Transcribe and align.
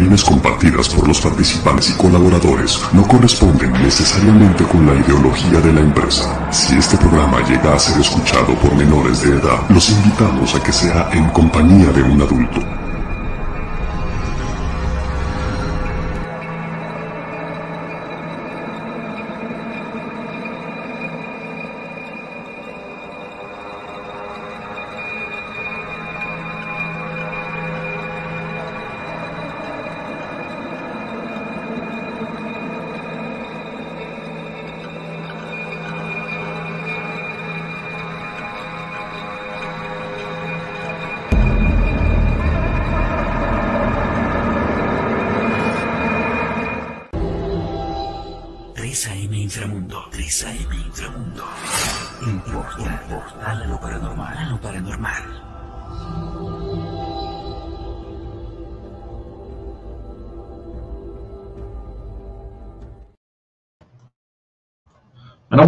Opiniones 0.00 0.24
compartidas 0.24 0.88
por 0.88 1.06
los 1.06 1.20
participantes 1.20 1.90
y 1.90 1.92
colaboradores 1.92 2.80
no 2.94 3.06
corresponden 3.06 3.70
necesariamente 3.72 4.64
con 4.64 4.86
la 4.86 4.94
ideología 4.94 5.60
de 5.60 5.74
la 5.74 5.80
empresa. 5.80 6.50
Si 6.50 6.74
este 6.74 6.96
programa 6.96 7.46
llega 7.46 7.74
a 7.74 7.78
ser 7.78 8.00
escuchado 8.00 8.54
por 8.62 8.74
menores 8.74 9.20
de 9.20 9.36
edad, 9.36 9.60
los 9.68 9.90
invitamos 9.90 10.54
a 10.54 10.62
que 10.62 10.72
sea 10.72 11.10
en 11.12 11.28
compañía 11.28 11.92
de 11.92 12.02
un 12.02 12.22
adulto. 12.22 12.79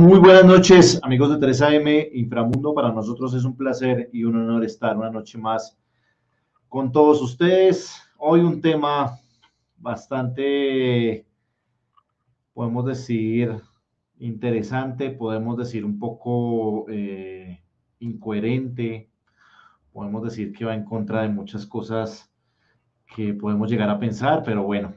Muy 0.00 0.19
buenas 0.19 0.44
noches, 0.47 0.98
amigos 1.03 1.38
de 1.38 1.47
3AM 1.47 2.08
Inframundo. 2.14 2.72
Para 2.72 2.92
nosotros 2.92 3.34
es 3.34 3.44
un 3.44 3.56
placer 3.56 4.08
y 4.12 4.25
un 4.25 4.36
honor 4.36 4.64
estar 4.64 4.97
una 4.97 5.10
noche 5.10 5.36
más 5.36 5.76
con 6.69 6.92
todos 6.92 7.20
ustedes. 7.20 8.02
Hoy 8.16 8.41
un 8.41 8.62
tema 8.62 9.19
bastante, 9.76 11.26
podemos 12.54 12.86
decir, 12.86 13.60
interesante, 14.19 15.10
podemos 15.10 15.58
decir 15.58 15.84
un 15.84 15.98
poco 15.98 16.86
eh, 16.88 17.62
incoherente, 17.98 19.10
podemos 19.92 20.25
decir 20.25 20.52
que 20.52 20.64
va 20.64 20.75
en 20.75 20.84
contra 20.84 21.22
de 21.22 21.28
muchas 21.28 21.66
cosas 21.66 22.32
que 23.14 23.34
podemos 23.34 23.70
llegar 23.70 23.91
a 23.91 23.98
pensar, 23.98 24.42
pero 24.42 24.62
bueno. 24.62 24.94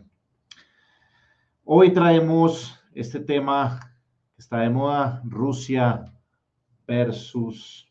Hoy 1.66 1.92
traemos 1.92 2.80
este 2.94 3.20
tema 3.20 3.95
Está 4.38 4.60
de 4.60 4.70
moda 4.70 5.22
Rusia 5.24 6.12
versus 6.86 7.88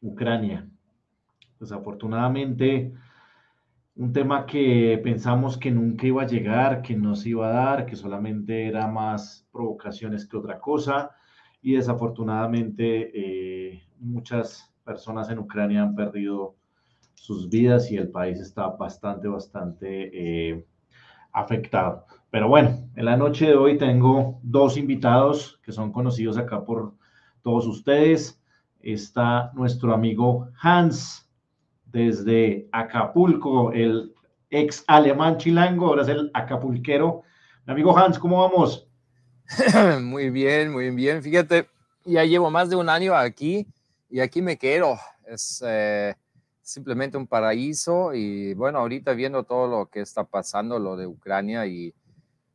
Ucrania. 0.00 0.68
Desafortunadamente, 1.60 2.92
un 3.94 4.12
tema 4.12 4.46
que 4.46 5.00
pensamos 5.02 5.56
que 5.56 5.70
nunca 5.70 6.08
iba 6.08 6.22
a 6.22 6.26
llegar, 6.26 6.82
que 6.82 6.96
no 6.96 7.14
se 7.14 7.28
iba 7.28 7.46
a 7.48 7.52
dar, 7.52 7.86
que 7.86 7.94
solamente 7.94 8.66
era 8.66 8.88
más 8.88 9.46
provocaciones 9.52 10.26
que 10.26 10.36
otra 10.36 10.58
cosa. 10.58 11.12
Y 11.62 11.74
desafortunadamente 11.74 13.12
eh, 13.14 13.82
muchas 14.00 14.74
personas 14.84 15.30
en 15.30 15.38
Ucrania 15.38 15.82
han 15.82 15.94
perdido 15.94 16.56
sus 17.14 17.48
vidas 17.48 17.92
y 17.92 17.96
el 17.96 18.10
país 18.10 18.40
está 18.40 18.66
bastante, 18.70 19.28
bastante 19.28 20.50
eh, 20.50 20.66
afectado. 21.32 22.06
Pero 22.34 22.48
bueno, 22.48 22.90
en 22.96 23.04
la 23.04 23.16
noche 23.16 23.46
de 23.46 23.54
hoy 23.54 23.78
tengo 23.78 24.40
dos 24.42 24.76
invitados 24.76 25.60
que 25.62 25.70
son 25.70 25.92
conocidos 25.92 26.36
acá 26.36 26.64
por 26.64 26.92
todos 27.42 27.64
ustedes. 27.64 28.42
Está 28.80 29.52
nuestro 29.54 29.94
amigo 29.94 30.48
Hans 30.60 31.30
desde 31.84 32.68
Acapulco, 32.72 33.70
el 33.70 34.12
ex 34.50 34.82
alemán 34.88 35.36
chilango, 35.36 35.86
ahora 35.86 36.02
es 36.02 36.08
el 36.08 36.32
acapulquero. 36.34 37.22
Mi 37.66 37.74
amigo 37.74 37.96
Hans, 37.96 38.18
¿cómo 38.18 38.42
vamos? 38.42 38.88
Muy 40.02 40.30
bien, 40.30 40.72
muy 40.72 40.90
bien. 40.90 41.22
Fíjate, 41.22 41.68
ya 42.04 42.24
llevo 42.24 42.50
más 42.50 42.68
de 42.68 42.74
un 42.74 42.88
año 42.88 43.14
aquí 43.14 43.64
y 44.10 44.18
aquí 44.18 44.42
me 44.42 44.58
quedo. 44.58 44.98
Es 45.24 45.62
eh, 45.64 46.16
simplemente 46.62 47.16
un 47.16 47.28
paraíso 47.28 48.12
y 48.12 48.54
bueno, 48.54 48.80
ahorita 48.80 49.12
viendo 49.12 49.44
todo 49.44 49.68
lo 49.68 49.86
que 49.86 50.00
está 50.00 50.24
pasando, 50.24 50.80
lo 50.80 50.96
de 50.96 51.06
Ucrania 51.06 51.64
y 51.66 51.94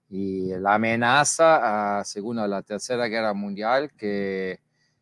y 0.10 0.48
la 0.58 0.76
amenaza, 0.76 2.04
según 2.04 2.38
la 2.38 2.62
Tercera 2.64 3.06
Guerra 3.06 3.34
Mundial, 3.34 3.92
que, 3.96 4.60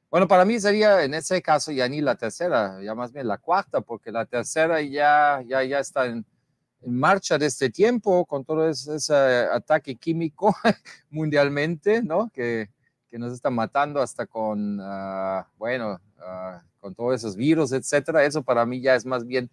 bueno, 0.09 0.27
para 0.27 0.43
mí 0.43 0.59
sería 0.59 1.03
en 1.03 1.13
ese 1.13 1.41
caso 1.41 1.71
ya 1.71 1.87
ni 1.87 2.01
la 2.01 2.15
tercera, 2.15 2.81
ya 2.81 2.93
más 2.93 3.13
bien 3.13 3.27
la 3.27 3.37
cuarta, 3.37 3.79
porque 3.81 4.11
la 4.11 4.25
tercera 4.25 4.81
ya, 4.81 5.41
ya, 5.47 5.63
ya 5.63 5.79
está 5.79 6.07
en, 6.07 6.25
en 6.81 6.99
marcha 6.99 7.37
de 7.37 7.45
este 7.45 7.69
tiempo 7.69 8.25
con 8.25 8.43
todo 8.43 8.69
ese, 8.69 9.13
ataque 9.51 9.95
químico 9.95 10.53
mundialmente, 11.09 12.03
¿no? 12.03 12.29
Que, 12.29 12.69
que, 13.09 13.17
nos 13.17 13.31
está 13.33 13.49
matando 13.49 14.01
hasta 14.01 14.25
con, 14.25 14.79
ah, 14.81 15.47
bueno, 15.57 15.99
ah, 16.19 16.61
con 16.79 16.93
todos 16.93 17.15
esos 17.15 17.35
virus, 17.37 17.71
etcétera. 17.71 18.25
Eso 18.25 18.43
para 18.43 18.65
mí 18.65 18.81
ya 18.81 18.95
es 18.95 19.05
más 19.05 19.25
bien 19.25 19.49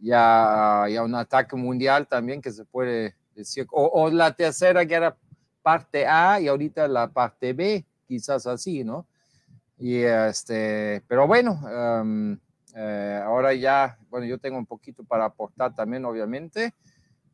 ya, 0.00 0.86
ya 0.90 1.02
un 1.02 1.14
ataque 1.14 1.56
mundial 1.56 2.06
también 2.08 2.40
que 2.40 2.50
se 2.50 2.64
puede 2.64 3.14
o, 3.70 4.10
la 4.10 4.34
tercera 4.34 4.86
que 4.86 4.94
era 4.94 5.16
parte 5.62 6.06
A 6.06 6.40
y 6.40 6.48
ahorita 6.48 6.86
la 6.88 7.08
parte 7.08 7.52
B, 7.52 7.84
quizás 8.06 8.46
así, 8.46 8.84
¿no? 8.84 9.06
Y 9.78 9.98
este, 9.98 11.02
pero 11.06 11.26
bueno, 11.26 11.60
em, 11.68 12.38
eh, 12.74 13.20
ahora 13.24 13.52
ya, 13.54 13.98
bueno, 14.10 14.26
yo 14.26 14.38
tengo 14.38 14.58
un 14.58 14.66
poquito 14.66 15.04
para 15.04 15.26
aportar 15.26 15.74
también, 15.74 16.04
obviamente. 16.04 16.72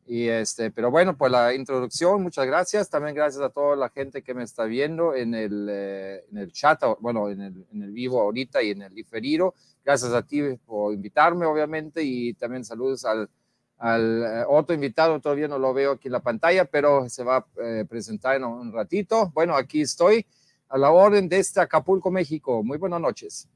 Y 0.05 0.27
este, 0.27 0.69
pero 0.71 0.91
bueno, 0.91 1.17
pues 1.17 1.31
la 1.31 1.53
introducción, 1.53 2.21
muchas 2.21 2.45
gracias. 2.45 2.89
También 2.89 3.15
gracias 3.15 3.41
a 3.41 3.49
toda 3.49 3.75
la 3.75 3.89
gente 3.89 4.21
que 4.21 4.33
me 4.33 4.43
está 4.43 4.65
viendo 4.65 5.15
en 5.15 5.33
el, 5.33 5.67
eh, 5.69 6.25
en 6.31 6.37
el 6.37 6.51
chat, 6.51 6.81
bueno, 6.99 7.29
en 7.29 7.41
el, 7.41 7.65
en 7.71 7.83
el, 7.83 7.91
vivo 7.91 8.19
ahorita 8.21 8.61
y 8.61 8.71
en 8.71 8.81
el 8.81 8.93
diferido. 8.93 9.53
Gracias 9.83 10.11
a 10.13 10.21
ti 10.21 10.41
por 10.65 10.93
invitarme, 10.93 11.45
obviamente, 11.45 12.03
y 12.03 12.33
también 12.33 12.65
saludos 12.65 13.05
al, 13.05 13.29
al 13.77 14.23
eh, 14.23 14.43
otro 14.47 14.73
invitado, 14.73 15.19
todavía 15.19 15.47
no 15.47 15.57
lo 15.57 15.73
veo 15.73 15.93
aquí 15.93 16.07
en 16.07 16.13
la 16.13 16.21
pantalla, 16.21 16.65
pero 16.65 17.09
se 17.09 17.23
va 17.23 17.37
a 17.37 17.45
eh, 17.61 17.85
presentar 17.87 18.35
en 18.35 18.45
un 18.45 18.71
ratito. 18.71 19.31
Bueno, 19.33 19.55
aquí 19.55 19.81
estoy 19.81 20.25
a 20.69 20.77
la 20.77 20.91
orden 20.91 21.29
de 21.29 21.39
este 21.39 21.59
Acapulco, 21.59 22.09
México. 22.09 22.63
Muy 22.63 22.77
buenas 22.77 23.01
noches. 23.01 23.49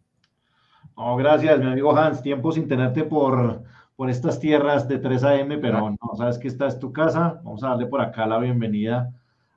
No, 0.95 1.15
gracias, 1.15 1.59
mi 1.59 1.67
amigo 1.67 1.95
Hans. 1.95 2.21
Tiempo 2.21 2.51
sin 2.51 2.67
tenerte 2.67 3.03
por, 3.03 3.63
por 3.95 4.09
estas 4.09 4.39
tierras 4.39 4.87
de 4.87 4.99
3 4.99 5.23
AM, 5.23 5.59
pero 5.61 5.91
no, 5.91 6.15
sabes 6.17 6.37
que 6.37 6.47
esta 6.47 6.67
es 6.67 6.79
tu 6.79 6.91
casa. 6.91 7.39
Vamos 7.43 7.63
a 7.63 7.69
darle 7.69 7.87
por 7.87 8.01
acá 8.01 8.25
la 8.25 8.39
bienvenida 8.39 9.11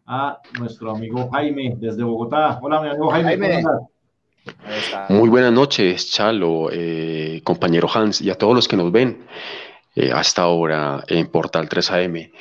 a 0.06 0.40
nuestro 0.58 0.90
amigo 0.92 1.30
Jaime 1.30 1.76
desde 1.78 2.02
Bogotá. 2.02 2.58
Hola, 2.62 2.80
mi 2.80 2.88
amigo 2.88 3.10
Jaime. 3.10 3.62
Muy 5.08 5.28
buenas 5.28 5.52
noches, 5.52 6.10
Chalo, 6.10 6.68
eh, 6.72 7.40
compañero 7.44 7.88
Hans, 7.92 8.20
y 8.20 8.30
a 8.30 8.36
todos 8.36 8.54
los 8.54 8.66
que 8.66 8.76
nos 8.76 8.90
ven 8.90 9.26
eh, 10.00 10.12
hasta 10.14 10.42
ahora 10.42 11.04
en 11.08 11.26
Portal 11.26 11.68
3AM. 11.68 12.32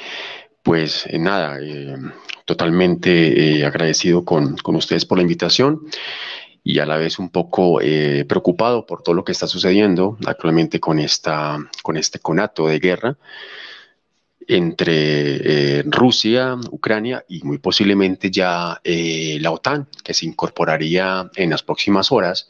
Pues 0.63 1.05
eh, 1.07 1.19
nada, 1.19 1.59
eh, 1.61 1.97
totalmente 2.45 3.65
agradecido 3.65 4.23
con, 4.23 4.55
con, 4.55 4.77
ustedes 4.77 5.05
por 5.05 5.17
la 5.17 5.23
invitación 5.23 5.81
y 6.63 6.79
a 6.79 6.85
la 6.85 6.95
vez 6.95 7.19
un 7.19 7.29
poco 7.29 7.79
preocupado 8.27 8.85
por 8.85 9.03
todo 9.03 9.13
lo 9.13 9.23
que 9.23 9.33
está 9.33 9.45
sucediendo 9.47 10.17
actualmente 10.25 10.79
con, 10.79 10.99
esta, 10.99 11.57
con 11.83 11.97
este 11.97 12.19
conato 12.19 12.67
de 12.67 12.79
guerra 12.79 13.17
entre 14.47 15.83
Rusia, 15.83 16.57
Ucrania 16.71 17.23
y 17.27 17.43
muy 17.43 17.59
posiblemente 17.59 18.31
ya 18.31 18.81
la 18.83 19.51
OTAN, 19.51 19.87
que 20.03 20.13
se 20.13 20.25
incorporaría 20.25 21.29
en 21.35 21.51
las 21.51 21.63
próximas 21.63 22.11
horas 22.11 22.49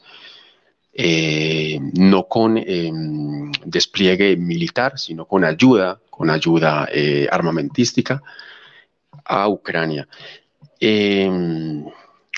eh, 0.92 1.78
no 1.94 2.26
con 2.26 2.58
em, 2.58 3.52
despliegue 3.64 4.36
militar, 4.36 4.98
sino 4.98 5.26
con 5.26 5.44
ayuda, 5.44 6.00
con 6.10 6.30
ayuda 6.30 6.88
eh, 6.92 7.28
armamentística 7.30 8.22
a 9.24 9.48
Ucrania. 9.48 10.08
Em, 10.80 11.84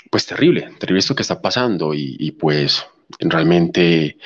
pues 0.09 0.27
terrible, 0.27 0.69
terrible 0.77 0.99
esto 0.99 1.15
que 1.15 1.23
está 1.23 1.41
pasando 1.41 1.93
y, 1.95 2.31
pues 2.31 2.85
realmente 3.19 4.17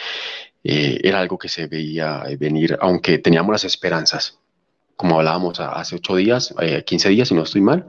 eh, 0.63 0.99
era 1.01 1.19
algo 1.19 1.37
que 1.37 1.47
se 1.47 1.67
veía 1.67 2.23
venir, 2.37 2.77
aunque 2.81 3.19
teníamos 3.19 3.53
las 3.53 3.63
esperanzas, 3.63 4.39
como 4.97 5.17
hablábamos 5.17 5.59
hace 5.61 5.95
ocho 5.95 6.15
días, 6.15 6.53
15 6.85 7.09
días, 7.09 7.29
si 7.29 7.35
no 7.35 7.43
estoy 7.43 7.61
mal, 7.61 7.87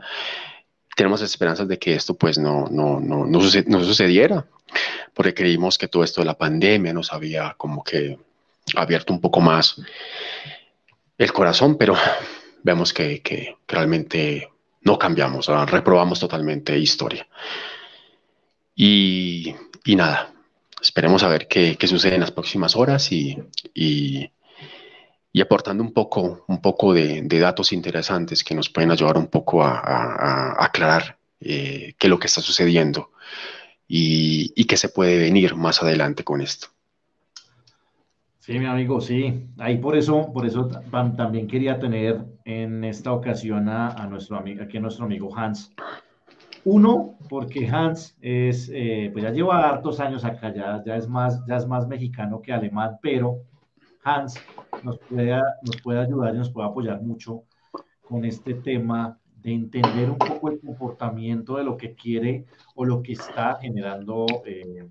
tenemos 0.99 1.23
esperanzas 1.23 1.69
de 1.69 1.79
que 1.79 1.95
esto 1.95 2.15
pues 2.15 2.39
no, 2.39 2.67
no, 2.73 2.99
no, 2.99 3.25
no, 3.25 3.41
sucediera, 3.41 4.45
porque 5.15 5.33
creímos 5.33 5.79
que 5.79 5.87
todo 5.87 6.03
esto 6.03 6.21
de 6.21 6.27
la 6.27 6.37
pandemia 6.37 6.93
nos 6.93 7.13
había 7.13 7.55
como 7.57 7.85
que 7.85 8.19
abierto 8.75 9.13
un 9.13 9.21
poco 9.21 9.41
más 9.41 9.81
el 11.17 11.33
corazón, 11.33 11.79
pero 11.79 11.95
vemos 12.65 12.93
que, 12.93 13.23
que, 13.23 13.59
realmente 13.69 14.49
no 14.81 14.99
cambiamos, 14.99 15.47
reprobamos 15.71 16.19
totalmente 16.19 16.77
historia. 16.77 17.29
Y, 18.75 19.55
y, 19.85 19.95
nada, 19.95 20.33
esperemos 20.83 21.23
a 21.23 21.29
ver 21.29 21.47
qué, 21.47 21.77
qué, 21.77 21.87
sucede 21.87 22.17
en 22.17 22.23
las 22.23 22.33
próximas 22.33 22.75
horas 22.75 23.13
y, 23.13 23.39
y, 23.73 24.33
y 25.33 25.41
aportando 25.41 25.83
un 25.83 25.93
poco, 25.93 26.45
un 26.49 26.61
poco 26.61 26.93
de, 26.95 27.23
datos 27.23 27.73
interesantes 27.73 28.43
que 28.43 28.55
nos 28.55 28.69
pueden 28.69 28.91
ayudar 28.91 29.19
un 29.19 29.29
poco 29.29 29.63
a, 29.63 30.63
aclarar 30.63 31.19
eh, 31.41 31.95
qué 31.99 32.07
es 32.07 32.11
lo 32.11 32.19
que 32.19 32.27
está 32.27 32.41
sucediendo 32.41 33.11
y, 33.87 34.53
y 34.57 34.65
qué 34.65 34.77
se 34.77 34.89
puede 34.89 35.19
venir 35.19 35.55
más 35.55 35.83
adelante 35.83 36.25
con 36.25 36.41
esto. 36.41 36.69
Sí, 38.49 38.59
mi 38.59 38.65
amigo, 38.65 38.99
sí. 38.99 39.47
Ahí 39.59 39.77
por 39.77 39.95
eso, 39.95 40.33
por 40.33 40.47
eso 40.47 40.71
también 40.91 41.47
quería 41.47 41.79
tener 41.79 42.25
en 42.47 42.83
esta 42.83 43.13
ocasión 43.13 43.69
a, 43.69 44.07
nuestro 44.07 44.39
amigo, 44.39 44.63
aquí 44.63 44.81
nuestro 44.81 45.05
amigo 45.05 45.37
Hans. 45.37 45.75
Uno, 46.65 47.19
porque 47.29 47.69
Hans 47.69 48.17
es, 48.23 48.71
eh, 48.73 49.11
pues 49.13 49.23
ya 49.23 49.33
lleva 49.33 49.69
hartos 49.69 50.01
años 50.01 50.25
acá, 50.25 50.51
ya, 50.55 50.83
ya, 50.83 50.97
es 50.97 51.07
más, 51.07 51.45
ya 51.47 51.57
es 51.59 51.67
más 51.67 51.87
mexicano 51.87 52.41
que 52.41 52.55
alemán, 52.55 52.97
pero 53.03 53.43
Hans 54.03 54.41
nos 54.83 54.99
puede, 54.99 55.41
nos 55.63 55.83
puede 55.83 56.01
ayudar 56.01 56.35
y 56.35 56.39
nos 56.39 56.51
puede 56.51 56.69
apoyar 56.69 57.01
mucho 57.03 57.45
con 58.03 58.25
este 58.25 58.55
tema 58.55 59.19
de 59.37 59.53
entender 59.53 60.11
un 60.11 60.19
poco 60.19 60.51
el 60.51 60.61
comportamiento 60.61 61.57
de 61.57 61.65
lo 61.65 61.77
que 61.77 61.95
quiere 61.95 62.47
o 62.75 62.85
lo 62.85 63.03
que 63.03 63.13
está 63.13 63.59
generando 63.61 64.27
eh, 64.45 64.89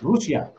Rusia. 0.00 0.52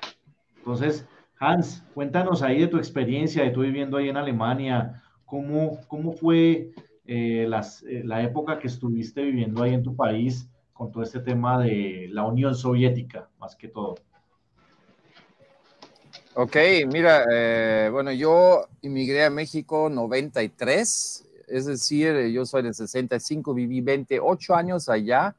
Entonces, 0.57 1.07
Hans, 1.39 1.83
cuéntanos 1.93 2.41
ahí 2.41 2.59
de 2.59 2.67
tu 2.67 2.77
experiencia, 2.77 3.43
de 3.43 3.51
tu 3.51 3.61
viviendo 3.61 3.97
ahí 3.97 4.09
en 4.09 4.17
Alemania, 4.17 5.01
cómo, 5.25 5.79
cómo 5.87 6.11
fue 6.11 6.71
eh, 7.05 7.45
eh, 7.45 8.01
la 8.03 8.23
época 8.23 8.59
que 8.59 8.67
estuviste 8.67 9.21
viviendo 9.21 9.63
ahí 9.63 9.73
en 9.73 9.83
tu 9.83 9.95
país 9.95 10.49
con 10.73 10.91
todo 10.91 11.03
este 11.03 11.19
tema 11.19 11.59
de 11.59 12.07
la 12.11 12.25
Unión 12.25 12.55
Soviética, 12.55 13.29
más 13.39 13.55
que 13.55 13.67
todo. 13.67 13.95
Ok, 16.39 16.55
mira, 16.93 17.25
eh, 17.31 17.89
bueno, 17.91 18.11
yo 18.11 18.67
inmigré 18.83 19.25
a 19.25 19.31
México 19.31 19.89
93, 19.89 21.25
es 21.47 21.65
decir, 21.65 22.27
yo 22.27 22.45
soy 22.45 22.61
del 22.61 22.75
65, 22.75 23.55
viví 23.55 23.81
28 23.81 24.53
años 24.53 24.87
allá 24.87 25.35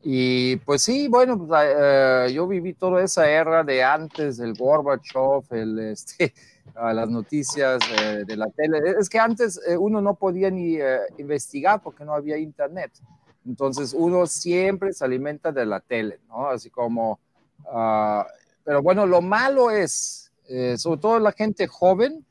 y 0.00 0.54
pues 0.58 0.82
sí, 0.82 1.08
bueno, 1.08 1.36
pues, 1.44 1.50
uh, 1.50 2.32
yo 2.32 2.46
viví 2.46 2.72
toda 2.74 3.02
esa 3.02 3.28
era 3.28 3.64
de 3.64 3.82
antes 3.82 4.36
del 4.36 4.54
Gorbachev, 4.54 5.42
el, 5.50 5.78
este, 5.90 6.32
las 6.72 7.10
noticias 7.10 7.80
de 8.24 8.36
la 8.36 8.48
tele. 8.50 8.94
Es 8.96 9.08
que 9.08 9.18
antes 9.18 9.60
eh, 9.66 9.76
uno 9.76 10.00
no 10.00 10.14
podía 10.14 10.52
ni 10.52 10.78
investigar 11.18 11.82
porque 11.82 12.04
no 12.04 12.14
había 12.14 12.38
internet. 12.38 12.92
Entonces 13.44 13.92
uno 13.92 14.24
siempre 14.28 14.92
se 14.92 15.04
alimenta 15.04 15.50
de 15.50 15.66
la 15.66 15.80
tele, 15.80 16.20
¿no? 16.28 16.46
Así 16.46 16.70
como, 16.70 17.18
ah, 17.72 18.24
pero 18.62 18.82
bueno, 18.82 19.04
lo 19.04 19.20
malo 19.20 19.70
es, 19.70 20.27
eh, 20.48 20.76
sobre 20.78 21.00
todo 21.00 21.18
la 21.18 21.32
gente 21.32 21.66
joven, 21.66 22.24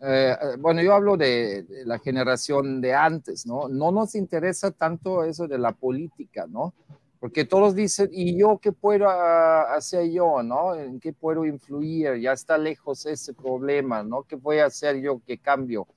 eh, 0.00 0.36
bueno, 0.58 0.82
yo 0.82 0.94
hablo 0.94 1.16
de, 1.16 1.64
de, 1.64 1.84
la 1.84 1.98
generación 1.98 2.80
de 2.80 2.94
antes, 2.94 3.46
¿no? 3.46 3.68
No 3.68 3.90
nos 3.90 4.14
interesa 4.14 4.70
tanto 4.70 5.24
eso 5.24 5.48
de 5.48 5.58
la 5.58 5.72
política, 5.72 6.46
¿no? 6.48 6.74
Porque 7.20 7.44
todos 7.44 7.74
dicen, 7.74 8.08
¿y 8.12 8.38
yo 8.38 8.58
qué 8.58 8.70
puedo 8.70 9.08
hacer 9.08 10.08
yo, 10.10 10.42
no? 10.42 10.74
¿En 10.74 11.00
qué 11.00 11.12
puedo 11.12 11.44
influir? 11.44 12.16
Ya 12.20 12.32
está 12.32 12.56
lejos 12.56 13.06
ese 13.06 13.34
problema, 13.34 14.04
¿no? 14.04 14.22
¿Qué 14.22 14.36
voy 14.36 14.58
a 14.58 14.66
hacer 14.66 15.00
yo? 15.00 15.20
¿Qué 15.26 15.38
cambio? 15.38 15.88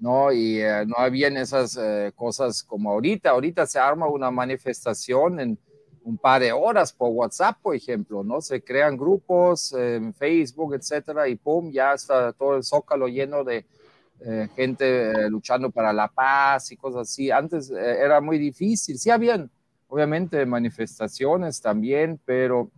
¿No? 0.00 0.32
Y 0.32 0.60
eh, 0.60 0.84
no 0.86 0.96
habían 0.96 1.36
esas 1.36 1.76
eh, 1.76 2.12
cosas 2.16 2.62
como 2.62 2.90
ahorita. 2.90 3.30
Ahorita 3.30 3.66
se 3.66 3.78
arma 3.78 4.08
una 4.08 4.30
manifestación 4.30 5.40
en 5.40 5.58
un 6.04 6.18
par 6.18 6.42
de 6.42 6.52
horas 6.52 6.92
por 6.92 7.10
WhatsApp, 7.10 7.58
por 7.62 7.74
ejemplo, 7.74 8.24
¿no? 8.24 8.40
Se 8.40 8.62
crean 8.62 8.96
grupos 8.96 9.72
en 9.72 10.12
Facebook, 10.14 10.74
etcétera, 10.74 11.28
y 11.28 11.36
pum, 11.36 11.70
ya 11.70 11.94
está 11.94 12.32
todo 12.32 12.56
el 12.56 12.64
zócalo 12.64 13.08
lleno 13.08 13.44
de 13.44 13.64
eh, 14.24 14.48
gente 14.54 15.10
eh, 15.10 15.30
luchando 15.30 15.70
para 15.70 15.92
la 15.92 16.08
paz 16.08 16.70
y 16.72 16.76
cosas 16.76 17.02
así. 17.02 17.30
Antes 17.30 17.70
eh, 17.70 17.98
era 18.00 18.20
muy 18.20 18.38
difícil. 18.38 18.98
Sí 18.98 19.10
habían 19.10 19.50
obviamente 19.88 20.46
manifestaciones 20.46 21.60
también, 21.60 22.20
pero 22.24 22.70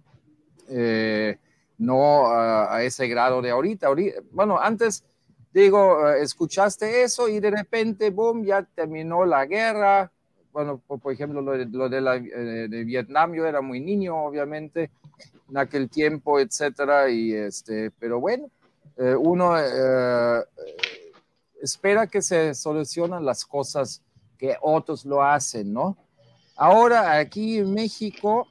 eh, 0.68 1.38
no 1.78 2.26
a, 2.26 2.82
ese 2.82 3.08
grado 3.08 3.42
de 3.42 3.50
ahorita. 3.50 3.88
ahorita. 3.88 4.20
Bueno, 4.32 4.58
antes 4.58 5.04
digo, 5.52 6.10
escuchaste 6.10 7.02
eso 7.02 7.28
y 7.28 7.40
de 7.40 7.50
repente, 7.50 8.10
boom, 8.10 8.44
ya 8.44 8.62
terminó 8.62 9.24
la 9.24 9.44
guerra. 9.44 10.10
Bueno, 10.54 10.80
por, 10.86 11.00
por 11.00 11.12
ejemplo, 11.12 11.42
lo, 11.42 11.50
de, 11.58 11.66
lo 11.66 11.88
de, 11.88 12.00
la, 12.00 12.14
eh, 12.14 12.68
de, 12.70 12.84
Vietnam, 12.84 13.34
yo 13.34 13.44
era 13.44 13.60
muy 13.60 13.80
niño, 13.80 14.24
obviamente, 14.24 14.88
en 15.50 15.58
aquel 15.58 15.90
tiempo, 15.90 16.38
etcétera, 16.38 17.10
y 17.10 17.32
este, 17.32 17.90
pero 17.90 18.20
bueno, 18.20 18.48
eh, 18.96 19.16
uno 19.16 19.56
espera 21.60 22.06
que 22.06 22.22
se 22.22 22.54
solucionen 22.54 23.24
las 23.24 23.44
cosas 23.44 24.00
que 24.38 24.56
otros 24.62 25.04
lo 25.04 25.24
hacen, 25.24 25.72
¿no? 25.72 25.96
Ahora 26.54 27.18
aquí 27.18 27.58
en 27.58 27.74
México, 27.74 28.46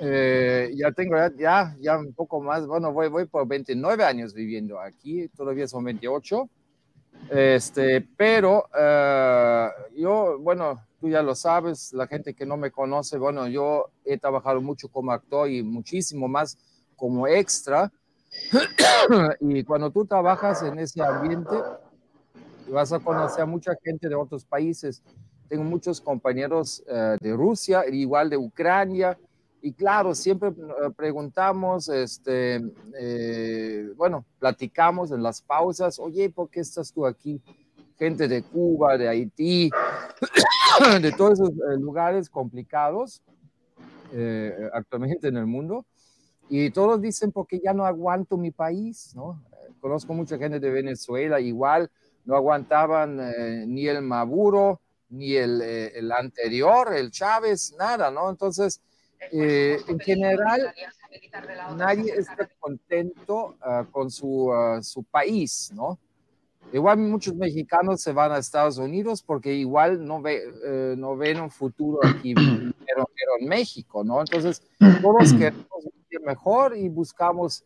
eh, 0.00 0.70
ya 0.74 0.92
tengo 0.92 1.16
ya, 1.38 1.74
ya 1.80 1.96
un 1.96 2.12
poco 2.12 2.42
más, 2.42 2.66
bueno, 2.66 2.92
voy, 2.92 3.08
voy 3.08 3.24
por 3.24 3.48
29 3.48 4.04
años 4.04 4.34
viviendo 4.34 4.78
aquí, 4.78 5.26
todavía 5.28 5.66
son 5.68 5.84
28, 5.84 6.50
este, 7.30 8.00
pero 8.16 8.64
uh, 8.74 9.96
yo, 9.96 10.38
bueno, 10.38 10.82
tú 11.00 11.08
ya 11.08 11.22
lo 11.22 11.34
sabes, 11.34 11.92
la 11.92 12.06
gente 12.06 12.34
que 12.34 12.46
no 12.46 12.56
me 12.56 12.70
conoce, 12.70 13.18
bueno, 13.18 13.48
yo 13.48 13.90
he 14.04 14.18
trabajado 14.18 14.60
mucho 14.60 14.88
como 14.88 15.12
actor 15.12 15.48
y 15.50 15.62
muchísimo 15.62 16.28
más 16.28 16.56
como 16.96 17.26
extra, 17.26 17.92
y 19.40 19.64
cuando 19.64 19.90
tú 19.90 20.04
trabajas 20.04 20.62
en 20.62 20.78
ese 20.78 21.02
ambiente, 21.02 21.56
vas 22.70 22.92
a 22.92 22.98
conocer 22.98 23.42
a 23.42 23.46
mucha 23.46 23.72
gente 23.82 24.08
de 24.08 24.14
otros 24.14 24.44
países, 24.44 25.02
tengo 25.48 25.64
muchos 25.64 26.00
compañeros 26.00 26.82
uh, 26.86 27.16
de 27.20 27.32
Rusia, 27.34 27.84
igual 27.90 28.28
de 28.28 28.36
Ucrania, 28.36 29.18
y 29.60 29.72
claro, 29.72 30.14
siempre 30.14 30.50
uh, 30.50 30.92
preguntamos, 30.92 31.88
este, 31.88 32.60
eh, 32.98 33.88
bueno, 33.96 34.24
platicamos 34.38 35.10
en 35.10 35.22
las 35.22 35.42
pausas, 35.42 35.98
oye, 35.98 36.30
¿por 36.30 36.48
qué 36.50 36.60
estás 36.60 36.92
tú 36.92 37.06
aquí? 37.06 37.40
Gente 37.98 38.28
de 38.28 38.42
Cuba, 38.42 38.96
de 38.96 39.08
Haití, 39.08 39.70
de 41.02 41.12
todos 41.12 41.40
esos 41.40 41.50
eh, 41.50 41.76
lugares 41.78 42.30
complicados 42.30 43.22
eh, 44.12 44.70
actualmente 44.72 45.28
en 45.28 45.36
el 45.36 45.46
mundo. 45.46 45.84
Y 46.48 46.70
todos 46.70 47.00
dicen, 47.00 47.30
porque 47.30 47.60
ya 47.62 47.74
no 47.74 47.84
aguanto 47.84 48.38
mi 48.38 48.50
país, 48.50 49.12
¿no? 49.14 49.42
Conozco 49.80 50.14
mucha 50.14 50.38
gente 50.38 50.58
de 50.60 50.70
Venezuela, 50.70 51.40
igual 51.40 51.90
no 52.24 52.36
aguantaban 52.36 53.18
eh, 53.20 53.64
ni 53.66 53.86
el 53.86 54.02
Maduro, 54.02 54.80
ni 55.10 55.34
el, 55.34 55.62
eh, 55.62 55.98
el, 55.98 56.12
anterior, 56.12 56.94
el 56.94 57.10
Chávez, 57.10 57.74
nada, 57.78 58.10
¿no? 58.10 58.28
Entonces, 58.28 58.80
eh, 59.32 59.80
en 59.86 59.98
general, 59.98 60.72
nadie 61.76 62.14
está 62.16 62.48
contento 62.58 63.56
uh, 63.64 63.84
con 63.90 64.10
su, 64.10 64.50
uh, 64.50 64.82
su, 64.82 65.02
país, 65.02 65.70
¿no? 65.74 65.98
Igual 66.72 66.98
muchos 66.98 67.34
mexicanos 67.34 68.00
se 68.00 68.12
van 68.12 68.32
a 68.32 68.38
Estados 68.38 68.78
Unidos 68.78 69.22
porque 69.22 69.54
igual 69.54 70.04
no, 70.04 70.20
ve, 70.20 70.42
uh, 70.46 70.96
no 70.98 71.16
ven 71.16 71.40
un 71.40 71.50
futuro 71.50 71.98
aquí, 72.04 72.34
pero, 72.86 73.08
pero, 73.14 73.32
en 73.40 73.48
México, 73.48 74.04
¿no? 74.04 74.20
Entonces, 74.20 74.62
todos 75.02 75.32
queremos 75.32 75.84
vivir 75.84 76.26
mejor 76.26 76.76
y 76.76 76.88
buscamos 76.88 77.64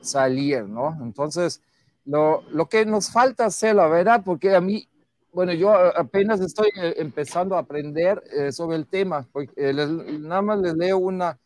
salir, 0.00 0.64
¿no? 0.64 0.96
Entonces, 1.02 1.60
lo, 2.04 2.42
lo 2.50 2.68
que 2.68 2.86
nos 2.86 3.10
falta 3.10 3.46
hacer, 3.46 3.74
la 3.74 3.88
verdad, 3.88 4.22
porque 4.24 4.54
a 4.54 4.60
mí 4.60 4.88
bueno, 5.36 5.52
yo 5.52 5.70
apenas 5.70 6.40
estoy 6.40 6.70
eh, 6.80 6.94
empezando 6.96 7.56
a 7.56 7.58
aprender 7.58 8.22
eh, 8.32 8.50
sobre 8.52 8.78
el 8.78 8.86
tema, 8.86 9.28
porque 9.30 9.52
eh, 9.58 9.70
les, 9.70 9.86
nada 10.18 10.40
más 10.40 10.58
les 10.60 10.74
leo 10.74 10.96
una, 10.96 11.38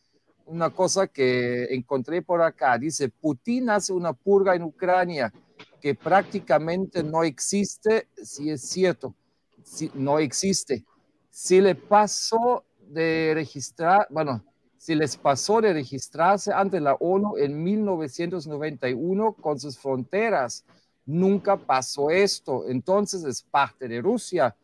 una 0.45 0.69
cosa 0.69 1.07
que 1.07 1.65
encontré 1.65 2.21
por 2.21 2.41
acá. 2.41 2.77
Dice, 2.77 3.09
Putin 3.09 3.69
hace 3.69 3.91
una 3.91 4.13
purga 4.13 4.55
en 4.55 4.63
Ucrania 4.63 5.33
que 5.81 5.93
prácticamente 5.93 7.03
no 7.03 7.25
existe, 7.25 8.07
si 8.23 8.49
es 8.49 8.61
cierto, 8.61 9.13
si, 9.61 9.91
no 9.93 10.19
existe. 10.19 10.85
Si 11.29 11.59
le 11.59 11.75
pasó 11.75 12.63
de 12.87 13.33
registrar, 13.35 14.07
bueno, 14.09 14.41
si 14.77 14.95
les 14.95 15.17
pasó 15.17 15.59
de 15.59 15.73
registrarse 15.73 16.53
ante 16.53 16.79
la 16.79 16.93
ONU 16.93 17.35
en 17.35 17.61
1991 17.61 19.33
con 19.33 19.59
sus 19.59 19.77
fronteras, 19.77 20.63
Nunca 21.11 21.57
pasó 21.57 22.09
esto. 22.09 22.65
Entonces 22.69 23.23
es 23.25 23.43
parte 23.43 23.87
de 23.87 24.01
Rusia. 24.01 24.55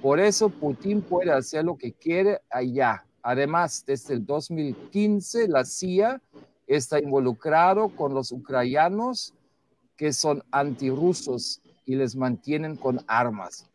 Por 0.00 0.18
eso 0.18 0.48
Putin 0.48 1.02
puede 1.02 1.30
hacer 1.30 1.64
lo 1.64 1.76
que 1.76 1.92
quiere 1.92 2.40
allá. 2.50 3.04
Además, 3.22 3.84
desde 3.86 4.14
el 4.14 4.24
2015, 4.24 5.48
la 5.48 5.64
CIA 5.64 6.20
está 6.66 6.98
involucrado 6.98 7.90
con 7.90 8.14
los 8.14 8.32
ucranianos 8.32 9.34
que 9.96 10.12
son 10.12 10.42
antirrusos. 10.50 11.60
y 11.86 11.96
les 11.96 12.16
mantienen 12.16 12.76
con 12.76 12.98
armas. 13.06 13.66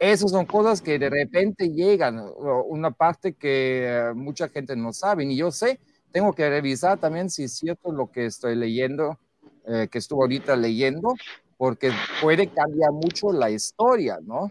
Esas 0.00 0.32
son 0.32 0.46
cosas 0.46 0.82
que 0.82 0.98
de 0.98 1.08
repente 1.08 1.68
llegan, 1.68 2.20
una 2.66 2.90
parte 2.90 3.34
que 3.34 3.86
eh, 3.86 4.14
mucha 4.14 4.48
gente 4.48 4.74
no 4.74 4.92
sabe, 4.92 5.24
y 5.24 5.36
yo 5.36 5.52
sé, 5.52 5.78
tengo 6.10 6.32
que 6.32 6.50
revisar 6.50 6.98
también 6.98 7.30
si 7.30 7.44
es 7.44 7.52
cierto 7.52 7.92
lo 7.92 8.10
que 8.10 8.26
estoy 8.26 8.56
leyendo, 8.56 9.16
eh, 9.66 9.88
que 9.90 9.98
estuve 9.98 10.22
ahorita 10.22 10.56
leyendo, 10.56 11.14
porque 11.56 11.90
puede 12.20 12.48
cambiar 12.48 12.92
mucho 12.92 13.32
la 13.32 13.50
historia, 13.50 14.18
¿no? 14.22 14.50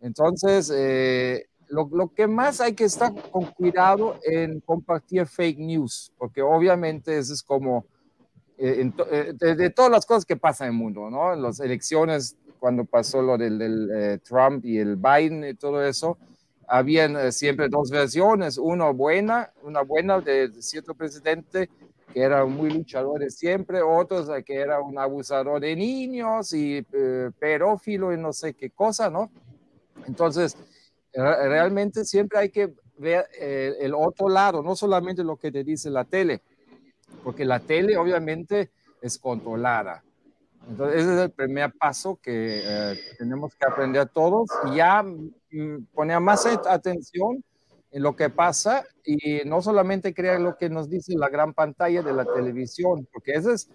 Entonces, 0.00 0.70
eh, 0.74 1.46
lo, 1.68 1.88
lo, 1.92 2.12
que 2.12 2.26
más 2.26 2.60
hay 2.60 2.74
que 2.74 2.84
estar 2.84 3.12
con 3.30 3.46
cuidado 3.46 4.18
en 4.24 4.60
compartir 4.60 5.26
fake 5.26 5.58
news, 5.58 6.12
porque 6.18 6.42
obviamente 6.42 7.18
eso 7.18 7.32
es 7.32 7.42
como 7.42 7.84
eh, 8.56 8.90
de, 9.38 9.70
todas 9.70 9.90
las 9.90 10.06
cosas 10.06 10.24
que 10.24 10.36
pasan 10.36 10.68
en 10.68 10.74
el 10.74 10.78
mundo, 10.78 11.10
¿no? 11.10 11.34
En 11.34 11.42
las 11.42 11.58
elecciones, 11.60 12.36
cuando 12.60 12.84
pasó 12.84 13.20
lo 13.20 13.36
del, 13.36 13.58
del 13.58 14.20
Trump 14.22 14.64
y 14.64 14.78
el 14.78 14.96
Biden 14.96 15.44
y 15.44 15.54
todo 15.54 15.84
eso, 15.84 16.16
habían 16.68 17.16
eh, 17.16 17.32
siempre 17.32 17.68
dos 17.68 17.90
versiones, 17.90 18.58
una 18.58 18.90
buena, 18.90 19.52
una 19.62 19.82
buena 19.82 20.20
de 20.20 20.50
cierto 20.60 20.94
presidente 20.94 21.68
que 22.14 22.20
era 22.20 22.46
muy 22.46 22.70
luchador 22.70 23.18
de 23.18 23.28
siempre, 23.28 23.82
otros 23.82 24.28
eh, 24.28 24.44
que 24.44 24.54
era 24.54 24.80
un 24.80 24.96
abusador 24.96 25.60
de 25.60 25.74
niños 25.74 26.52
y 26.52 26.86
eh, 26.92 27.30
pedófilo 27.36 28.12
y 28.12 28.16
no 28.16 28.32
sé 28.32 28.54
qué 28.54 28.70
cosa, 28.70 29.10
¿no? 29.10 29.32
Entonces, 30.06 30.56
realmente 31.12 32.04
siempre 32.04 32.38
hay 32.38 32.50
que 32.50 32.72
ver 32.98 33.26
el 33.38 33.94
otro 33.94 34.28
lado, 34.28 34.62
no 34.62 34.76
solamente 34.76 35.24
lo 35.24 35.36
que 35.36 35.50
te 35.50 35.64
dice 35.64 35.90
la 35.90 36.04
tele, 36.04 36.40
porque 37.24 37.44
la 37.44 37.58
tele 37.58 37.96
obviamente 37.96 38.70
es 39.00 39.18
controlada. 39.18 40.04
Entonces, 40.68 41.02
ese 41.02 41.14
es 41.14 41.20
el 41.20 41.30
primer 41.30 41.72
paso 41.72 42.18
que 42.22 42.96
tenemos 43.18 43.54
que 43.54 43.66
aprender 43.66 44.08
todos 44.08 44.48
y 44.70 44.76
ya 44.76 45.04
poner 45.92 46.20
más 46.20 46.46
atención 46.46 47.32
en 47.36 47.44
lo 48.00 48.16
que 48.16 48.28
pasa 48.30 48.84
y 49.04 49.42
no 49.46 49.62
solamente 49.62 50.14
crear 50.14 50.40
lo 50.40 50.56
que 50.56 50.68
nos 50.68 50.88
dice 50.88 51.14
la 51.16 51.28
gran 51.28 51.54
pantalla 51.54 52.02
de 52.02 52.12
la 52.12 52.24
televisión, 52.24 53.06
porque 53.12 53.32
esa 53.32 53.52
es 53.52 53.70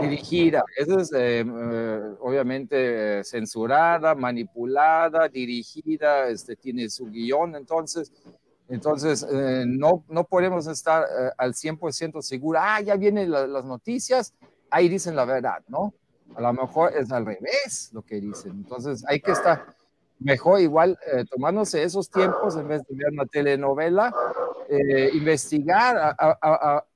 dirigida, 0.00 0.64
esa 0.76 1.00
es 1.00 1.12
eh, 1.12 1.44
eh, 1.46 2.14
obviamente 2.20 3.20
eh, 3.20 3.24
censurada, 3.24 4.14
manipulada, 4.14 5.28
dirigida, 5.28 6.28
este, 6.28 6.56
tiene 6.56 6.88
su 6.88 7.06
guion, 7.06 7.56
entonces, 7.56 8.12
entonces 8.68 9.26
no, 9.66 10.04
no 10.08 10.24
podemos 10.24 10.66
estar 10.66 11.04
al 11.36 11.52
100% 11.54 12.22
seguros, 12.22 12.62
ah, 12.64 12.80
ya 12.80 12.96
vienen 12.96 13.30
las 13.30 13.64
noticias, 13.64 14.34
ahí 14.70 14.88
dicen 14.88 15.16
la 15.16 15.24
verdad, 15.24 15.62
¿no? 15.68 15.94
A 16.34 16.40
lo 16.40 16.52
mejor 16.52 16.96
es 16.96 17.12
al 17.12 17.26
revés 17.26 17.90
lo 17.92 18.02
que 18.02 18.20
dicen, 18.20 18.52
entonces 18.52 19.04
hay 19.06 19.20
que 19.20 19.32
estar 19.32 19.66
mejor 20.24 20.60
igual 20.60 20.98
eh, 21.12 21.24
tomándose 21.30 21.82
esos 21.82 22.10
tiempos 22.10 22.56
en 22.56 22.66
vez 22.66 22.82
de 22.88 22.96
ver 22.96 23.12
una 23.12 23.26
telenovela, 23.26 24.12
eh, 24.70 25.10
investigar, 25.12 26.16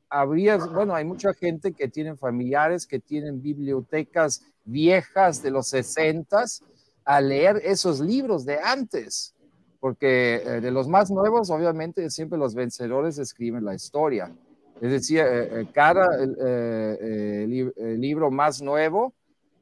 habría, 0.09 0.57
bueno, 0.57 0.95
hay 0.95 1.05
mucha 1.05 1.35
gente 1.35 1.75
que 1.75 1.89
tienen 1.89 2.17
familiares 2.17 2.87
que 2.87 2.99
tienen 2.99 3.43
bibliotecas 3.43 4.43
viejas 4.65 5.43
de 5.43 5.51
los 5.51 5.69
60 5.69 6.43
a 7.05 7.21
leer 7.21 7.61
esos 7.63 8.01
libros 8.01 8.47
de 8.47 8.59
antes, 8.61 9.35
porque 9.79 10.37
eh, 10.37 10.61
de 10.63 10.71
los 10.71 10.89
más 10.89 11.11
nuevos, 11.11 11.51
obviamente, 11.51 12.09
siempre 12.09 12.39
los 12.39 12.55
vencedores 12.55 13.19
escriben 13.19 13.63
la 13.63 13.75
historia. 13.75 14.33
Es 14.81 14.93
decir, 14.93 15.25
cada 15.75 16.07
libro 17.45 18.31
más 18.31 18.63
nuevo 18.63 19.13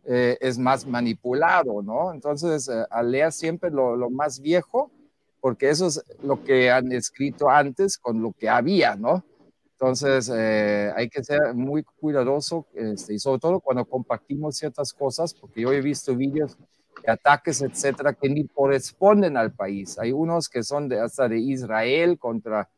eh, 0.08 0.38
es 0.40 0.56
más 0.56 0.86
manipulado, 0.86 1.82
¿no? 1.82 2.12
Entonces, 2.12 2.68
eh, 2.68 3.30
siempre 3.32 3.70
lo, 3.72 4.08
más 4.08 4.40
viejo, 4.40 4.92
porque 5.40 5.68
eso 5.68 5.88
es 5.88 6.00
lo 6.22 6.44
que 6.44 6.70
han 6.70 6.92
escrito 6.92 7.50
antes 7.50 7.98
con 7.98 8.22
lo 8.22 8.32
que 8.32 8.48
había, 8.48 8.94
¿no? 8.94 9.24
Entonces, 9.72 10.30
eh, 10.32 10.92
hay 10.94 11.08
que 11.08 11.24
ser 11.24 11.54
muy 11.54 11.82
cuidadoso, 11.82 12.66
este, 12.72 13.14
y 13.14 13.18
sobre 13.18 13.40
todo 13.40 13.58
cuando 13.58 13.84
compartimos 13.84 14.56
ciertas 14.56 14.92
cosas, 14.92 15.34
porque 15.34 15.62
yo 15.62 15.72
he 15.72 15.80
visto 15.80 16.14
vídeos 16.14 16.56
de 17.04 17.10
ataques, 17.10 17.60
etcétera, 17.62 18.12
que 18.12 18.28
ni 18.28 18.46
corresponden 18.46 19.36
al 19.36 19.52
país. 19.54 19.98
Hay 19.98 20.12
unos 20.12 20.48
que 20.48 20.62
son 20.62 20.88
de, 20.88 21.00
hasta 21.00 21.28
de 21.28 21.38
Israel 21.40 22.16
contra 22.16 22.68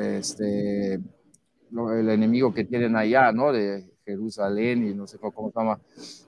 este, 0.00 0.94
el 0.94 2.08
enemigo 2.08 2.52
que 2.52 2.64
tienen 2.64 2.96
allá, 2.96 3.30
¿no? 3.30 3.52
De 3.52 3.88
Jerusalén 4.08 4.88
y 4.88 4.94
no 4.94 5.06
sé 5.06 5.18
cómo 5.18 5.50
se 5.50 5.58
llama. 5.58 5.78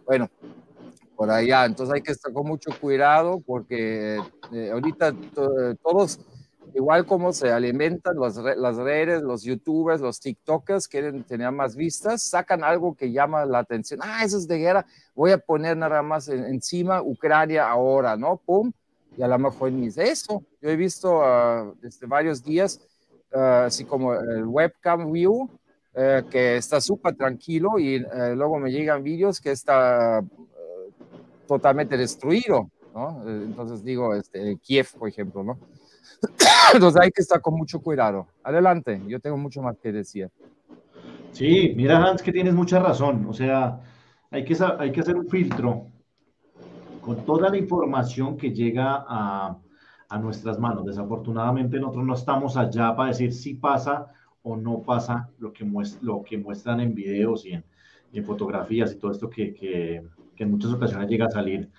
Bueno, 0.04 0.28
por 1.16 1.30
allá. 1.30 1.66
Entonces 1.66 1.94
hay 1.94 2.02
que 2.02 2.12
estar 2.12 2.32
con 2.32 2.46
mucho 2.46 2.70
cuidado 2.80 3.40
porque 3.44 4.18
eh, 4.52 4.70
ahorita 4.72 5.14
todos, 5.82 6.18
igual 6.74 7.04
como 7.04 7.32
se 7.32 7.50
alimentan 7.52 8.18
las, 8.18 8.36
las 8.36 8.76
redes, 8.76 9.22
los 9.22 9.42
youtubers, 9.42 10.00
los 10.00 10.18
tiktokers, 10.18 10.88
quieren 10.88 11.22
tener 11.24 11.52
más 11.52 11.76
vistas, 11.76 12.22
sacan 12.22 12.64
algo 12.64 12.94
que 12.94 13.12
llama 13.12 13.44
la 13.44 13.58
atención. 13.58 14.00
Ah, 14.02 14.24
eso 14.24 14.38
es 14.38 14.48
de 14.48 14.58
guerra. 14.58 14.86
Voy 15.14 15.32
a 15.32 15.38
poner 15.38 15.76
nada 15.76 16.02
más 16.02 16.28
encima 16.28 17.02
Ucrania 17.02 17.68
ahora, 17.68 18.16
¿no? 18.16 18.36
Pum. 18.38 18.72
Y 19.14 19.22
a 19.22 19.28
lo 19.28 19.38
mejor 19.38 19.72
ni 19.72 19.88
es 19.88 19.98
eso. 19.98 20.42
Yo 20.62 20.70
he 20.70 20.76
visto 20.76 21.18
uh, 21.18 21.74
desde 21.82 22.06
varios 22.06 22.42
días, 22.42 22.80
uh, 23.34 23.66
así 23.66 23.84
como 23.84 24.14
el 24.14 24.46
webcam 24.46 25.12
view, 25.12 25.50
eh, 25.92 26.22
que 26.30 26.56
está 26.56 26.80
súper 26.80 27.16
tranquilo 27.16 27.76
y 27.76 27.96
eh, 27.96 28.34
luego 28.36 28.60
me 28.60 28.70
llegan 28.70 29.02
vídeos 29.02 29.40
que 29.40 29.50
está 29.50 30.20
eh, 30.20 30.92
totalmente 31.48 31.96
destruido, 31.96 32.70
¿no? 32.94 33.24
Entonces 33.26 33.82
digo, 33.82 34.14
este, 34.14 34.56
Kiev, 34.58 34.86
por 34.96 35.08
ejemplo, 35.08 35.42
¿no? 35.42 35.58
Entonces 36.74 37.00
hay 37.02 37.10
que 37.10 37.22
estar 37.22 37.40
con 37.40 37.54
mucho 37.54 37.80
cuidado. 37.80 38.28
Adelante, 38.44 39.02
yo 39.08 39.18
tengo 39.18 39.36
mucho 39.36 39.62
más 39.62 39.76
que 39.78 39.90
decir. 39.90 40.30
Sí, 41.32 41.72
mira 41.76 41.98
Hans 41.98 42.22
que 42.22 42.30
tienes 42.30 42.54
mucha 42.54 42.78
razón, 42.78 43.26
o 43.28 43.32
sea, 43.32 43.80
hay 44.30 44.44
que, 44.44 44.56
hay 44.78 44.92
que 44.92 45.00
hacer 45.00 45.16
un 45.16 45.28
filtro 45.28 45.86
con 47.00 47.24
toda 47.24 47.50
la 47.50 47.56
información 47.56 48.36
que 48.36 48.52
llega 48.52 49.04
a, 49.08 49.58
a 50.08 50.18
nuestras 50.18 50.56
manos. 50.60 50.84
Desafortunadamente 50.84 51.80
nosotros 51.80 52.04
no 52.04 52.14
estamos 52.14 52.56
allá 52.56 52.94
para 52.94 53.08
decir 53.08 53.32
si 53.32 53.54
pasa 53.54 54.12
o 54.42 54.56
no 54.56 54.82
pasa 54.82 55.28
lo 55.38 55.52
que, 55.52 55.64
lo 56.00 56.22
que 56.22 56.38
muestran 56.38 56.80
en 56.80 56.94
videos 56.94 57.44
y 57.46 57.52
en, 57.52 57.64
fotografías 58.24 58.92
y 58.92 58.98
todo 58.98 59.12
esto 59.12 59.30
que, 59.30 59.54
que, 59.54 60.02
en 60.36 60.50
muchas 60.50 60.72
ocasiones 60.72 61.08
llega 61.08 61.26
a 61.26 61.30
salir 61.30 61.70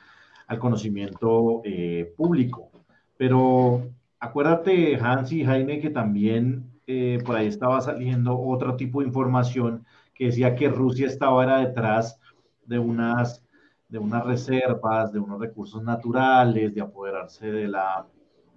al 0.47 0.59
conocimiento 0.59 1.61
eh, 1.65 2.13
público. 2.15 2.69
Pero 3.17 3.89
acuérdate, 4.19 4.97
Hans 4.97 5.31
y 5.31 5.43
Jaime, 5.43 5.79
que 5.79 5.89
también 5.89 6.71
eh, 6.85 7.19
por 7.25 7.35
ahí 7.35 7.47
estaba 7.47 7.81
saliendo 7.81 8.39
otro 8.39 8.75
tipo 8.75 9.01
de 9.01 9.07
información 9.07 9.85
que 10.13 10.25
decía 10.25 10.55
que 10.55 10.69
Rusia 10.69 11.07
estaba 11.07 11.59
detrás 11.59 12.19
de 12.65 12.79
unas, 12.79 13.43
de 13.89 13.97
unas 13.97 14.25
reservas, 14.25 15.11
de 15.11 15.19
unos 15.19 15.39
recursos 15.39 15.81
naturales, 15.83 16.75
de 16.75 16.81
apoderarse 16.81 17.51
de 17.51 17.67
la, 17.67 18.05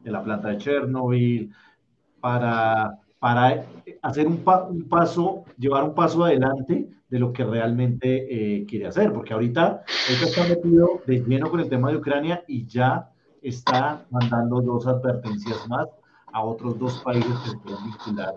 de 0.03 0.11
la 0.11 0.23
planta 0.23 0.49
de 0.49 0.59
Chernobyl, 0.59 1.51
para 2.21 2.99
para 3.25 3.65
hacer 4.03 4.27
un, 4.27 4.45
paso, 4.45 5.45
llevar 5.57 5.83
un 5.85 5.95
paso 5.95 6.25
adelante 6.25 6.91
de 7.09 7.19
lo 7.19 7.33
que 7.33 7.43
realmente 7.43 8.27
eh, 8.29 8.67
quiere 8.67 8.87
hacer, 8.87 9.15
porque 9.15 9.33
ahorita, 9.33 9.83
está 10.11 10.47
metido 10.47 11.01
de 11.07 11.21
lleno 11.21 11.49
con 11.49 11.61
el 11.61 11.71
tema 11.71 11.91
de 11.91 11.97
Ucrania 11.97 12.45
y 12.47 12.67
ya 12.67 13.11
está 13.41 14.05
mandando 14.11 14.61
dos 14.61 14.87
advertencias 14.87 15.67
más 15.71 15.89
a 16.35 16.45
otros 16.45 16.79
dos 16.79 17.01
países 17.03 17.33
que 17.39 17.49
se 17.49 17.59
quieren 17.61 17.85
vincular, 17.87 18.35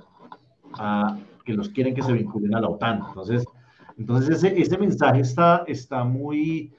a, 0.76 1.18
que 1.44 1.52
los 1.52 1.68
quieren 1.68 1.94
que 1.94 2.02
se 2.02 2.14
vinculen 2.14 2.56
a 2.56 2.62
la 2.62 2.70
OTAN. 2.70 3.04
Entonces, 3.10 3.44
entonces 3.98 4.38
ese, 4.38 4.58
ese 4.58 4.78
mensaje 4.78 5.20
está, 5.20 5.66
está 5.68 6.06
muy, 6.06 6.72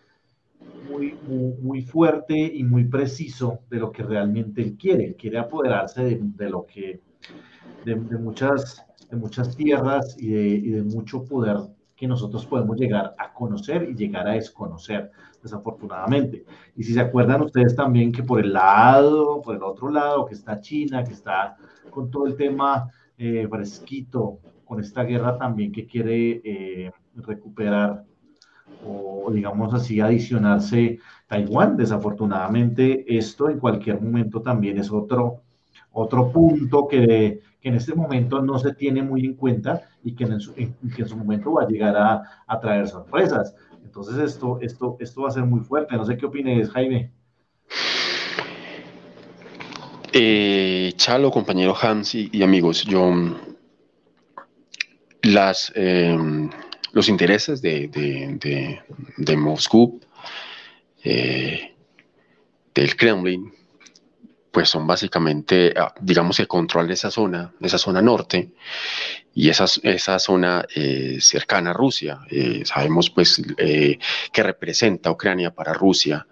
muy, 0.91 1.15
muy, 1.61 1.83
fuerte 1.83 2.39
y 2.39 2.65
muy 2.65 2.85
preciso 2.85 3.59
de 3.69 3.81
lo 3.81 3.93
que 3.93 4.03
realmente 4.03 4.63
él 4.63 4.79
quiere. 4.79 5.05
Él 5.05 5.15
quiere 5.15 5.37
apoderarse 5.37 6.03
de, 6.03 6.19
de 6.23 6.49
lo 6.49 6.65
que 6.65 7.07
de, 7.85 7.97
muchas, 7.97 8.85
de 9.11 9.17
muchas 9.17 9.57
tierras 9.57 10.17
y 10.19 10.71
de, 10.71 10.83
mucho 10.83 11.25
poder 11.25 11.57
que 11.97 12.07
nosotros 12.07 12.47
podemos 12.47 12.77
llegar 12.77 13.15
a 13.19 13.33
conocer 13.33 13.89
y 13.91 13.95
llegar 13.95 14.29
a 14.29 14.33
desconocer, 14.33 15.11
desafortunadamente. 15.43 16.45
Y 16.77 16.85
si 16.85 16.95
se 16.95 17.01
acuerdan 17.01 17.43
ustedes 17.43 17.75
también 17.75 18.13
que 18.13 18.23
por 18.23 18.41
el 18.41 18.53
lado, 18.53 19.43
por 19.43 19.57
el 19.57 19.63
otro 19.63 19.91
lado, 19.91 20.25
que 20.25 20.35
está 20.35 20.61
China, 20.61 21.03
que 21.03 21.13
está 21.13 21.57
con 21.91 22.11
todo 22.11 22.27
el 22.27 22.37
tema 22.37 22.89
eh, 23.17 23.49
fresquito, 23.51 24.39
con 24.65 24.81
esta 24.81 25.03
guerra 25.03 25.37
también 25.37 25.73
que 25.73 25.87
quiere 25.87 26.41
eh, 26.45 26.93
recuperar 27.15 28.05
o 28.87 29.31
digamos 29.33 29.75
así 29.75 30.01
adicionarse 30.01 30.99
Taiwán. 31.27 31.77
Desafortunadamente 31.77 33.05
esto 33.17 33.49
en 33.49 33.59
cualquier 33.59 34.01
momento 34.01 34.41
también 34.41 34.79
es 34.79 34.93
otro 34.93 35.43
otro 35.99 36.31
punto 36.33 36.87
que, 36.87 37.41
que, 37.61 37.69
en 37.69 37.75
este 37.75 37.95
momento 37.95 38.41
no 38.41 38.59
se 38.59 38.75
tiene 38.75 39.03
muy 39.03 39.25
en 39.25 39.35
cuenta 39.35 39.83
y 40.05 40.15
que 40.15 40.25
en 40.25 40.41
su, 40.41 40.55
que 40.55 40.73
en 40.97 41.09
su 41.09 41.17
momento 41.17 41.53
va 41.53 41.65
a 41.65 41.69
llegar 41.69 41.97
a, 41.97 42.23
a, 42.47 42.61
traer 42.61 42.89
sorpresas. 42.89 43.55
Entonces 43.85 44.17
esto, 44.19 44.59
esto, 44.61 44.97
esto 45.01 45.23
va 45.23 45.29
a 45.29 45.33
ser 45.33 45.45
muy 45.45 45.61
fuerte. 45.61 45.97
No 45.97 46.05
sé 46.05 46.17
qué 46.17 46.27
opines, 46.27 46.71
Jaime. 46.71 47.11
Eh, 50.13 50.93
Chalo, 50.97 51.31
compañero 51.31 51.75
Hans 51.81 52.15
y, 52.15 52.43
amigos, 52.43 52.85
yo 52.85 53.13
las, 55.23 55.73
em, 55.75 56.49
los 56.93 57.09
intereses 57.09 57.61
de, 57.61 57.89
de, 57.89 58.81
de, 59.17 59.37
Moscú, 59.37 60.01
eh, 61.05 61.75
del 62.75 62.97
Kremlin, 62.97 63.53
pues 64.51 64.69
son 64.69 64.87
básicamente, 64.87 65.75
ah, 65.77 65.95
digamos 66.01 66.37
que 66.37 66.47
control 66.47 66.89
de 66.89 66.95
esa 66.95 67.11
zona, 67.11 67.53
de 67.59 67.67
esa 67.67 67.79
zona 67.79 68.03
norte 68.03 68.51
y 69.35 69.49
esa, 69.49 69.67
esa 69.83 70.19
zona 70.19 70.65
eh, 70.75 71.19
cercana 71.21 71.71
a 71.71 71.75
Rusia. 71.75 72.21
Eh, 72.31 72.63
sabemos 72.65 73.11
pues 73.11 73.43
que 73.57 74.43
representa 74.43 75.11
Ucrania 75.11 75.55
para 75.55 75.73
Rusia. 75.73 76.27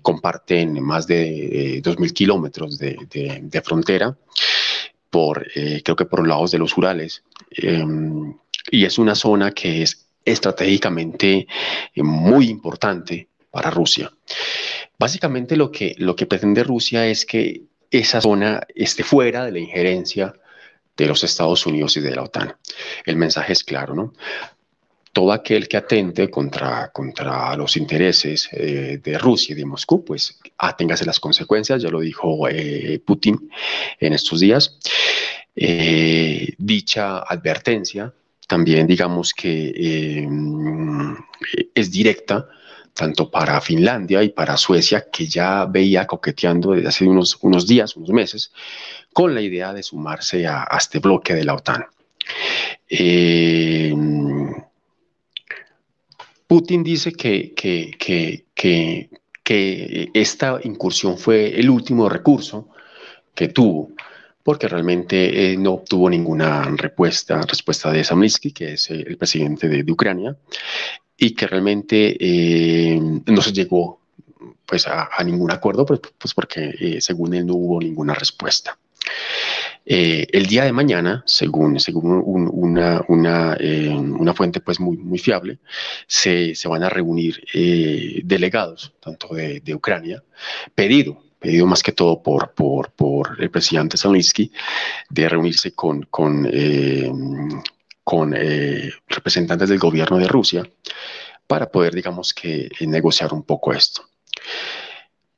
comparten 0.00 0.82
más 0.82 1.06
de 1.06 1.82
2.000 1.82 2.12
kilómetros 2.12 2.78
de, 2.78 2.96
de, 3.10 3.60
frontera 3.60 4.16
por, 5.10 5.46
creo 5.52 5.96
que 5.96 6.06
por 6.06 6.20
los 6.20 6.28
lados 6.28 6.50
de 6.50 6.58
los 6.58 6.74
Urales. 6.78 7.22
Em, 7.50 8.34
y 8.70 8.84
es 8.86 8.98
una 8.98 9.14
zona 9.14 9.50
que 9.50 9.82
es 9.82 10.08
estratégicamente 10.24 11.46
muy 11.96 12.48
importante 12.48 13.28
para 13.50 13.70
Rusia. 13.70 14.10
Básicamente 14.98 15.56
lo 15.56 15.70
que, 15.70 15.94
lo 15.98 16.16
que 16.16 16.26
pretende 16.26 16.64
Rusia 16.64 17.06
es 17.06 17.24
que 17.24 17.62
esa 17.90 18.20
zona 18.20 18.66
esté 18.74 19.04
fuera 19.04 19.44
de 19.44 19.52
la 19.52 19.60
injerencia 19.60 20.34
de 20.96 21.06
los 21.06 21.22
Estados 21.22 21.64
Unidos 21.66 21.96
y 21.96 22.00
de 22.00 22.14
la 22.14 22.24
OTAN. 22.24 22.54
El 23.06 23.16
mensaje 23.16 23.52
es 23.52 23.62
claro, 23.62 23.94
¿no? 23.94 24.12
Todo 25.12 25.32
aquel 25.32 25.68
que 25.68 25.76
atente 25.76 26.28
contra, 26.28 26.90
contra 26.92 27.56
los 27.56 27.76
intereses 27.76 28.48
eh, 28.52 29.00
de 29.02 29.18
Rusia 29.18 29.52
y 29.52 29.56
de 29.56 29.64
Moscú, 29.64 30.04
pues 30.04 30.38
aténgase 30.58 31.06
las 31.06 31.20
consecuencias, 31.20 31.80
ya 31.80 31.88
lo 31.88 32.00
dijo 32.00 32.48
eh, 32.48 33.00
Putin 33.04 33.50
en 34.00 34.12
estos 34.12 34.40
días. 34.40 34.78
Eh, 35.54 36.54
dicha 36.58 37.18
advertencia 37.20 38.12
también 38.46 38.86
digamos 38.86 39.34
que 39.34 40.26
es 41.74 41.90
directa 41.90 42.48
tanto 42.98 43.30
para 43.30 43.60
Finlandia 43.60 44.24
y 44.24 44.30
para 44.30 44.56
Suecia, 44.56 45.06
que 45.08 45.24
ya 45.24 45.66
veía 45.66 46.04
coqueteando 46.04 46.72
desde 46.72 46.88
hace 46.88 47.04
unos, 47.06 47.38
unos 47.42 47.64
días, 47.64 47.94
unos 47.94 48.10
meses, 48.10 48.50
con 49.12 49.36
la 49.36 49.40
idea 49.40 49.72
de 49.72 49.84
sumarse 49.84 50.48
a, 50.48 50.66
este 50.76 50.98
bloque 50.98 51.32
de 51.32 51.44
la 51.44 51.54
OTAN. 51.54 51.86
Eh, 52.90 53.94
Putin 56.48 56.82
dice 56.82 57.12
que, 57.12 57.54
que, 57.54 57.92
que, 57.96 58.46
que, 59.44 60.10
esta 60.12 60.58
incursión 60.64 61.18
fue 61.18 61.56
el 61.60 61.70
último 61.70 62.08
recurso 62.08 62.68
que 63.32 63.46
tuvo, 63.46 63.92
porque 64.42 64.66
realmente 64.66 65.52
eh, 65.52 65.56
no 65.56 65.74
obtuvo 65.74 66.10
ninguna 66.10 66.64
respuesta, 66.76 67.42
respuesta 67.42 67.92
de 67.92 68.02
Samlitsky, 68.02 68.50
que 68.50 68.72
es 68.72 68.90
el 68.90 69.16
presidente 69.16 69.68
de, 69.68 69.84
de 69.84 69.92
Ucrania, 69.92 70.36
y 71.18 71.34
que 71.34 71.48
realmente 71.48 72.16
eh, 72.20 72.98
no 73.26 73.42
se 73.42 73.52
llegó 73.52 74.00
pues 74.64 74.86
a, 74.86 75.08
ningún 75.24 75.50
acuerdo, 75.50 75.84
pues, 75.84 76.00
pues 76.16 76.34
porque 76.34 76.74
eh, 76.78 77.00
según 77.00 77.34
él 77.34 77.46
no 77.46 77.54
hubo 77.54 77.80
ninguna 77.80 78.14
respuesta. 78.14 78.78
Eh, 79.84 80.26
el 80.30 80.46
día 80.46 80.64
de 80.64 80.72
mañana, 80.72 81.24
según, 81.26 81.80
según 81.80 82.22
una, 82.24 83.02
una, 83.08 83.56
una, 83.58 84.34
fuente 84.34 84.60
pues 84.60 84.78
muy, 84.78 84.98
muy 84.98 85.18
fiable, 85.18 85.58
se, 86.06 86.54
se 86.54 86.68
van 86.68 86.84
a 86.84 86.90
reunir 86.90 87.42
delegados, 88.22 88.92
tanto 89.00 89.34
de, 89.34 89.60
de, 89.60 89.74
Ucrania, 89.74 90.22
pedido, 90.74 91.22
pedido 91.38 91.66
más 91.66 91.82
que 91.82 91.92
todo 91.92 92.22
por, 92.22 92.52
por, 92.52 92.90
por 92.90 93.42
el 93.42 93.50
presidente 93.50 93.96
Zelensky, 93.96 94.52
de 95.08 95.28
reunirse 95.28 95.72
con, 95.72 96.02
con 96.10 96.46
con 98.08 98.32
eh, 98.34 98.90
representantes 99.06 99.68
del 99.68 99.78
gobierno 99.78 100.16
de 100.16 100.26
Rusia 100.26 100.62
para 101.46 101.70
poder, 101.70 101.94
digamos 101.94 102.32
que, 102.32 102.70
negociar 102.80 103.34
un 103.34 103.42
poco 103.42 103.74
esto. 103.74 104.00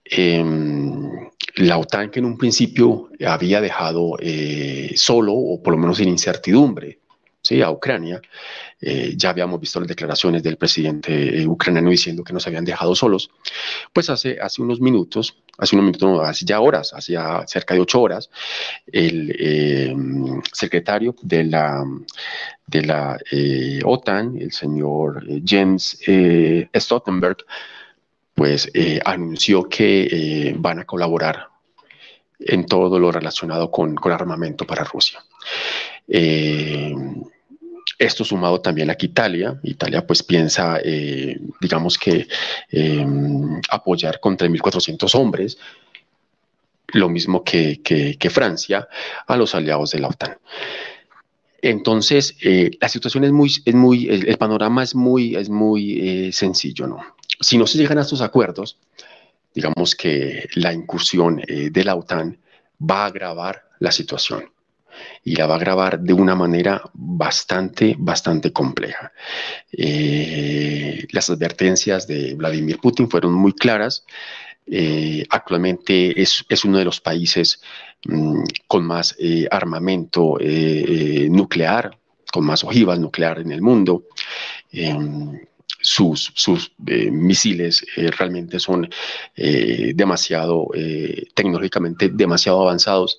Em, 0.05 1.29
la 1.57 1.79
OTAN 1.79 2.13
que 2.13 2.21
en 2.21 2.27
un 2.27 2.39
principio 2.39 3.09
había 3.27 3.61
dejado 3.61 4.17
eh, 4.21 4.93
solo 4.95 5.33
o 5.35 5.61
por 5.61 5.73
lo 5.75 5.81
menos 5.81 5.99
en 5.99 6.11
incertidumbre 6.11 7.01
¿sí? 7.43 7.63
a 7.63 7.71
Ucrania, 7.71 8.21
eh, 8.81 9.15
ya 9.17 9.31
habíamos 9.31 9.61
visto 9.61 9.81
las 9.81 9.89
declaraciones 9.89 10.43
del 10.43 10.57
presidente 10.57 11.47
ucraniano 11.47 11.91
diciendo 11.91 12.25
que 12.25 12.33
nos 12.33 12.47
habían 12.47 12.65
dejado 12.65 12.95
solos, 12.95 13.31
pues 13.93 14.11
hace, 14.11 14.39
hace 14.41 14.63
unos 14.63 14.81
minutos, 14.81 15.37
hace 15.59 15.77
unos 15.77 15.87
minutos, 15.87 16.09
no, 16.09 16.21
hace 16.23 16.45
ya 16.45 16.61
horas, 16.61 16.93
hacía 16.95 17.45
cerca 17.47 17.75
de 17.75 17.81
ocho 17.81 18.01
horas, 18.01 18.31
el 18.87 19.35
em, 19.39 20.43
secretario 20.53 21.15
de 21.23 21.45
la, 21.45 21.85
de 22.67 22.83
la 22.83 23.19
eh, 23.31 23.81
OTAN, 23.85 24.37
el 24.39 24.53
señor 24.53 25.25
eh, 25.29 25.43
eh, 26.07 26.69
Stoltenberg, 26.75 27.39
pues 28.35 28.71
anunció 29.05 29.69
que 29.69 30.55
van 30.57 30.79
a 30.79 30.87
colaborar 30.87 31.49
en 32.39 32.65
todo 32.65 32.99
lo 32.99 33.13
relacionado 33.13 33.71
con, 33.71 33.95
con 33.97 34.13
armamento 34.13 34.67
para 34.67 34.83
Rusia. 34.83 35.23
Esto 37.99 38.25
sumado 38.25 38.61
también 38.61 38.91
a 38.91 38.95
que 38.97 39.07
Italia, 39.07 39.59
Italia 39.63 40.07
pues 40.07 40.23
piensa, 40.23 40.79
digamos 41.61 41.97
que 41.99 42.27
apoyar 43.71 44.19
con 44.21 44.37
3.400 44.37 45.15
hombres, 45.15 45.59
lo 46.93 47.09
mismo 47.09 47.45
que, 47.45 48.31
Francia, 48.31 48.89
a 49.27 49.37
los 49.37 49.55
aliados 49.55 49.91
de 49.93 49.99
la 50.01 50.09
OTAN. 50.09 50.39
Entonces, 51.63 52.37
eh, 52.43 52.71
la 52.81 52.89
situación 52.89 53.25
es 53.25 53.33
muy, 53.33 53.51
es 53.65 53.75
muy, 53.75 54.09
el, 54.09 54.39
panorama 54.39 54.83
es 54.83 54.95
muy, 54.95 55.37
es 55.37 55.51
muy 55.51 56.01
eh, 56.01 56.33
sencillo, 56.33 56.87
¿no? 56.87 56.99
Si 57.39 57.59
no 57.59 57.67
se 57.67 57.79
llegan 57.79 57.99
a 57.99 58.03
estos 58.03 58.23
acuerdos, 58.23 58.79
digamos 59.55 59.95
que 59.95 60.49
la 60.55 60.73
incursión 60.73 61.43
eh, 61.47 61.69
de 61.71 61.85
la 61.85 61.97
OTAN 61.97 62.39
va 62.81 63.03
a 63.03 63.07
agravar 63.07 63.65
la 63.79 63.93
situación 63.93 64.51
y 65.23 65.37
la 65.37 65.47
va 65.47 65.55
a 65.55 65.57
agravar 65.59 66.01
de 66.01 66.13
una 66.13 66.35
manera 66.35 66.83
bastante, 66.95 67.95
bastante 67.99 68.53
compleja. 68.53 69.13
las 71.13 71.31
advertencias 71.31 72.07
de 72.07 72.35
Vladimir 72.35 72.79
Putin 72.79 73.09
fueron 73.09 73.35
muy 73.35 73.53
claras. 73.53 74.05
actualmente 75.31 76.21
es, 76.21 76.45
es, 76.49 76.65
uno 76.65 76.79
de 76.79 76.85
los 76.85 77.01
países 77.01 77.61
Mm, 78.07 78.45
con 78.67 78.87
más 78.87 79.15
eh, 79.19 79.47
armamento 79.51 80.41
eh, 80.41 80.47
eh, 80.47 81.29
nuclear, 81.31 81.99
con 82.33 82.47
más 82.47 82.65
ojivas 82.65 82.99
nuclear 82.99 83.41
en 83.41 83.53
el 83.53 83.61
mundo. 83.61 84.05
Sus, 85.83 86.31
sus 86.35 86.73
misiles 86.79 87.85
realmente 87.97 88.61
son 88.61 88.89
demasiado, 89.35 90.69
tecnológicamente 91.35 92.11
demasiado 92.11 92.61
avanzados. 92.61 93.19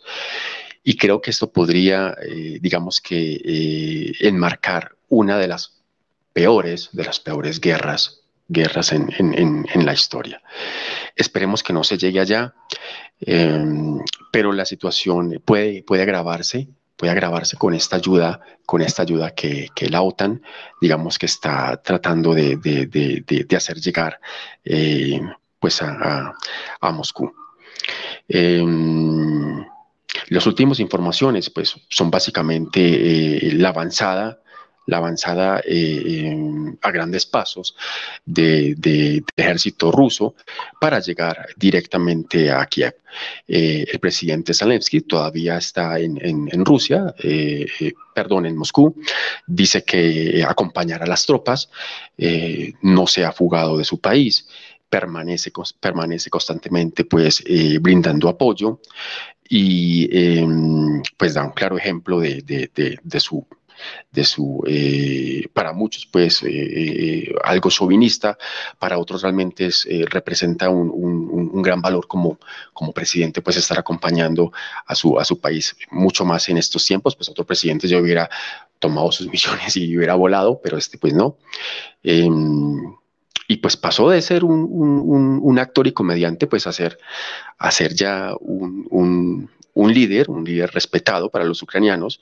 Y 0.84 0.98
creo 0.98 1.22
que 1.22 1.32
esto 1.32 1.52
podría, 1.52 2.16
digamos 2.60 3.02
que, 3.02 4.14
enmarcar 4.20 4.96
una 5.10 5.38
de 5.38 5.48
las 5.48 5.82
peores, 6.34 6.90
de 6.92 7.04
las 7.04 7.20
peores 7.20 7.60
guerras, 7.60 8.22
guerras 8.48 8.92
en, 8.92 9.14
en, 9.18 9.66
en 9.72 9.86
la 9.86 9.94
historia. 9.94 10.42
Esperemos 11.16 11.62
que 11.62 11.74
no 11.74 11.84
se 11.84 11.98
llegue 11.98 12.20
allá. 12.20 12.54
Em, 13.22 14.00
pero 14.32 14.52
la 14.52 14.66
situación 14.66 15.42
puede, 15.46 15.84
puede 15.84 16.02
agravarse, 16.02 16.68
puede 16.98 17.12
agravarse 17.12 17.56
con 17.56 17.74
esta 17.74 17.98
ayuda, 17.98 18.42
con 18.66 18.82
esta 18.82 19.04
ayuda 19.04 19.32
que, 19.32 19.70
que 19.76 19.90
la 19.90 20.02
OTAN, 20.02 20.42
digamos 20.82 21.20
que 21.20 21.28
está 21.28 21.82
tratando 21.82 22.34
de, 22.34 22.58
de, 22.58 22.88
de, 22.88 23.24
de 23.48 23.56
hacer 23.56 23.78
llegar 23.78 24.20
eh, 24.66 25.22
pues 25.60 25.82
a, 25.84 26.34
a, 26.80 26.92
Moscú. 26.92 27.32
Eh, 28.28 28.64
las 30.30 30.46
últimas 30.46 30.80
informaciones 30.80 31.50
pues, 31.50 31.76
son 31.90 32.10
básicamente 32.12 33.48
eh, 33.48 33.54
la 33.54 33.70
avanzada 33.70 34.38
la 34.88 34.98
avanzada 34.98 35.62
eh, 35.64 36.36
a 36.82 36.92
grandes 36.92 37.28
pasos 37.28 37.76
del 38.26 38.76
de, 38.82 39.24
ejército 39.38 39.92
ruso 39.92 40.34
para 40.82 41.00
llegar 41.00 41.50
directamente 41.56 42.52
a 42.52 42.66
Kiev. 42.66 42.96
Eh, 43.48 43.86
el 43.90 44.00
presidente 44.00 44.56
Zelensky 44.56 45.02
todavía 45.02 45.58
está 45.58 46.00
en, 46.00 46.20
en, 46.20 46.66
Rusia, 46.66 47.14
perdón, 48.14 48.48
en 48.48 48.58
Moscú, 48.58 48.96
dice 49.46 49.84
que 49.84 50.44
acompañará 50.46 51.06
a 51.06 51.10
las 51.10 51.28
tropas, 51.28 51.70
no 52.82 53.06
se 53.06 53.24
ha 53.24 53.32
fugado 53.32 53.78
de 53.78 53.86
su 53.86 54.02
país, 54.02 54.48
permanece, 54.90 55.54
permanece 55.80 56.30
constantemente 56.32 57.06
pues 57.06 57.44
brindando 57.80 58.28
apoyo 58.28 58.80
y 59.54 60.08
em, 60.18 61.04
pues 61.18 61.34
da 61.34 61.44
un 61.44 61.52
claro 61.52 61.78
ejemplo 61.78 62.22
de, 62.22 62.42
de 62.42 63.20
su 63.20 63.46
de 64.12 64.24
su, 64.24 64.64
eh, 64.68 65.48
para 65.54 65.74
muchos, 65.74 66.06
pues, 66.06 66.44
eh, 66.44 66.50
eh, 66.52 67.36
algo 67.44 67.70
sovinista, 67.70 68.38
para 68.80 68.98
otros 68.98 69.24
realmente 69.24 69.66
es, 69.66 69.88
representa 70.10 70.70
un, 70.70 70.90
un, 70.90 71.62
gran 71.64 71.82
valor 71.82 72.08
como, 72.08 72.40
como 72.74 72.92
presidente, 72.92 73.42
pues, 73.42 73.58
estar 73.58 73.80
acompañando 73.80 74.52
a 74.86 74.96
su, 74.96 75.20
a 75.20 75.26
su 75.26 75.40
país, 75.40 75.76
mucho 75.90 76.24
más 76.26 76.48
en 76.50 76.58
estos 76.58 76.86
tiempos, 76.86 77.16
pues, 77.16 77.28
otro 77.30 77.44
presidente 77.44 77.88
ya 77.88 77.98
hubiera 77.98 78.30
tomado 78.80 79.12
sus 79.12 79.28
misiones 79.32 79.76
y 79.76 79.98
hubiera 79.98 80.16
volado, 80.16 80.62
pero 80.62 80.78
este, 80.78 80.98
pues, 80.98 81.14
no. 81.14 81.38
Y 83.52 83.58
pues 83.58 83.76
pasó 83.76 84.10
de 84.10 84.22
ser 84.22 84.46
un, 84.46 84.66
un, 85.44 85.60
actor 85.60 85.86
y 85.86 85.92
comediante, 85.92 86.48
pues 86.48 86.68
a 86.68 86.72
ser, 86.72 86.98
a 87.58 87.70
ser 87.70 87.94
ya 87.94 88.34
un, 88.40 89.50
líder, 89.76 90.30
un 90.30 90.46
líder 90.46 90.72
respetado 90.72 91.30
para 91.30 91.44
los 91.44 91.62
ucranianos, 91.62 92.22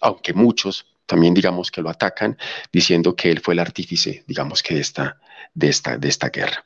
aunque 0.00 0.34
muchos 0.34 0.84
también 1.06 1.32
digamos 1.32 1.70
que 1.70 1.80
lo 1.80 1.90
atacan 1.90 2.36
diciendo 2.72 3.14
que 3.14 3.30
él 3.30 3.38
fue 3.38 3.54
el 3.54 3.60
artífice, 3.60 4.24
digamos 4.26 4.64
que 4.64 4.74
de 4.74 4.80
esta, 4.80 5.20
de 5.54 5.68
esta, 5.68 5.96
de 5.96 6.08
esta 6.08 6.30
guerra. 6.30 6.64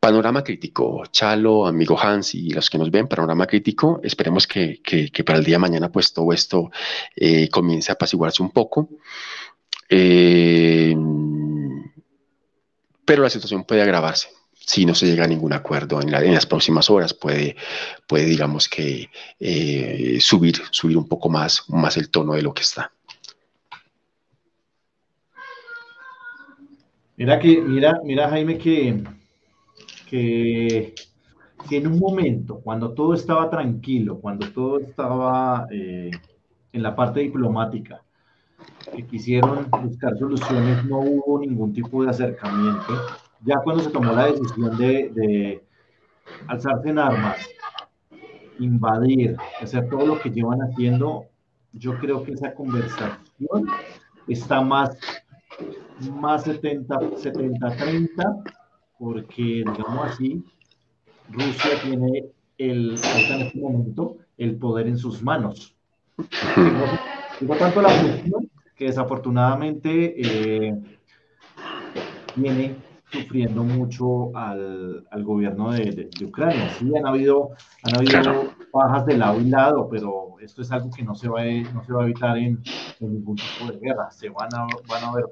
Panorama 0.00 0.42
crítico, 0.42 1.04
Chalo, 1.12 1.68
amigo 1.68 1.96
Hans 1.96 2.34
y 2.34 2.50
los 2.50 2.68
que 2.68 2.78
nos 2.78 2.90
ven, 2.90 3.06
panorama 3.06 3.46
crítico, 3.46 4.00
esperemos 4.02 4.48
que, 4.48 4.82
para 5.24 5.38
el 5.38 5.44
día 5.44 5.54
de 5.54 5.60
mañana 5.60 5.92
pues 5.92 6.12
todo 6.12 6.32
esto 6.32 6.72
eh, 7.14 7.48
comience 7.48 7.92
a 7.92 7.94
apaciguarse 7.94 8.42
un 8.42 8.50
poco. 8.50 8.88
Eh, 9.88 10.96
pero 13.08 13.22
la 13.22 13.30
situación 13.30 13.64
puede 13.64 13.80
agravarse 13.80 14.28
si 14.52 14.84
no 14.84 14.94
se 14.94 15.06
llega 15.06 15.24
a 15.24 15.26
ningún 15.26 15.54
acuerdo 15.54 15.98
en, 16.02 16.10
las 16.10 16.44
próximas 16.44 16.90
horas, 16.90 17.14
puede, 17.14 17.56
puede 18.06 18.26
digamos 18.26 18.68
que 18.68 19.08
eh, 19.40 20.18
subir, 20.20 20.56
subir 20.70 20.98
un 20.98 21.08
poco 21.08 21.30
más, 21.30 21.64
más 21.70 21.96
el 21.96 22.10
tono 22.10 22.34
de 22.34 22.42
lo 22.42 22.52
que 22.52 22.60
está. 22.60 22.92
Mira 27.16 27.38
que, 27.38 27.62
mira, 27.62 27.98
mira 28.04 28.28
Jaime 28.28 28.58
que, 28.58 29.02
que, 30.06 30.94
en 31.70 31.86
un 31.86 31.98
momento, 31.98 32.60
cuando 32.60 32.92
todo 32.92 33.14
estaba 33.14 33.48
tranquilo, 33.48 34.20
cuando 34.20 34.50
todo 34.50 34.80
estaba 34.80 35.66
eh, 35.70 36.10
en 36.74 36.82
la 36.82 36.94
parte 36.94 37.20
diplomática, 37.20 38.02
que 38.94 39.06
quisieron 39.06 39.68
buscar 39.70 40.16
soluciones, 40.18 40.84
no 40.84 40.98
hubo 40.98 41.40
ningún 41.40 41.72
tipo 41.72 42.02
de 42.02 42.10
acercamiento. 42.10 42.94
Ya 43.44 43.56
cuando 43.62 43.82
se 43.82 43.90
tomó 43.90 44.12
la 44.12 44.26
decisión 44.26 44.76
de, 44.76 45.10
de 45.14 45.64
alzarse 46.46 46.88
en 46.90 46.98
armas, 46.98 47.48
invadir, 48.58 49.36
hacer 49.60 49.88
todo 49.88 50.06
lo 50.06 50.20
que 50.20 50.30
llevan 50.30 50.60
haciendo, 50.60 51.26
yo 51.72 51.98
creo 51.98 52.22
que 52.24 52.32
esa 52.32 52.54
conversación 52.54 53.68
está 54.26 54.60
más 54.60 54.98
más 56.12 56.46
70-30, 56.46 58.42
porque, 58.98 59.42
digamos 59.42 60.06
así, 60.06 60.44
Rusia 61.30 61.70
tiene 61.82 62.26
el, 62.58 62.90
en 62.90 63.40
este 63.42 63.58
momento 63.58 64.16
el 64.36 64.56
poder 64.56 64.86
en 64.88 64.98
sus 64.98 65.22
manos. 65.22 65.74
Digo, 67.40 67.54
tanto 67.56 67.82
la 67.82 67.88
cuestión 67.88 68.50
que 68.78 68.84
desafortunadamente 68.84 70.14
eh, 70.16 70.80
viene 72.36 72.76
sufriendo 73.10 73.64
mucho 73.64 74.36
al, 74.36 75.04
al 75.10 75.24
gobierno 75.24 75.72
de, 75.72 76.10
de, 76.16 76.24
Ucrania. 76.24 76.70
Sí, 76.70 76.92
han 76.96 77.06
habido, 77.06 77.50
han 77.82 77.96
habido 77.96 78.52
bajas 78.72 79.06
de 79.06 79.16
lado 79.16 79.40
y 79.40 79.48
lado, 79.48 79.88
pero 79.90 80.36
esto 80.40 80.62
es 80.62 80.70
algo 80.70 80.90
que 80.90 81.02
no 81.02 81.14
se 81.16 81.28
va, 81.28 81.42
no 81.74 81.82
se 81.84 81.92
va 81.92 82.02
a 82.02 82.04
evitar 82.04 82.38
en, 82.38 82.62
en 83.00 83.12
ningún 83.12 83.36
tipo 83.36 83.72
de 83.72 83.78
guerra. 83.78 84.10
Se 84.10 84.28
van 84.28 84.54
a, 84.54 84.66
van 84.86 85.04
a 85.04 85.14
ver 85.14 85.24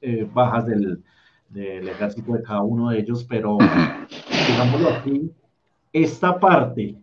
eh, 0.00 0.28
bajas 0.32 0.66
del, 0.66 1.02
del, 1.48 1.88
ejército 1.88 2.32
de 2.34 2.42
cada 2.42 2.62
uno 2.62 2.90
de 2.90 3.00
ellos, 3.00 3.24
pero 3.24 3.58
digámoslo 4.48 4.90
así, 4.90 5.32
esta 5.92 6.38
parte 6.38 6.96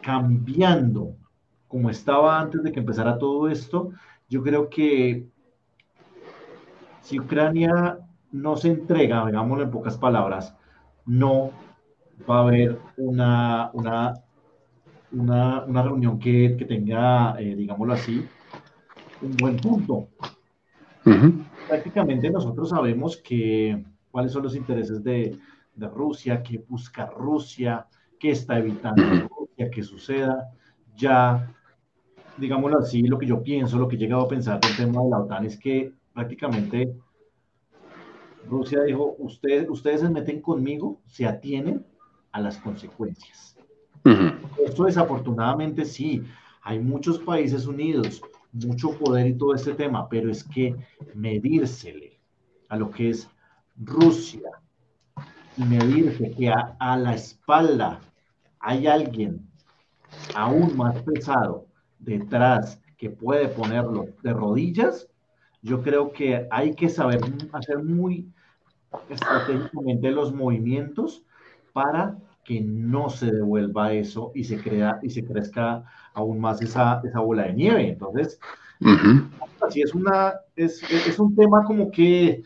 cambiando 0.00 1.16
como 1.68 1.90
estaba 1.90 2.40
antes 2.40 2.62
de 2.62 2.72
que 2.72 2.80
empezara 2.80 3.18
todo 3.18 3.48
esto, 3.48 3.90
yo 4.28 4.42
creo 4.42 4.68
que 4.68 5.28
si 7.02 7.18
Ucrania 7.20 7.98
no 8.32 8.56
se 8.56 8.68
entrega, 8.68 9.24
digámoslo 9.26 9.64
en 9.64 9.70
pocas 9.70 9.96
palabras, 9.96 10.56
no 11.04 11.52
va 12.28 12.38
a 12.38 12.42
haber 12.42 12.78
una, 12.96 13.70
una, 13.72 14.14
una, 15.12 15.64
una 15.64 15.82
reunión 15.82 16.18
que, 16.18 16.56
que 16.58 16.64
tenga, 16.64 17.40
eh, 17.40 17.54
digámoslo 17.54 17.94
así, 17.94 18.26
un 19.22 19.36
buen 19.36 19.56
punto. 19.56 20.08
Prácticamente 21.68 22.30
nosotros 22.30 22.70
sabemos 22.70 23.16
que 23.18 23.84
cuáles 24.10 24.32
son 24.32 24.42
los 24.42 24.56
intereses 24.56 25.02
de, 25.04 25.38
de 25.74 25.88
Rusia, 25.88 26.42
qué 26.42 26.58
busca 26.58 27.06
Rusia, 27.06 27.86
qué 28.18 28.30
está 28.30 28.58
evitando 28.58 29.02
Rusia 29.28 29.70
que 29.70 29.82
suceda. 29.82 30.50
Ya, 30.96 31.54
digámoslo 32.36 32.78
así, 32.78 33.02
lo 33.02 33.18
que 33.18 33.26
yo 33.26 33.42
pienso, 33.42 33.78
lo 33.78 33.88
que 33.88 33.96
he 33.96 33.98
llegado 33.98 34.22
a 34.22 34.28
pensar 34.28 34.60
del 34.60 34.76
tema 34.76 35.02
de 35.02 35.10
la 35.10 35.18
OTAN 35.20 35.44
es 35.46 35.58
que 35.58 35.92
prácticamente 36.12 36.94
Rusia 38.48 38.82
dijo, 38.82 39.16
ustedes, 39.18 39.68
ustedes 39.68 40.00
se 40.00 40.08
meten 40.08 40.40
conmigo, 40.40 41.00
se 41.06 41.26
atienen 41.26 41.84
a 42.32 42.40
las 42.40 42.58
consecuencias. 42.58 43.56
Esto 44.64 44.84
desafortunadamente 44.84 45.84
sí, 45.84 46.22
hay 46.62 46.78
muchos 46.78 47.18
países 47.18 47.66
unidos, 47.66 48.20
mucho 48.52 48.92
poder 48.92 49.26
y 49.26 49.34
todo 49.34 49.54
este 49.54 49.74
tema, 49.74 50.08
pero 50.08 50.30
es 50.30 50.44
que 50.44 50.76
medírsele 51.14 52.20
a 52.68 52.76
lo 52.76 52.90
que 52.90 53.10
es 53.10 53.28
Rusia 53.76 54.48
y 55.56 55.64
medirse 55.64 56.30
que 56.32 56.50
a, 56.50 56.96
la 56.96 57.14
espalda 57.14 58.00
hay 58.60 58.86
alguien 58.86 59.48
aún 60.34 60.76
más 60.76 61.02
pesado 61.02 61.65
detrás 62.06 62.80
que 62.96 63.10
puede 63.10 63.48
ponerlo 63.48 64.06
de 64.22 64.32
rodillas, 64.32 65.08
yo 65.60 65.82
creo 65.82 66.12
que 66.12 66.46
hay 66.50 66.74
que 66.74 66.88
saber 66.88 67.20
hacer 67.52 67.82
muy 67.82 68.32
estratégicamente 69.10 70.10
los 70.10 70.32
movimientos 70.32 71.24
para 71.72 72.16
que 72.44 72.60
no 72.60 73.10
se 73.10 73.32
devuelva 73.32 73.92
eso 73.92 74.30
y 74.34 74.44
se 74.44 74.62
crea 74.62 74.98
y 75.02 75.10
se 75.10 75.24
crezca 75.24 75.84
aún 76.14 76.38
más 76.38 76.62
esa, 76.62 77.02
esa 77.04 77.20
bola 77.20 77.42
de 77.44 77.54
nieve. 77.54 77.88
Entonces, 77.88 78.38
así 79.60 79.82
es 79.82 79.94
una, 79.94 80.34
es, 80.54 80.82
es, 80.90 81.18
un 81.18 81.34
tema 81.34 81.64
como 81.64 81.90
que 81.90 82.42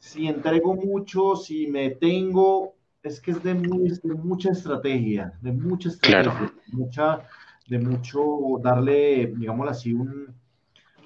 si 0.00 0.26
entrego 0.26 0.74
mucho, 0.74 1.36
si 1.36 1.68
me 1.68 1.90
tengo, 1.90 2.74
es 3.02 3.20
que 3.20 3.30
es 3.30 3.42
de, 3.42 3.54
mucha 3.54 4.50
estrategia, 4.50 5.32
de 5.40 5.52
mucha 5.52 5.90
estrategia, 5.90 6.52
mucha, 6.72 7.22
de 7.68 7.78
mucho 7.78 8.22
darle, 8.62 9.32
digámoslo 9.36 9.70
así, 9.70 9.92
un, 9.92 10.34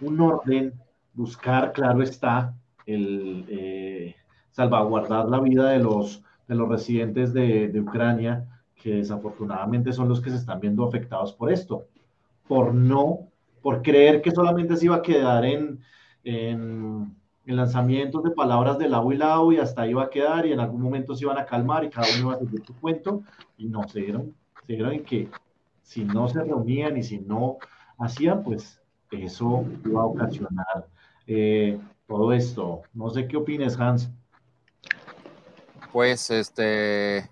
un 0.01 0.21
orden, 0.21 0.75
buscar, 1.15 1.73
claro 1.73 2.03
está, 2.03 2.55
el 2.87 3.45
eh, 3.49 4.17
salvaguardar 4.51 5.29
la 5.29 5.41
vida 5.41 5.71
de 5.71 5.79
los, 5.79 6.23
de 6.47 6.55
los 6.55 6.69
residentes 6.69 7.33
de, 7.33 7.69
de 7.69 7.81
Ucrania, 7.81 8.45
que 8.75 8.97
desafortunadamente 8.97 9.93
son 9.93 10.09
los 10.09 10.21
que 10.21 10.31
se 10.31 10.37
están 10.37 10.61
viendo 10.61 10.85
afectados 10.85 11.33
por 11.33 11.53
esto, 11.53 11.87
por 12.47 12.75
no, 12.75 13.29
por 13.63 13.83
creer 13.83 14.23
que 14.23 14.31
solamente 14.31 14.77
se 14.77 14.87
iba 14.87 14.97
a 14.97 15.03
quedar 15.03 15.45
en, 15.45 15.81
en, 16.25 17.17
lanzamientos 17.45 18.23
de 18.23 18.31
palabras 18.31 18.79
de 18.79 18.91
lado 18.91 19.11
y 19.11 19.17
lado 19.17 19.53
y 19.53 19.59
hasta 19.59 19.83
ahí 19.83 19.91
iba 19.91 20.03
a 20.03 20.11
quedar 20.11 20.45
y 20.45 20.53
en 20.53 20.61
algún 20.61 20.83
momento 20.83 21.15
se 21.15 21.25
iban 21.25 21.39
a 21.39 21.47
calmar 21.47 21.83
y 21.83 21.89
cada 21.89 22.07
uno 22.17 22.29
iba 22.29 22.35
a 22.35 22.39
seguir 22.39 22.63
su 22.67 22.75
cuento 22.75 23.23
y 23.57 23.67
no, 23.67 23.89
se 23.89 24.01
dieron, 24.01 24.35
se 24.67 24.75
dieron 24.75 24.93
en 24.93 25.03
que 25.03 25.29
si 25.89 26.05
no 26.05 26.29
se 26.29 26.45
reunían 26.45 26.99
y 26.99 27.03
si 27.03 27.19
no 27.19 27.57
hacían, 27.99 28.43
pues 28.43 28.79
eso 29.11 29.65
iba 29.87 30.03
a 30.03 30.05
ocasionar 30.05 30.87
eh, 31.27 31.81
todo 32.07 32.33
esto. 32.35 32.83
No 32.93 33.09
sé 33.09 33.27
qué 33.27 33.39
opines, 33.39 33.81
Hans. 33.81 34.11
Pues 35.91 36.31
este, 36.31 37.29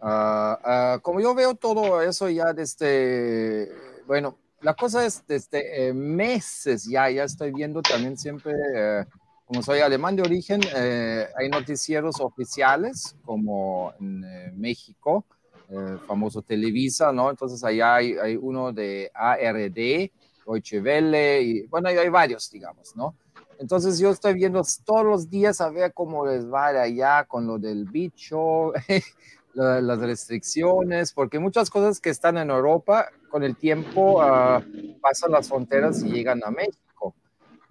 ah, 0.00 0.98
como 1.02 1.20
yo 1.20 1.34
veo 1.34 1.54
todo 1.54 2.00
eso 2.00 2.30
ya 2.30 2.54
desde, 2.54 3.70
bueno, 4.06 4.38
la 4.62 4.72
cosa 4.72 5.04
es 5.04 5.22
desde 5.26 5.88
eh, 5.88 5.92
meses 5.92 6.84
ya, 6.84 7.10
ya 7.10 7.24
estoy 7.24 7.52
viendo 7.52 7.82
también 7.82 8.16
siempre, 8.16 8.54
eh, 8.74 9.04
como 9.44 9.62
soy 9.62 9.80
alemán 9.80 10.16
de 10.16 10.22
origen, 10.22 10.62
eh, 10.74 11.26
hay 11.36 11.50
noticieros 11.50 12.20
oficiales 12.20 13.14
como 13.22 13.92
en 14.00 14.58
México, 14.58 15.26
el 15.72 15.98
famoso 16.00 16.42
Televisa, 16.42 17.12
¿no? 17.12 17.30
Entonces 17.30 17.62
allá 17.64 17.96
hay, 17.96 18.12
hay, 18.14 18.36
uno 18.36 18.72
de 18.72 19.10
ARD, 19.14 20.10
Deutsche 20.46 20.80
Welle, 20.80 21.42
y 21.42 21.66
bueno, 21.66 21.88
hay, 21.88 21.96
hay 21.96 22.08
varios, 22.08 22.50
digamos, 22.50 22.94
¿no? 22.94 23.14
Entonces 23.58 23.98
yo 23.98 24.10
estoy 24.10 24.34
viendo 24.34 24.60
todos 24.84 25.04
los 25.04 25.30
días 25.30 25.60
a 25.60 25.70
ver 25.70 25.92
cómo 25.92 26.26
les 26.26 26.50
va 26.50 26.72
de 26.72 26.80
allá 26.80 27.24
con 27.24 27.46
lo 27.46 27.58
del 27.58 27.84
bicho, 27.84 28.72
las 29.54 29.98
restricciones, 29.98 31.12
porque 31.12 31.38
muchas 31.38 31.70
cosas 31.70 32.00
que 32.00 32.10
están 32.10 32.38
en 32.38 32.50
Europa 32.50 33.08
con 33.30 33.42
el 33.44 33.56
tiempo 33.56 34.20
ah, 34.20 34.62
pasan 35.00 35.32
las 35.32 35.48
fronteras 35.48 36.02
y 36.02 36.10
llegan 36.10 36.40
a 36.44 36.50
México. 36.50 36.78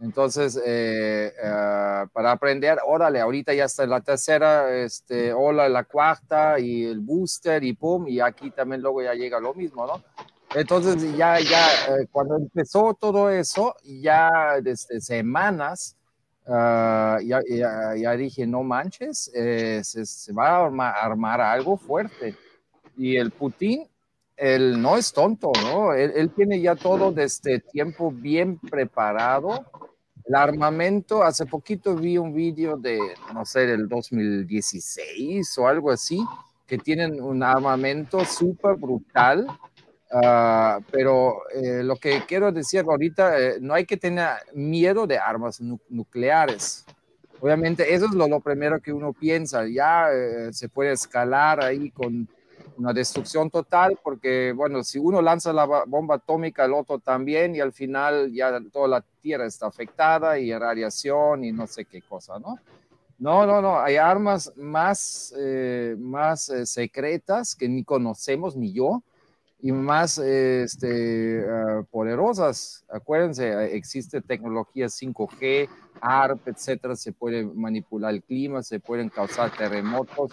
Entonces, 0.01 0.59
eh, 0.65 1.31
ah, 1.43 2.07
para 2.11 2.31
aprender, 2.31 2.79
órale, 2.85 3.19
ahorita 3.19 3.53
ya 3.53 3.65
está 3.65 3.85
la 3.85 4.01
tercera, 4.01 4.75
este, 4.75 5.31
hola, 5.31 5.69
la 5.69 5.83
cuarta 5.83 6.59
y 6.59 6.85
el 6.85 6.99
booster 6.99 7.63
y 7.63 7.73
pum, 7.73 8.07
y 8.07 8.19
aquí 8.19 8.51
también 8.51 8.81
luego 8.81 9.01
ya 9.03 9.13
llega 9.13 9.39
lo 9.39 9.53
mismo, 9.53 9.85
¿no? 9.85 10.01
Entonces, 10.55 11.15
ya, 11.15 11.39
ya, 11.39 11.67
eh, 11.87 12.07
cuando 12.11 12.35
empezó 12.35 12.93
todo 12.99 13.29
eso, 13.29 13.75
ya 13.83 14.59
desde 14.61 14.99
semanas, 14.99 15.95
Ah, 16.47 17.19
ya, 17.23 17.39
ya, 17.95 18.17
dije, 18.17 18.47
no 18.47 18.63
manches, 18.63 19.31
eh, 19.33 19.81
se, 19.83 20.33
va 20.33 20.57
a 20.57 21.05
armar, 21.05 21.41
algo 21.41 21.77
fuerte. 21.77 22.35
Y 22.97 23.15
el 23.15 23.31
Putin, 23.31 23.87
él 24.35 24.81
no 24.81 24.97
es 24.97 25.13
tonto, 25.13 25.51
¿no? 25.61 25.93
Él, 25.93 26.31
tiene 26.31 26.59
ya 26.59 26.75
todo 26.75 27.11
desde 27.11 27.59
tiempo 27.59 28.11
bien 28.11 28.57
preparado. 28.57 29.65
El 30.25 30.35
armamento, 30.35 31.23
hace 31.23 31.45
poquito 31.45 31.95
vi 31.95 32.17
un 32.17 32.33
vídeo 32.33 32.77
de, 32.77 32.99
no 33.33 33.45
sé, 33.45 33.67
del 33.67 33.87
2016 33.87 35.57
o 35.57 35.67
algo 35.67 35.91
así, 35.91 36.23
que 36.67 36.77
tienen 36.77 37.21
un 37.21 37.43
armamento 37.43 38.23
súper 38.25 38.75
brutal 38.75 39.47
Ah, 40.13 40.79
pero 40.91 41.43
eh, 41.53 41.83
lo 41.83 41.95
que 41.95 42.23
quiero 42.27 42.51
decir 42.51 42.81
ahorita, 42.81 43.39
eh, 43.39 43.57
no 43.61 43.73
hay 43.73 43.85
que 43.85 43.95
tener 43.95 44.29
miedo 44.53 45.07
de 45.07 45.17
armas 45.17 45.61
nucleares. 45.89 46.85
Obviamente, 47.39 47.93
eso 47.93 48.05
es 48.05 48.11
lo, 48.11 48.39
primero 48.41 48.81
que 48.81 48.91
uno 48.91 49.13
piensa. 49.13 49.65
Ya 49.67 50.11
eh, 50.11 50.51
se 50.51 50.67
puede 50.67 50.91
escalar 50.91 51.63
ahí 51.63 51.89
con 51.91 52.27
una 52.81 52.93
destrucción 52.93 53.49
total, 53.51 53.99
porque, 54.03 54.53
bueno, 54.53 54.83
si 54.83 54.97
uno 54.97 55.21
lanza 55.21 55.53
la 55.53 55.65
bomba 55.85 56.15
atómica, 56.15 56.65
el 56.65 56.73
otro 56.73 56.97
también, 56.97 57.55
y 57.55 57.59
al 57.59 57.71
final 57.71 58.31
ya 58.33 58.59
toda 58.71 58.87
la 58.87 59.01
Tierra 59.21 59.45
está 59.45 59.67
afectada 59.67 60.39
y 60.39 60.51
radiación 60.51 61.43
y 61.43 61.51
no 61.51 61.67
sé 61.67 61.85
qué 61.85 62.01
cosa, 62.01 62.39
¿no? 62.39 62.57
No, 63.19 63.45
no, 63.45 63.61
no, 63.61 63.79
hay 63.79 63.97
armas 63.97 64.51
más, 64.55 65.31
más 65.99 66.51
secretas 66.65 67.55
que 67.55 67.69
ni 67.69 67.83
conocemos, 67.83 68.55
ni 68.55 68.73
yo, 68.73 69.03
y 69.61 69.71
más 69.71 70.17
este, 70.17 71.45
ah, 71.47 71.83
poderosas. 71.91 72.83
Acuérdense, 72.89 73.75
existe 73.75 74.21
tecnología 74.21 74.87
5G, 74.87 75.69
ARP, 76.01 76.47
etcétera, 76.47 76.95
se 76.95 77.11
puede 77.11 77.45
manipular 77.45 78.11
el 78.11 78.23
clima, 78.23 78.63
se 78.63 78.79
pueden 78.79 79.09
causar 79.09 79.55
terremotos 79.55 80.31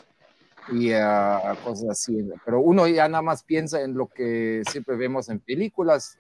y 0.73 0.93
ah, 0.93 1.57
cosas 1.65 1.91
así. 1.91 2.29
Pero 2.45 2.61
uno 2.61 2.87
ya 2.87 3.09
nada 3.09 3.23
más 3.23 3.43
piensa 3.43 3.81
en 3.83 3.95
lo 3.95 4.07
que 4.07 4.63
siempre 4.71 4.97
vemos 4.97 5.29
en 5.29 5.41
películas, 5.41 6.19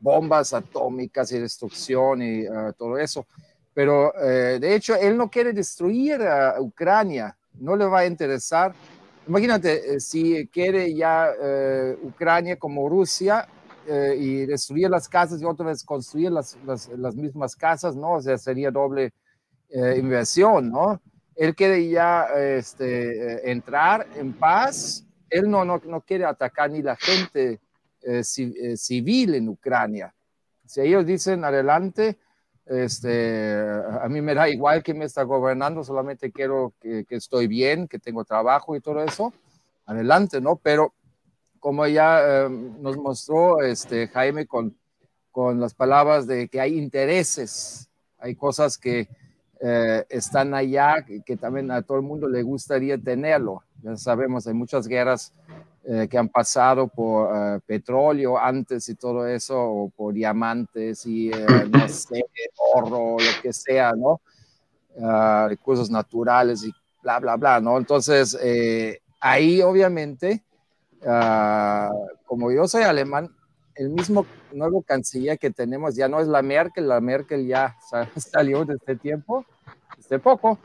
bombas 0.00 0.52
atómicas 0.52 1.32
y 1.32 1.38
destrucción 1.38 2.22
y 2.22 2.46
ah, 2.46 2.72
todo 2.76 2.98
eso. 2.98 3.26
Pero 3.72 4.14
eh, 4.20 4.58
de 4.60 4.74
hecho, 4.74 4.94
él 4.94 5.16
no 5.16 5.28
quiere 5.28 5.52
destruir 5.52 6.22
a 6.22 6.60
Ucrania, 6.60 7.36
no 7.54 7.76
le 7.76 7.84
va 7.84 8.00
a 8.00 8.06
interesar 8.06 8.74
Imagínate, 9.26 9.94
eh, 9.94 10.00
si 10.00 10.46
quiere 10.48 10.94
ya 10.94 11.30
eh, 11.42 11.96
Ucrania 12.02 12.58
como 12.58 12.88
Rusia 12.88 13.48
y 13.86 14.46
destruir 14.46 14.88
las 14.88 15.06
casas 15.06 15.42
y 15.42 15.44
otra 15.44 15.66
vez 15.66 15.84
construir 15.84 16.30
las, 16.30 16.56
las, 16.64 17.14
mismas 17.14 17.54
casas, 17.54 17.94
¿no? 17.94 18.12
O 18.12 18.22
sea, 18.22 18.38
sería 18.38 18.70
doble 18.70 19.12
inversión, 19.70 20.70
¿no? 20.70 21.02
Él 21.36 21.54
quiere 21.54 21.88
ya 21.88 22.26
este, 22.36 23.50
entrar 23.50 24.06
en 24.16 24.32
paz, 24.32 25.04
él 25.30 25.50
no, 25.50 25.64
no, 25.64 25.80
no, 25.84 26.00
quiere 26.00 26.24
atacar 26.24 26.70
ni 26.70 26.82
la 26.82 26.96
gente 26.96 27.60
civil 28.76 29.34
en 29.34 29.48
Ucrania. 29.48 30.14
Si 30.66 30.80
ellos 30.80 31.04
dicen 31.06 31.44
adelante, 31.44 32.18
este, 32.66 33.60
a 34.00 34.08
mí 34.08 34.22
me 34.22 34.34
da 34.34 34.48
igual 34.48 34.82
que 34.82 34.94
me 34.94 35.04
está 35.04 35.22
gobernando, 35.22 35.84
solamente 35.84 36.32
quiero 36.32 36.72
que, 36.80 37.04
estoy 37.10 37.46
bien, 37.46 37.88
que 37.88 37.98
tengo 37.98 38.24
trabajo 38.24 38.74
y 38.74 38.80
todo 38.80 39.02
eso. 39.02 39.32
Adelante, 39.86 40.40
¿no? 40.40 40.56
Pero 40.56 40.94
como 41.60 41.86
ya 41.86 42.48
nos 42.48 42.96
mostró 42.96 43.60
este, 43.62 44.08
Jaime 44.08 44.46
con, 44.46 44.76
con 45.30 45.60
las 45.60 45.74
palabras 45.74 46.26
de 46.26 46.48
que 46.48 46.60
hay 46.60 46.78
intereses, 46.78 47.90
hay 48.18 48.34
cosas 48.34 48.78
que 48.78 49.08
eh, 49.66 50.04
están 50.10 50.52
allá, 50.52 51.06
que, 51.24 51.36
también 51.38 51.70
a 51.70 51.80
todo 51.80 51.96
el 51.96 52.02
mundo 52.02 52.28
le 52.28 52.42
gustaría 52.42 52.98
tenerlo. 52.98 53.62
Ya 53.82 53.96
sabemos, 53.96 54.46
hay 54.46 54.52
muchas 54.52 54.86
guerras 54.86 55.32
eh, 55.84 56.06
que 56.06 56.18
han 56.18 56.28
pasado 56.28 56.86
por 56.86 57.34
eh, 57.34 57.60
petróleo 57.64 58.36
antes 58.36 58.86
y 58.90 58.94
todo 58.94 59.26
eso, 59.26 59.58
o 59.58 59.88
por 59.88 60.12
diamantes 60.12 61.06
y 61.06 61.30
no 61.70 61.88
sé, 61.88 62.26
oro, 62.74 63.16
lo 63.18 63.42
que 63.42 63.54
sea, 63.54 63.92
¿no? 63.92 64.20
Ah, 65.02 65.46
recursos 65.48 65.88
naturales 65.90 66.62
y 66.62 66.70
bla, 67.02 67.18
bla, 67.18 67.36
bla, 67.36 67.58
¿no? 67.58 67.78
Entonces, 67.78 68.38
ahí 69.18 69.62
obviamente, 69.62 70.44
ah, 71.06 71.90
como 72.26 72.52
yo 72.52 72.68
soy 72.68 72.82
alemán, 72.82 73.34
el 73.76 73.90
mismo 73.90 74.26
nuevo 74.52 74.82
canciller 74.82 75.38
que 75.38 75.50
tenemos 75.50 75.94
ya 75.94 76.08
no 76.08 76.20
es 76.20 76.28
la 76.28 76.42
Merkel, 76.42 76.88
la 76.88 77.00
Merkel 77.00 77.46
ya 77.46 77.76
salió 78.16 78.64
de 78.64 78.74
este 78.74 78.96
tiempo, 78.96 79.44
este 79.98 80.18
poco, 80.18 80.58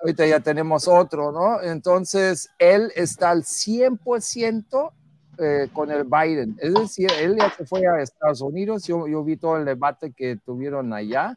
ahorita 0.00 0.26
ya 0.26 0.40
tenemos 0.40 0.88
otro, 0.88 1.32
¿no? 1.32 1.62
Entonces, 1.62 2.50
él 2.58 2.92
está 2.94 3.30
al 3.30 3.42
100% 3.42 4.92
eh, 5.38 5.68
con 5.72 5.90
el 5.90 6.04
Biden. 6.04 6.56
Es 6.60 6.74
decir, 6.74 7.10
él 7.18 7.36
ya 7.38 7.50
se 7.50 7.64
fue 7.64 7.86
a 7.86 8.02
Estados 8.02 8.42
Unidos, 8.42 8.84
yo, 8.84 9.06
yo 9.08 9.24
vi 9.24 9.36
todo 9.36 9.56
el 9.56 9.64
debate 9.64 10.12
que 10.12 10.36
tuvieron 10.36 10.92
allá. 10.92 11.34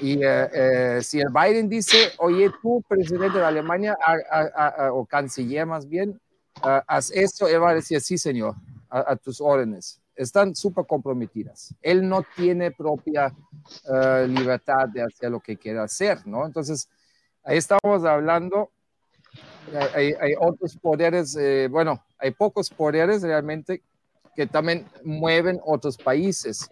Y 0.00 0.24
eh, 0.24 0.48
eh, 0.52 0.98
si 1.02 1.20
el 1.20 1.28
Biden 1.28 1.68
dice, 1.68 2.12
oye, 2.18 2.50
tú, 2.60 2.82
presidente 2.88 3.38
de 3.38 3.44
Alemania, 3.44 3.96
o 4.92 5.06
canciller 5.06 5.66
más 5.66 5.88
bien, 5.88 6.18
haz 6.62 7.10
esto, 7.12 7.46
él 7.46 7.62
va 7.62 7.70
a 7.70 7.74
decir, 7.74 8.00
sí, 8.00 8.18
señor, 8.18 8.56
a, 8.90 9.14
tus 9.16 9.40
órdenes. 9.40 10.00
Están 10.16 10.54
súper 10.54 10.86
comprometidas. 10.86 11.74
Él 11.82 12.08
no 12.08 12.24
tiene 12.36 12.70
propia 12.70 13.34
libertad 14.28 14.88
de 14.88 15.02
hacer 15.02 15.30
lo 15.30 15.40
que 15.40 15.56
quiera 15.56 15.84
hacer, 15.84 16.26
¿no? 16.26 16.46
Entonces, 16.46 16.88
Ahí 17.46 17.58
estamos 17.58 18.02
hablando, 18.06 18.70
hay, 19.94 20.14
otros 20.40 20.78
poderes, 20.78 21.36
eh, 21.36 21.68
bueno, 21.70 22.02
hay 22.18 22.30
pocos 22.30 22.70
poderes 22.70 23.20
realmente 23.20 23.82
que 24.34 24.46
también 24.46 24.86
mueven 25.04 25.60
otros 25.62 25.98
países. 25.98 26.66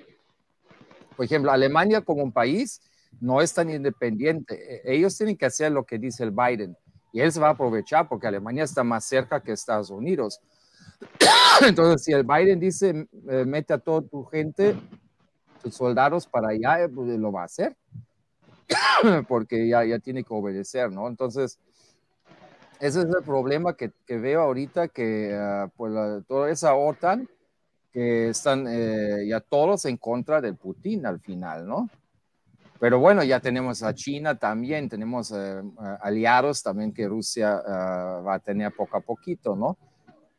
Por 1.15 1.27
ejemplo, 1.27 1.53
Alemania 1.53 2.01
como 2.01 2.23
un 2.23 2.33
país 2.33 2.81
no 3.21 3.43
es 3.43 3.53
tan 3.53 3.69
independiente. 3.69 4.55
E, 4.77 4.95
ellos 4.95 5.15
tienen 5.19 5.37
que 5.37 5.45
hacer 5.45 5.73
lo 5.73 5.85
que 5.85 5.99
dice 5.99 6.25
el 6.25 6.31
Biden 6.31 6.75
y 7.13 7.21
él 7.21 7.31
se 7.31 7.39
va 7.39 7.49
a 7.49 7.53
aprovechar 7.53 8.09
porque 8.09 8.27
Alemania 8.27 8.65
está 8.65 8.83
más 8.83 9.05
cerca 9.05 9.43
que 9.43 9.53
Estados 9.53 9.91
Unidos. 9.91 10.41
Entonces, 11.67 12.05
si 12.05 12.13
el 12.13 12.25
Biden 12.25 12.61
dice, 12.61 13.09
eh, 13.29 13.45
mete 13.45 13.75
a 13.75 13.79
toda 13.79 14.03
tu 14.03 14.25
gente, 14.25 14.77
tus 15.63 15.75
soldados 15.75 16.27
para 16.27 16.49
allá, 16.49 16.89
pues 16.93 17.09
lo 17.19 17.33
va 17.33 17.43
a 17.43 17.47
hacer. 17.47 17.77
porque 19.29 19.69
ya, 19.69 19.85
ya 19.85 19.99
tiene 19.99 20.25
que 20.25 20.33
obedecer, 20.35 20.91
¿no? 20.91 21.09
Entonces, 21.09 21.59
ese 22.81 23.01
es 23.01 23.07
el 23.07 23.23
problema 23.25 23.77
que, 23.77 23.93
que 24.07 24.19
veo 24.19 24.43
ahorita, 24.43 24.89
que 24.89 25.39
uh, 25.39 25.69
pues 25.77 25.93
toda 26.27 26.51
esa 26.51 26.75
OTAN, 26.75 27.29
que 27.93 28.31
están 28.31 28.67
eh, 28.69 29.27
ya 29.29 29.41
todos 29.41 29.85
en 29.85 29.99
contra 29.99 30.41
del 30.41 30.57
Putin 30.57 31.07
al 31.07 31.21
final, 31.21 31.67
¿no? 31.67 31.91
Pero 32.81 32.99
bueno, 32.99 33.23
ya 33.23 33.39
tenemos 33.39 33.83
a 33.83 33.95
China 33.95 34.37
también, 34.37 34.89
tenemos 34.89 35.31
eh, 35.31 35.63
aliados 36.01 36.63
también 36.63 36.93
que 36.93 37.07
Rusia 37.07 37.63
uh, 37.65 38.25
va 38.25 38.35
a 38.35 38.39
tener 38.41 38.73
poco 38.75 38.97
a 38.97 39.01
poquito, 39.01 39.55
¿no? 39.55 39.77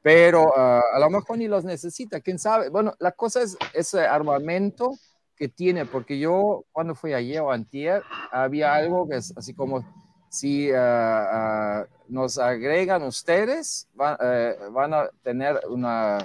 Pero 0.03 0.49
uh, 0.49 0.81
a 0.93 0.99
lo 0.99 1.09
mejor 1.09 1.37
ni 1.37 1.47
los 1.47 1.63
necesita, 1.63 2.19
quién 2.19 2.37
sabe. 2.37 2.69
Bueno, 2.69 2.93
la 2.99 3.13
cosa 3.13 3.41
es 3.41 3.57
ese 3.73 4.01
armamento 4.01 4.91
que 5.35 5.47
tiene, 5.47 5.85
porque 5.85 6.19
yo 6.19 6.65
cuando 6.71 6.93
fui 6.93 7.13
ayer 7.13 7.39
o 7.41 7.51
antier, 7.51 8.03
había 8.31 8.75
algo 8.75 9.07
que 9.07 9.15
es 9.15 9.33
así 9.35 9.53
como, 9.55 9.83
si 10.29 10.71
ah, 10.71 11.29
ah, 11.31 11.85
nos 12.09 12.37
agregan 12.37 13.03
ustedes, 13.03 13.87
eh, 14.19 14.55
van 14.71 14.93
a 14.93 15.09
tener 15.21 15.59
una, 15.69 16.17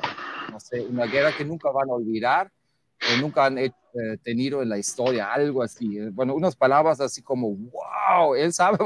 no 0.51 0.59
sé, 0.59 0.81
una 0.81 1.05
guerra 1.07 1.31
que 1.37 1.45
nunca 1.45 1.71
van 1.71 1.89
a 1.91 1.93
olvidar 1.93 2.51
o 3.01 3.21
nunca 3.21 3.45
han 3.45 3.59
eh, 3.59 3.73
tenido 4.23 4.63
en 4.63 4.71
la 4.71 4.79
historia, 4.79 5.33
algo 5.33 5.63
así. 5.63 6.01
Bueno, 6.11 6.35
unas 6.35 6.57
palabras 6.57 7.01
así 7.01 7.23
como, 7.23 7.55
wow, 7.55 8.35
él 8.35 8.53
sabe 8.53 8.79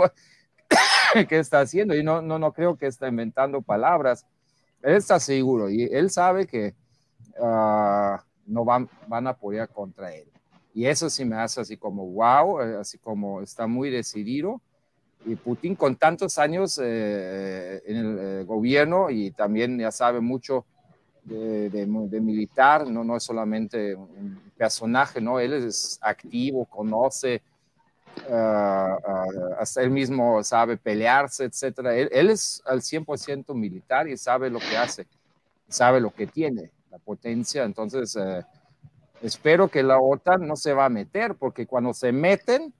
qué 1.28 1.38
está 1.38 1.60
haciendo 1.60 1.94
y 1.94 2.02
no, 2.02 2.20
no, 2.20 2.38
no 2.38 2.52
creo 2.52 2.76
que 2.76 2.86
está 2.86 3.08
inventando 3.08 3.62
palabras. 3.62 4.26
Él 4.82 4.96
está 4.96 5.18
seguro 5.20 5.70
y 5.70 5.84
él 5.84 6.10
sabe 6.10 6.46
que... 6.46 6.74
Uh, 7.38 8.18
no 8.46 8.64
van, 8.64 8.88
van 9.08 9.26
a 9.26 9.30
apoyar 9.30 9.68
contra 9.68 10.14
él. 10.14 10.26
Y 10.74 10.86
eso 10.86 11.10
sí 11.10 11.24
me 11.24 11.36
hace 11.36 11.60
así 11.60 11.76
como, 11.76 12.06
wow, 12.06 12.60
eh, 12.60 12.76
así 12.80 12.98
como 12.98 13.40
está 13.40 13.66
muy 13.66 13.90
decidido. 13.90 14.60
Y 15.24 15.36
Putin 15.36 15.76
con 15.76 15.94
tantos 15.96 16.38
años 16.38 16.78
en 16.78 17.96
el 17.96 18.44
gobierno 18.44 19.08
y 19.08 19.30
también 19.30 19.78
ya 19.78 19.92
sabe 19.92 20.20
mucho 20.20 20.64
de, 21.22 22.20
militar, 22.20 22.88
no, 22.88 23.04
no 23.04 23.16
es 23.16 23.22
solamente 23.22 23.94
un 23.94 24.40
personaje, 24.56 25.20
¿no? 25.20 25.38
Él 25.38 25.52
es 25.52 26.00
activo, 26.02 26.64
conoce, 26.64 27.40
uh, 28.28 29.54
hasta 29.58 29.82
él 29.82 29.90
mismo 29.90 30.42
sabe 30.44 30.76
pelearse, 30.76 31.44
etcétera. 31.44 31.94
Él, 31.94 32.30
es 32.30 32.62
al 32.66 32.80
100% 32.80 33.54
militar 33.54 34.08
y 34.08 34.16
sabe 34.16 34.50
lo 34.50 34.58
que 34.58 34.76
hace, 34.76 35.06
sabe 35.68 36.00
lo 36.00 36.10
que 36.10 36.26
tiene, 36.26 36.70
la 36.90 36.98
potencia. 36.98 37.64
Entonces, 37.64 38.16
eh, 38.16 38.44
espero 39.22 39.68
que 39.68 39.82
la 39.82 39.98
OTAN 39.98 40.46
no 40.46 40.56
se 40.56 40.72
va 40.72 40.86
a 40.86 40.90
meter, 40.90 41.34
porque 41.34 41.66
cuando 41.66 41.94
se 41.94 42.12
meten, 42.12 42.72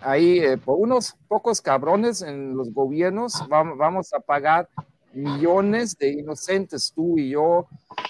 ahí 0.00 0.38
eh, 0.38 0.58
por 0.58 0.78
unos 0.78 1.16
pocos 1.28 1.60
cabrones 1.60 2.22
en 2.22 2.56
los 2.56 2.72
gobiernos 2.72 3.46
vamos 3.48 4.12
a 4.12 4.20
pagar 4.20 4.68
millones 5.16 5.96
de 5.96 6.10
inocentes, 6.10 6.92
tú 6.94 7.18
y 7.18 7.30
yo, 7.30 7.66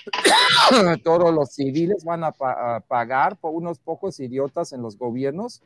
todos 1.05 1.33
los 1.33 1.53
civiles 1.53 2.05
van 2.05 2.25
a, 2.25 2.33
pagar 2.33 3.37
por 3.37 3.53
unos 3.55 3.79
pocos 3.79 4.19
idiotas 4.21 4.73
en 4.73 4.83
los 4.83 4.99
gobiernos 4.99 5.63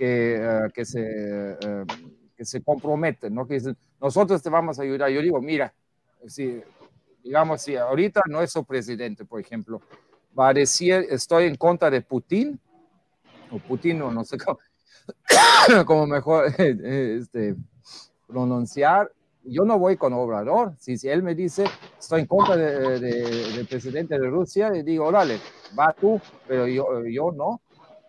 que, 0.00 0.36
eh, 0.36 0.68
que, 0.72 0.86
se, 0.86 1.02
eh, 1.02 1.84
que 2.34 2.44
se 2.46 2.62
comprometen, 2.62 3.34
¿no? 3.34 3.46
Que 3.46 3.54
dicen, 3.54 3.76
nosotros 4.00 4.42
te 4.42 4.48
vamos 4.48 4.78
a 4.78 4.82
ayudar. 4.82 5.10
Yo 5.10 5.20
digo, 5.20 5.42
mira, 5.42 5.74
si, 6.26 6.62
digamos, 7.22 7.60
si 7.60 7.76
ahorita 7.76 8.22
nuestro 8.26 8.64
presidente, 8.64 9.26
por 9.26 9.40
ejemplo, 9.40 9.82
va 10.36 10.48
a 10.48 10.54
decir, 10.54 11.06
estoy 11.10 11.44
en 11.44 11.56
contra 11.56 11.90
de 11.90 12.00
Putin, 12.00 12.58
o 13.50 13.58
Putin, 13.58 13.98
no 13.98 14.24
sé 14.24 14.38
cómo, 14.38 14.58
como 15.84 16.06
mejor 16.06 16.46
este, 16.58 17.56
pronunciar, 18.26 19.12
yo 19.44 19.64
no 19.64 19.78
voy 19.78 19.98
con 19.98 20.14
Obrador. 20.14 20.72
Si, 20.78 20.96
si 20.96 21.10
él 21.10 21.22
me 21.22 21.34
dice, 21.34 21.66
estoy 21.98 22.22
en 22.22 22.26
contra 22.26 22.56
del 22.56 23.02
de, 23.02 23.66
presidente 23.68 24.18
de 24.18 24.30
Rusia, 24.30 24.74
y 24.74 24.82
digo, 24.82 25.04
órale, 25.04 25.38
va 25.78 25.92
tú, 25.92 26.18
pero 26.48 26.66
yo, 26.66 27.04
yo 27.04 27.32
no. 27.32 27.60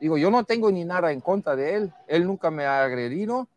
Digo, 0.02 0.18
yo 0.18 0.32
no 0.32 0.44
tengo 0.46 0.72
ni 0.72 0.84
nada 0.84 1.12
en 1.12 1.22
contra 1.22 1.56
de 1.56 1.76
él. 1.76 1.94
Él 2.08 2.26
nunca 2.26 2.50
me 2.50 2.66
ha 2.66 2.84
agredido. 2.84 3.48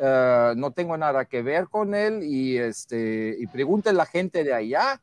Eh, 0.00 0.52
no 0.56 0.72
tengo 0.72 0.96
nada 0.96 1.24
que 1.24 1.40
ver 1.40 1.68
con 1.68 1.94
él 1.94 2.24
y, 2.24 2.58
este, 2.58 3.36
y 3.38 3.46
pregunte 3.46 3.90
a 3.90 3.92
la 3.92 4.04
gente 4.04 4.42
de 4.42 4.52
allá. 4.52 5.00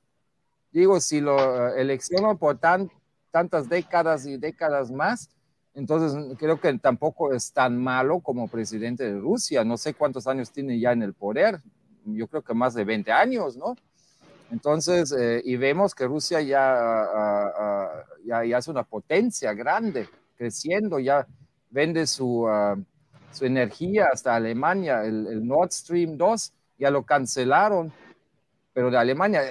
Digo, 0.74 1.00
si 1.00 1.22
lo 1.22 1.70
eh, 1.70 1.82
elecciono 1.82 2.38
por 2.38 2.58
tan, 2.58 2.92
tantas 3.32 3.70
décadas 3.70 4.26
y 4.26 4.36
décadas 4.36 4.92
más, 4.92 5.30
entonces 5.76 6.38
creo 6.38 6.60
que 6.60 6.78
tampoco 6.78 7.34
es 7.34 7.54
tan 7.54 7.82
malo 7.82 8.20
como 8.20 8.50
presidente 8.50 9.06
de 9.06 9.18
Rusia. 9.18 9.64
No 9.64 9.78
sé 9.78 9.94
cuántos 9.94 10.28
años 10.28 10.52
tiene 10.52 10.78
ya 10.78 10.92
en 10.92 11.04
el 11.04 11.14
poder, 11.14 11.62
yo 12.04 12.28
creo 12.28 12.42
que 12.42 12.54
más 12.54 12.74
de 12.74 12.84
20 12.84 13.14
años, 13.14 13.56
¿no? 13.56 13.78
Entonces, 14.52 15.16
eh, 15.18 15.42
y 15.46 15.56
vemos 15.56 15.96
que 15.96 16.06
Rusia 16.06 16.42
ya, 16.42 16.74
ah, 16.74 17.54
ah, 17.58 18.04
ya, 18.26 18.44
ya, 18.44 18.58
es 18.58 18.68
una 18.68 18.84
potencia 18.84 19.54
grande, 19.54 20.10
creciendo, 20.42 20.98
ya 20.98 21.28
vende 21.70 22.08
su, 22.08 22.48
ah, 22.48 22.76
su 23.32 23.46
energía 23.46 24.08
hasta 24.12 24.36
Alemania, 24.36 25.06
el, 25.06 25.46
Nord 25.48 25.72
Stream 25.72 26.18
2, 26.18 26.54
ya 26.80 26.90
lo 26.90 27.04
cancelaron, 27.04 27.94
pero 28.74 28.90
de 28.90 28.98
Alemania, 28.98 29.44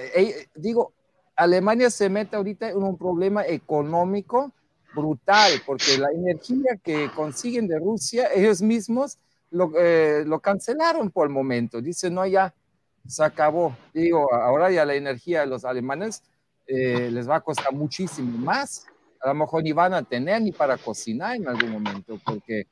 digo, 0.53 0.91
Alemania 1.33 1.89
se 1.89 2.09
mete 2.09 2.35
ahorita 2.35 2.69
en 2.71 2.83
un 2.83 2.97
problema 2.97 3.45
económico 3.45 4.51
brutal, 4.93 5.53
porque 5.65 5.97
la 5.97 6.11
energía 6.11 6.75
que 6.83 7.09
consiguen 7.15 7.69
de 7.69 7.79
Rusia, 7.79 8.27
ellos 8.35 8.61
mismos 8.61 9.17
lo, 9.49 9.71
eh, 9.79 10.25
lo 10.25 10.41
cancelaron 10.41 11.09
por 11.09 11.25
el 11.25 11.31
momento. 11.31 11.81
Dice, 11.81 12.09
no, 12.09 12.27
ya 12.27 12.53
se 13.07 13.23
acabó. 13.23 13.77
Digo, 13.93 14.33
ahora 14.33 14.69
ya 14.71 14.83
la 14.83 14.95
energía 14.95 15.39
de 15.39 15.47
los 15.47 15.63
alemanes 15.63 16.21
eh, 16.67 17.09
les 17.09 17.29
va 17.29 17.37
a 17.37 17.41
costar 17.41 17.71
muchísimo 17.71 18.37
más. 18.37 18.87
A 19.23 19.29
lo 19.29 19.35
mejor 19.35 19.63
ni 19.63 19.71
van 19.71 19.93
a 19.93 20.03
tener 20.03 20.41
ni 20.41 20.51
para 20.51 20.77
cocinar 20.77 21.35
en 21.35 21.47
algún 21.47 21.71
momento, 21.71 22.19
porque 22.25 22.67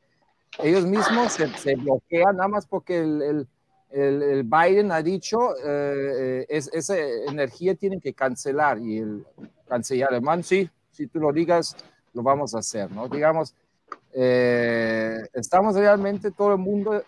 ellos 0.57 0.85
mismos 0.85 1.33
se, 1.33 1.75
bloquean 1.75 2.38
nada 2.38 2.47
más 2.47 2.65
porque 2.65 2.99
el, 2.99 3.47
el, 3.91 4.23
el, 4.23 4.43
Biden 4.43 4.91
ha 4.91 5.01
dicho 5.01 5.38
eh, 5.63 6.45
es, 6.49 6.69
esa 6.73 6.97
energía 6.97 7.75
tienen 7.75 8.01
que 8.01 8.13
cancelar 8.13 8.79
y 8.79 8.97
el 8.97 9.25
canciller 9.67 10.07
alemán, 10.09 10.43
sí, 10.43 10.69
si 10.91 11.07
tú 11.07 11.19
lo 11.19 11.31
digas, 11.31 11.75
lo 12.13 12.23
vamos 12.23 12.55
a 12.55 12.59
hacer, 12.59 12.91
¿no? 12.91 13.07
Digamos, 13.07 13.53
eh, 14.13 15.19
estamos 15.33 15.75
realmente 15.75 16.31
todo 16.31 16.53
el 16.53 16.57
mundo 16.57 17.03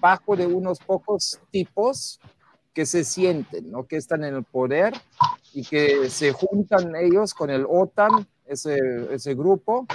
bajo 0.00 0.36
de 0.36 0.46
unos 0.46 0.78
pocos 0.78 1.40
tipos 1.50 2.20
que 2.72 2.86
se 2.86 3.04
sienten, 3.04 3.70
¿no? 3.70 3.86
que 3.86 3.96
están 3.96 4.22
en 4.24 4.34
el 4.34 4.44
poder 4.44 4.92
y 5.54 5.64
que 5.64 6.10
se 6.10 6.32
juntan 6.32 6.94
ellos 6.94 7.32
con 7.32 7.50
el 7.50 7.64
OTAN, 7.68 8.26
ese, 8.46 8.78
ese 9.14 9.34
grupo, 9.34 9.86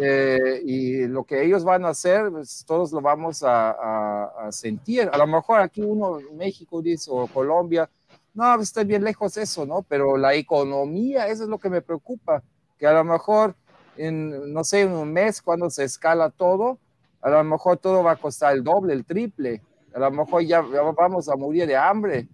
eh, 0.00 0.60
y 0.64 1.06
lo 1.06 1.24
que 1.24 1.44
ellos 1.44 1.64
van 1.64 1.84
a 1.84 1.88
hacer, 1.88 2.30
pues, 2.30 2.64
todos 2.66 2.92
lo 2.92 3.00
vamos 3.00 3.42
a, 3.44 4.48
sentir. 4.50 5.10
A 5.12 5.18
lo 5.18 5.26
mejor 5.26 5.60
aquí 5.60 5.82
uno, 5.82 6.18
México 6.34 6.80
dice, 6.82 7.10
o 7.12 7.26
Colombia, 7.26 7.88
no, 8.34 8.54
pues, 8.56 8.68
está 8.68 8.84
bien 8.84 9.02
lejos 9.02 9.36
eso, 9.36 9.66
¿no? 9.66 9.82
Pero 9.82 10.16
la 10.16 10.34
economía, 10.34 11.28
eso 11.28 11.44
es 11.44 11.48
lo 11.48 11.58
que 11.58 11.70
me 11.70 11.82
preocupa, 11.82 12.42
que 12.78 12.86
a 12.86 12.92
lo 12.92 13.04
mejor 13.04 13.54
no 13.98 14.64
sé, 14.64 14.82
en 14.82 14.92
un 14.92 15.12
mes 15.12 15.40
cuando 15.40 15.70
se 15.70 15.84
escala 15.84 16.30
todo, 16.30 16.78
a 17.20 17.30
lo 17.30 17.44
mejor 17.44 17.78
todo 17.78 18.02
va 18.02 18.12
a 18.12 18.16
costar 18.16 18.54
el 18.54 18.62
doble, 18.62 18.92
el 18.92 19.04
triple. 19.04 19.62
A 19.94 19.98
lo 19.98 20.10
mejor 20.10 20.42
ya, 20.42 20.60
vamos 20.60 21.28
a 21.28 21.36
morir 21.36 21.66
de 21.66 21.76
hambre 21.76 22.28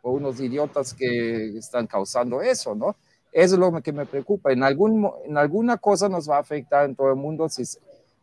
por 0.00 0.14
unos 0.14 0.38
idiotas 0.40 0.94
que 0.94 1.58
están 1.58 1.86
causando 1.86 2.40
eso, 2.40 2.74
¿no? 2.74 2.96
Eso 3.36 3.56
es 3.56 3.60
lo 3.60 3.82
que 3.82 3.92
me 3.92 4.06
preocupa. 4.06 4.50
En, 4.50 4.62
algún, 4.62 5.10
en 5.26 5.36
alguna 5.36 5.76
cosa 5.76 6.08
nos 6.08 6.26
va 6.26 6.38
a 6.38 6.40
afectar 6.40 6.86
en 6.86 6.96
todo 6.96 7.10
el 7.10 7.16
mundo 7.16 7.50
si, 7.50 7.66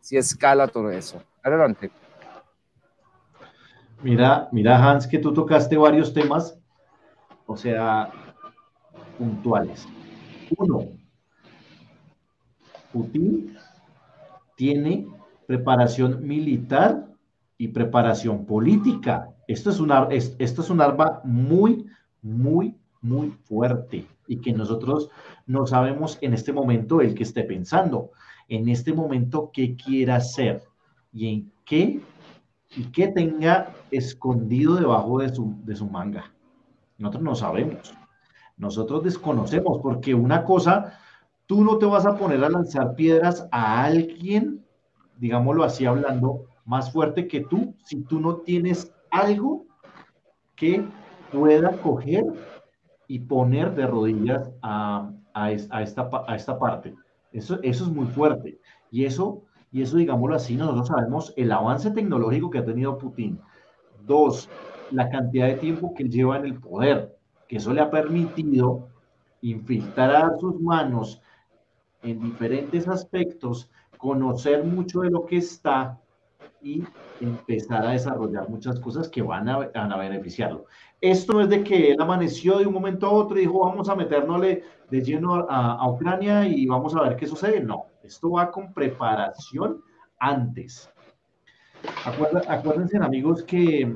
si 0.00 0.16
escala 0.16 0.66
todo 0.66 0.90
eso. 0.90 1.22
Adelante. 1.40 1.92
Mira, 4.02 4.48
mira, 4.50 4.76
Hans, 4.76 5.06
que 5.06 5.20
tú 5.20 5.32
tocaste 5.32 5.76
varios 5.76 6.12
temas, 6.12 6.58
o 7.46 7.56
sea, 7.56 8.10
puntuales. 9.16 9.86
Uno, 10.58 10.88
Putin 12.92 13.56
tiene 14.56 15.06
preparación 15.46 16.26
militar 16.26 17.06
y 17.56 17.68
preparación 17.68 18.44
política. 18.46 19.28
Esto 19.46 19.70
es, 19.70 19.78
una, 19.78 20.08
esto 20.10 20.62
es 20.62 20.70
un 20.70 20.80
arma 20.80 21.20
muy, 21.22 21.86
muy, 22.20 22.76
muy 23.04 23.30
fuerte 23.30 24.06
y 24.26 24.38
que 24.38 24.52
nosotros 24.52 25.10
no 25.46 25.66
sabemos 25.66 26.18
en 26.20 26.34
este 26.34 26.52
momento 26.52 27.00
el 27.00 27.14
que 27.14 27.22
esté 27.22 27.44
pensando, 27.44 28.10
en 28.48 28.68
este 28.68 28.92
momento 28.92 29.50
qué 29.52 29.76
quiera 29.76 30.16
hacer 30.16 30.62
y 31.12 31.32
en 31.32 31.52
qué 31.64 32.00
y 32.76 32.84
qué 32.86 33.06
tenga 33.06 33.72
escondido 33.92 34.74
debajo 34.74 35.20
de 35.20 35.32
su, 35.32 35.54
de 35.64 35.76
su 35.76 35.86
manga. 35.88 36.32
Nosotros 36.98 37.22
no 37.22 37.34
sabemos. 37.36 37.94
Nosotros 38.56 39.04
desconocemos 39.04 39.78
porque 39.80 40.12
una 40.12 40.42
cosa 40.42 40.98
Tú 41.46 41.62
no 41.62 41.76
te 41.76 41.84
vas 41.84 42.06
a 42.06 42.16
poner 42.16 42.42
a 42.42 42.48
lanzar 42.48 42.94
piedras 42.94 43.46
a 43.50 43.84
alguien, 43.84 44.64
digámoslo 45.18 45.62
así 45.62 45.84
hablando, 45.84 46.46
más 46.64 46.90
fuerte 46.90 47.28
que 47.28 47.40
tú, 47.40 47.74
si 47.84 48.02
tú 48.02 48.18
no 48.18 48.36
tienes 48.36 48.90
algo 49.10 49.66
que 50.56 50.82
pueda 51.30 51.70
coger 51.82 52.24
y 53.06 53.20
poner 53.20 53.74
de 53.74 53.86
rodillas 53.86 54.50
a, 54.62 55.10
esta, 55.50 56.10
a 56.26 56.36
esta 56.36 56.58
parte. 56.58 56.94
Eso, 57.32 57.58
eso 57.62 57.84
es 57.84 57.90
muy 57.90 58.06
fuerte. 58.06 58.58
Y 58.90 59.04
eso, 59.04 59.42
y 59.72 59.82
eso, 59.82 59.96
digámoslo 59.96 60.36
así, 60.36 60.56
nosotros 60.56 60.88
sabemos 60.88 61.32
el 61.36 61.50
avance 61.52 61.90
tecnológico 61.90 62.50
que 62.50 62.58
ha 62.58 62.64
tenido 62.64 62.96
Putin. 62.96 63.40
Dos, 64.06 64.48
la 64.90 65.08
cantidad 65.10 65.46
de 65.46 65.54
tiempo 65.54 65.94
que 65.94 66.04
lleva 66.04 66.36
en 66.36 66.44
el 66.44 66.60
poder, 66.60 67.16
que 67.48 67.56
eso 67.56 67.72
le 67.72 67.80
ha 67.80 67.90
permitido 67.90 68.88
infiltrar 69.40 70.38
sus 70.38 70.60
manos 70.60 71.20
en 72.02 72.20
diferentes 72.20 72.86
aspectos, 72.86 73.68
conocer 73.98 74.64
mucho 74.64 75.00
de 75.00 75.10
lo 75.10 75.26
que 75.26 75.38
está 75.38 75.98
y 76.62 76.84
empezar 77.20 77.84
a 77.86 77.90
desarrollar 77.90 78.48
muchas 78.48 78.80
cosas 78.80 79.08
que 79.08 79.22
van 79.22 79.48
a, 79.48 79.56
a 79.74 79.96
beneficiarlo. 79.98 80.66
Esto 81.04 81.38
es 81.42 81.50
de 81.50 81.62
que 81.62 81.90
él 81.90 82.00
amaneció 82.00 82.56
de 82.56 82.66
un 82.66 82.72
momento 82.72 83.06
a 83.06 83.10
otro 83.10 83.36
y 83.36 83.42
dijo, 83.42 83.58
vamos 83.58 83.90
a 83.90 83.94
meternosle 83.94 84.62
de 84.90 85.02
lleno 85.02 85.34
a, 85.50 85.86
Ucrania 85.86 86.48
y 86.48 86.64
vamos 86.64 86.96
a 86.96 87.02
ver 87.02 87.14
qué 87.14 87.26
sucede. 87.26 87.60
No, 87.60 87.88
esto 88.02 88.30
va 88.30 88.50
con 88.50 88.72
preparación 88.72 89.82
antes. 90.18 90.90
Acuérdense, 92.48 92.96
amigos, 92.96 93.42
que, 93.42 93.94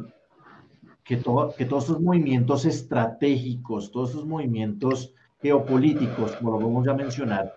que, 1.02 1.16
todo, 1.16 1.54
que 1.56 1.64
todos 1.64 1.84
estos 1.84 2.02
movimientos 2.02 2.66
estratégicos, 2.66 3.90
todos 3.90 4.10
estos 4.10 4.26
movimientos 4.26 5.14
geopolíticos, 5.40 6.32
como 6.32 6.50
lo 6.50 6.58
vamos 6.58 6.88
a 6.88 6.92
mencionar, 6.92 7.54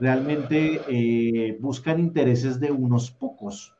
realmente 0.00 0.80
eh, 0.88 1.56
buscan 1.60 2.00
intereses 2.00 2.58
de 2.58 2.72
unos 2.72 3.12
pocos. 3.12 3.76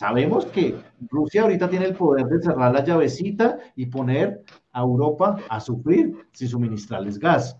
Sabemos 0.00 0.46
que 0.46 0.74
Rusia 1.10 1.42
ahorita 1.42 1.68
tiene 1.68 1.84
el 1.84 1.94
poder 1.94 2.24
de 2.24 2.40
cerrar 2.40 2.72
la 2.72 2.82
llavecita 2.82 3.58
y 3.76 3.84
poner 3.84 4.42
a 4.72 4.80
Europa 4.80 5.36
a 5.50 5.60
sufrir 5.60 6.16
si 6.32 6.48
suministrarles 6.48 7.18
gas. 7.18 7.58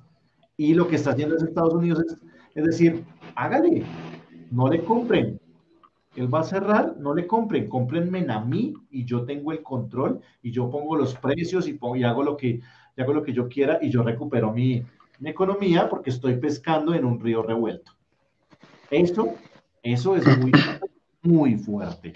Y 0.57 0.73
lo 0.73 0.89
que 0.89 0.97
está 0.97 1.11
haciendo 1.11 1.37
Estados 1.37 1.75
Unidos 1.75 2.03
es, 2.55 2.65
decir, 2.65 3.05
hágale, 3.35 3.85
no 4.51 4.69
le 4.69 4.83
compren. 4.83 5.39
Él 6.17 6.33
va 6.33 6.41
a 6.41 6.45
cerrar, 6.45 6.97
no 6.97 7.15
le 7.15 7.27
compren, 7.27 7.69
cómprenme 7.69 8.25
a 8.33 8.41
mí 8.41 8.73
y 8.91 9.05
yo 9.05 9.27
tengo 9.27 9.53
el 9.53 9.63
control 9.63 10.23
y 10.43 10.51
yo 10.51 10.71
pongo 10.71 10.97
los 10.97 11.15
precios 11.17 11.69
y, 11.69 11.79
y 11.97 12.05
hago, 12.05 12.23
lo 12.23 12.39
que, 12.39 12.63
hago 12.97 13.13
lo 13.13 13.23
que 13.23 13.35
yo 13.35 13.51
quiera 13.51 13.81
y 13.83 13.91
yo 13.91 14.03
recupero 14.03 14.51
mi, 14.51 14.83
economía 15.23 15.91
porque 15.91 16.09
estoy 16.09 16.37
pescando 16.37 16.95
en 16.95 17.05
un 17.05 17.21
río 17.21 17.43
revuelto. 17.43 17.93
Eso, 18.91 19.35
eso 19.83 20.17
es 20.17 20.39
muy, 20.39 20.53
muy 21.23 21.57
fuerte. 21.57 22.15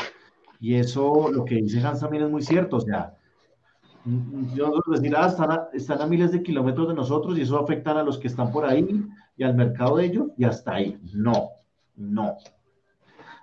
Y 0.64 0.76
eso, 0.76 1.30
lo 1.30 1.44
que 1.44 1.56
dice 1.56 1.86
Hans 1.86 2.00
también 2.00 2.24
es 2.24 2.30
muy 2.30 2.40
cierto. 2.40 2.76
O 2.76 2.80
sea, 2.80 3.12
nosotros 4.06 4.98
decir, 4.98 5.14
ah, 5.14 5.26
están 5.26 5.50
a, 5.50 5.68
están 5.74 6.00
a 6.00 6.06
miles 6.06 6.32
de 6.32 6.42
kilómetros 6.42 6.88
de 6.88 6.94
nosotros 6.94 7.36
y 7.36 7.42
eso 7.42 7.58
afecta 7.60 7.90
a 7.90 8.02
los 8.02 8.16
que 8.16 8.28
están 8.28 8.50
por 8.50 8.64
ahí 8.64 9.04
y 9.36 9.44
al 9.44 9.54
mercado 9.54 9.98
de 9.98 10.06
ellos 10.06 10.28
y 10.38 10.44
hasta 10.44 10.76
ahí. 10.76 10.98
No, 11.12 11.50
no. 11.96 12.36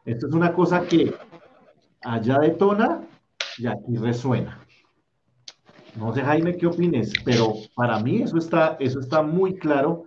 Esto 0.03 0.25
es 0.29 0.33
una 0.33 0.51
cosa 0.51 0.81
que 0.87 1.13
allá 2.03 2.39
detona 2.39 3.01
y 3.59 3.67
aquí 3.67 3.97
resuena. 3.97 4.65
No 5.97 6.15
sé, 6.15 6.23
Jaime, 6.23 6.57
qué 6.57 6.65
opines, 6.65 7.13
pero 7.23 7.53
para 7.75 7.99
mí 7.99 8.23
eso 8.23 8.39
está, 8.39 8.77
eso 8.79 8.99
está 8.99 9.21
muy 9.21 9.59
claro. 9.59 10.05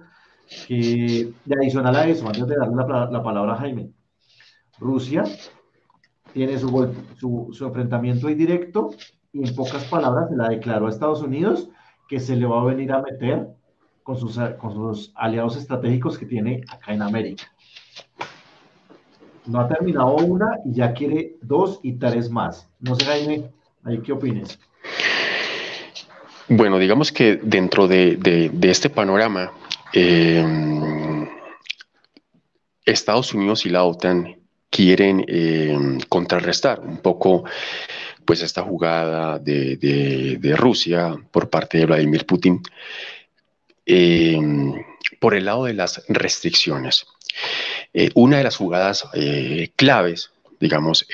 Que, 0.67 1.33
de 1.45 1.55
adicional 1.55 1.95
a 1.95 2.09
eso, 2.09 2.27
antes 2.27 2.45
de 2.49 2.57
darle 2.57 2.75
la, 2.75 3.09
la 3.09 3.23
palabra 3.23 3.53
a 3.53 3.59
Jaime, 3.59 3.93
Rusia 4.81 5.23
tiene 6.35 6.59
su, 6.59 6.93
su, 7.53 7.65
enfrentamiento 7.65 8.29
indirecto 8.29 8.91
y 9.33 9.49
en 9.49 9.55
pocas 9.55 9.85
palabras 9.85 10.29
se 10.29 10.37
la 10.37 10.49
declaró 10.49 10.89
a 10.89 10.91
Estados 10.91 11.23
Unidos 11.23 11.71
que 12.09 12.21
se 12.21 12.37
le 12.37 12.45
va 12.45 12.61
a 12.61 12.65
venir 12.65 12.93
a 12.93 13.01
meter 13.01 13.47
con 14.03 14.19
sus, 14.19 14.39
con 14.59 14.75
sus 14.75 15.13
aliados 15.15 15.57
estratégicos 15.57 16.19
que 16.19 16.27
tiene 16.27 16.63
acá 16.69 16.93
en 16.93 17.03
América. 17.03 17.45
No 19.47 19.61
ha 19.61 19.69
terminado 19.69 20.17
una 20.17 20.59
y 20.65 20.75
ya 20.75 20.93
quiere 20.93 21.37
dos 21.41 21.79
y 21.83 21.93
tres 21.93 22.29
más. 22.31 22.69
No 22.81 22.97
sé, 22.97 23.05
Jaime, 23.05 23.51
¿ahí 23.85 24.01
qué 24.01 24.13
opinas? 24.13 24.59
Bueno, 26.49 26.79
digamos 26.79 27.13
que 27.13 27.37
dentro 27.37 27.87
de, 27.87 28.17
de, 28.17 28.51
de 28.53 28.71
este 28.71 28.91
panorama, 28.91 29.53
eh, 29.93 30.45
Estados 32.85 33.33
Unidos 33.33 33.65
y 33.67 33.71
la 33.71 33.85
OTAN 33.85 34.44
quieren 34.75 35.25
eh, 35.29 35.79
contrarrestar 36.09 36.81
un 36.81 36.97
poco 36.97 37.45
pues 38.25 38.43
esta 38.43 38.63
jugada 38.63 39.39
de, 39.39 40.55
Rusia 40.57 41.17
por 41.31 41.49
parte 41.49 41.79
de 41.79 41.87
Vladimir 41.87 42.27
Putin 42.27 42.61
eh, 43.87 44.37
por 45.21 45.35
el 45.35 45.45
lado 45.45 45.67
de 45.67 45.75
las 45.75 46.03
restricciones. 46.09 47.07
Eh, 47.93 48.11
una 48.15 48.39
de 48.39 48.45
las 48.45 48.57
jugadas 48.57 49.05
eh, 49.15 49.71
claves, 49.77 50.31
digamos, 50.59 51.07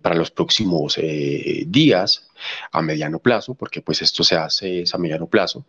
para 0.00 0.14
los 0.14 0.30
próximos 0.30 0.98
días 1.66 2.28
a 2.70 2.80
mediano 2.80 3.18
plazo, 3.18 3.54
porque 3.54 3.82
pues 3.82 4.00
esto 4.00 4.24
se 4.24 4.36
hace 4.36 4.84
a 4.90 4.98
mediano 4.98 5.26
plazo, 5.26 5.66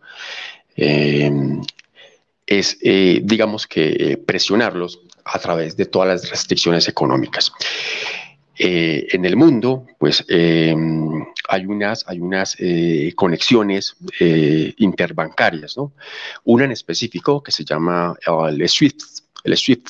es, 2.46 2.78
digamos 2.80 3.66
que, 3.66 4.22
presionarlos 4.24 5.00
a 5.24 5.38
través 5.38 5.76
de 5.76 5.86
todas 5.86 6.08
las 6.08 6.30
restricciones 6.30 6.88
económicas. 6.88 7.52
Eh, 8.56 9.08
en 9.10 9.24
el 9.24 9.36
mundo, 9.36 9.84
pues 9.98 10.24
eh, 10.28 10.74
hay 11.48 11.66
unas, 11.66 12.04
hay 12.06 12.20
unas 12.20 12.56
eh, 12.60 13.12
conexiones 13.16 13.96
interbancarias, 14.78 15.76
¿no? 15.76 15.92
Una 16.44 16.64
en 16.64 16.72
específico 16.72 17.42
que 17.42 17.50
se 17.50 17.64
llama 17.64 18.16
el 18.48 18.68
SWIFT, 18.68 19.02
el 19.44 19.56
SWIFT. 19.56 19.88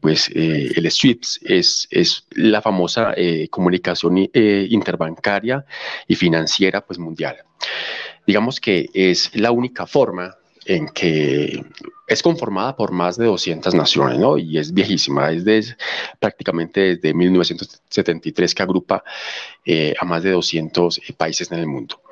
pues 0.00 0.30
el 0.34 0.90
SWIFT 0.90 1.24
es, 1.42 1.88
es 1.90 2.24
la 2.30 2.62
famosa 2.62 3.14
comunicación 3.50 4.16
interbancaria 4.16 5.66
y 6.06 6.14
financiera 6.14 6.80
pues, 6.80 6.98
mundial. 6.98 7.36
Digamos 8.26 8.60
que 8.60 8.88
es 8.94 9.30
la 9.34 9.50
única 9.50 9.86
forma 9.86 10.36
en 10.68 10.86
que 10.88 11.64
es 12.06 12.22
conformada 12.22 12.76
por 12.76 12.92
más 12.92 13.16
de 13.16 13.24
200 13.24 13.74
naciones, 13.74 14.18
¿no? 14.18 14.36
Y 14.36 14.58
es 14.58 14.72
viejísima, 14.72 15.30
es 15.30 15.44
de, 15.44 15.64
prácticamente 16.20 16.96
desde 16.96 17.14
1973 17.14 18.54
que 18.54 18.62
agrupa 18.62 19.02
eh, 19.64 19.94
a 19.98 20.04
más 20.04 20.22
de 20.22 20.32
200 20.32 20.98
eh, 20.98 21.12
países 21.16 21.50
en 21.50 21.60
el 21.60 21.66
mundo. 21.66 22.02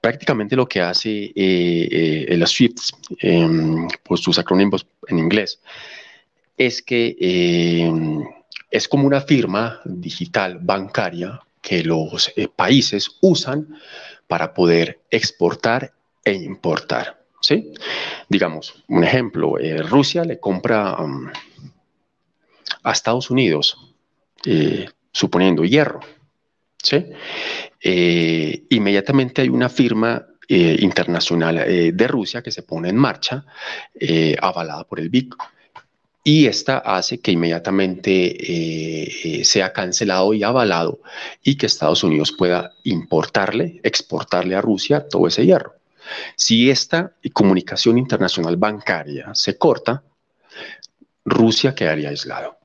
Prácticamente 0.00 0.54
lo 0.54 0.68
que 0.68 0.80
hace 0.80 1.32
eh, 1.34 2.26
el 2.28 2.46
SWIFT, 2.46 2.78
em, 3.18 3.88
por 4.04 4.18
sus 4.18 4.38
acrónimos 4.38 4.86
en 5.08 5.18
inglés, 5.18 5.60
es 6.56 6.80
que 6.82 7.16
em, 7.18 8.24
es 8.70 8.86
como 8.86 9.06
una 9.06 9.20
firma 9.20 9.80
digital 9.84 10.58
bancaria 10.60 11.40
que 11.60 11.82
los 11.82 12.32
países 12.54 13.16
usan 13.20 13.76
para 14.28 14.54
poder 14.54 15.00
exportar 15.10 15.92
e 16.24 16.34
importar. 16.34 17.25
¿Sí? 17.46 17.72
Digamos, 18.28 18.82
un 18.88 19.04
ejemplo, 19.04 19.58
eh, 19.58 19.82
Rusia 19.82 20.24
le 20.24 20.40
compra 20.40 21.00
um, 21.00 21.28
a 22.82 22.92
Estados 22.92 23.30
Unidos, 23.30 23.94
eh, 24.44 24.88
suponiendo 25.12 25.64
hierro, 25.64 26.00
¿sí? 26.82 27.06
Eh, 27.80 28.64
inmediatamente 28.70 29.42
hay 29.42 29.48
una 29.48 29.68
firma 29.68 30.26
internacional 30.48 31.56
de 31.92 32.06
Rusia 32.06 32.40
que 32.40 32.52
se 32.52 32.62
pone 32.62 32.90
en 32.90 32.96
marcha, 32.96 33.44
avalada 34.40 34.84
por 34.84 35.00
el 35.00 35.08
BIC, 35.08 35.34
y 36.22 36.46
esta 36.46 36.78
hace 36.78 37.18
que 37.18 37.32
inmediatamente 37.32 39.42
sea 39.42 39.72
cancelado 39.72 40.34
y 40.34 40.44
avalado 40.44 41.00
y 41.42 41.56
que 41.56 41.66
Estados 41.66 42.04
Unidos 42.04 42.30
pueda 42.30 42.74
importarle, 42.84 43.80
exportarle 43.82 44.54
a 44.54 44.60
Rusia 44.60 45.08
todo 45.08 45.26
ese 45.26 45.44
hierro. 45.44 45.74
Si 46.34 46.70
esta 46.70 47.12
comunicación 47.32 47.98
internacional 47.98 48.56
bancaria 48.56 49.34
se 49.34 49.56
corta, 49.56 50.02
Rusia 51.24 51.74
quedaría 51.74 52.10
aislado. 52.10 52.56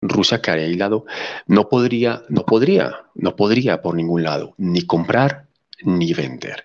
Rusia 0.00 0.40
quedaría 0.40 0.66
aislado, 0.66 1.04
no 1.46 1.68
podría, 1.68 2.22
no 2.28 2.44
podría, 2.46 3.04
no 3.14 3.34
podría 3.34 3.82
por 3.82 3.96
ningún 3.96 4.22
lado 4.22 4.54
ni 4.56 4.82
comprar 4.82 5.46
ni 5.82 6.12
vender. 6.12 6.64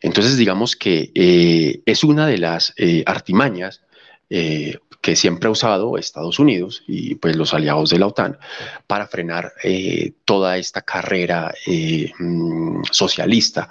Entonces, 0.00 0.36
digamos 0.36 0.76
que 0.76 1.10
eh, 1.14 1.82
es 1.86 2.04
una 2.04 2.26
de 2.26 2.38
las 2.38 2.72
eh, 2.76 3.02
artimañas 3.06 3.82
eh, 4.28 4.78
que 5.00 5.16
siempre 5.16 5.48
ha 5.48 5.52
usado 5.52 5.98
Estados 5.98 6.38
Unidos 6.38 6.82
y 6.86 7.14
pues 7.16 7.36
los 7.36 7.54
aliados 7.54 7.90
de 7.90 7.98
la 7.98 8.08
OTAN 8.08 8.38
para 8.86 9.06
frenar 9.06 9.52
toda 10.24 10.58
esta 10.58 10.82
carrera 10.82 11.54
mm, 12.18 12.82
socialista 12.90 13.68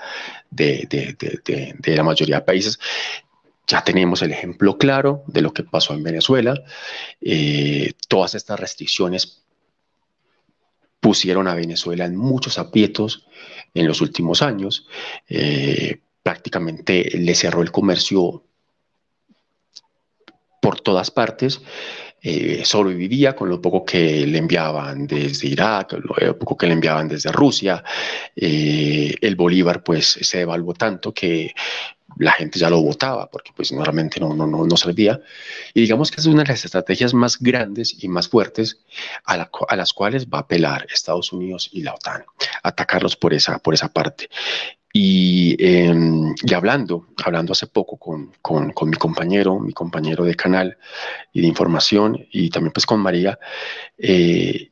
de, 0.55 0.87
de, 0.89 1.15
de, 1.43 1.75
de, 1.77 1.95
la 1.95 2.03
mayoría 2.03 2.37
de 2.37 2.41
países. 2.45 2.79
Ya 3.67 3.83
tenemos 3.83 4.21
el 4.21 4.31
ejemplo 4.31 4.77
claro 4.77 5.23
de 5.27 5.41
lo 5.41 5.53
que 5.53 5.63
pasó 5.63 5.93
en 5.93 6.03
Venezuela. 6.03 6.61
Eh, 7.19 7.93
todas 8.07 8.35
estas 8.35 8.59
restricciones 8.59 9.43
pusieron 10.99 11.47
a 11.47 11.55
Venezuela 11.55 12.05
en 12.05 12.15
muchos 12.15 12.57
aprietos 12.57 13.27
en 13.73 13.87
los 13.87 14.01
últimos 14.01 14.41
años. 14.41 14.87
Eh, 15.27 15.99
prácticamente 16.23 17.09
le 17.17 17.35
cerró 17.35 17.61
el 17.61 17.71
comercio 17.71 18.43
por 20.61 20.79
todas 20.81 21.11
partes. 21.11 21.61
Eh, 22.27 22.65
sobrevivía 22.65 23.35
con 23.35 23.49
lo 23.49 23.61
poco 23.61 23.85
que 23.85 24.25
le 24.25 24.39
enviaban 24.39 25.05
desde 25.05 25.47
Irak, 25.47 25.93
lo 25.93 26.39
poco 26.39 26.57
que 26.57 26.65
le 26.65 26.73
enviaban 26.73 27.07
desde 27.07 27.31
Rusia. 27.31 27.83
Eh, 28.35 29.13
el 29.21 29.35
Bolívar 29.35 29.83
pues 29.83 30.17
se 30.19 30.39
devaluó 30.39 30.73
tanto 30.73 31.13
que 31.13 31.53
la 32.17 32.31
gente 32.31 32.57
ya 32.57 32.71
lo 32.71 32.81
votaba 32.81 33.29
porque 33.29 33.51
pues 33.55 33.71
normalmente 33.71 34.19
no, 34.19 34.33
no, 34.33 34.47
no, 34.47 34.65
no 34.65 34.75
servía. 34.75 35.21
Y 35.75 35.81
digamos 35.81 36.09
que 36.09 36.19
es 36.19 36.25
una 36.25 36.41
de 36.41 36.49
las 36.49 36.65
estrategias 36.65 37.13
más 37.13 37.37
grandes 37.39 38.03
y 38.03 38.07
más 38.07 38.27
fuertes 38.27 38.79
a, 39.25 39.37
la, 39.37 39.51
a 39.67 39.75
las 39.75 39.93
cuales 39.93 40.25
va 40.25 40.39
a 40.39 40.41
apelar 40.41 40.87
Estados 40.91 41.31
Unidos 41.31 41.69
y 41.73 41.83
la 41.83 41.93
OTAN, 41.93 42.25
atacarlos 42.63 43.15
por 43.15 43.35
esa, 43.35 43.59
por 43.59 43.75
esa 43.75 43.89
parte. 43.89 44.29
Y, 44.97 45.57
eh, 45.59 45.93
y, 46.41 46.53
hablando, 46.53 47.07
hablando 47.21 47.51
hace 47.51 47.67
poco 47.67 47.97
con, 47.97 48.31
con, 48.41 48.71
con, 48.71 48.89
mi 48.89 48.95
compañero, 48.95 49.59
mi 49.59 49.73
compañero 49.73 50.23
de 50.23 50.35
canal 50.35 50.77
y 51.33 51.41
de 51.41 51.47
información, 51.47 52.25
y 52.31 52.49
también 52.49 52.71
pues 52.71 52.85
con 52.85 53.01
María, 53.01 53.37
eh, 53.97 54.71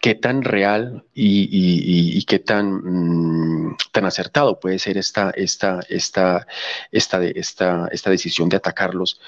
qué 0.00 0.14
tan 0.14 0.44
real 0.44 1.04
y, 1.12 1.48
y, 1.50 2.16
y 2.16 2.22
qué 2.22 2.38
tan, 2.38 2.70
mmm, 2.70 3.76
tan, 3.90 4.04
acertado 4.04 4.60
puede 4.60 4.78
ser 4.78 4.96
esta, 4.96 5.32
esta, 5.34 5.80
esta, 5.88 6.46
esta, 6.92 7.24
esta, 7.24 7.88
esta 7.90 8.10
decisión 8.10 8.48
de 8.48 8.58
atacarlos 8.58 9.20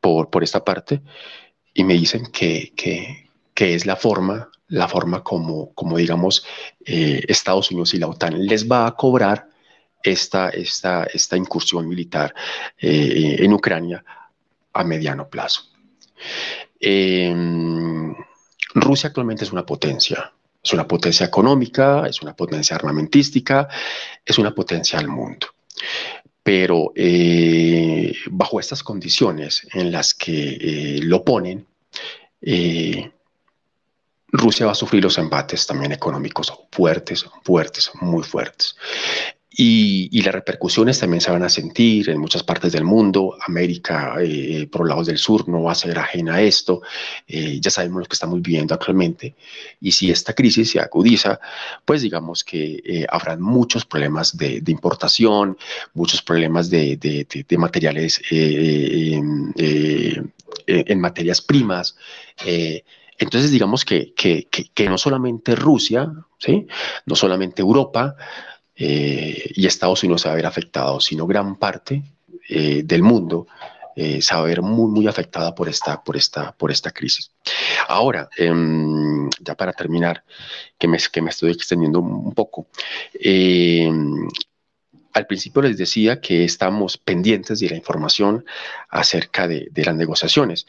por, 0.00 0.30
por 0.30 0.42
esta 0.42 0.64
parte. 0.64 1.00
Y 1.74 1.84
me 1.84 1.94
dicen 1.94 2.26
que, 2.32 2.72
que, 2.74 3.30
que 3.54 3.76
es 3.76 3.86
la 3.86 3.94
forma 3.94 4.50
la 4.66 4.88
forma 4.88 5.22
como, 5.22 5.72
como 5.74 5.98
digamos, 5.98 6.44
eh, 6.86 7.22
Estados 7.28 7.70
Unidos 7.70 7.92
y 7.92 7.98
la 7.98 8.08
OTAN 8.08 8.46
les 8.46 8.66
va 8.66 8.86
a 8.86 8.96
cobrar 8.96 9.51
esta, 10.02 10.50
esta, 10.50 11.04
esta 11.04 11.36
incursión 11.36 11.88
militar 11.88 12.34
eh, 12.78 13.36
en 13.38 13.52
Ucrania 13.52 14.04
a 14.72 14.84
mediano 14.84 15.28
plazo. 15.28 15.62
Em, 16.80 18.14
Rusia 18.74 19.08
actualmente 19.08 19.44
es 19.44 19.52
una 19.52 19.66
potencia, 19.66 20.32
es 20.62 20.72
una 20.72 20.86
potencia 20.86 21.26
económica, 21.26 22.06
es 22.06 22.22
una 22.22 22.34
potencia 22.34 22.76
armamentística, 22.76 23.68
es 24.24 24.38
una 24.38 24.54
potencia 24.54 24.98
al 24.98 25.08
mundo. 25.08 25.48
Pero 26.42 26.92
eh, 26.96 28.14
bajo 28.30 28.58
estas 28.58 28.82
condiciones 28.82 29.66
en 29.72 29.92
las 29.92 30.14
que 30.14 30.56
eh, 30.60 31.00
lo 31.02 31.24
ponen, 31.24 31.66
Rusia 34.32 34.64
va 34.66 34.72
a 34.72 34.74
sufrir 34.74 35.04
los 35.04 35.18
embates 35.18 35.66
también 35.66 35.92
económicos 35.92 36.52
fuertes, 36.72 37.26
fuertes, 37.44 37.90
muy 38.00 38.24
fuertes. 38.24 38.76
Y, 39.54 40.22
las 40.22 40.34
repercusiones 40.34 40.98
también 40.98 41.20
se 41.20 41.30
van 41.30 41.42
a 41.42 41.48
sentir 41.48 42.08
en 42.08 42.18
muchas 42.18 42.42
partes 42.42 42.72
del 42.72 42.84
mundo. 42.84 43.36
América, 43.46 44.14
eh, 44.20 44.66
por 44.70 44.82
los 44.82 44.88
lados 44.90 45.06
del 45.08 45.18
sur, 45.18 45.48
no 45.48 45.64
va 45.64 45.72
a 45.72 45.74
ser 45.74 45.98
ajena 45.98 46.36
a 46.36 46.42
esto. 46.42 46.80
Eh, 47.26 47.58
ya 47.60 47.70
sabemos 47.70 48.02
lo 48.02 48.06
que 48.06 48.14
estamos 48.14 48.40
viviendo 48.40 48.72
actualmente. 48.72 49.34
Y 49.80 49.92
si 49.92 50.10
esta 50.10 50.32
crisis 50.32 50.70
se 50.70 50.80
agudiza, 50.80 51.38
pues 51.84 52.02
digamos 52.02 52.44
que 52.44 52.82
eh, 52.84 53.06
habrán 53.10 53.42
muchos 53.42 53.84
problemas 53.84 54.36
de, 54.36 54.62
importación, 54.68 55.58
muchos 55.92 56.22
problemas 56.22 56.70
de, 56.70 56.96
de 56.96 57.58
materiales 57.58 58.22
en 58.30 59.52
materias 61.00 61.42
primas. 61.42 61.96
entonces, 63.18 63.50
digamos 63.50 63.84
que, 63.84 64.14
que, 64.14 64.48
que, 64.48 64.88
no 64.88 64.96
solamente 64.96 65.54
Rusia, 65.54 66.10
¿sí? 66.38 66.66
no 67.06 67.14
solamente 67.14 67.60
Europa, 67.60 68.16
eh, 68.76 69.50
y 69.54 69.66
Estados 69.66 70.02
Unidos 70.02 70.22
se 70.22 70.28
va 70.28 70.34
a 70.34 70.36
ver 70.36 70.46
afectado, 70.46 71.00
sino 71.00 71.26
gran 71.26 71.56
parte 71.56 72.02
eh, 72.48 72.82
del 72.84 73.02
mundo 73.02 73.46
eh, 73.94 74.22
se 74.22 74.34
va 74.34 74.40
a 74.40 74.44
ver 74.44 74.62
muy, 74.62 74.90
muy 74.90 75.06
afectada 75.06 75.54
por 75.54 75.68
esta, 75.68 76.02
por 76.02 76.16
esta, 76.16 76.52
por 76.52 76.70
esta 76.70 76.90
crisis. 76.90 77.30
Ahora, 77.88 78.28
em, 78.38 79.28
ya 79.40 79.54
para 79.54 79.72
terminar, 79.72 80.24
que 80.78 80.88
me, 80.88 80.98
que 80.98 81.20
me 81.20 81.30
estoy 81.30 81.52
extendiendo 81.52 82.00
un 82.00 82.32
poco, 82.32 82.68
em, 83.14 84.28
al 85.12 85.26
principio 85.26 85.60
les 85.60 85.76
decía 85.76 86.20
que 86.22 86.44
estamos 86.44 86.96
pendientes 86.96 87.60
de 87.60 87.68
la 87.68 87.76
información 87.76 88.46
acerca 88.88 89.46
de, 89.46 89.68
de, 89.70 89.84
las 89.84 89.94
negociaciones. 89.94 90.66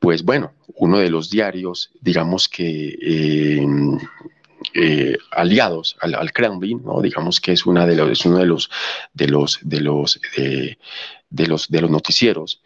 Pues 0.00 0.24
bueno, 0.24 0.52
uno 0.74 0.98
de 0.98 1.10
los 1.10 1.30
diarios, 1.30 1.90
digamos 2.00 2.48
que 2.48 2.96
em, 3.60 3.98
eh, 4.72 5.16
aliados 5.30 5.96
al, 6.00 6.32
Kremlin, 6.32 6.82
digamos 7.02 7.40
que 7.40 7.52
es, 7.52 7.66
una 7.66 7.86
de 7.86 7.96
los, 7.96 8.24
uno 8.24 8.38
de 8.38 8.46
los, 8.46 8.70
de 9.12 9.28
los, 9.28 9.58
de 9.62 9.80
los, 9.80 10.20
eh, 10.36 10.76
de 11.30 11.46
los, 11.46 11.70
noticieros 11.70 12.62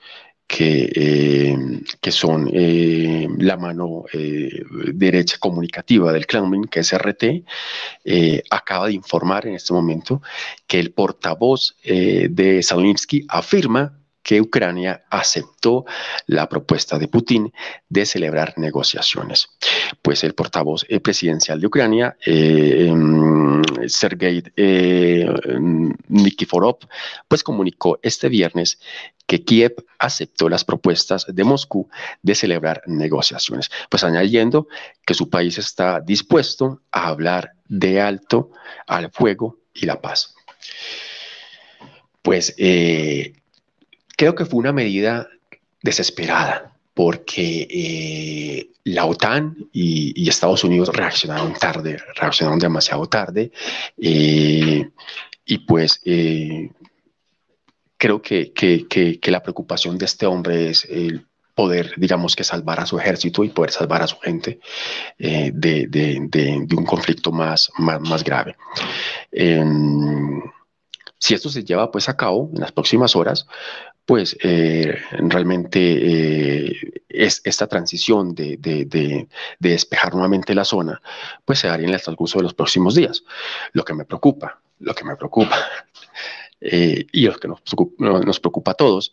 que, 0.47 0.91
eh, 0.95 2.11
son 2.11 2.51
la 3.39 3.57
mano 3.57 4.05
derecha 4.95 5.37
comunicativa 5.39 6.13
del 6.13 6.27
Kremlin, 6.27 6.65
que 6.65 6.81
es 6.81 6.93
RT, 6.93 7.45
acaba 8.51 8.87
de 8.87 8.95
informar 8.95 9.47
en 9.47 9.55
este 9.55 9.73
momento 9.73 10.23
que 10.67 10.81
el 10.81 10.93
portavoz 10.93 11.77
de 11.85 12.63
Saloninsky 12.63 13.27
afirma 13.29 13.99
que 14.29 14.43
Ucrania 14.43 15.05
aceptó 15.09 15.87
la 16.27 16.51
propuesta 16.51 16.99
de 16.99 17.09
Putin 17.09 17.51
de 17.89 18.05
celebrar 18.05 18.53
negociaciones. 18.59 19.49
Pues 20.03 20.23
el 20.23 20.35
portavoz 20.35 20.85
eh, 20.91 21.01
presidencial 21.01 21.59
de 21.59 21.67
Ucrania, 21.67 22.15
eh, 22.27 22.89
em, 22.91 23.63
Sergei 23.87 24.43
eh, 24.55 25.27
Nikiforov, 26.09 26.77
pues 27.27 27.43
comunicó 27.43 28.01
este 28.03 28.29
viernes 28.29 28.79
que 29.25 29.47
Kiev 29.47 29.77
aceptó 29.99 30.51
las 30.51 30.63
propuestas 30.63 31.25
de 31.27 31.45
Moscú 31.45 31.89
de 32.21 32.35
celebrar 32.35 32.83
negociaciones, 32.85 33.71
pues 33.89 34.05
añadiendo 34.05 34.69
que 35.07 35.15
su 35.15 35.31
país 35.31 35.57
está 35.57 36.01
dispuesto 36.01 36.83
a 36.93 37.09
hablar 37.09 37.53
de 37.67 38.03
alto 38.03 38.51
al 38.87 39.11
fuego 39.11 39.57
y 39.73 39.87
la 39.87 40.03
paz. 40.03 40.35
Pues 42.21 42.55
eh, 42.59 43.33
Creo 44.19 44.35
que 44.35 44.45
fue 44.45 44.59
una 44.59 44.73
medida 44.73 45.29
desesperada 45.81 46.73
porque 46.93 47.69
eh, 47.71 48.71
la 48.83 49.05
OTAN 49.07 49.69
y, 49.73 50.29
Estados 50.29 50.65
Unidos 50.65 50.89
reaccionaron 50.93 51.55
tarde, 51.55 51.99
reaccionaron 52.17 52.59
demasiado 52.59 53.07
tarde 53.07 53.53
eh, 53.97 54.91
y 55.45 55.59
pues 55.59 56.01
eh, 56.05 56.73
creo 57.97 58.21
que, 58.21 59.21
la 59.23 59.41
preocupación 59.41 59.97
de 59.97 60.07
este 60.07 60.27
hombre 60.27 60.71
es 60.71 60.85
el 60.87 61.25
poder, 61.55 61.93
digamos 61.97 62.35
que 62.35 62.43
salvar 62.43 62.81
a 62.81 62.87
su 62.87 62.99
ejército 62.99 63.45
y 63.45 63.51
poder 63.51 63.71
salvar 63.71 64.03
a 64.03 64.09
su 64.09 64.19
gente 64.19 64.59
de, 65.17 66.69
un 66.77 66.85
conflicto 66.85 67.31
más, 67.31 67.71
más, 67.79 68.01
más 68.01 68.25
grave. 68.25 68.57
Em, 69.31 70.43
si 71.21 71.35
esto 71.35 71.49
se 71.49 71.63
lleva 71.63 71.93
pues 71.93 72.09
a 72.09 72.17
cabo 72.17 72.51
en 72.53 72.61
las 72.61 72.73
próximas 72.73 73.15
horas, 73.15 73.47
pues 74.09 74.39
eh, 74.41 75.03
realmente 75.11 75.79
eh, 75.79 77.03
es, 77.11 77.43
esta 77.45 77.67
transición 77.67 78.35
de, 78.35 79.29
despejar 79.59 80.15
nuevamente 80.15 80.55
la 80.55 80.65
zona, 80.65 81.03
pues 81.45 81.59
se 81.59 81.69
daría 81.69 81.89
en 81.89 81.93
el 81.93 82.01
transcurso 82.01 82.39
de 82.39 82.45
los 82.45 82.55
próximos 82.55 82.95
días. 82.95 83.23
Lo 83.75 83.85
que 83.85 83.93
me 83.93 84.07
preocupa, 84.07 84.63
lo 84.79 84.95
que 84.95 85.05
me 85.05 85.15
preocupa, 85.15 85.59
eh, 86.63 87.05
y 87.13 87.27
lo 87.27 87.35
que 87.39 87.49
nos 87.49 87.61
preocupa, 87.61 88.21
nos 88.21 88.41
preocupa, 88.41 88.71
a 88.71 88.75
todos, 88.75 89.13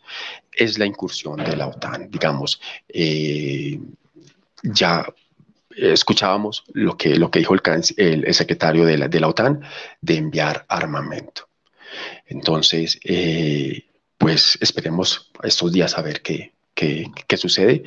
es 0.53 0.79
la 0.79 0.85
incursión 0.85 1.43
de 1.43 1.57
la 1.57 1.67
OTAN, 1.67 2.09
digamos. 2.09 2.61
ya 4.63 5.05
escuchábamos 5.75 6.63
lo 6.71 6.95
que, 6.95 7.17
lo 7.17 7.29
que 7.29 7.39
dijo 7.39 7.53
el, 7.53 7.61
el, 7.97 8.33
secretario 8.33 8.85
de 8.85 8.97
la, 8.97 9.09
de 9.09 9.19
la, 9.19 9.27
OTAN 9.27 9.59
de 9.99 10.15
enviar 10.15 10.65
armamento. 10.69 11.49
Entonces, 12.27 12.97
pues 14.18 14.57
esperemos 14.61 15.32
estos 15.43 15.72
días 15.72 15.97
a 15.97 16.01
ver 16.01 16.22
qué, 16.22 16.53
qué, 16.76 17.38
sucede. 17.38 17.84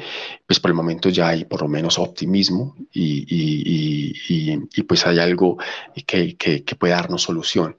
Pues 0.46 0.58
por 0.58 0.70
el 0.70 0.74
momento 0.74 1.08
ya 1.10 1.28
hay 1.28 1.44
por 1.44 1.62
lo 1.62 1.68
menos 1.68 1.98
optimismo 1.98 2.74
y, 2.92 3.26
y, 3.28 4.82
pues 4.82 5.06
hay 5.06 5.18
algo 5.18 5.58
que, 6.06 6.36
que, 6.36 6.74
puede 6.76 6.94
darnos 6.94 7.22
solución 7.22 7.76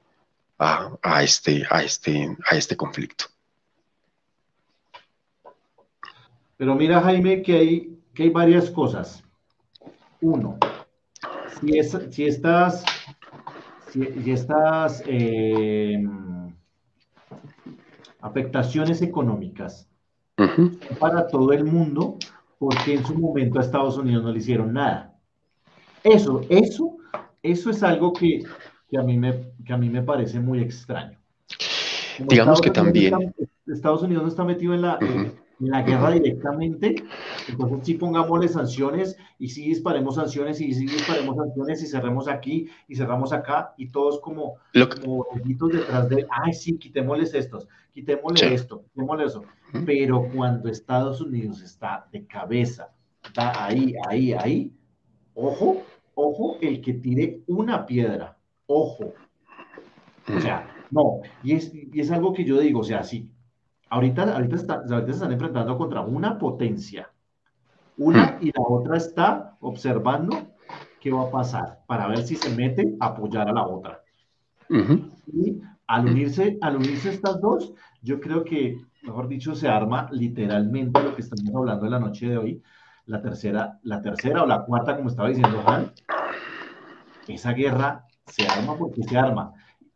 a, 0.59 0.91
a, 1.01 1.23
este, 1.23 1.63
a, 1.69 1.83
este, 1.83 2.37
a 2.49 2.55
este 2.55 2.77
conflicto. 2.77 3.25
Pero 6.57 6.75
mira, 6.75 7.01
Jaime, 7.01 7.41
que 7.41 7.57
hay, 7.57 7.99
que 8.13 8.23
hay 8.23 8.29
varias 8.29 8.69
cosas. 8.69 9.23
Uno, 10.21 10.57
si, 11.59 11.77
es, 11.77 11.97
si 12.11 12.25
estas, 12.25 12.83
si, 13.91 14.29
estas 14.29 15.01
eh, 15.07 16.03
afectaciones 18.21 19.01
económicas 19.01 19.87
para 20.99 21.27
todo 21.27 21.51
el 21.51 21.65
mundo, 21.65 22.17
porque 22.57 22.95
en 22.95 23.05
su 23.05 23.17
momento 23.17 23.59
a 23.59 23.61
Estados 23.61 23.97
Unidos 23.97 24.23
no 24.23 24.31
le 24.31 24.39
hicieron 24.39 24.73
nada. 24.73 25.17
Eso, 26.03 26.41
eso, 26.49 26.97
eso 27.43 27.69
es 27.69 27.83
algo 27.83 28.13
que, 28.13 28.43
a, 28.97 29.03
mí 29.03 29.17
me, 29.17 29.51
que 29.65 29.73
a 29.73 29.77
mí 29.77 29.89
me 29.89 30.01
parece 30.01 30.39
muy 30.39 30.61
extraño. 30.61 31.17
Digamos 32.19 32.61
que 32.61 32.71
también... 32.71 33.33
Estados 33.67 34.01
Unidos 34.01 34.23
no 34.23 34.29
está 34.29 34.43
metido 34.43 34.73
en 34.73 34.81
la, 34.81 34.97
la 35.59 35.81
guerra 35.83 36.11
directamente, 36.11 37.03
entonces 37.49 37.79
sí 37.83 37.93
pongámosle 37.95 38.47
sanciones 38.47 39.17
y 39.37 39.49
sí 39.49 39.67
disparemos 39.67 40.15
sanciones 40.15 40.61
y 40.61 40.73
sí 40.73 40.85
disparemos 40.85 41.35
sanciones 41.35 41.83
y 41.83 41.87
cerremos 41.87 42.27
aquí 42.27 42.69
y 42.87 42.95
cerramos 42.95 43.33
acá 43.33 43.73
y 43.77 43.89
todos 43.89 44.19
como, 44.21 44.55
como 45.01 45.25
detrás 45.43 46.09
de, 46.09 46.27
ay 46.29 46.53
sí, 46.53 46.77
quitémosles 46.77 47.33
estos, 47.33 47.67
quitémosle 47.93 48.53
esto, 48.53 48.83
quitémosle 48.93 49.25
eso. 49.25 49.43
Pero 49.85 50.29
cuando 50.33 50.69
Estados 50.69 51.21
Unidos 51.21 51.61
está 51.61 52.07
de 52.11 52.25
cabeza, 52.25 52.91
está 53.23 53.65
ahí, 53.65 53.93
ahí, 54.07 54.33
ahí, 54.33 54.73
ojo, 55.35 55.83
ojo, 56.15 56.57
el 56.61 56.81
que 56.81 56.93
tire 56.93 57.41
una 57.47 57.85
piedra, 57.85 58.37
ojo. 58.67 59.13
O 60.27 60.39
sea, 60.39 60.67
no, 60.91 61.21
y 61.43 61.53
es, 61.53 61.73
y 61.73 61.99
es 61.99 62.11
algo 62.11 62.33
que 62.33 62.45
yo 62.45 62.59
digo, 62.59 62.81
o 62.81 62.83
sea, 62.83 63.03
sí, 63.03 63.29
Ahorita, 63.89 64.35
ahorita, 64.35 64.57
se 64.57 65.11
están 65.11 65.31
enfrentando 65.31 65.77
contra 65.77 66.01
una 66.01 66.37
potencia. 66.37 67.11
Una 67.99 68.37
hmm. 68.39 68.45
y 68.45 68.45
la 68.47 68.63
otra 68.67 68.97
está 68.97 69.57
observando 69.59 70.35
qué 70.99 71.11
va 71.11 71.23
a 71.23 71.31
pasar 71.31 71.79
para 71.85 72.07
ver 72.07 72.23
si 72.23 72.35
se 72.35 72.55
mete 72.55 72.95
a 72.99 73.07
apoyar 73.07 73.47
a 73.47 73.53
la 73.53 73.67
otra. 73.67 74.01
Y 74.69 75.61
al 75.87 76.05
unirse, 76.05 76.57
al 76.61 76.77
unirse 76.77 77.09
estas 77.09 77.41
dos, 77.41 77.73
yo 78.01 78.19
creo 78.19 78.43
que, 78.43 78.77
mejor 79.01 79.27
dicho, 79.27 79.55
se 79.55 79.67
arma 79.67 80.07
literalmente 80.11 81.01
lo 81.01 81.15
que 81.15 81.21
estamos 81.21 81.53
hablando 81.55 81.85
en 81.85 81.91
la 81.91 81.99
noche 81.99 82.29
de 82.29 82.37
hoy, 82.37 82.63
la 83.05 83.21
tercera, 83.21 83.79
la 83.83 84.01
tercera 84.01 84.43
o 84.43 84.45
la 84.45 84.63
cuarta, 84.65 84.95
como 84.95 85.09
estaba 85.09 85.29
diciendo 85.29 85.61
Juan, 85.63 85.91
esa 87.27 87.53
guerra 87.53 88.05
se 88.27 88.47
arma 88.47 88.77
porque 88.77 89.03
se 89.03 89.17
arma. 89.17 89.53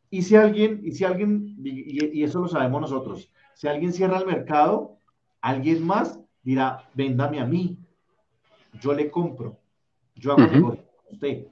Y 0.10 0.24
si 0.24 0.36
alguien, 0.36 0.82
y 0.84 0.92
si 0.92 1.06
alguien, 1.06 1.56
y, 1.64 2.24
eso 2.24 2.42
lo 2.42 2.48
sabemos 2.48 2.82
nosotros, 2.82 3.32
si 3.54 3.68
alguien 3.68 3.94
cierra 3.94 4.18
el 4.18 4.26
mercado, 4.26 4.98
alguien 5.42 5.86
más 5.86 6.20
dirá, 6.44 6.90
véndame 6.94 7.40
a 7.40 7.46
mí, 7.46 7.78
yo 8.80 8.94
le 8.94 9.10
compro, 9.10 9.60
yo 10.16 10.34
hago 10.34 10.42
negocio 10.42 10.86
con 10.86 11.14
usted. 11.14 11.48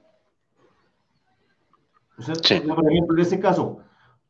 O 2.18 2.22
sea, 2.22 2.34
por 2.34 2.90
ejemplo, 2.90 3.16
en 3.16 3.20
este 3.20 3.40
caso, 3.40 3.78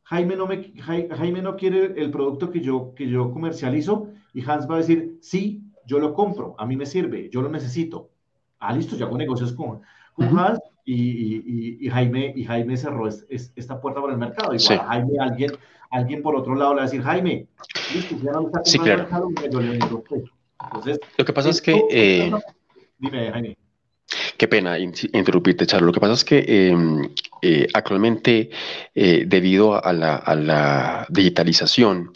Jaime 0.03 0.35
no, 0.35 0.47
me, 0.47 0.73
Jaime 0.81 1.41
no 1.41 1.55
quiere 1.55 1.93
el 2.01 2.11
producto 2.11 2.51
que 2.51 2.61
yo, 2.61 2.93
que 2.95 3.07
yo 3.07 3.31
comercializo 3.31 4.09
y 4.33 4.41
Hans 4.49 4.69
va 4.69 4.75
a 4.75 4.77
decir, 4.79 5.17
sí, 5.21 5.63
yo 5.85 5.99
lo 5.99 6.13
compro, 6.13 6.55
a 6.57 6.65
mí 6.65 6.75
me 6.75 6.85
sirve, 6.85 7.29
yo 7.31 7.41
lo 7.41 7.49
necesito. 7.49 8.09
Ah, 8.59 8.73
listo, 8.73 8.95
yo 8.95 9.05
hago 9.05 9.17
negocios 9.17 9.53
con, 9.53 9.81
con 10.13 10.39
Hans 10.39 10.59
y, 10.85 11.85
y, 11.85 11.89
Jaime, 11.89 12.33
y 12.35 12.43
Jaime 12.45 12.77
cerró 12.77 13.07
esta 13.07 13.79
puerta 13.81 14.01
por 14.01 14.11
el 14.11 14.17
mercado. 14.17 14.53
Igual 14.53 14.79
Jaime, 14.79 15.13
alguien, 15.19 15.51
alguien 15.91 16.21
por 16.21 16.35
otro 16.35 16.55
lado 16.55 16.71
le 16.71 16.77
va 16.77 16.81
a 16.83 16.85
decir, 16.85 17.01
Jaime, 17.01 17.47
listo, 17.93 18.15
ya 18.23 18.31
no 18.31 18.47
está 18.47 18.61
sí, 18.63 18.79
claro. 18.79 19.03
mercado, 19.03 19.29
yo 19.51 19.61
le 19.61 19.73
Entonces, 19.75 20.99
lo 21.17 21.25
que 21.25 21.33
pasa 21.33 21.49
es 21.49 21.61
que... 21.61 21.81
Eh, 21.91 22.31
dime, 23.03 23.31
Jaime. 23.31 23.57
Qué 24.37 24.47
pena 24.47 24.77
interrumpirte, 24.77 25.65
Charlo. 25.65 25.87
Lo 25.87 25.93
que 25.93 25.99
pasa 25.99 26.13
es 26.13 26.23
que 26.23 26.67
em, 26.67 27.09
eh, 27.41 27.67
actualmente, 27.73 28.49
eh, 28.93 29.23
debido 29.25 29.83
a 29.83 29.93
la, 29.93 31.05
digitalización 31.09 32.11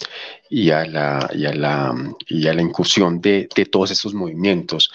y 0.49 0.69
a 0.71 0.85
la, 0.85 2.61
incursión 2.61 3.21
de, 3.21 3.47
todos 3.71 3.91
estos 3.91 4.13
movimientos, 4.13 4.91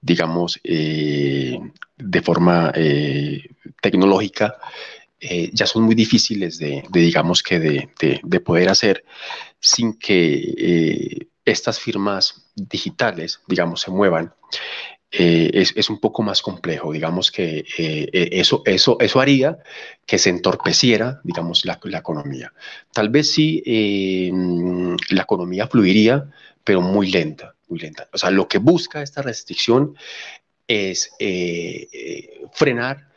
digamos, 0.00 0.60
eh, 0.64 1.58
de 1.96 2.22
forma 2.22 2.72
tecnológica, 3.80 4.56
ya 5.52 5.66
son 5.66 5.84
muy 5.84 5.94
difíciles 5.94 6.58
de, 6.58 6.82
digamos 6.90 7.42
que 7.42 7.60
de, 7.60 8.40
poder 8.40 8.68
hacer 8.68 9.04
sin 9.60 9.98
que 9.98 11.28
estas 11.44 11.78
firmas 11.78 12.50
digitales, 12.56 13.40
digamos, 13.46 13.80
se 13.80 13.90
muevan 13.90 14.32
eh, 15.14 15.50
es, 15.76 15.90
un 15.90 15.98
poco 15.98 16.22
más 16.22 16.40
complejo. 16.40 16.90
Digamos 16.90 17.30
que 17.30 17.58
eh, 17.58 18.08
eh, 18.12 18.28
eso, 18.32 18.62
eso, 18.64 18.96
eso 18.98 19.20
haría 19.20 19.58
que 20.06 20.18
se 20.18 20.30
entorpeciera, 20.30 21.20
digamos, 21.22 21.66
la, 21.66 21.78
economía. 21.98 22.52
Tal 22.92 23.10
vez 23.10 23.30
sí 23.30 23.62
la 25.10 25.22
economía 25.22 25.66
fluiría, 25.66 26.30
pero 26.64 26.80
muy 26.80 27.10
lenta, 27.10 27.54
muy 27.68 27.78
lenta. 27.78 28.08
O 28.12 28.16
sea, 28.16 28.30
lo 28.30 28.48
que 28.48 28.56
busca 28.56 29.02
esta 29.02 29.20
restricción 29.20 29.96
es 30.66 31.10
frenar 32.52 33.08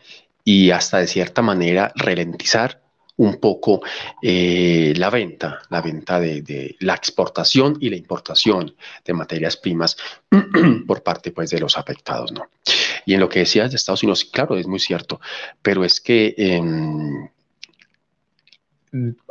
y 0.43 0.72
hasta 0.72 0.98
de 0.98 1.08
cierta 1.08 1.41
manera 1.41 1.93
ralentizar 1.96 2.82
un 3.18 3.39
poco 3.39 3.82
eh, 4.22 4.93
la 4.97 5.09
venta, 5.09 5.61
la 5.70 5.82
venta 5.82 6.20
de, 6.20 6.76
la 6.80 6.95
exportación 6.95 7.78
y 7.80 7.89
la 7.89 7.95
importación 7.95 8.76
de 9.05 9.13
materias 9.13 9.57
primas 9.57 9.95
por 10.88 11.01
parte 11.03 11.32
pues, 11.32 11.49
de 11.49 11.59
los 11.59 11.78
afectados. 11.78 12.32
¿no? 12.32 12.49
Y 13.05 13.13
en 13.13 13.20
lo 13.20 13.30
que 13.30 13.39
decías 13.39 13.72
de 13.72 13.78
Estados 13.78 14.03
Unidos, 14.03 14.26
claro, 14.26 14.57
es 14.57 14.68
muy 14.68 14.80
cierto, 14.80 15.22
pero 15.61 15.86
es 15.86 16.01
que 16.01 16.34
em, 16.38 17.30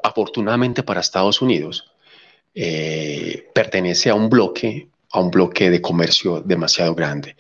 afortunadamente 0.02 0.82
para 0.82 1.00
Estados 1.00 1.42
Unidos 1.42 1.92
eh, 2.54 3.50
pertenece 3.52 4.10
a 4.10 4.14
un 4.14 4.28
bloque 4.28 4.88
a 5.14 5.20
un 5.20 5.30
bloque 5.30 5.70
de 5.70 5.80
comercio 5.80 6.40
demasiado 6.40 6.92
grande. 6.92 7.36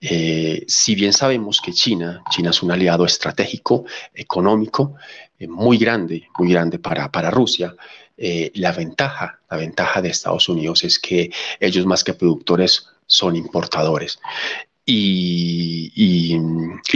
Eh, 0.00 0.64
si 0.68 0.94
bien 0.94 1.12
sabemos 1.12 1.60
que 1.60 1.72
China, 1.72 2.22
China 2.30 2.50
es 2.50 2.62
un 2.62 2.70
aliado 2.70 3.04
estratégico, 3.04 3.84
económico, 4.14 4.94
eh, 5.36 5.48
muy 5.48 5.76
grande, 5.76 6.28
muy 6.38 6.52
grande 6.52 6.78
para, 6.78 7.10
para 7.10 7.32
Rusia, 7.32 7.74
eh, 8.16 8.52
la 8.54 8.70
ventaja, 8.70 9.40
la 9.50 9.56
ventaja 9.56 10.00
de 10.00 10.10
Estados 10.10 10.48
Unidos 10.48 10.84
es 10.84 11.00
que 11.00 11.30
ellos 11.58 11.84
más 11.84 12.04
que 12.04 12.14
productores 12.14 12.86
son 13.06 13.34
importadores. 13.34 14.20
Y, 14.88 16.38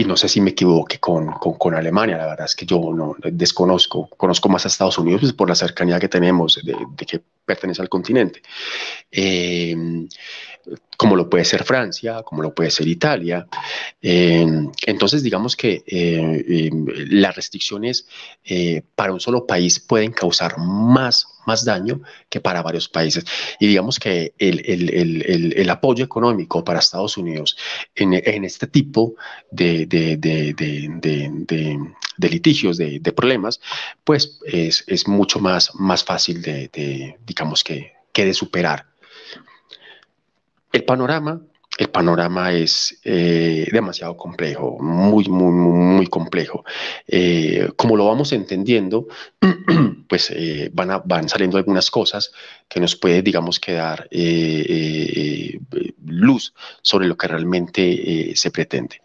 no 0.07 0.17
sé 0.17 0.29
si 0.29 0.41
me 0.41 0.51
equivoqué 0.51 1.01
con, 1.01 1.27
con, 1.33 1.75
Alemania, 1.75 2.17
la 2.17 2.27
verdad 2.27 2.47
es 2.47 2.55
que 2.55 2.65
yo 2.65 2.79
no 2.95 3.17
desconozco, 3.21 4.09
conozco 4.17 4.49
más 4.49 4.65
a 4.65 4.69
Estados 4.69 4.97
Unidos 4.99 5.33
por 5.33 5.49
la 5.49 5.57
cercanía 5.57 5.99
que 5.99 6.09
tenemos 6.09 6.61
de 6.63 7.07
que 7.07 7.21
pertenece 7.51 7.83
al 7.83 7.89
continente. 7.89 8.43
Eh, 9.11 9.75
como 10.97 11.17
lo 11.17 11.29
puede 11.29 11.45
ser 11.45 11.65
Francia, 11.65 12.23
como 12.23 12.43
lo 12.43 12.55
puede 12.55 12.71
ser 12.71 12.87
Italia. 12.87 13.49
Eh, 14.01 14.47
entonces, 14.87 15.23
digamos 15.23 15.57
que 15.57 15.83
eh, 15.87 16.71
las 17.09 17.35
restricciones 17.35 18.07
para 18.95 19.13
un 19.13 19.19
solo 19.19 19.47
país 19.47 19.81
pueden 19.81 20.13
causar 20.13 20.59
más, 20.59 21.27
más 21.47 21.65
daño 21.65 22.03
que 22.29 22.41
para 22.41 22.63
varios 22.63 22.89
países. 22.89 23.25
Y 23.59 23.67
digamos 23.67 23.99
que 23.99 24.35
el, 24.39 25.71
apoyo 25.71 26.05
económico 26.05 26.63
para 26.63 26.79
Estados 26.79 27.17
Unidos 27.17 27.57
en, 27.97 28.45
este 28.45 28.67
tipo 28.67 29.15
de, 29.51 29.87
de 32.21 32.29
litigios, 32.29 32.77
de, 32.77 33.13
problemas, 33.17 33.61
pues 34.05 34.41
es, 34.45 35.09
mucho 35.09 35.41
más, 35.41 35.75
más 35.75 36.05
fácil 36.05 36.43
de, 36.43 37.17
digamos 37.41 37.65
que, 37.65 37.95
que 38.13 38.27
de 38.27 38.35
superar. 38.35 38.85
El 40.73 40.85
panorama, 40.85 41.41
el 41.79 41.89
panorama 41.89 42.53
es 42.53 43.01
eh, 43.03 43.67
demasiado 43.73 44.15
complejo, 44.15 44.77
muy, 44.79 45.27
muy, 45.27 45.53
muy 45.53 46.07
complejo. 46.07 46.67
Eh, 47.09 47.71
como 47.77 47.97
lo 47.97 48.05
vamos 48.05 48.33
entendiendo, 48.33 49.09
pues 50.09 50.31
eh, 50.37 50.71
van, 50.75 51.01
van 51.07 51.31
saliendo 51.31 51.57
algunas 51.57 51.91
cosas 51.91 52.31
que 52.69 52.79
nos 52.79 52.95
puede, 52.95 53.23
digamos, 53.23 53.59
quedar 53.59 54.07
luz 56.05 56.53
sobre 56.83 57.07
lo 57.07 57.17
que 57.17 57.27
realmente 57.27 58.37
se 58.37 58.51
pretende 58.51 59.01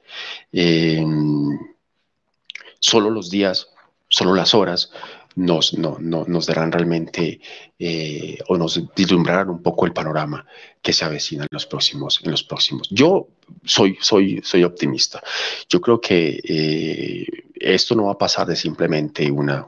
solo 2.80 3.10
los 3.10 3.30
días, 3.30 3.70
solo 4.10 4.36
las 4.36 4.54
horas 4.54 4.92
nos, 5.36 5.78
no, 5.78 5.98
nos 6.00 6.46
darán 6.46 6.72
realmente 6.72 7.40
eh, 7.78 8.38
o 8.48 8.58
nos 8.58 8.82
vislumbrarán 8.96 9.50
un 9.50 9.62
poco 9.62 9.86
el 9.86 9.94
panorama 9.94 10.46
que 10.82 10.94
se 10.94 11.04
avecina 11.04 11.44
en 11.44 11.50
los 11.52 11.66
próximos. 11.66 12.22
En 12.24 12.32
los 12.32 12.44
próximos. 12.44 12.88
Yo 12.90 13.28
soy, 13.64 13.98
soy, 14.02 14.42
soy 14.44 14.64
optimista. 14.64 15.22
Yo 15.68 15.82
creo 15.82 16.00
que 16.00 16.40
eh, 16.44 17.26
esto 17.56 17.96
no 17.96 18.06
va 18.06 18.14
a 18.14 18.18
pasar 18.18 18.48
de 18.48 18.56
simplemente 18.56 19.30
una, 19.30 19.68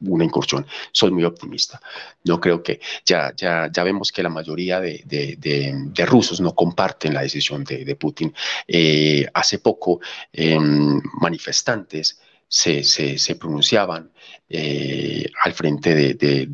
una, 0.00 0.24
incursión. 0.24 0.66
Soy 0.92 1.10
muy 1.10 1.24
optimista. 1.24 1.80
No 2.24 2.38
creo 2.38 2.62
que 2.62 2.80
ya, 3.04 3.32
ya, 3.34 3.70
ya 3.72 3.84
vemos 3.84 4.12
que 4.12 4.22
la 4.22 4.28
mayoría 4.28 4.80
de, 4.80 5.02
de, 5.06 6.06
rusos 6.06 6.40
no 6.40 6.54
comparten 6.54 7.14
la 7.14 7.22
decisión 7.22 7.64
de, 7.64 7.96
Putin. 7.96 8.34
Eh, 8.68 9.26
hace 9.32 9.58
poco, 9.60 10.00
em, 10.32 11.00
manifestantes 11.20 12.20
se, 12.48 12.82
se, 12.82 13.36
pronunciaban 13.36 14.10
eh, 14.48 15.26
al 15.42 15.52
frente 15.52 15.94
de, 15.94 16.46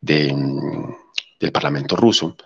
del, 0.00 1.52
Parlamento 1.52 1.96
ruso, 1.96 2.36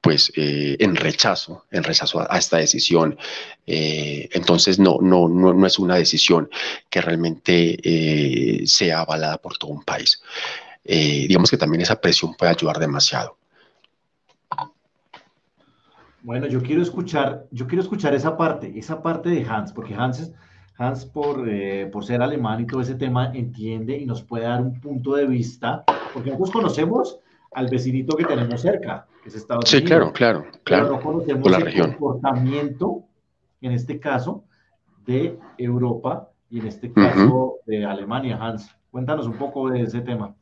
pues 0.00 0.32
eh, 0.36 0.76
en 0.78 0.96
rechazo, 0.96 1.64
en 1.70 1.82
rechazo 1.82 2.20
a, 2.20 2.38
esta 2.38 2.58
decisión. 2.58 3.18
Eh, 3.66 4.28
entonces 4.32 4.78
no, 4.78 4.98
no, 5.00 5.28
no, 5.28 5.54
no, 5.54 5.66
es 5.66 5.78
una 5.78 5.96
decisión 5.96 6.50
que 6.88 7.00
realmente 7.00 8.66
sea 8.66 9.00
avalada 9.00 9.38
por 9.38 9.56
todo 9.56 9.70
un 9.70 9.82
país. 9.82 10.22
digamos 10.84 11.50
que 11.50 11.56
también 11.56 11.82
esa 11.82 12.00
presión 12.00 12.34
puede 12.34 12.52
ayudar 12.52 12.78
demasiado. 12.78 13.39
Bueno, 16.22 16.46
yo 16.46 16.62
quiero 16.62 16.82
escuchar, 16.82 17.46
yo 17.50 17.66
quiero 17.66 17.82
escuchar 17.82 18.14
esa 18.14 18.36
parte, 18.36 18.78
esa 18.78 19.02
parte 19.02 19.30
de 19.30 19.44
Hans, 19.44 19.72
porque 19.72 19.94
Hans, 19.94 20.32
Hans 20.76 21.06
por, 21.06 21.48
eh, 21.48 21.88
por 21.90 22.04
ser 22.04 22.22
alemán 22.22 22.60
y 22.60 22.66
todo 22.66 22.80
ese 22.80 22.94
tema 22.94 23.32
entiende 23.34 23.96
y 23.96 24.06
nos 24.06 24.22
puede 24.22 24.44
dar 24.44 24.60
un 24.60 24.78
punto 24.80 25.14
de 25.14 25.26
vista, 25.26 25.84
porque 26.12 26.30
nosotros 26.30 26.50
conocemos 26.50 27.18
al 27.52 27.68
vecinito 27.68 28.16
que 28.16 28.24
tenemos 28.24 28.60
cerca, 28.60 29.06
que 29.22 29.28
es 29.30 29.34
Estados 29.34 29.64
Unidos. 29.64 29.82
Sí, 29.82 29.84
claro, 29.84 30.12
claro, 30.12 30.44
claro. 30.62 30.84
Pero 30.84 30.96
no 30.96 31.02
conocemos 31.02 31.74
el 31.74 31.82
comportamiento, 31.82 33.04
en 33.60 33.72
este 33.72 33.98
caso, 33.98 34.44
de 35.06 35.38
Europa 35.58 36.30
y 36.50 36.60
en 36.60 36.66
este 36.66 36.92
caso 36.92 37.56
de 37.66 37.84
Alemania. 37.84 38.38
Hans, 38.40 38.70
cuéntanos 38.90 39.26
un 39.26 39.34
poco 39.34 39.70
de 39.70 39.82
ese 39.82 40.00
tema. 40.00 40.34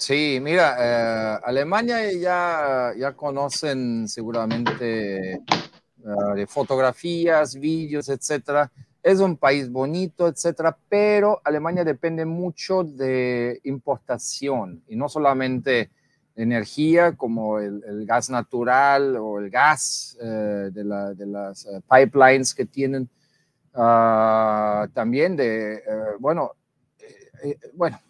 Sí, 0.00 0.38
mira, 0.40 0.76
eh, 0.78 1.40
Alemania 1.44 2.10
ya, 2.10 2.94
ya 2.96 3.12
conocen 3.12 4.08
seguramente 4.08 5.34
eh, 5.34 6.46
fotografías, 6.48 7.54
vídeos, 7.54 8.08
etcétera. 8.08 8.72
Es 9.02 9.20
un 9.20 9.36
país 9.36 9.70
bonito, 9.70 10.26
etcétera, 10.26 10.74
pero 10.88 11.42
Alemania 11.44 11.84
depende 11.84 12.24
mucho 12.24 12.82
de 12.82 13.60
importación 13.64 14.82
y 14.88 14.96
no 14.96 15.06
solamente 15.06 15.90
energía 16.34 17.14
como 17.14 17.58
el, 17.58 18.06
gas 18.06 18.30
natural 18.30 19.16
o 19.18 19.38
el 19.38 19.50
gas 19.50 20.16
de, 20.18 20.70
de, 20.70 21.26
las 21.26 21.68
pipelines 21.90 22.54
que 22.54 22.64
tienen. 22.64 23.06
Ah, 23.74 24.88
también 24.94 25.36
de, 25.36 25.82
bueno, 26.18 26.52
bueno, 27.74 28.00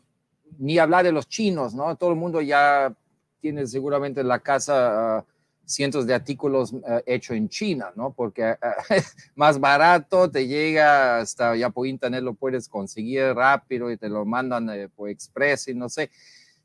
ni 0.61 0.79
hablar 0.79 1.05
de 1.05 1.13
los 1.13 1.27
chinos, 1.27 1.75
¿no? 1.75 1.97
Todo 1.97 2.11
el 2.11 2.17
mundo 2.17 2.43
ya 2.43 2.95
tiene 3.41 3.67
seguramente 3.67 4.21
en 4.21 4.29
la 4.29 4.41
casa 4.41 5.19
ah, 5.19 5.25
cientos 5.65 6.07
de 6.07 6.13
artículos 6.13 6.73
uh, 6.73 6.83
hechos 7.07 7.35
en 7.37 7.49
China, 7.49 7.93
¿no? 7.97 8.13
Porque 8.13 8.45
ah, 8.45 8.57
más 9.35 9.59
barato, 9.59 10.31
te 10.31 10.47
llega 10.47 11.19
hasta 11.21 11.57
ya 11.57 11.71
por 11.71 11.87
internet 11.87 12.23
lo 12.23 12.35
puedes 12.35 12.69
conseguir 12.69 13.33
rápido 13.35 13.91
y 13.91 13.97
te 13.97 14.11
lo 14.11 14.27
mandan 14.27 14.69
eh, 14.69 14.89
por 14.89 15.09
express 15.09 15.69
y 15.69 15.75
no 15.75 15.89
sé. 15.89 16.11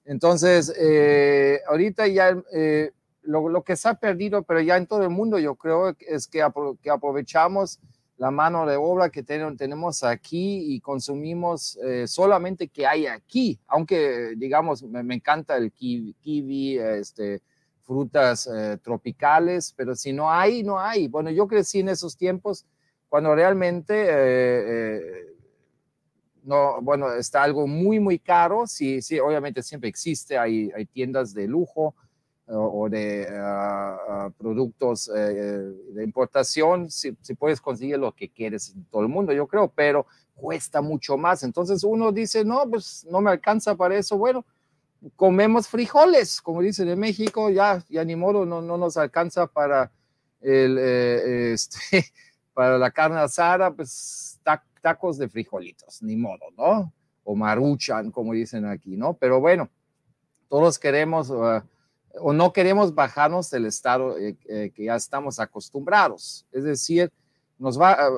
Entonces, 0.03 0.73
eh, 0.77 1.61
ahorita 1.65 2.05
ya 2.07 2.37
eh, 2.51 2.91
lo, 3.21 3.63
que 3.63 3.77
se 3.77 3.87
ha 3.87 3.93
perdido, 3.93 4.43
pero 4.43 4.59
ya 4.59 4.75
en 4.75 4.87
todo 4.87 5.03
el 5.03 5.09
mundo 5.09 5.39
yo 5.39 5.55
creo 5.55 5.95
es 5.99 6.27
que, 6.27 6.45
que 6.83 6.89
aprovechamos 6.89 7.79
la 8.18 8.32
mano 8.32 8.66
de 8.66 8.78
obra 8.78 9.09
que 9.09 9.24
tenemos 9.24 10.03
aquí 10.03 10.74
y 10.74 10.80
consumimos 10.80 11.78
eh, 11.84 12.07
solamente 12.07 12.70
que 12.70 12.88
hay 12.88 13.07
aquí, 13.07 13.59
aunque 13.68 14.36
digamos, 14.38 14.84
me, 14.84 15.16
encanta 15.16 15.57
el 15.57 15.72
kiwi, 15.72 16.78
este, 16.78 17.41
frutas 17.84 18.47
eh, 18.47 18.78
tropicales, 18.82 19.74
pero 19.76 19.95
si 19.95 20.13
no 20.13 20.32
hay, 20.32 20.63
no 20.63 20.80
hay. 20.80 21.07
Bueno, 21.07 21.30
yo 21.30 21.47
crecí 21.47 21.82
en 21.82 21.89
esos 21.89 22.16
tiempos 22.16 22.66
cuando 23.09 23.36
realmente, 23.36 24.05
eh, 24.07 25.01
no, 26.43 26.82
bueno, 26.82 27.13
está 27.13 27.43
algo 27.43 27.68
muy, 27.68 27.99
muy 27.99 28.18
caro, 28.18 28.66
sí, 28.66 29.01
sí, 29.01 29.20
obviamente 29.20 29.61
siempre 29.61 29.89
existe, 29.89 30.38
hay, 30.38 30.72
hay 30.74 30.86
tiendas 30.86 31.34
de 31.34 31.47
lujo, 31.47 31.95
o 32.47 32.87
de 32.89 33.27
ah, 33.31 34.29
productos 34.37 35.09
eh, 35.15 35.31
de 35.93 36.03
importación, 36.03 36.91
si, 36.91 37.11
puedes 37.37 37.59
conseguir 37.59 37.97
lo 37.97 38.11
que 38.11 38.29
quieres 38.29 38.73
en 38.75 38.85
todo 38.85 39.01
el 39.01 39.07
mundo, 39.07 39.33
yo 39.33 39.47
creo, 39.47 39.67
pero 39.67 40.05
cuesta 40.35 40.81
mucho 40.81 41.17
más. 41.17 41.43
Entonces 41.43 41.83
uno 41.83 42.11
dice, 42.11 42.45
no, 42.45 42.69
pues 42.69 43.05
no 43.09 43.21
me 43.21 43.31
alcanza 43.31 43.75
para 43.75 43.97
eso. 43.97 44.17
Bueno, 44.17 44.45
comemos 45.15 45.67
frijoles, 45.67 46.41
como 46.41 46.61
dicen 46.61 46.87
en 46.89 46.99
México, 46.99 47.49
ya, 47.49 47.83
ya 47.89 48.03
ni 48.03 48.15
modo, 48.15 48.45
no, 48.45 48.61
no 48.61 48.77
nos 48.77 48.97
alcanza 48.97 49.47
para, 49.47 49.91
el, 50.41 50.77
eh, 50.79 51.53
este, 51.53 52.05
para 52.53 52.77
la 52.77 52.91
carne 52.91 53.17
asada, 53.19 53.71
pues 53.71 54.39
tacos 54.81 55.17
de 55.17 55.27
frijolitos, 55.27 56.03
ni 56.03 56.15
modo, 56.15 56.45
¿no? 56.55 56.93
O 57.23 57.35
maruchan, 57.35 58.11
como 58.11 58.33
dicen 58.33 58.65
aquí, 58.65 58.95
¿no? 58.95 59.13
Pero 59.13 59.39
bueno, 59.39 59.67
todos 60.47 60.77
queremos... 60.77 61.31
Ah, 61.31 61.65
o 62.20 62.34
no 62.34 62.53
queremos 62.53 62.93
bajarnos 62.93 63.49
del 63.49 63.66
estado 63.66 64.18
eh, 64.18 64.38
eh, 64.47 64.72
que 64.74 64.86
ya 64.86 64.95
estamos 64.95 65.39
acostumbrados. 65.39 66.45
Es 66.51 66.63
decir, 66.63 67.11
nos 67.57 67.80
va, 67.80 67.93
ah, 67.93 68.09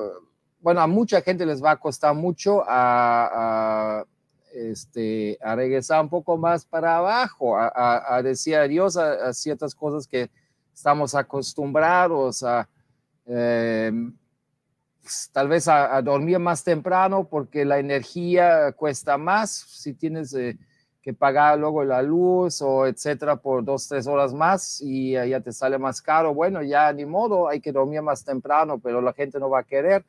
bueno, 0.60 0.80
a 0.80 0.86
mucha 0.86 1.20
gente 1.20 1.46
les 1.46 1.62
va 1.62 1.72
a 1.72 1.80
costar 1.80 2.14
mucho 2.14 2.62
a, 2.66 4.04
este, 4.52 5.38
a 5.40 5.54
regresar 5.54 6.00
un 6.00 6.08
poco 6.08 6.36
más 6.36 6.64
para 6.64 6.96
abajo, 6.96 7.56
a, 7.56 8.20
decir 8.22 8.56
adiós 8.56 8.96
a, 8.96 9.32
ciertas 9.32 9.74
cosas 9.74 10.06
que 10.06 10.30
estamos 10.72 11.14
acostumbrados 11.14 12.42
a... 12.42 12.68
Pues, 15.08 15.30
tal 15.32 15.48
vez 15.48 15.66
a, 15.68 16.02
dormir 16.02 16.38
más 16.38 16.62
temprano 16.62 17.26
porque 17.26 17.64
la 17.64 17.78
energía 17.78 18.72
cuesta 18.72 19.16
más. 19.16 19.50
Si 19.50 19.94
tienes 19.94 20.34
eh, 20.34 20.58
que 21.08 21.14
pagar 21.14 21.58
luego 21.58 21.84
la 21.84 22.02
luz 22.02 22.60
o 22.60 22.86
etcétera 22.86 23.36
por 23.36 23.64
dos, 23.64 23.88
tres 23.88 24.06
horas 24.06 24.34
más 24.34 24.78
y 24.82 25.12
ya 25.12 25.40
te 25.40 25.52
sale 25.52 25.78
más 25.78 26.02
caro. 26.02 26.34
Bueno, 26.34 26.62
ya 26.62 26.92
ni 26.92 27.06
modo, 27.06 27.48
hay 27.48 27.62
que 27.62 27.72
dormir 27.72 28.02
más 28.02 28.22
temprano, 28.22 28.78
pero 28.78 29.00
la 29.00 29.14
gente 29.14 29.38
no 29.40 29.48
va 29.48 29.60
a 29.60 29.62
querer. 29.62 30.04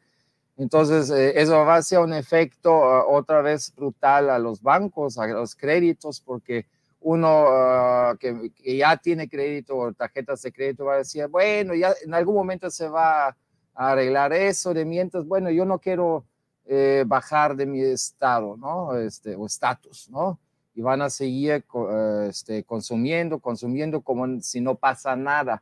Entonces, 0.57 1.09
eh, 1.09 1.39
eso 1.39 1.53
va 1.63 1.75
a 1.75 1.81
ser 1.81 1.99
un 1.99 2.13
efecto 2.13 2.83
ah, 2.83 3.05
otra 3.07 3.41
vez 3.41 3.73
brutal 3.73 4.29
a 4.29 4.37
los 4.39 4.61
bancos, 4.61 5.17
a 5.17 5.25
los 5.27 5.55
créditos, 5.55 6.19
porque 6.19 6.65
uno 6.99 7.45
ah, 7.47 8.17
que, 8.19 8.51
ya 8.77 8.97
tiene 8.97 9.29
crédito 9.29 9.77
o 9.77 9.93
tarjetas 9.93 10.41
de 10.41 10.51
crédito 10.51 10.83
va 10.83 10.95
a 10.95 10.97
decir, 10.97 11.25
bueno, 11.27 11.75
ya 11.75 11.93
en 12.03 12.13
algún 12.13 12.35
momento 12.35 12.69
se 12.69 12.89
va 12.89 13.27
a 13.27 13.35
arreglar 13.73 14.33
eso, 14.33 14.73
de 14.73 14.83
mientras, 14.83 15.25
bueno, 15.25 15.49
yo 15.49 15.63
no 15.63 15.79
quiero 15.79 16.25
eh, 16.65 17.05
bajar 17.07 17.55
de 17.55 17.65
mi 17.65 17.79
estado, 17.79 18.57
¿no? 18.57 18.97
Este, 18.97 19.37
o 19.37 19.45
estatus, 19.45 20.09
¿no? 20.09 20.37
Y 20.79 20.81
van 20.81 21.01
a 21.01 21.09
seguir 21.09 21.51
eh, 21.51 22.27
este, 22.29 22.63
consumiendo, 22.63 23.39
consumiendo 23.39 23.99
como 23.99 24.39
si 24.39 24.61
no 24.61 24.75
pasa 24.75 25.13
nada, 25.13 25.61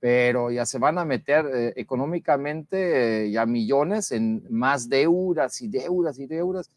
pero 0.00 0.50
ya 0.50 0.64
se 0.64 0.78
van 0.78 0.96
a 0.96 1.04
meter 1.04 1.44
eh, 1.52 1.72
económicamente 1.76 3.26
eh, 3.26 3.30
ya 3.30 3.44
millones 3.44 4.10
en 4.10 4.42
más 4.48 4.88
deudas 4.88 5.60
y 5.60 5.68
deudas 5.68 6.18
y 6.18 6.26
deudas. 6.26 6.70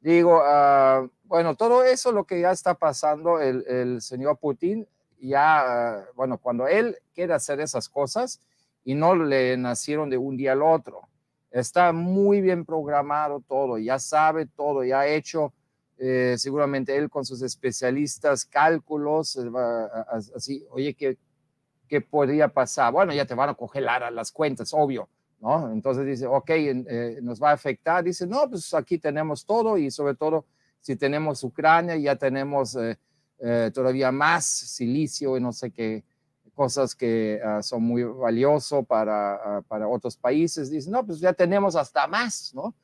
Digo, 0.00 0.42
ah, 0.44 1.08
bueno, 1.24 1.56
todo 1.56 1.82
eso 1.82 2.12
lo 2.12 2.22
que 2.22 2.40
ya 2.40 2.52
está 2.52 2.74
pasando 2.74 3.40
el, 3.40 3.64
el 3.66 4.00
señor 4.00 4.38
Putin, 4.38 4.86
ya, 5.20 6.06
bueno, 6.14 6.38
cuando 6.38 6.68
él 6.68 6.96
quiere 7.16 7.34
hacer 7.34 7.58
esas 7.58 7.88
cosas 7.88 8.38
y 8.84 8.94
no 8.94 9.16
le 9.16 9.56
nacieron 9.56 10.08
de 10.08 10.18
un 10.18 10.36
día 10.36 10.52
al 10.52 10.62
otro, 10.62 11.08
está 11.50 11.90
muy 11.90 12.40
bien 12.40 12.64
programado 12.64 13.40
todo, 13.40 13.76
ya 13.78 13.98
sabe 13.98 14.46
todo, 14.46 14.84
ya 14.84 15.00
ha 15.00 15.08
hecho 15.08 15.52
eh, 15.98 16.34
seguramente 16.38 16.96
él 16.96 17.08
con 17.08 17.24
sus 17.24 17.42
especialistas, 17.42 18.44
cálculos, 18.44 19.36
eh, 19.36 19.50
así, 20.34 20.66
oye, 20.70 20.94
¿qué, 20.94 21.18
¿qué 21.88 22.00
podría 22.00 22.48
pasar? 22.48 22.92
Bueno, 22.92 23.12
ya 23.12 23.26
te 23.26 23.34
van 23.34 23.50
a 23.50 23.54
congelar 23.54 24.12
las 24.12 24.32
cuentas, 24.32 24.72
obvio, 24.72 25.08
¿no? 25.40 25.72
Entonces 25.72 26.06
dice, 26.06 26.26
ok, 26.26 26.50
eh, 26.50 27.18
nos 27.22 27.42
va 27.42 27.50
a 27.50 27.54
afectar. 27.54 28.02
Dice, 28.02 28.26
no, 28.26 28.48
pues 28.48 28.72
aquí 28.74 28.98
tenemos 28.98 29.44
todo 29.44 29.78
y 29.78 29.90
sobre 29.90 30.14
todo 30.14 30.46
si 30.80 30.96
tenemos 30.96 31.42
Ucrania, 31.42 31.96
ya 31.96 32.16
tenemos 32.16 32.76
todavía 33.74 34.10
más 34.10 34.46
silicio 34.46 35.36
y 35.36 35.40
no 35.40 35.52
sé 35.52 35.70
qué 35.70 36.04
cosas 36.54 36.94
que 36.94 37.40
ah, 37.44 37.62
son 37.62 37.82
muy 37.82 38.04
valiosos 38.04 38.86
para, 38.86 39.34
ah, 39.34 39.62
para 39.66 39.88
otros 39.88 40.16
países. 40.16 40.70
Dice, 40.70 40.90
no, 40.90 41.04
pues 41.04 41.18
ya 41.20 41.32
tenemos 41.32 41.76
hasta 41.76 42.06
más, 42.06 42.52
¿no? 42.54 42.74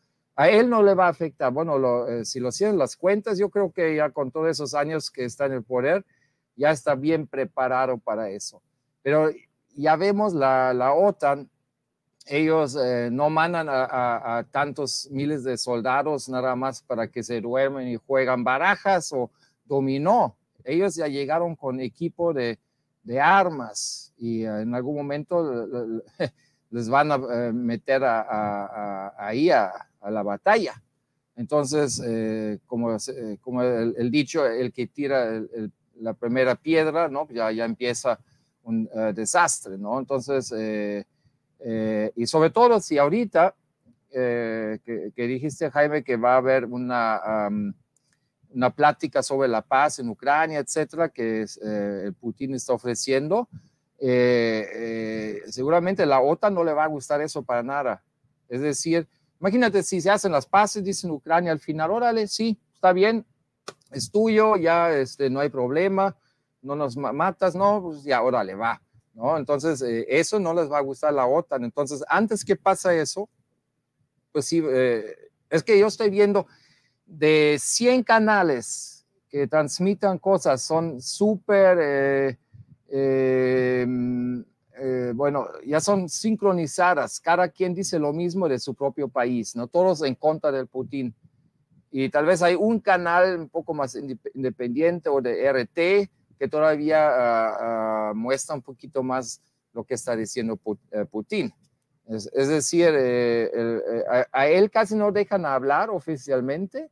A 0.41 0.49
él 0.49 0.71
no 0.71 0.83
le 0.83 0.95
va 0.95 1.05
a 1.05 1.11
afectar. 1.11 1.53
Bueno, 1.53 2.09
eh, 2.09 2.25
si 2.25 2.41
lo 2.41 2.49
hacían 2.49 2.79
las 2.79 2.97
cuentas, 2.97 3.39
yo 3.39 3.51
creo 3.51 3.73
que 3.73 3.95
ya 3.95 4.09
con 4.09 4.31
todos 4.31 4.49
esos 4.49 4.73
años 4.73 5.11
que 5.11 5.27
está 5.27 5.45
en 5.45 5.53
el 5.53 5.63
poder, 5.63 6.03
ya 6.57 6.71
está 6.71 6.95
bien 6.95 7.27
preparado 7.27 7.99
para 7.99 8.31
eso. 8.31 8.63
Pero 9.03 9.29
ya 9.77 9.97
vemos 9.97 10.33
la, 10.33 10.73
la 10.73 10.95
OTAN, 10.95 11.51
ellos 12.25 12.75
eh, 12.83 13.11
no 13.13 13.29
mandan 13.29 13.67
a, 13.69 14.47
tantos 14.51 15.09
miles 15.11 15.45
de 15.45 15.59
soldados 15.59 16.27
nada 16.31 16.57
más 16.57 16.81
para 16.81 17.09
que 17.09 17.23
se 17.23 17.43
duermen 17.43 17.89
y 17.89 17.97
juegan 17.97 18.43
barajas 18.43 19.13
o 19.13 19.31
dominó. 19.67 20.39
Ellos 20.65 20.95
ya 20.95 21.07
llegaron 21.07 21.55
con 21.55 21.81
equipo 21.81 22.33
de, 22.33 22.59
de 23.03 23.21
armas 23.21 24.15
y 24.17 24.45
eh, 24.45 24.63
en 24.63 24.75
algún 24.75 24.97
momento 24.97 26.03
les 26.71 26.89
van 26.89 27.13
a 27.13 27.19
meter 27.53 28.03
ahí 29.19 29.51
a, 29.51 29.90
a 30.01 30.11
la 30.11 30.23
batalla. 30.23 30.83
Entonces, 31.41 32.03
eh, 32.05 32.59
como, 32.67 32.95
eh, 32.95 33.39
como 33.41 33.63
el, 33.63 34.11
dicho, 34.11 34.45
el 34.47 34.73
que 34.75 34.87
tira 34.89 35.43
la 35.97 36.13
primera 36.13 36.55
piedra, 36.55 37.09
¿no? 37.09 37.27
Ya, 37.31 37.51
ya 37.51 37.65
empieza 37.65 38.19
un 38.63 38.89
eh, 38.95 39.13
desastre, 39.15 39.79
¿no? 39.79 39.99
Entonces, 39.99 40.53
y 42.15 42.27
sobre 42.27 42.51
todo 42.51 42.79
si 42.81 42.99
ahorita, 42.99 43.55
que, 44.11 45.13
dijiste, 45.17 45.71
Jaime, 45.71 46.05
que 46.05 46.17
va 46.17 46.35
a 46.35 46.39
haber 46.39 46.67
una, 46.67 47.49
una 48.51 48.71
plática 48.75 49.23
sobre 49.23 49.49
la 49.49 49.63
paz 49.63 49.99
en 49.99 50.11
Ucrania, 50.11 50.59
etcétera, 50.59 51.09
que 51.09 51.47
el 51.63 52.13
Putin 52.21 52.55
está 52.55 52.75
ofreciendo, 52.75 53.49
seguramente 55.47 56.05
la 56.05 56.21
OTAN 56.21 56.53
no 56.53 56.65
le 56.65 56.75
va 56.75 56.85
a 56.85 56.89
gustar 56.89 57.23
eso 57.23 57.43
para 57.43 57.63
nada. 57.63 58.03
Es 58.49 58.61
decir, 58.61 59.07
Imagínate 59.41 59.83
si 59.83 60.01
se 60.01 60.11
hacen 60.11 60.33
las 60.33 60.47
paces, 60.47 60.85
dicen 60.85 61.11
Ucrania 61.11 61.51
al 61.51 61.61
final, 61.61 61.91
órale, 61.91 62.29
sí, 62.29 62.59
está 62.75 62.93
bien, 62.93 63.25
es 63.91 64.11
tuyo, 64.11 64.57
ya 64.57 64.93
este, 64.93 65.31
no 65.31 65.41
hay 65.41 65.49
problema, 65.49 66.15
no 66.61 66.77
nos 66.77 66.97
matas, 66.97 67.55
no, 67.55 67.83
pues 67.83 68.05
ya, 68.05 68.23
órale, 68.23 68.55
va, 68.55 68.83
¿no? 69.15 69.39
Entonces, 69.39 69.81
eh, 69.81 70.05
eso 70.09 70.39
no 70.39 70.53
les 70.53 70.71
va 70.71 70.77
a 70.77 70.83
gustar 70.83 71.15
la 71.15 71.27
OTAN. 71.27 71.65
Entonces, 71.65 72.05
antes 72.09 72.45
que 72.45 72.55
pasa 72.55 72.95
eso, 72.95 73.31
pues 74.31 74.45
sí, 74.45 74.63
eh, 74.63 75.17
es 75.49 75.63
que 75.63 75.79
yo 75.79 75.87
estoy 75.87 76.11
viendo 76.11 76.47
de 77.07 77.57
100 77.59 78.03
canales 78.05 79.07
que 79.29 79.47
transmitan 79.47 80.19
cosas, 80.19 80.63
son 80.63 81.01
súper... 81.01 82.37
Eh, 82.93 83.87
eh, 84.83 85.13
bueno, 85.15 85.47
ya 85.67 85.79
son 85.79 86.09
sincronizadas, 86.09 87.21
cada 87.21 87.51
quien 87.51 87.75
dice 87.75 87.99
lo 87.99 88.15
mismo 88.15 88.49
de 88.49 88.59
su 88.59 88.75
propio 88.75 89.09
país, 89.09 89.55
¿no? 89.55 89.67
Todos 89.67 90.03
en 90.03 90.15
contra 90.15 90.51
del 90.51 90.69
Putin. 90.69 91.15
Y 91.91 92.09
tal 92.09 92.25
vez 92.25 92.41
hay 92.41 92.55
un 92.55 92.81
canal 92.81 93.41
un 93.41 93.49
poco 93.51 93.75
más 93.75 93.95
independiente 93.95 95.11
o 95.11 95.21
de 95.21 95.53
RT 95.53 96.11
que 96.39 96.49
todavía 96.49 97.09
ah, 97.11 97.57
ah, 97.61 98.13
muestra 98.15 98.55
un 98.55 98.63
poquito 98.63 99.03
más 99.03 99.43
lo 99.75 99.85
que 99.85 99.95
está 99.95 100.17
diciendo 100.17 100.59
eh, 100.93 101.05
Putin. 101.05 101.53
Es, 102.09 102.49
decir, 102.49 102.89
eh, 102.93 104.27
a, 104.33 104.49
él 104.49 104.71
casi 104.71 104.97
no 104.97 105.13
dejan 105.13 105.45
hablar 105.45 105.91
oficialmente 105.91 106.91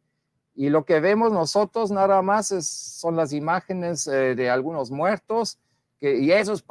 y 0.54 0.68
lo 0.68 0.84
que 0.84 1.00
vemos 1.00 1.32
nosotros 1.32 1.90
nada 1.90 2.20
más 2.20 2.48
son 2.48 3.16
las 3.16 3.32
imágenes 3.32 4.04
de 4.04 4.50
algunos 4.50 4.92
muertos 4.92 5.58
que, 5.98 6.18
y 6.18 6.30
eso 6.32 6.52
es 6.52 6.62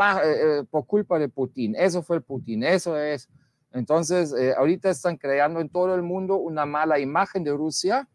por 0.70 0.86
culpa 0.86 1.20
de 1.20 1.30
Putin, 1.30 1.76
eso 1.78 2.02
fue 2.02 2.18
el 2.18 2.22
Putin, 2.24 2.64
eso 2.64 2.98
es. 2.98 3.30
Entonces, 3.74 4.34
ahorita 4.58 4.90
están 4.90 5.18
creando 5.18 5.60
en 5.60 5.70
todo 5.70 5.94
el 5.94 6.02
mundo 6.02 6.38
una 6.38 6.66
mala 6.66 7.00
imagen 7.00 7.44
de 7.44 7.52
Rusia 7.52 8.08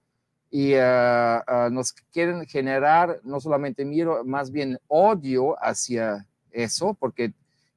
y 0.51 0.75
nos 1.71 1.93
quieren 2.13 2.47
generar 2.47 3.21
no 3.23 3.41
solamente 3.41 3.85
miedo, 3.85 4.25
más 4.25 4.51
bien 4.51 4.79
odio 4.89 5.57
hacia 5.63 6.27
eso, 6.51 6.95
porque 6.95 7.33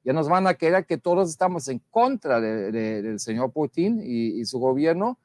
ya 0.06 0.14
nos 0.14 0.30
van 0.30 0.46
a 0.46 0.54
querer 0.54 0.86
que 0.86 1.00
todos 1.00 1.32
estamos 1.32 1.68
en 1.68 1.82
contra 1.90 2.40
del 2.40 3.20
señor 3.20 3.52
Putin 3.52 4.02
y, 4.04 4.46
su 4.46 4.60
gobierno. 4.60 5.18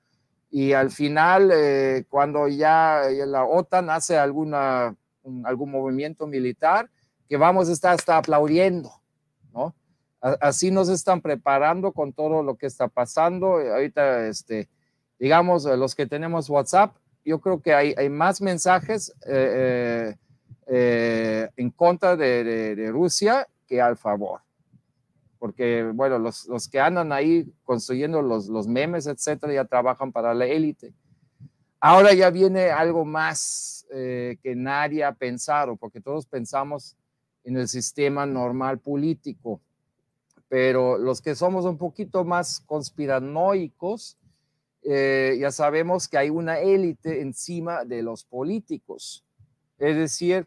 Y 0.50 0.72
al 0.72 0.90
final, 0.90 1.50
eh, 1.52 2.04
cuando 2.08 2.48
ya, 2.48 3.02
la 3.26 3.44
OTAN 3.44 3.90
hace 3.90 4.16
alguna, 4.16 4.96
algún 5.44 5.70
movimiento 5.70 6.26
militar, 6.26 6.88
que 7.30 7.38
vamos 7.38 7.70
a 7.70 7.72
estar 7.72 7.94
hasta 7.94 8.18
aplaudiendo, 8.18 8.92
¿no? 9.54 9.74
Así 10.20 10.70
nos 10.70 10.90
están 10.90 11.22
preparando 11.22 11.92
con 11.92 12.12
todo 12.12 12.42
lo 12.42 12.56
que 12.56 12.66
está 12.66 12.88
pasando. 12.88 13.52
Ahorita, 13.52 14.26
este, 14.26 14.68
digamos, 15.18 15.64
los 15.64 15.94
que 15.94 16.06
tenemos 16.06 16.50
WhatsApp, 16.50 16.94
yo 17.24 17.40
creo 17.40 17.62
que 17.62 17.72
hay, 17.72 17.94
hay 17.96 18.10
más 18.10 18.42
mensajes 18.42 19.14
eh, 19.26 20.14
eh, 20.66 21.48
en 21.56 21.70
contra 21.70 22.16
de, 22.16 22.44
de 22.74 22.90
Rusia 22.90 23.46
que 23.66 23.80
al 23.80 23.96
favor 23.96 24.42
porque, 25.40 25.90
bueno, 25.94 26.18
los, 26.18 26.46
los 26.48 26.68
que 26.68 26.78
andan 26.78 27.12
ahí 27.12 27.50
construyendo 27.64 28.20
los, 28.20 28.48
los 28.48 28.68
memes, 28.68 29.06
etcétera, 29.06 29.54
ya 29.54 29.64
trabajan 29.64 30.12
para 30.12 30.34
la 30.34 30.44
élite. 30.44 30.92
Ahora 31.80 32.12
ya 32.12 32.28
viene 32.28 32.70
algo 32.70 33.06
más 33.06 33.86
eh, 33.90 34.36
que 34.42 34.54
nadie 34.54 35.02
ha 35.02 35.14
pensado, 35.14 35.76
porque 35.76 35.98
todos 35.98 36.26
pensamos 36.26 36.94
en 37.44 37.56
el 37.56 37.68
sistema 37.68 38.26
normal 38.26 38.78
político, 38.78 39.60
pero 40.48 40.98
los 40.98 41.20
que 41.20 41.34
somos 41.34 41.64
un 41.64 41.78
poquito 41.78 42.24
más 42.24 42.60
conspiranoicos, 42.60 44.18
eh, 44.82 45.36
ya 45.38 45.50
sabemos 45.50 46.08
que 46.08 46.18
hay 46.18 46.30
una 46.30 46.58
élite 46.58 47.20
encima 47.20 47.84
de 47.84 48.02
los 48.02 48.24
políticos. 48.24 49.24
Es 49.78 49.96
decir, 49.96 50.46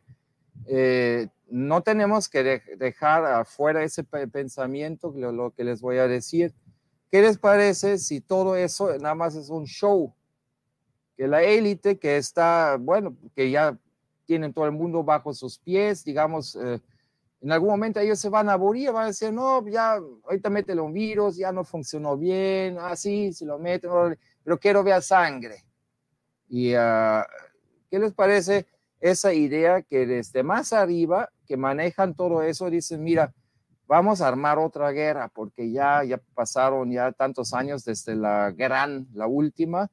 eh, 0.66 1.28
no 1.48 1.82
tenemos 1.82 2.30
que 2.30 2.62
dejar 2.78 3.26
afuera 3.26 3.84
ese 3.84 4.04
pensamiento, 4.04 5.14
lo, 5.16 5.52
que 5.52 5.64
les 5.64 5.82
voy 5.82 5.98
a 5.98 6.08
decir. 6.08 6.54
¿Qué 7.12 7.22
les 7.22 7.38
parece 7.38 8.00
si 8.00 8.22
todo 8.22 8.56
eso 8.56 8.98
nada 8.98 9.16
más 9.16 9.36
es 9.36 9.50
un 9.50 9.66
show? 9.66 10.14
Que 11.16 11.28
la 11.28 11.44
élite 11.44 12.00
que 12.00 12.18
está, 12.18 12.78
bueno, 12.80 13.16
que 13.36 13.52
ya 13.52 13.78
tienen 14.34 14.52
todo 14.52 14.66
el 14.66 14.72
mundo 14.72 15.04
bajo 15.04 15.32
sus 15.32 15.60
pies, 15.60 16.04
digamos, 16.04 16.56
eh, 16.56 16.82
en 17.42 17.52
algún 17.52 17.70
momento 17.70 18.00
ellos 18.00 18.18
se 18.18 18.30
van 18.30 18.50
a 18.50 18.54
aburrir, 18.54 18.92
van 18.92 19.04
a 19.04 19.08
decir, 19.08 19.32
no, 19.32 19.64
ya, 19.68 20.00
ahorita 20.24 20.50
métele 20.50 20.82
un 20.82 20.92
virus, 20.92 21.38
ya 21.38 21.52
no 21.52 21.64
funcionó 21.64 22.18
bien, 22.18 22.80
así, 22.80 23.28
ah, 23.30 23.34
si 23.34 23.46
lo 23.46 23.60
meten, 23.60 23.92
pero 24.44 24.60
quiero 24.60 24.84
ver 24.84 25.02
sangre. 25.04 25.64
¿Y 26.50 26.74
uh, 26.74 27.22
qué 27.92 28.00
les 28.00 28.14
parece? 28.14 28.66
esa 29.04 29.34
idea 29.34 29.82
que 29.82 30.06
desde 30.06 30.44
más 30.44 30.72
arriba, 30.72 31.30
que 31.46 31.58
manejan 31.58 32.16
todo 32.16 32.42
eso, 32.42 32.70
dicen, 32.70 33.04
mira, 33.04 33.34
vamos 33.86 34.22
a 34.22 34.30
armar 34.30 34.58
otra 34.58 34.92
guerra, 34.92 35.28
porque 35.28 35.70
ya, 35.70 36.06
ya 36.06 36.22
pasaron 36.34 36.90
ya 36.90 37.12
tantos 37.12 37.54
años 37.54 37.84
desde 37.84 38.16
la 38.16 38.52
gran, 38.52 39.06
la 39.14 39.28
última, 39.28 39.92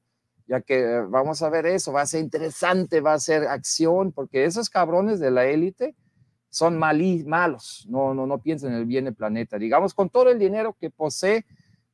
ya 0.51 0.61
que 0.61 0.81
eh, 0.81 1.01
vamos 1.03 1.43
a 1.43 1.49
ver 1.49 1.65
eso, 1.67 1.93
va 1.93 2.03
a 2.03 2.07
ser 2.07 2.21
interesante, 2.21 3.01
va 3.01 3.13
a 3.13 3.21
ser 3.21 3.47
acción, 3.47 4.11
porque 4.11 4.45
esos 4.45 4.69
cabrones 4.69 5.21
de 5.21 5.31
la 5.31 5.47
élite 5.47 5.95
son 6.49 6.77
malí, 6.77 7.23
malos, 7.23 7.87
no, 7.89 8.15
no, 8.15 8.27
no 8.27 8.43
piensan 8.43 8.73
en 8.73 8.79
el 8.79 8.85
bien 8.85 9.05
del 9.05 9.15
planeta. 9.15 9.61
Digamos, 9.61 9.95
con 9.95 10.11
todo 10.11 10.29
el 10.29 10.41
dinero 10.41 10.77
que 10.81 10.91
posee, 10.91 11.47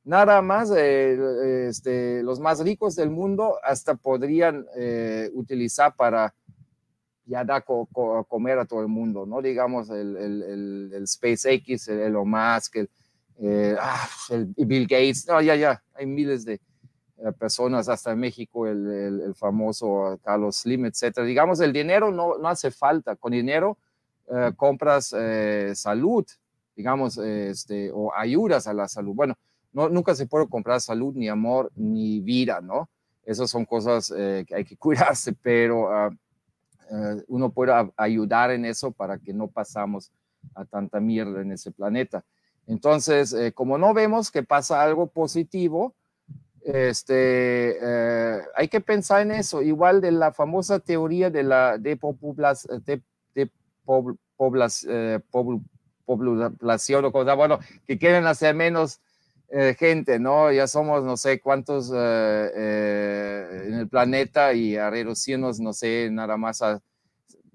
nada 0.05 0.41
más 0.41 0.73
eh, 0.75 1.67
este, 1.69 2.23
los 2.23 2.41
más 2.41 2.61
ricos 2.61 2.97
del 2.97 3.11
mundo 3.11 3.59
hasta 3.63 3.95
podrían 3.95 4.65
eh, 4.75 5.29
utilizar 5.35 5.95
para 5.95 6.35
ya 7.27 7.45
da 7.45 7.57
a 7.57 7.65
comer 8.27 8.59
a 8.59 8.65
todo 8.65 8.81
el 8.81 8.89
mundo, 8.89 9.27
¿no? 9.27 9.43
Digamos 9.43 9.91
el, 9.91 10.17
el, 10.17 10.93
el, 10.95 11.07
SpaceX, 11.07 11.89
el 11.89 11.99
Elon 11.99 12.31
Musk, 12.31 12.77
el, 12.77 13.77
ah, 13.79 14.09
el, 14.31 14.47
Bill 14.65 14.87
Gates, 14.87 15.27
no, 15.29 15.43
ya, 15.43 15.57
ya, 15.57 15.83
hay 15.93 16.07
miles 16.07 16.47
de 16.47 16.59
personas, 17.39 17.89
hasta 17.89 18.13
en 18.13 18.19
México, 18.19 18.67
el, 18.67 19.35
famoso 19.35 20.21
Carlos 20.23 20.57
Slim, 20.57 20.87
etcétera. 20.87 21.27
Digamos, 21.27 21.61
el 21.61 21.73
dinero 21.73 22.11
no, 22.11 22.39
no 22.39 22.49
hace 22.49 22.71
falta, 22.71 23.17
con 23.17 23.33
dinero 23.33 23.79
eh, 24.29 24.53
compras 24.57 25.15
eh, 25.17 25.73
salud, 25.75 26.27
digamos, 26.75 27.17
este, 27.19 27.91
o 27.93 28.13
ayudas 28.15 28.67
a 28.67 28.75
la 28.75 28.87
salud. 28.89 29.15
Bueno, 29.15 29.37
no, 29.73 29.89
nunca 29.89 30.15
se 30.15 30.27
puede 30.27 30.49
comprar 30.49 30.81
salud, 30.81 31.15
ni 31.15 31.29
amor, 31.29 31.71
ni 31.75 32.21
vida, 32.21 32.61
¿no? 32.61 32.89
Esas 33.25 33.51
son 33.51 33.65
cosas 33.65 34.09
que 34.09 34.55
hay 34.55 34.65
que 34.65 34.77
cuidarse, 34.79 35.33
pero... 35.33 35.91
Ah, 35.91 36.11
eh, 36.91 37.25
uno 37.29 37.51
pueda 37.51 37.91
ayudar 37.97 38.51
en 38.53 38.65
eso 38.65 38.93
para 38.93 39.19
que 39.19 39.33
no 39.33 39.49
pasamos 39.49 40.13
a 40.55 40.65
tanta 40.65 41.01
mierda 41.01 41.43
en 41.43 41.53
ese 41.53 41.73
planeta. 41.73 42.25
Entonces, 42.67 43.33
eh, 43.33 43.53
como 43.53 43.79
no 43.79 43.93
vemos 43.93 44.31
que 44.31 44.43
pasa 44.43 44.83
algo 44.83 45.09
positivo, 45.09 45.95
este, 46.67 47.79
eh, 47.81 48.41
hay 48.57 48.69
que 48.69 48.81
pensar 48.81 49.23
en 49.23 49.31
eso, 49.31 49.63
igual 49.63 50.01
de 50.01 50.11
la 50.11 50.33
famosa 50.33 50.81
teoría 50.81 51.31
de 51.31 51.45
la 51.45 51.79
depopulación, 51.79 52.83
de, 52.85 53.03
de 53.35 53.51
población, 54.37 55.23
o 57.05 57.13
cosa, 57.13 57.35
bueno, 57.35 57.61
que 57.87 57.99
quieren 57.99 58.27
hacer 58.27 58.55
menos 58.55 59.01
gente, 59.79 60.19
¿no? 60.19 60.51
Ya 60.51 60.67
somos 60.67 61.05
no 61.05 61.17
sé 61.17 61.41
cuántos 61.41 61.93
en 61.93 61.99
el 63.75 63.89
planeta 63.89 64.53
y 64.53 64.77
a 64.77 64.91
reducirnos, 64.91 65.61
no 65.61 65.73
sé, 65.73 66.09
nada 66.11 66.37
más 66.37 66.63
a, 66.63 66.83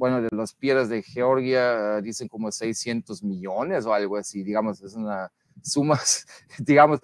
bueno, 0.01 0.19
de 0.19 0.29
las 0.31 0.53
piedras 0.53 0.89
de 0.89 1.03
Georgia 1.03 2.01
dicen 2.01 2.27
como 2.27 2.51
600 2.51 3.21
millones 3.23 3.85
o 3.85 3.93
algo 3.93 4.17
así, 4.17 4.41
digamos, 4.41 4.81
es 4.81 4.95
una 4.95 5.31
suma, 5.61 5.99
digamos, 6.57 7.01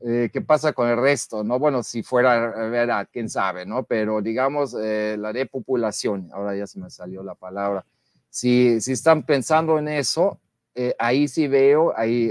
eh, 0.00 0.30
¿qué 0.32 0.40
pasa 0.40 0.72
con 0.72 0.88
el 0.88 0.96
resto? 0.96 1.42
No, 1.44 1.58
bueno, 1.58 1.82
si 1.82 2.02
fuera 2.02 2.50
verdad, 2.68 3.08
quién 3.12 3.28
sabe, 3.28 3.66
¿no? 3.66 3.82
Pero 3.84 4.20
digamos, 4.22 4.74
eh, 4.80 5.16
la 5.18 5.32
depopulación, 5.32 6.30
ahora 6.32 6.56
ya 6.56 6.66
se 6.66 6.78
me 6.78 6.90
salió 6.90 7.22
la 7.22 7.34
palabra, 7.34 7.84
si, 8.30 8.80
si 8.80 8.92
están 8.92 9.24
pensando 9.24 9.78
en 9.78 9.88
eso, 9.88 10.38
eh, 10.74 10.94
ahí 10.98 11.26
sí 11.28 11.48
veo, 11.48 11.92
ahí 11.96 12.30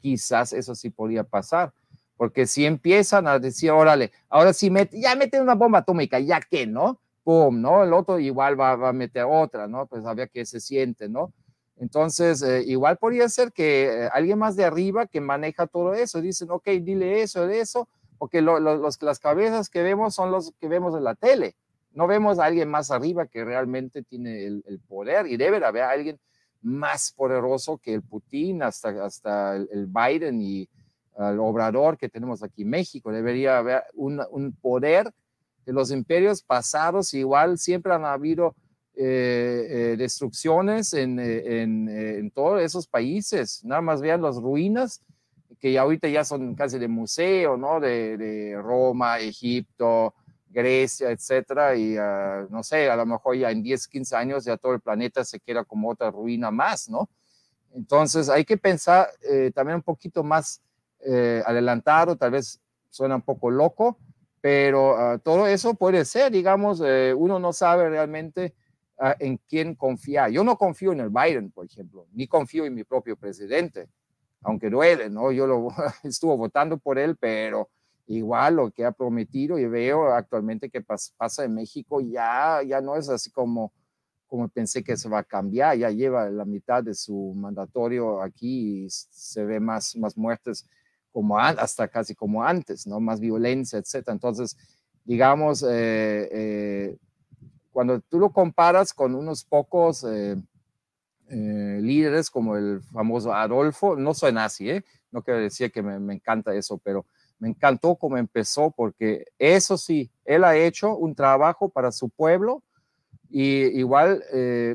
quizás 0.00 0.52
eso 0.52 0.74
sí 0.74 0.90
podría 0.90 1.24
pasar 1.24 1.72
porque 2.18 2.46
si 2.48 2.66
empiezan 2.66 3.28
a 3.28 3.38
decir, 3.38 3.70
órale, 3.70 4.10
ahora 4.28 4.52
sí, 4.52 4.70
mete, 4.70 5.00
ya 5.00 5.14
meten 5.14 5.40
una 5.40 5.54
bomba 5.54 5.78
atómica, 5.78 6.18
ya 6.18 6.40
que, 6.40 6.66
¿no? 6.66 6.98
Pum, 7.22 7.60
¿no? 7.60 7.84
El 7.84 7.92
otro 7.92 8.18
igual 8.18 8.60
va, 8.60 8.74
va 8.74 8.88
a 8.88 8.92
meter 8.92 9.24
otra, 9.24 9.68
¿no? 9.68 9.86
Pues 9.86 10.04
a 10.04 10.14
ver 10.14 10.28
qué 10.28 10.44
se 10.44 10.58
siente, 10.58 11.08
¿no? 11.08 11.32
Entonces, 11.80 12.42
eh, 12.42 12.64
igual 12.66 12.96
podría 12.96 13.28
ser 13.28 13.52
que 13.52 13.84
eh, 13.84 14.08
alguien 14.12 14.38
más 14.38 14.56
de 14.56 14.64
arriba 14.64 15.06
que 15.06 15.20
maneja 15.20 15.66
todo 15.66 15.94
eso, 15.94 16.20
dicen, 16.20 16.50
ok, 16.50 16.66
dile 16.80 17.22
eso, 17.22 17.46
de 17.46 17.60
eso, 17.60 17.88
porque 18.18 18.42
los, 18.42 19.00
las 19.00 19.18
cabezas 19.18 19.68
que 19.68 19.82
vemos 19.82 20.14
son 20.14 20.30
los 20.30 20.52
que 20.60 20.68
vemos 20.68 20.96
en 20.96 21.04
la 21.04 21.14
tele. 21.14 21.54
No 21.92 22.06
vemos 22.06 22.38
a 22.38 22.46
alguien 22.46 22.68
más 22.68 22.90
arriba 22.90 23.26
que 23.26 23.44
realmente 23.44 24.02
tiene 24.02 24.44
el, 24.44 24.64
el 24.66 24.80
poder 24.80 25.26
y 25.26 25.36
debe 25.36 25.64
haber 25.64 25.84
alguien 25.84 26.18
más 26.60 27.12
poderoso 27.12 27.78
que 27.78 27.94
el 27.94 28.02
Putin, 28.02 28.62
hasta, 28.62 29.04
hasta 29.04 29.56
el 29.56 29.86
Biden 29.86 30.42
y, 30.42 30.68
al 31.18 31.40
obrador 31.40 31.98
que 31.98 32.08
tenemos 32.08 32.42
aquí 32.42 32.62
en 32.62 32.70
México. 32.70 33.10
Debería 33.10 33.58
haber 33.58 33.82
un, 33.94 34.22
un 34.30 34.52
poder 34.52 35.12
de 35.66 35.72
los 35.72 35.90
imperios 35.90 36.42
pasados, 36.42 37.12
igual 37.12 37.58
siempre 37.58 37.92
han 37.92 38.04
habido 38.04 38.54
eh, 39.00 39.66
eh, 39.70 39.96
destrucciones 39.96 40.92
en, 40.92 41.20
en, 41.20 41.88
en, 41.88 42.30
todos 42.32 42.60
esos 42.60 42.88
países. 42.88 43.64
Nada 43.64 43.80
más 43.80 44.00
vean 44.00 44.22
las 44.22 44.36
ruinas 44.36 45.02
que 45.60 45.78
ahorita 45.78 46.08
ya 46.08 46.24
son 46.24 46.56
casi 46.56 46.80
de 46.80 46.88
museo, 46.88 47.56
¿no? 47.56 47.78
De, 47.78 48.58
Roma, 48.60 49.20
Egipto, 49.20 50.14
Grecia, 50.48 51.12
etcétera, 51.12 51.76
y 51.76 51.96
uh, 51.96 52.48
no 52.50 52.64
sé, 52.64 52.90
a 52.90 52.96
lo 52.96 53.06
mejor 53.06 53.36
ya 53.36 53.52
en 53.52 53.62
10, 53.62 53.86
15 53.86 54.16
años 54.16 54.44
ya 54.44 54.56
todo 54.56 54.74
el 54.74 54.80
planeta 54.80 55.24
se 55.24 55.38
queda 55.38 55.64
como 55.64 55.90
otra 55.90 56.10
ruina 56.10 56.50
más, 56.50 56.88
¿no? 56.88 57.08
Entonces 57.72 58.28
hay 58.28 58.44
que 58.44 58.56
pensar 58.56 59.08
eh, 59.22 59.52
también 59.54 59.76
un 59.76 59.82
poquito 59.82 60.24
más 60.24 60.60
eh, 61.00 61.40
adelantado, 61.46 62.16
tal 62.16 62.32
vez 62.32 62.60
suena 62.90 63.14
un 63.14 63.22
poco 63.22 63.48
loco, 63.48 63.96
pero 64.40 64.96
ah, 64.96 65.18
todo 65.18 65.46
eso 65.46 65.74
puede 65.74 66.04
ser, 66.04 66.32
digamos, 66.32 66.82
eh, 66.84 67.14
uno 67.16 67.38
no 67.38 67.52
sabe 67.52 67.88
realmente 67.88 68.54
ah, 68.98 69.16
en 69.18 69.38
quién 69.48 69.74
confiar. 69.74 70.30
Yo 70.30 70.44
no 70.44 70.56
confío 70.56 70.92
en 70.92 71.00
el 71.00 71.10
Biden, 71.10 71.50
por 71.50 71.66
ejemplo, 71.66 72.06
ni 72.12 72.26
confío 72.26 72.64
en 72.64 72.74
mi 72.74 72.84
propio 72.84 73.16
presidente, 73.16 73.88
aunque 74.42 74.70
duele, 74.70 75.10
¿no? 75.10 75.32
Yo 75.32 75.46
lo 75.46 75.68
estuvo 76.04 76.36
votando 76.36 76.78
por 76.78 76.98
él, 76.98 77.16
pero 77.16 77.68
igual 78.06 78.56
lo 78.56 78.70
que 78.70 78.84
ha 78.84 78.92
prometido 78.92 79.58
y 79.58 79.66
veo 79.66 80.12
actualmente 80.12 80.70
que 80.70 80.80
pasa 80.80 81.44
en 81.44 81.54
México 81.54 82.00
ya, 82.00 82.62
ya 82.62 82.80
no 82.80 82.96
es 82.96 83.08
así 83.10 83.30
como, 83.30 83.72
como 84.26 84.48
pensé 84.48 84.82
que 84.82 84.96
se 84.96 85.08
va 85.08 85.18
a 85.18 85.24
cambiar, 85.24 85.76
ya 85.76 85.90
lleva 85.90 86.30
la 86.30 86.44
mitad 86.44 86.82
de 86.82 86.94
su 86.94 87.34
mandatorio 87.36 88.22
aquí 88.22 88.84
y 88.84 88.90
se 88.90 89.44
ve 89.44 89.60
más, 89.60 89.94
más 89.96 90.16
muertes 90.16 90.66
como 91.12 91.38
hasta 91.38 91.88
casi 91.88 92.14
como 92.14 92.42
antes, 92.42 92.86
¿no? 92.86 93.00
Más 93.00 93.20
violencia, 93.20 93.78
etcétera. 93.78 94.12
Entonces, 94.12 94.56
digamos, 95.04 95.62
eh, 95.62 96.28
eh, 96.30 96.96
cuando 97.78 98.00
tú 98.00 98.18
lo 98.18 98.32
comparas 98.32 98.92
con 98.92 99.14
unos 99.14 99.44
pocos 99.44 100.02
eh, 100.02 100.34
líderes 101.28 102.28
como 102.28 102.56
el 102.56 102.82
famoso 102.82 103.32
Adolfo, 103.32 103.94
no 103.94 104.14
soy 104.14 104.32
nazi, 104.32 104.68
¿eh? 104.68 104.84
no 105.12 105.22
quiero 105.22 105.38
decir 105.38 105.70
que 105.70 105.80
me, 105.80 106.00
me 106.00 106.14
encanta 106.14 106.52
eso, 106.56 106.78
pero 106.78 107.06
me 107.38 107.46
encantó 107.46 107.94
cómo 107.94 108.16
empezó 108.16 108.72
porque 108.72 109.26
eso 109.38 109.78
sí, 109.78 110.10
él 110.24 110.42
ha 110.42 110.56
hecho 110.56 110.96
un 110.96 111.14
trabajo 111.14 111.68
para 111.68 111.92
su 111.92 112.08
pueblo 112.08 112.64
y 113.30 113.66
igual 113.78 114.24
eh, 114.32 114.74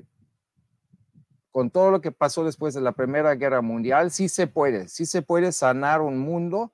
con 1.51 1.71
todo 1.71 1.91
lo 1.91 1.99
que 1.99 2.13
pasó 2.13 2.45
después 2.45 2.73
de 2.73 2.79
la 2.79 2.93
Primera 2.93 3.35
Guerra 3.35 3.61
Mundial, 3.61 4.11
sí 4.11 4.29
se 4.29 4.47
puede, 4.47 4.87
sí 4.87 5.05
se 5.05 5.21
puede 5.21 5.51
sanar 5.51 5.99
un 5.99 6.19
mundo 6.19 6.71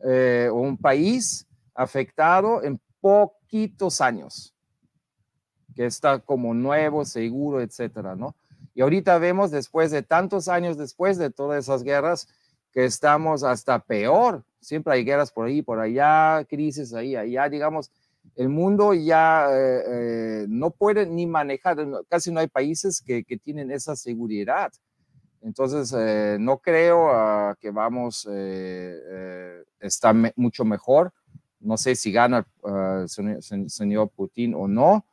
eh, 0.00 0.48
o 0.50 0.56
un 0.56 0.76
país 0.76 1.46
afectado 1.76 2.60
en 2.64 2.80
poquitos 3.00 4.00
años, 4.00 4.52
que 5.80 5.86
está 5.86 6.18
como 6.18 6.52
nuevo, 6.52 7.06
seguro, 7.06 7.62
etcétera, 7.62 8.14
¿no? 8.14 8.34
Y 8.74 8.82
ahorita 8.82 9.16
vemos 9.16 9.50
después 9.50 9.90
de 9.90 10.02
tantos 10.02 10.48
años 10.48 10.76
después 10.76 11.16
de 11.16 11.30
todas 11.30 11.64
esas 11.64 11.82
guerras 11.82 12.28
que 12.70 12.84
estamos 12.84 13.42
hasta 13.42 13.78
peor 13.78 14.44
siempre 14.60 14.92
hay 14.92 15.04
guerras 15.04 15.32
por 15.32 15.46
ahí, 15.46 15.62
por 15.62 15.80
allá, 15.80 16.44
crisis 16.48 16.92
ahí, 16.94 17.16
allá, 17.16 17.48
digamos, 17.48 17.90
el 18.36 18.48
mundo 18.48 18.94
ya 18.94 19.48
eh, 19.50 19.82
eh, 19.86 20.46
no 20.48 20.70
puede 20.70 21.06
ni 21.06 21.26
manejar, 21.26 21.78
casi 22.08 22.30
no 22.30 22.40
hay 22.40 22.46
países 22.46 23.00
que, 23.00 23.24
que 23.24 23.36
tienen 23.38 23.70
esa 23.70 23.96
seguridad. 23.96 24.72
Entonces, 25.42 25.94
eh, 25.96 26.36
no 26.38 26.58
creo 26.58 27.08
ah, 27.10 27.56
que 27.58 27.70
vamos, 27.70 28.28
está 29.80 30.14
mucho 30.36 30.64
mejor. 30.64 31.12
No 31.60 31.76
sé 31.76 31.94
si 31.94 32.12
gana 32.12 32.46
el 32.64 32.70
ah, 32.70 33.04
señor, 33.08 34.10
Putin 34.10 34.54
o 34.54 34.68
no, 34.68 35.06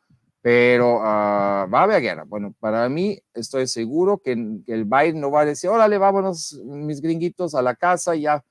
pero 0.48 1.02
ah, 1.02 1.68
va 1.70 1.82
a 1.82 1.84
haber 1.84 2.02
guerra. 2.02 2.24
Bueno, 2.24 2.54
para 2.58 2.88
mí 2.88 3.20
estoy 3.34 3.68
seguro 3.68 4.20
que, 4.20 4.62
que, 4.66 4.74
el 4.74 4.86
Biden 4.86 5.20
no 5.20 5.30
va 5.30 5.42
a 5.42 5.46
decir, 5.46 5.70
órale, 5.70 5.98
vámonos 5.98 6.54
mis 6.64 7.02
gringuitos 7.02 7.54
a 7.54 7.62
la 7.62 7.76
casa, 7.76 8.16
ya 8.16 8.42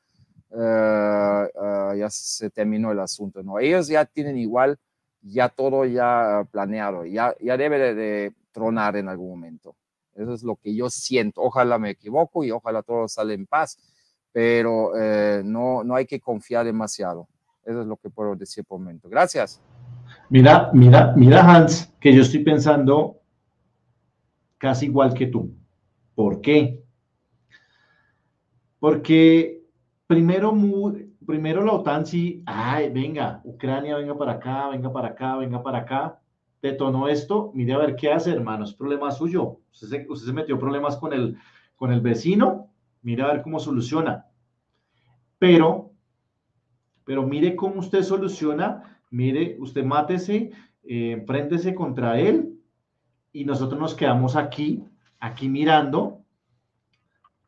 eh, 0.51 1.49
eh, 1.55 1.97
ya 1.97 2.11
se 2.11 2.51
terminó 2.51 2.93
el 2.93 3.01
asunto, 3.01 3.43
¿no? 3.43 3.59
Ellos 3.59 3.89
ya 3.89 4.05
tienen 4.05 4.37
igual, 4.37 4.79
ya 5.23 5.49
todo 5.49 5.87
ya 5.87 6.47
planeado, 6.51 7.07
ya, 7.07 7.35
ya 7.41 7.57
debe 7.57 7.95
de, 7.95 8.35
tronar 8.53 8.97
en 8.97 9.09
algún 9.09 9.31
momento. 9.31 9.75
Eso 10.15 10.35
es 10.35 10.43
lo 10.43 10.57
que 10.57 10.75
yo 10.75 10.91
siento. 10.91 11.41
Ojalá 11.41 11.79
me 11.79 11.89
equivoco 11.89 12.45
y 12.45 12.51
ojalá 12.51 12.83
todo 12.83 13.09
sale 13.09 13.33
en 13.33 13.47
paz, 13.47 13.79
pero 14.33 14.93
eh, 15.01 15.41
no, 15.43 15.83
no 15.83 15.95
hay 15.95 16.05
que 16.05 16.21
confiar 16.21 16.67
demasiado. 16.67 17.27
Eso 17.65 17.81
es 17.81 17.87
lo 17.87 17.97
que 17.97 18.11
puedo 18.11 18.37
decir 18.37 18.67
por 18.67 18.81
el 18.81 18.85
momento. 18.85 19.09
Gracias. 19.09 19.63
Mira, 20.29 20.71
mira, 20.73 21.15
mira, 21.17 21.41
Hans, 21.41 21.95
que 22.01 22.13
yo 22.13 22.23
estoy 22.23 22.43
pensando 22.43 23.21
casi 24.59 24.87
igual 24.87 25.15
que 25.15 25.29
tú. 25.29 25.55
¿Por 26.17 26.41
qué? 26.41 26.83
Porque 28.81 29.63
primero, 30.07 30.53
primero 31.25 31.65
la 31.65 31.73
OTAN 31.73 32.07
sí, 32.07 32.43
ay, 32.45 32.91
venga, 32.91 33.41
Ucrania, 33.45 33.97
venga 33.97 34.19
para 34.19 34.33
acá, 34.33 34.69
venga 34.69 34.93
para 34.93 35.09
acá, 35.09 35.37
venga 35.37 35.63
para 35.63 35.79
acá, 35.79 36.21
detonó 36.61 37.07
esto, 37.07 37.53
mire 37.55 37.75
a 37.75 37.79
ver 37.79 37.95
qué 37.95 38.13
hace, 38.13 38.33
hermano, 38.33 38.65
es 38.65 38.73
problema 38.73 39.13
suyo. 39.13 39.61
Usted 39.73 40.07
se, 40.17 40.33
metió 40.33 40.59
problemas 40.59 40.97
con 40.97 41.13
el, 41.13 41.37
con 41.77 41.93
el 41.93 42.01
vecino, 42.01 42.71
mire 43.03 43.23
a 43.23 43.29
ver 43.29 43.43
cómo 43.43 43.61
soluciona. 43.61 44.27
Pero, 45.39 45.93
pero 47.05 47.23
mire 47.23 47.55
cómo 47.55 47.79
usted 47.79 48.03
soluciona, 48.03 48.96
mire, 49.11 49.57
usted 49.59 49.85
mátese, 49.85 50.51
eh, 50.83 51.13
enfréntese 51.13 51.75
contra 51.75 52.19
él 52.21 52.59
y 53.33 53.45
nosotros 53.45 53.81
nos 53.81 53.95
quedamos 53.95 54.37
aquí, 54.37 54.85
aquí 55.21 55.49
mirando 55.49 56.25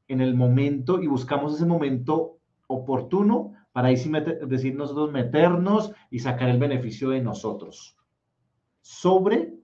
en 0.08 0.20
el 0.20 0.34
momento 0.34 1.02
y 1.02 1.06
buscamos 1.06 1.54
ese 1.54 1.66
momento 1.66 2.38
oportuno 2.66 3.54
para 3.72 3.88
ahí 3.88 3.96
sí 3.96 4.10
decir 4.46 4.74
nosotros 4.74 5.12
meternos 5.12 5.92
y 6.10 6.18
sacar 6.18 6.48
el 6.48 6.58
beneficio 6.58 7.10
de 7.10 7.20
nosotros 7.20 7.96
sobre 8.80 9.54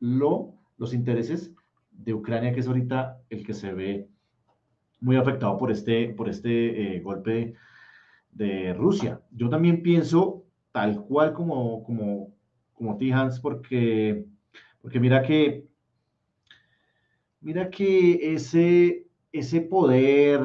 lo, 0.00 0.54
los 0.76 0.92
intereses 0.92 1.54
de 1.92 2.12
Ucrania, 2.12 2.52
que 2.52 2.60
es 2.60 2.66
ahorita 2.66 3.20
el 3.30 3.46
que 3.46 3.54
se 3.54 3.72
ve 3.72 4.08
muy 5.00 5.16
afectado 5.16 5.56
por 5.58 5.70
este, 5.70 6.08
por 6.10 6.28
este 6.28 6.96
eh, 6.96 7.00
golpe 7.00 7.54
de, 8.30 8.74
Rusia. 8.74 9.20
Yo 9.30 9.48
también 9.48 9.82
pienso 9.82 10.41
tal 10.72 11.04
cual 11.04 11.32
como, 11.32 11.84
como, 11.84 12.34
como 12.72 12.98
Hans, 13.14 13.38
porque, 13.38 14.26
porque 14.80 14.98
mira 14.98 15.22
que, 15.22 15.68
mira 17.40 17.70
que 17.70 18.34
ese, 18.34 19.06
ese 19.30 19.60
poder 19.60 20.40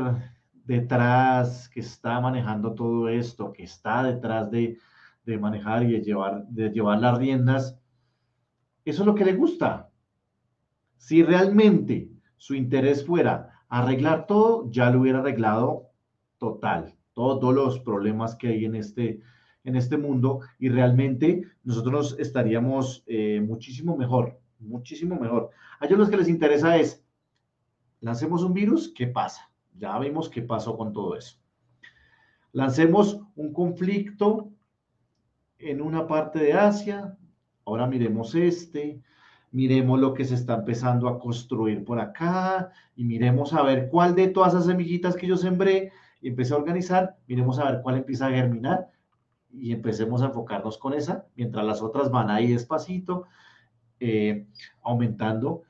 detrás, 0.67 1.69
que 1.69 1.79
está 1.79 2.19
manejando 2.19 2.75
todo 2.75 3.07
esto, 3.07 3.53
que 3.53 3.63
está 3.63 4.03
detrás 4.03 4.51
de, 4.51 4.77
manejar 5.39 5.83
y 5.83 5.91
de 5.93 6.01
llevar, 6.01 6.45
de 6.47 6.69
llevar 6.69 6.99
las 6.99 7.17
riendas, 7.17 7.77
eso 8.85 9.01
es 9.01 9.05
lo 9.05 9.15
que 9.15 9.25
le 9.25 9.33
gusta. 9.33 9.89
Si 10.97 11.23
realmente 11.23 12.09
su 12.37 12.55
interés 12.55 13.05
fuera 13.05 13.63
arreglar 13.67 14.25
todo, 14.27 14.69
ya 14.71 14.89
lo 14.89 15.01
hubiera 15.01 15.19
arreglado 15.19 15.89
total, 16.37 16.95
todos 17.13 17.53
los 17.53 17.79
problemas 17.79 18.35
que 18.35 18.47
hay 18.47 18.65
en 18.65 18.75
este, 18.75 19.21
en 19.67 19.75
este 19.75 19.97
mundo 19.97 20.39
y 20.59 20.69
realmente 20.69 21.43
nosotros 21.65 22.15
estaríamos 22.19 23.03
eh, 23.05 23.43
muchísimo 23.45 23.97
mejor, 23.97 24.39
muchísimo 24.59 25.19
mejor. 25.19 25.49
A 25.81 25.85
ellos 25.85 25.99
lo 25.99 26.09
que 26.09 26.15
les 26.15 26.29
interesa 26.29 26.77
es, 26.77 27.03
lancemos 27.99 28.43
un 28.43 28.53
virus, 28.53 28.93
¿qué 28.95 29.07
pasa? 29.07 29.51
Ya 29.77 29.99
vimos 29.99 30.29
qué 30.29 30.41
pasó 30.41 30.77
con 30.77 30.93
todo 30.93 31.17
eso. 31.17 31.37
Lancemos 32.53 33.19
un 33.35 33.51
conflicto 33.51 34.49
en 35.59 35.81
una 35.81 36.07
parte 36.07 36.39
de 36.39 36.53
Asia. 36.53 37.17
Ahora 37.65 37.87
miremos 37.87 38.35
este. 38.35 39.01
Miremos 39.51 39.99
lo 39.99 40.13
que 40.13 40.23
se 40.23 40.35
está 40.35 40.55
empezando 40.55 41.09
a 41.09 41.19
construir 41.19 41.83
por 41.83 41.99
acá 41.99 42.71
y 42.95 43.03
miremos 43.03 43.53
a 43.53 43.63
ver 43.63 43.89
cuál 43.89 44.15
de 44.15 44.29
todas 44.29 44.53
esas 44.53 44.65
semillitas 44.65 45.17
que 45.17 45.27
yo 45.27 45.35
sembré 45.35 45.91
y 46.21 46.29
empecé 46.29 46.53
a 46.53 46.57
organizar, 46.57 47.17
miremos 47.27 47.59
a 47.59 47.69
ver 47.71 47.81
cuál 47.81 47.97
empieza 47.97 48.27
a 48.27 48.31
germinar 48.31 48.89
y 49.51 49.71
empecemos 49.71 50.21
a 50.21 50.27
enfocarnos 50.27 50.77
con 50.77 50.93
esa, 50.93 51.25
mientras 51.35 51.65
las 51.65 51.81
otras 51.81 52.11
van 52.11 52.29
ahí 52.29 52.51
despacito, 52.51 53.25
eh, 53.99 54.47
aumentando 54.83 55.63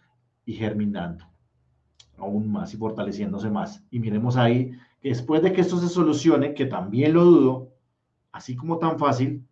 y 0.45 0.53
germinando 0.53 1.25
aún 2.17 2.51
más 2.51 2.73
y 2.73 2.78
fortaleciéndose 2.78 3.49
más. 3.49 3.84
Y 3.91 3.99
miremos 3.99 4.38
ahí 4.38 4.71
después 5.01 5.41
de 5.41 5.53
que 5.53 5.61
esto 5.61 5.78
se 5.78 5.88
solucione, 5.88 6.53
que 6.53 6.65
también 6.65 7.13
lo 7.13 7.23
dudo, 7.23 7.73
así 8.32 8.55
como 8.55 8.78
tan 8.78 8.99
fácil, 8.99 9.45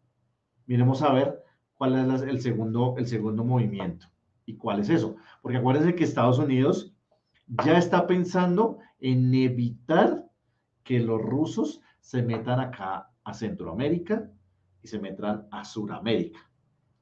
miremos 0.66 1.02
a 1.02 1.14
ver 1.14 1.44
cuál 1.76 2.14
es 2.14 2.22
el, 2.22 2.42
segundo, 2.42 2.96
el 2.98 3.08
segundo 3.08 3.44
movimiento. 3.44 4.08
¿Y 4.46 4.56
cuál 4.56 4.80
es 4.80 4.90
eso? 4.90 5.16
Porque 5.42 5.58
acuérdense 5.58 5.96
que 5.96 6.04
Estados 6.04 6.40
Unidos 6.40 6.94
ya 7.64 7.78
está 7.78 8.08
pensando 8.08 8.80
en 9.00 9.34
evitar 9.34 10.26
que 10.84 11.00
los 11.00 11.22
rusos 11.22 11.82
se 12.00 12.22
metan 12.22 12.60
acá 12.60 13.10
a 13.26 13.34
Centroamérica 13.34 14.32
y 14.82 14.88
se 14.88 15.00
metan 15.00 15.48
a 15.52 15.66
Sudamérica. 15.66 16.40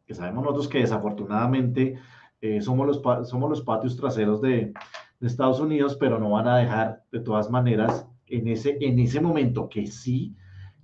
Que 0.08 0.16
sabemos 0.16 0.44
nosotros 0.44 0.68
que 0.68 0.80
desafortunadamente 0.80 2.00
eh, 2.42 2.62
somos, 2.62 2.88
los, 2.88 3.30
somos 3.30 3.50
los 3.50 3.62
patios 3.62 3.96
traseros 3.96 4.42
de, 4.42 4.74
de 5.20 5.28
Estados 5.28 5.60
Unidos, 5.60 5.96
pero 6.00 6.20
no 6.20 6.32
van 6.32 6.48
a 6.48 6.58
dejar 6.58 7.04
de 7.12 7.20
todas 7.20 7.50
maneras 7.50 8.08
en 8.26 8.48
ese, 8.48 8.78
en 8.82 9.00
ese 9.00 9.22
momento 9.22 9.70
que 9.70 9.86
sí 9.88 10.36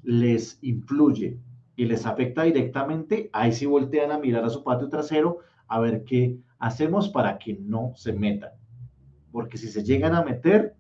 les 0.04 0.60
influye 0.62 1.40
y 1.76 1.86
les 1.86 2.06
afecta 2.06 2.44
directamente, 2.44 3.30
ahí 3.34 3.52
sí 3.52 3.66
voltean 3.66 4.12
a 4.12 4.18
mirar 4.18 4.44
a 4.44 4.50
su 4.50 4.64
patio 4.64 4.90
trasero 4.90 5.40
a 5.68 5.80
ver 5.80 6.04
qué 6.04 6.38
hacemos 6.58 7.10
para 7.10 7.38
que 7.38 7.54
no 7.54 7.94
se 7.96 8.14
metan. 8.14 8.52
Porque 9.32 9.58
si 9.58 9.68
se 9.68 9.84
llegan 9.84 10.16
a 10.16 10.24
meter, 10.24 10.76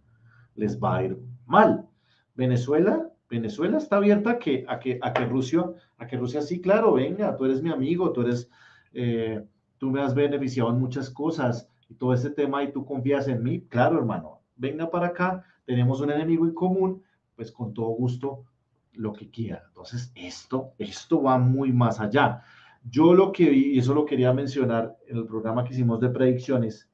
les 0.55 0.79
va 0.79 0.97
a 0.97 1.03
ir 1.03 1.17
mal. 1.45 1.87
Venezuela, 2.35 3.09
Venezuela 3.29 3.77
está 3.77 3.97
abierta 3.97 4.31
a 4.31 4.39
que, 4.39 4.65
a 4.67 4.79
que, 4.79 4.99
a 5.01 5.13
que 5.13 5.25
Rusia, 5.25 5.65
a 5.97 6.07
que 6.07 6.17
Rusia 6.17 6.41
sí, 6.41 6.59
claro, 6.59 6.93
venga, 6.93 7.35
tú 7.35 7.45
eres 7.45 7.61
mi 7.61 7.69
amigo, 7.69 8.11
tú 8.11 8.21
eres, 8.21 8.49
eh, 8.93 9.45
tú 9.77 9.91
me 9.91 10.01
has 10.01 10.15
beneficiado 10.15 10.71
en 10.71 10.79
muchas 10.79 11.09
cosas 11.09 11.69
y 11.87 11.93
todo 11.93 12.13
este 12.13 12.31
tema 12.31 12.63
y 12.63 12.71
tú 12.71 12.85
confías 12.85 13.27
en 13.27 13.43
mí, 13.43 13.61
claro, 13.61 13.99
hermano, 13.99 14.41
venga 14.55 14.89
para 14.89 15.07
acá, 15.07 15.43
tenemos 15.65 16.01
un 16.01 16.11
enemigo 16.11 16.45
en 16.45 16.53
común, 16.53 17.03
pues 17.35 17.51
con 17.51 17.73
todo 17.73 17.89
gusto 17.89 18.45
lo 18.93 19.13
que 19.13 19.29
quiera. 19.29 19.63
Entonces, 19.67 20.11
esto, 20.15 20.73
esto 20.79 21.21
va 21.21 21.37
muy 21.37 21.71
más 21.71 21.99
allá. 21.99 22.41
Yo 22.83 23.13
lo 23.13 23.31
que 23.31 23.49
vi, 23.49 23.75
y 23.75 23.79
eso 23.79 23.93
lo 23.93 24.05
quería 24.05 24.33
mencionar 24.33 24.97
en 25.07 25.17
el 25.17 25.25
programa 25.25 25.63
que 25.63 25.73
hicimos 25.73 25.99
de 25.99 26.09
predicciones, 26.09 26.89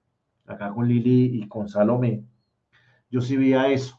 acá 0.46 0.72
con 0.72 0.88
Lili 0.88 1.40
y 1.42 1.48
con 1.48 1.70
Salomé, 1.70 2.24
yo 3.10 3.22
sí 3.22 3.38
veía 3.38 3.70
eso, 3.72 3.95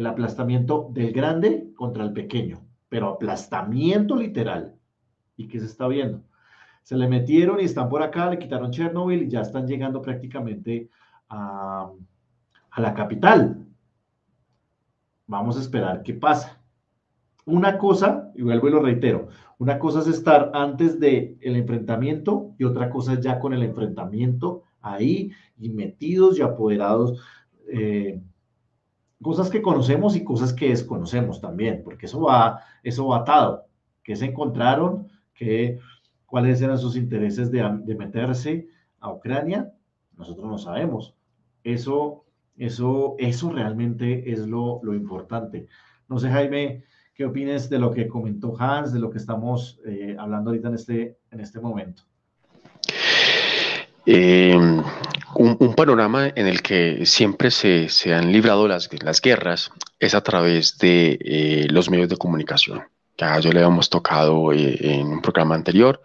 el 0.00 0.06
aplastamiento 0.06 0.88
del 0.92 1.12
grande 1.12 1.72
contra 1.76 2.02
el 2.02 2.14
pequeño, 2.14 2.66
pero 2.88 3.10
aplastamiento 3.10 4.16
literal. 4.16 4.74
¿Y 5.36 5.46
qué 5.46 5.60
se 5.60 5.66
está 5.66 5.86
viendo? 5.88 6.22
Se 6.82 6.96
le 6.96 7.06
metieron 7.06 7.60
y 7.60 7.64
están 7.64 7.90
por 7.90 8.02
acá, 8.02 8.30
le 8.30 8.38
quitaron 8.38 8.70
Chernobyl 8.70 9.22
y 9.22 9.28
ya 9.28 9.42
están 9.42 9.66
llegando 9.66 10.00
prácticamente 10.00 10.88
a, 11.28 11.90
a 12.70 12.80
la 12.80 12.94
capital. 12.94 13.66
Vamos 15.26 15.58
a 15.58 15.60
esperar 15.60 16.02
qué 16.02 16.14
pasa. 16.14 16.58
Una 17.44 17.76
cosa, 17.76 18.32
y 18.34 18.40
vuelvo 18.40 18.68
y 18.68 18.70
lo 18.70 18.80
reitero, 18.80 19.28
una 19.58 19.78
cosa 19.78 20.00
es 20.00 20.06
estar 20.06 20.50
antes 20.54 20.98
del 20.98 21.36
el 21.42 21.56
enfrentamiento 21.56 22.54
y 22.58 22.64
otra 22.64 22.88
cosa 22.88 23.12
es 23.12 23.20
ya 23.20 23.38
con 23.38 23.52
el 23.52 23.62
enfrentamiento 23.62 24.62
ahí 24.80 25.30
y 25.58 25.68
metidos 25.68 26.38
y 26.38 26.42
apoderados. 26.42 27.20
Eh, 27.68 28.22
cosas 29.22 29.50
que 29.50 29.62
conocemos 29.62 30.16
y 30.16 30.24
cosas 30.24 30.52
que 30.52 30.70
desconocemos 30.70 31.40
también, 31.40 31.82
porque 31.84 32.06
eso 32.06 32.20
va, 32.20 32.60
eso 32.82 33.08
va 33.08 33.18
atado. 33.18 33.66
¿Qué 34.02 34.16
se 34.16 34.26
encontraron? 34.26 35.08
¿Qué, 35.34 35.78
¿Cuáles 36.26 36.60
eran 36.62 36.78
sus 36.78 36.96
intereses 36.96 37.50
de, 37.50 37.62
meterse 37.96 38.68
a 39.00 39.12
Ucrania? 39.12 39.72
Nosotros 40.16 40.46
no 40.46 40.58
sabemos. 40.58 41.14
Eso, 41.64 42.24
eso, 42.56 43.16
eso 43.18 43.50
realmente 43.50 44.32
es 44.32 44.46
lo, 44.46 44.80
lo 44.82 44.94
importante. 44.94 45.66
No 46.08 46.18
sé, 46.18 46.30
Jaime, 46.30 46.84
¿Qué 47.20 47.26
opinas 47.26 47.68
de 47.68 47.78
lo 47.78 47.90
que 47.90 48.08
comentó 48.08 48.56
Hans, 48.58 48.94
de 48.94 48.98
lo 48.98 49.10
que 49.10 49.18
estamos 49.18 49.78
eh, 49.84 50.16
hablando 50.18 50.48
ahorita 50.48 50.68
en 50.68 50.74
este, 50.74 51.18
en 51.30 51.40
este 51.40 51.60
momento? 51.60 52.04
Eh, 54.06 54.56
un, 55.34 55.74
panorama 55.74 56.28
en 56.34 56.46
el 56.46 56.62
que 56.62 57.06
siempre 57.06 57.50
se, 57.50 57.88
se 57.88 58.14
han 58.14 58.32
librado 58.32 58.66
las, 58.66 58.88
las, 59.02 59.20
guerras 59.20 59.70
es 59.98 60.14
a 60.14 60.22
través 60.22 60.78
de 60.78 61.18
eh, 61.20 61.66
los 61.70 61.90
medios 61.90 62.08
de 62.08 62.16
comunicación. 62.16 62.82
Ya 63.18 63.38
yo 63.38 63.52
le 63.52 63.60
habíamos 63.60 63.90
tocado 63.90 64.52
en 64.52 65.06
un 65.06 65.20
programa 65.20 65.54
anterior. 65.54 66.02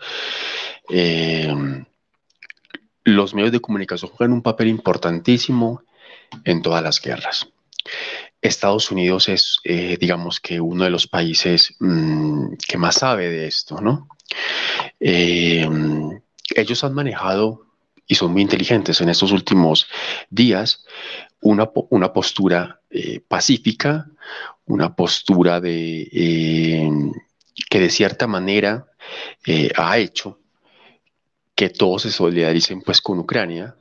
los 3.06 3.34
medios 3.34 3.52
de 3.52 3.60
comunicación 3.62 4.12
juegan 4.12 4.34
un 4.34 4.42
papel 4.42 4.68
importantísimo 4.68 5.82
en 6.44 6.62
todas 6.62 6.84
las 6.84 7.02
guerras. 7.02 7.48
Estados 8.42 8.92
Unidos 8.92 9.30
es, 9.30 9.58
eh, 9.64 9.98
digamos 10.00 10.40
que, 10.40 10.60
uno 10.62 10.84
de 10.84 10.90
los 10.90 11.08
países 11.08 11.76
mm, 11.80 12.54
que 12.68 12.78
más 12.78 12.96
sabe 12.96 13.30
de 13.30 13.48
esto, 13.48 13.82
¿no? 13.82 14.08
Eh, 15.00 15.68
ellos 16.56 16.84
han 16.84 16.94
manejado 16.94 17.65
y 18.08 18.16
son 18.16 18.32
muy 18.32 18.42
inteligentes 18.42 19.02
en 19.02 19.10
estos 19.10 19.32
últimos 19.32 19.88
días 20.30 20.86
una, 21.42 21.70
una 21.90 22.14
postura 22.14 22.82
eh, 22.90 23.20
pacífica, 23.28 24.08
una 24.66 24.96
postura 24.96 25.60
de, 25.62 26.90
que 27.70 27.80
de 27.80 27.90
cierta 27.90 28.28
manera 28.28 28.88
ha 29.78 29.98
hecho 30.00 30.40
que 31.54 31.70
todos 31.70 32.02
se 32.04 32.12
solidaricen 32.12 32.82
pues 32.82 33.00
con 33.02 33.20
Ucrania 33.20 33.76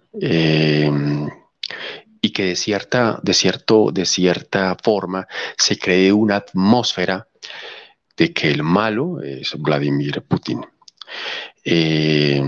y 2.25 2.31
que 2.31 2.45
de 2.45 2.57
cierta, 2.57 3.21
de, 3.23 3.35
cierto, 3.35 3.91
de 3.93 4.07
cierta 4.07 4.77
forma 4.83 5.29
se 5.59 5.77
cree 5.79 6.11
una 6.11 6.37
atmósfera 6.37 7.29
de 8.17 8.33
que 8.33 8.51
el 8.51 8.63
malo 8.63 9.21
es 9.21 9.55
Vladimir 9.59 10.23
Putin. 10.23 10.65
Eh, 11.63 12.43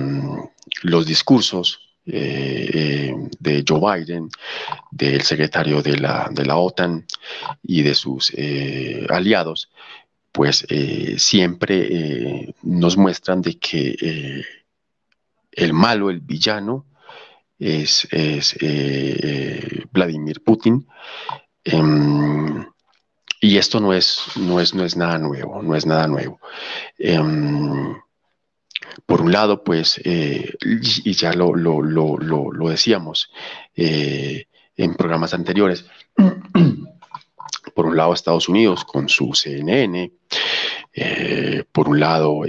los 0.83 1.07
discursos 1.07 1.81
eh, 2.07 3.15
de 3.39 3.65
Joe 3.67 4.01
Biden, 4.01 4.29
del 4.91 5.23
secretario 5.23 5.83
de 5.83 5.99
la, 5.99 6.29
de 6.31 6.45
la 6.45 6.57
OTAN 6.57 7.05
y 7.63 7.83
de 7.83 7.95
sus 7.95 8.33
eh, 8.37 9.07
aliados, 9.09 9.71
pues 10.33 10.67
siempre 11.17 12.55
nos 12.63 12.99
muestran 12.99 13.41
de 13.41 13.59
que 13.59 14.45
el 15.53 15.73
malo, 15.73 16.11
el 16.11 16.21
villano, 16.21 16.85
es, 17.59 18.07
es 18.11 18.57
eh, 18.61 19.85
Vladimir 19.91 20.43
Putin. 20.43 20.87
Em, 21.65 22.67
y 23.41 23.59
esto 23.59 23.81
no 23.81 23.93
es, 23.93 24.21
no, 24.37 24.61
es, 24.61 24.75
no 24.75 24.85
es 24.85 24.97
nada 24.97 25.19
nuevo, 25.19 25.63
no 25.63 25.75
es 25.75 25.87
nada 25.87 26.07
nuevo. 26.07 26.41
Por 29.05 29.21
un 29.21 29.33
lado, 29.33 29.63
pues, 29.63 30.01
eh, 30.05 30.55
y 30.63 31.13
ya 31.13 31.33
lo, 31.33 31.55
lo, 31.55 31.83
lo, 31.83 32.17
lo 32.19 32.69
decíamos 32.69 33.31
eh, 33.75 34.47
en 34.77 34.95
programas 34.95 35.35
anteriores, 35.35 35.85
por 37.75 37.87
un 37.87 37.97
lado 37.97 38.15
Estados 38.15 38.49
Unidos 38.49 38.85
con 38.85 39.09
su 39.09 39.35
CNN, 39.35 40.13
por 41.73 41.89
un 41.89 42.01
lado 42.01 42.43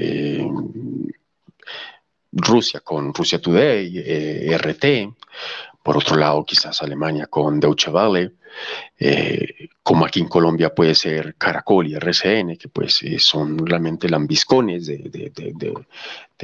Rusia 2.37 2.81
con 2.81 3.13
Rusia 3.13 3.41
Today, 3.41 3.91
eh, 3.95 4.57
RT, 4.57 5.15
por 5.87 5.95
otro 5.95 6.17
lado 6.17 6.43
quizás 6.43 6.81
Alemania 6.81 7.27
con 7.27 7.61
Deutsche 7.61 7.89
Welle, 7.89 8.33
eh, 8.99 9.69
como 9.81 10.05
aquí 10.05 10.19
en 10.19 10.27
Colombia 10.27 10.75
puede 10.75 10.93
ser 10.93 11.35
Caracol 11.35 11.87
y 11.87 11.95
RCN, 11.95 12.57
que 12.57 12.67
pues 12.67 13.01
eh, 13.03 13.17
son 13.19 13.65
realmente 13.65 14.09
lambiscones 14.09 14.87
de, 14.87 15.73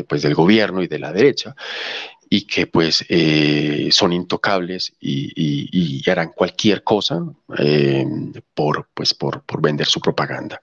pues, 0.07 0.21
del 0.21 0.33
gobierno 0.33 0.81
y 0.81 0.87
de 0.87 0.97
la 0.97 1.11
derecha, 1.11 1.53
y 2.29 2.47
que 2.47 2.67
pues 2.67 3.05
son 3.89 4.13
intocables 4.13 4.93
y, 5.01 6.09
harán 6.09 6.31
cualquier 6.33 6.81
cosa 6.81 7.21
por, 8.53 8.87
pues, 8.93 9.13
por, 9.13 9.41
por, 9.43 9.61
vender 9.61 9.87
su 9.87 9.99
propaganda. 9.99 10.61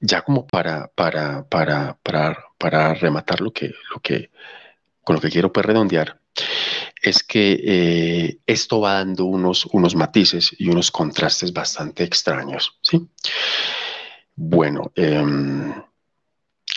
Ya 0.00 0.22
como 0.22 0.48
para, 0.48 0.88
para, 0.88 1.44
para, 1.44 1.96
para, 2.02 2.44
para 2.58 2.94
rematar 2.94 3.40
lo 3.40 3.52
que, 3.52 3.72
lo 3.94 4.00
que, 4.00 4.30
con 5.08 5.14
lo 5.14 5.22
que 5.22 5.30
quiero 5.30 5.50
pues 5.50 5.64
redondear, 5.64 6.20
es 7.00 7.22
que 7.22 7.58
eh, 7.64 8.40
esto 8.44 8.80
va 8.80 8.92
dando 8.92 9.24
unos, 9.24 9.64
unos 9.72 9.94
matices 9.94 10.54
y 10.58 10.68
unos 10.68 10.90
contrastes 10.90 11.50
bastante 11.50 12.04
extraños. 12.04 12.78
¿sí? 12.82 13.08
Bueno, 14.34 14.92
em, 14.94 15.72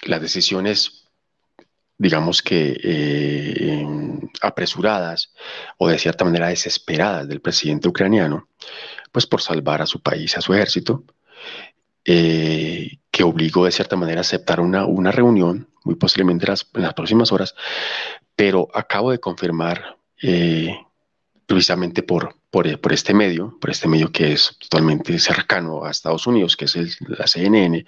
las 0.05 0.21
decisiones, 0.21 1.09
digamos 1.97 2.41
que 2.41 2.79
eh, 2.81 3.85
apresuradas 4.41 5.33
o 5.77 5.89
de 5.89 5.99
cierta 5.99 6.23
manera 6.23 6.47
desesperadas 6.47 7.27
del 7.27 7.41
presidente 7.41 7.89
ucraniano, 7.89 8.47
pues 9.11 9.27
por 9.27 9.41
salvar 9.41 9.81
a 9.81 9.85
su 9.85 10.01
país, 10.01 10.37
a 10.37 10.41
su 10.41 10.53
ejército, 10.53 11.03
eh, 12.05 12.97
que 13.11 13.23
obligó 13.23 13.65
de 13.65 13.71
cierta 13.71 13.97
manera 13.97 14.19
a 14.19 14.21
aceptar 14.21 14.61
una, 14.61 14.85
una 14.85 15.11
reunión, 15.11 15.67
muy 15.83 15.95
posiblemente 15.95 16.45
en 16.45 16.81
las, 16.81 16.93
próximas 16.93 17.31
horas, 17.31 17.55
pero 18.41 18.67
acabo 18.73 19.11
de 19.11 19.19
confirmar 19.19 19.99
eh, 20.19 20.75
precisamente 21.45 22.01
por, 22.01 22.37
por, 22.49 22.81
por, 22.81 22.91
este 22.91 23.13
medio, 23.13 23.55
por 23.61 23.69
este 23.69 23.87
medio 23.87 24.11
que 24.11 24.33
es 24.33 24.57
totalmente 24.57 25.19
cercano 25.19 25.85
a 25.85 25.91
Estados 25.91 26.25
Unidos, 26.25 26.57
que 26.57 26.65
es 26.65 26.97
la 27.01 27.27
CNN, 27.27 27.85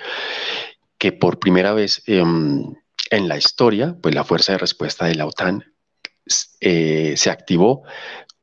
que 0.99 1.11
por 1.11 1.39
primera 1.39 1.73
vez 1.73 2.03
em, 2.05 2.71
en 3.09 3.27
la 3.27 3.35
historia, 3.35 3.97
pues 3.99 4.13
la 4.13 4.23
fuerza 4.23 4.51
de 4.51 4.59
respuesta 4.59 5.07
de 5.07 5.15
la 5.15 5.25
OTAN 5.25 5.73
eh, 6.61 7.15
se 7.17 7.31
activó 7.31 7.81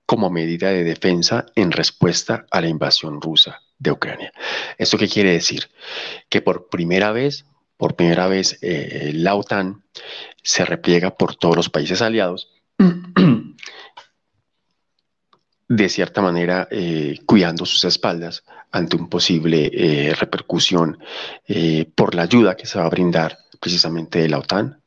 como 0.04 0.30
medida 0.30 0.70
de 0.70 0.82
defensa 0.82 1.46
en 1.54 1.70
respuesta 1.70 2.44
a 2.50 2.60
la 2.60 2.66
invasión 2.66 3.20
rusa 3.20 3.60
de 3.78 3.92
Ucrania. 3.92 4.32
¿Esto 4.78 4.98
qué 4.98 5.06
quiere 5.06 5.30
decir? 5.30 5.70
Que 6.28 6.42
por 6.42 6.70
primera 6.70 7.12
vez, 7.12 7.44
por 7.76 7.94
primera 7.94 8.26
vez, 8.26 8.58
eh, 8.62 9.12
la 9.14 9.36
OTAN 9.36 9.84
se 10.42 10.64
repliega 10.64 11.10
por 11.10 11.36
todos 11.36 11.56
los 11.56 11.68
países 11.70 12.02
aliados, 12.02 12.48
de 15.68 15.88
cierta 15.88 16.20
manera 16.20 16.66
eh, 16.70 17.18
cuidando 17.26 17.64
sus 17.64 17.84
espaldas 17.84 18.44
ante 18.72 18.96
un 18.96 19.08
posible 19.08 19.70
eh, 19.72 20.14
repercusión 20.14 20.98
por 21.94 22.14
la 22.14 22.22
ayuda 22.22 22.56
que 22.56 22.66
se 22.66 22.78
va 22.78 22.86
a 22.86 22.90
brindar 22.90 23.36
precisamente 23.58 24.20
de 24.20 24.28
la 24.28 24.38
OTAN 24.38 24.80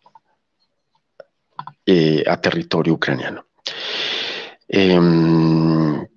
a 2.26 2.42
territorio 2.42 2.94
ucraniano. 2.94 3.46
Em, 4.68 6.08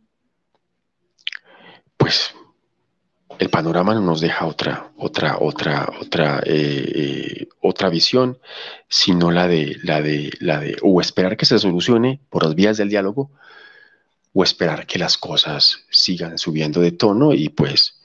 pues 1.96 2.34
el 3.38 3.50
panorama 3.50 3.94
no 3.94 4.00
nos 4.00 4.20
deja 4.20 4.46
otra, 4.46 4.90
otra, 4.96 5.38
otra, 5.40 5.88
otra, 6.00 6.40
eh, 6.44 6.92
eh, 6.94 7.48
otra 7.60 7.88
visión, 7.88 8.38
sino 8.88 9.30
la 9.30 9.46
de, 9.46 9.76
la 9.82 10.00
de, 10.00 10.30
la 10.40 10.60
de, 10.60 10.76
o 10.82 11.00
esperar 11.00 11.36
que 11.36 11.46
se 11.46 11.58
solucione 11.58 12.20
por 12.30 12.44
las 12.44 12.54
vías 12.54 12.76
del 12.76 12.88
diálogo, 12.88 13.30
o 14.32 14.44
esperar 14.44 14.86
que 14.86 14.98
las 14.98 15.16
cosas 15.16 15.84
sigan 15.90 16.38
subiendo 16.38 16.80
de 16.80 16.92
tono 16.92 17.32
y 17.32 17.48
pues 17.48 18.00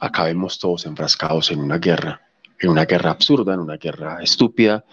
acabemos 0.00 0.58
todos 0.58 0.86
enfrascados 0.86 1.50
en 1.50 1.60
una 1.60 1.78
guerra, 1.78 2.22
en 2.58 2.70
una 2.70 2.84
guerra 2.84 3.10
absurda, 3.10 3.54
en 3.54 3.60
una 3.60 3.76
guerra 3.76 4.22
estúpida, 4.22 4.84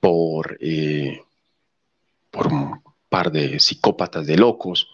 por, 0.00 0.58
eh, 0.60 1.22
por 2.30 2.48
un 2.48 2.82
par 3.08 3.30
de 3.30 3.58
psicópatas, 3.60 4.26
de 4.26 4.36
locos, 4.36 4.88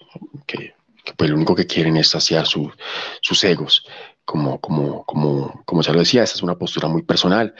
que 0.47 0.75
pues 1.17 1.31
lo 1.31 1.37
único 1.37 1.55
que 1.55 1.67
quieren 1.67 1.97
es 1.97 2.09
saciar 2.09 2.47
sus 2.47 3.45
egos. 3.45 3.85
Como, 4.25 4.61
como, 4.61 5.05
como, 5.05 5.63
como 5.65 5.83
ya 5.83 5.93
lo 5.93 6.01
decía, 6.01 6.23
esa 6.23 6.37
es 6.37 6.43
una 6.43 6.57
postura 6.57 6.89
muy 6.89 7.03
personal. 7.03 7.55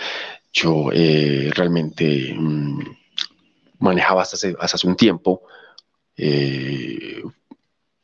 Yo 0.53 0.91
eh, 0.93 1.51
realmente 1.55 2.35
mm, 2.37 2.81
manejaba 3.81 4.23
hasta 4.23 4.37
hace, 4.37 4.55
hace, 4.59 4.87
un 4.87 4.97
tiempo 4.97 5.43
eh, 6.17 7.23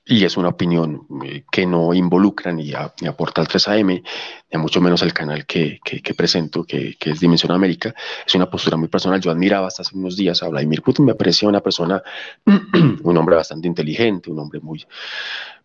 y 0.09 0.25
es 0.25 0.37
una 0.37 0.51
opinión 0.51 1.05
eh, 1.25 1.45
que 1.51 1.67
no 1.67 1.93
involucra 1.93 2.53
ni, 2.53 2.73
aporta 2.73 3.41
al 3.41 3.49
3AM, 3.49 4.05
ni 4.53 4.59
mucho 4.59 4.81
menos 4.81 5.03
al 5.03 5.13
canal 5.13 5.45
que, 5.47 5.81
que, 5.83 6.15
presento, 6.15 6.63
que, 6.63 6.95
que, 6.97 7.11
es 7.11 7.19
Dimensión 7.19 7.51
América. 7.51 7.93
Es 8.25 8.33
una 8.37 8.49
postura 8.49 8.77
muy 8.77 8.87
personal. 8.87 9.21
Yo 9.21 9.33
admiraba 9.33 9.67
hasta 9.67 9.83
hace 9.83 9.97
unos 9.97 10.17
días 10.17 10.41
a 10.45 10.49
Vladimir 10.49 10.81
Putin, 10.83 11.07
me 11.07 11.17
parecía 11.17 11.49
una 11.49 11.61
persona, 11.61 12.01
un 13.03 13.17
hombre 13.17 13.35
bastante 13.35 13.67
inteligente, 13.67 14.31
un 14.31 14.39
hombre 14.39 14.61
muy... 14.61 14.87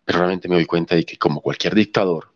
Pero 0.04 0.18
realmente 0.18 0.48
me 0.48 0.56
doy 0.56 0.66
cuenta 0.66 0.96
de 0.96 1.04
que 1.04 1.16
como 1.16 1.40
cualquier 1.40 1.76
dictador, 1.76 2.32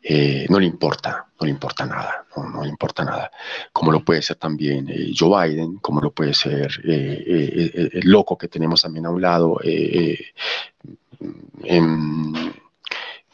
eh, 0.00 0.46
no 0.48 0.58
le 0.58 0.64
importa, 0.64 1.26
no 1.38 1.44
le 1.44 1.50
importa 1.50 1.84
nada, 1.84 2.24
no, 2.34 2.62
le 2.62 2.70
importa 2.70 3.04
nada. 3.04 3.30
Como 3.70 3.92
lo 3.92 4.02
puede 4.02 4.22
ser 4.22 4.36
también 4.36 4.88
eh, 4.88 5.12
Joe 5.14 5.50
Biden, 5.50 5.76
como 5.78 6.00
lo 6.00 6.10
puede 6.12 6.32
ser 6.32 6.70
el 6.82 8.00
loco 8.04 8.38
que 8.38 8.48
tenemos 8.48 8.80
también 8.80 9.04
a 9.04 9.10
un 9.10 9.20
lado, 9.20 9.58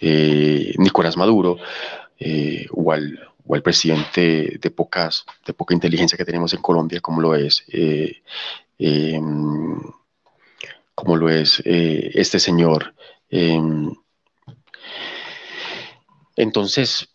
eh, 0.01 0.75
Nicolás 0.79 1.17
Maduro 1.17 1.57
eh, 2.19 2.67
o, 2.71 2.93
al, 2.93 3.31
presidente 3.63 4.59
de 4.61 4.71
poca 4.71 5.11
inteligencia 5.71 6.19
que 6.19 6.25
tenemos 6.25 6.53
en 6.53 6.61
Colombia, 6.61 7.01
como 7.01 7.21
lo 7.21 7.35
es, 7.35 7.65
eh, 7.69 8.23
em, 8.79 9.81
como 10.95 11.17
lo 11.17 11.29
es 11.31 11.63
este 11.65 12.39
señor. 12.39 12.95
Em, 13.31 13.95
entonces, 16.37 17.09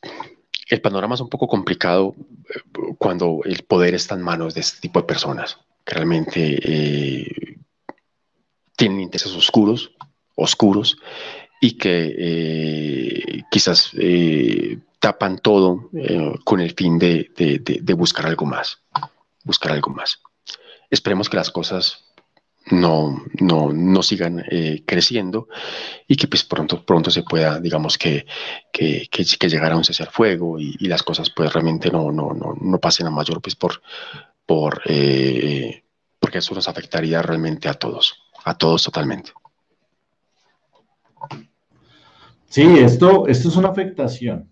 el 0.69 0.81
panorama 0.81 1.15
es 1.15 1.21
un 1.21 1.29
poco 1.29 1.47
complicado 1.47 2.15
cuando 2.97 3.41
el 3.43 3.63
poder 3.63 3.95
está 3.95 4.15
en 4.15 4.21
manos 4.21 4.53
de 4.53 4.61
este 4.61 4.79
tipo 4.81 4.99
de 4.99 5.07
personas, 5.07 5.57
que 5.85 5.95
realmente 5.95 7.57
tienen 8.75 9.01
intereses 9.01 9.33
oscuros, 9.35 9.91
oscuros 10.39 10.97
y 11.59 11.73
que 11.73 12.15
eh, 12.17 13.43
quizás 13.51 13.91
eh, 13.97 14.79
tapan 14.99 15.39
todo 15.39 15.89
eh, 15.93 16.33
con 16.43 16.61
el 16.61 16.73
fin 16.73 16.97
de, 16.97 17.29
buscar 17.97 18.25
algo 18.25 18.45
más, 18.45 18.79
buscar 19.43 19.71
algo 19.73 19.91
más. 19.91 20.21
Esperemos 20.89 21.29
que 21.29 21.37
las 21.37 21.51
cosas 21.51 22.05
no, 22.71 23.23
no, 23.39 24.03
sigan 24.03 24.43
creciendo 24.85 25.47
y 26.07 26.15
que 26.15 26.27
pues 26.27 26.43
pronto, 26.43 26.85
pronto 26.85 27.11
se 27.11 27.23
pueda, 27.23 27.59
digamos, 27.59 27.97
que, 27.97 28.25
que, 28.71 29.07
que, 29.09 29.49
llegar 29.49 29.71
a 29.71 29.77
un 29.77 29.83
cesar 29.83 30.11
fuego 30.11 30.59
y, 30.59 30.87
las 30.87 31.03
cosas 31.03 31.29
pues 31.29 31.51
realmente 31.51 31.91
no, 31.91 32.11
no, 32.11 32.33
no, 32.33 32.79
pasen 32.79 33.07
a 33.07 33.11
mayor 33.11 33.41
pues 33.41 33.55
por, 33.55 33.81
por 34.45 34.81
porque 36.19 36.37
eso 36.39 36.53
nos 36.53 36.67
afectaría 36.67 37.21
realmente 37.21 37.69
a 37.69 37.73
todos, 37.73 38.15
a 38.43 38.57
todos 38.57 38.83
totalmente. 38.83 39.31
Sí, 42.49 42.63
esto, 42.79 43.27
esto 43.27 43.47
es 43.47 43.55
una 43.55 43.69
afectación. 43.69 44.49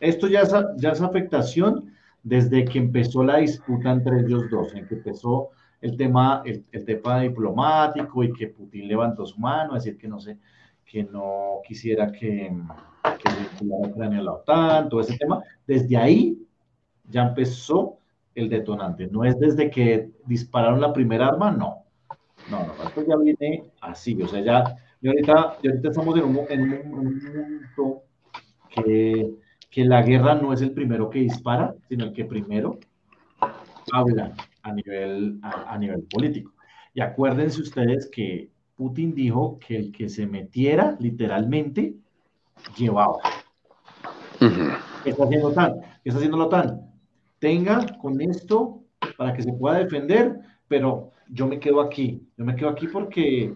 Esto 0.00 0.28
ya 0.28 0.40
es, 0.40 0.54
ya 0.76 0.90
es 0.90 1.00
afectación 1.00 1.92
desde 2.22 2.64
que 2.64 2.78
empezó 2.78 3.24
la 3.24 3.38
disputa 3.38 3.90
entre 3.90 4.20
ellos 4.20 4.50
dos, 4.50 4.74
en 4.74 4.86
que 4.86 4.96
empezó 4.96 5.48
el 5.80 5.96
tema, 5.96 6.42
el, 6.44 6.84
tema 6.84 7.22
diplomático 7.22 8.22
y 8.22 8.32
que 8.32 8.48
Putin 8.48 8.86
levantó 8.86 9.24
su 9.24 9.40
mano 9.40 9.72
a 9.72 9.76
decir 9.76 9.96
que 9.96 10.08
no 10.08 10.20
sé, 10.20 10.38
que 10.84 11.04
no 11.04 11.60
quisiera 11.66 12.12
que, 12.12 12.52
que 13.02 13.64
la 13.64 13.76
Ucrania 13.88 14.18
a 14.18 14.22
la 14.22 14.32
OTAN, 14.32 14.88
todo 14.90 15.00
ese 15.00 15.16
tema. 15.16 15.42
Desde 15.66 15.96
ahí 15.96 16.38
ya 17.08 17.22
empezó 17.22 17.96
el 18.34 18.50
detonante. 18.50 19.08
No 19.08 19.24
es 19.24 19.38
desde 19.40 19.70
que 19.70 20.10
dispararon 20.26 20.82
la 20.82 20.92
primera 20.92 21.28
arma, 21.28 21.50
no. 21.50 21.84
No, 22.50 22.66
no, 22.66 22.72
esto 22.84 23.04
ya 23.06 23.16
viene 23.16 23.70
así, 23.80 24.20
o 24.20 24.28
sea, 24.28 24.40
ya 24.40 24.76
y 25.02 25.08
ahorita, 25.08 25.58
estamos 25.82 26.16
en 26.16 26.24
un, 26.24 26.34
momento 26.34 28.04
que, 28.70 29.34
que, 29.68 29.84
la 29.84 30.02
guerra 30.02 30.36
no 30.36 30.52
es 30.52 30.62
el 30.62 30.70
primero 30.70 31.10
que 31.10 31.18
dispara, 31.18 31.74
sino 31.88 32.04
el 32.04 32.12
que 32.12 32.24
primero 32.24 32.78
habla 33.92 34.32
a 34.62 34.72
nivel, 34.72 35.40
a, 35.42 35.76
nivel 35.76 36.02
político. 36.02 36.52
Y 36.94 37.00
acuérdense 37.00 37.60
ustedes 37.60 38.08
que 38.12 38.50
Putin 38.76 39.12
dijo 39.12 39.58
que 39.58 39.76
el 39.76 39.92
que 39.92 40.08
se 40.08 40.24
metiera 40.24 40.96
literalmente 41.00 41.96
llevaba. 42.76 43.18
¿Qué 44.38 45.10
está 45.10 45.24
haciendo 45.24 45.48
OTAN? 45.48 45.80
¿Qué 45.80 46.10
está 46.10 46.18
haciendo 46.18 46.36
la 46.36 46.44
OTAN? 46.44 46.80
Tenga 47.40 47.98
con 48.00 48.20
esto 48.20 48.84
para 49.16 49.32
que 49.32 49.42
se 49.42 49.52
pueda 49.52 49.78
defender, 49.78 50.38
pero 50.68 51.10
yo 51.28 51.48
me 51.48 51.58
quedo 51.58 51.80
aquí. 51.80 52.24
Yo 52.36 52.44
me 52.44 52.54
quedo 52.54 52.68
aquí 52.68 52.86
porque 52.86 53.52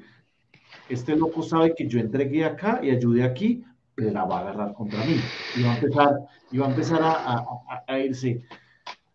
este 0.88 1.16
loco 1.16 1.43
sabe 1.43 1.74
que 1.74 1.88
yo 1.88 1.98
entregué 1.98 2.44
acá 2.44 2.80
y 2.82 2.90
ayudé 2.90 3.24
aquí, 3.24 3.64
pero 3.94 4.10
la 4.10 4.24
va 4.24 4.38
a 4.38 4.40
agarrar 4.43 4.74
contra 4.74 5.05
mí. 5.05 5.16
Y 5.56 5.62
va 5.62 5.72
a 5.72 5.76
empezar, 5.76 6.18
y 6.51 6.59
va 6.59 6.66
a, 6.66 6.70
empezar 6.70 7.01
a, 7.02 7.44
a, 7.86 7.98
irse, 7.98 8.43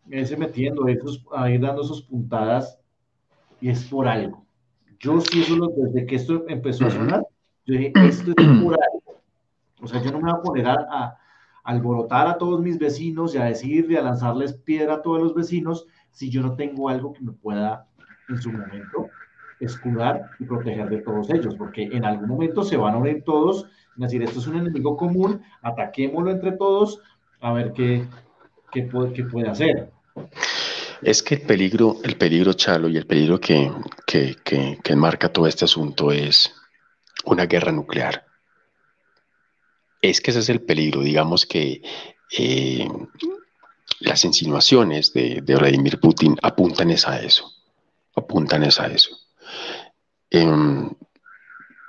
irse, 0.10 0.38
metiendo, 0.38 0.88
esos, 0.88 1.24
a 1.34 1.50
ir 1.50 1.62
dando 1.62 1.84
sus 1.84 2.02
puntadas, 2.02 2.78
y 3.62 3.70
es 3.70 3.84
por 3.86 4.08
algo. 4.08 4.46
Yo 5.00 5.22
sí, 5.22 5.42
eso 5.42 5.56
desde 5.78 6.06
que 6.06 6.16
esto 6.16 6.46
empezó 6.48 6.88
a 6.88 6.92
sonar, 6.92 7.24
yo 7.66 7.74
dije, 7.76 7.94
esto 7.96 8.32
es 8.32 8.48
por 8.64 8.74
algo. 8.74 9.22
O 9.82 9.88
sea, 9.88 10.02
yo 10.02 10.12
no 10.12 10.20
me 10.20 10.32
voy 10.32 10.40
a 10.40 10.44
poner 10.44 10.68
a, 10.68 10.74
a 10.74 11.18
alborotar 11.64 12.28
a 12.28 12.38
todos 12.38 12.62
mis 12.62 12.78
vecinos 12.78 13.34
y 13.34 13.38
a 13.38 13.46
decir 13.46 13.90
y 13.90 13.96
a 13.96 14.02
lanzarles 14.02 14.54
piedra 14.54 14.96
a 14.96 15.02
todos 15.02 15.22
los 15.22 15.34
vecinos 15.34 15.88
si 16.12 16.30
yo 16.30 16.42
no 16.42 16.56
tengo 16.56 16.90
algo 16.90 17.14
que 17.14 17.22
me 17.22 17.32
pueda 17.32 17.88
en 18.30 18.42
su 18.42 18.52
momento 18.52 19.10
escudar 19.62 20.32
y 20.40 20.46
proteger 20.46 20.90
de 20.90 20.98
todos 20.98 21.30
ellos, 21.30 21.56
porque 21.56 21.84
en 21.84 22.04
algún 22.04 22.28
momento 22.28 22.64
se 22.64 22.78
van 22.78 22.96
a 22.96 22.98
unir 22.98 23.24
todos, 23.24 23.68
es 23.96 24.02
decir, 24.02 24.24
esto 24.24 24.40
es 24.40 24.48
un 24.48 24.58
enemigo 24.58 24.98
común, 24.98 25.42
ataquémoslo 25.62 26.32
entre 26.32 26.54
todos, 26.54 27.00
a 27.40 27.54
ver 27.54 27.72
qué, 27.74 28.06
qué, 28.72 28.84
puede, 28.84 29.14
qué 29.14 29.24
puede 29.24 29.50
hacer. 29.50 29.92
Es 31.02 31.24
que 31.24 31.36
el 31.36 31.42
peligro, 31.42 31.98
el 32.04 32.16
peligro, 32.18 32.54
Chalo, 32.54 32.88
y 32.88 32.98
el 32.98 33.08
peligro 33.08 33.40
que, 33.40 33.72
que, 34.06 34.36
que, 34.44 34.78
que 34.84 34.94
enmarca 34.94 35.30
todo 35.30 35.48
este 35.48 35.66
asunto 35.66 36.12
es 36.12 36.54
una 37.26 37.46
guerra 37.46 37.72
nuclear. 37.72 38.26
Es 40.02 40.22
que 40.22 40.32
ese 40.32 40.40
es 40.40 40.50
el 40.50 40.62
peligro, 40.62 41.02
digamos 41.02 41.46
que 41.46 41.82
eh, 42.38 42.88
las 44.00 44.26
insinuaciones 44.26 45.14
de, 45.14 45.42
de, 45.42 45.56
Vladimir 45.56 46.00
Putin 46.00 46.38
apuntan 46.42 46.90
es 46.92 47.08
a 47.08 47.20
eso, 47.20 47.52
apuntan 48.16 48.64
es 48.64 48.80
a 48.80 48.88
eso. 48.88 49.21
Em, 50.30 50.90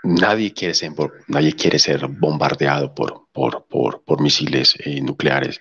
nadie, 0.02 0.52
quiere 0.52 0.74
ser, 0.74 0.92
nadie 1.28 1.54
quiere 1.54 1.78
ser 1.78 2.06
bombardeado 2.08 2.92
por, 2.94 3.28
por, 3.32 4.20
misiles 4.20 4.76
eh, 4.80 5.00
nucleares. 5.00 5.60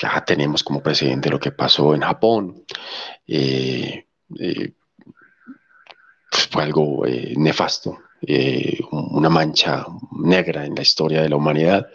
Ya 0.00 0.24
tenemos 0.24 0.62
como 0.62 0.82
precedente 0.82 1.30
lo 1.30 1.38
que 1.40 1.52
pasó 1.52 1.94
en 1.94 2.02
Japón. 2.02 2.64
Eh, 3.26 4.06
eh, 4.38 4.72
fue 6.50 6.62
algo 6.62 7.04
nefasto, 7.36 7.98
una 8.90 9.28
mancha 9.28 9.86
negra 10.12 10.64
en 10.64 10.74
la 10.74 10.82
historia 10.82 11.22
de 11.22 11.28
la 11.28 11.36
humanidad 11.36 11.88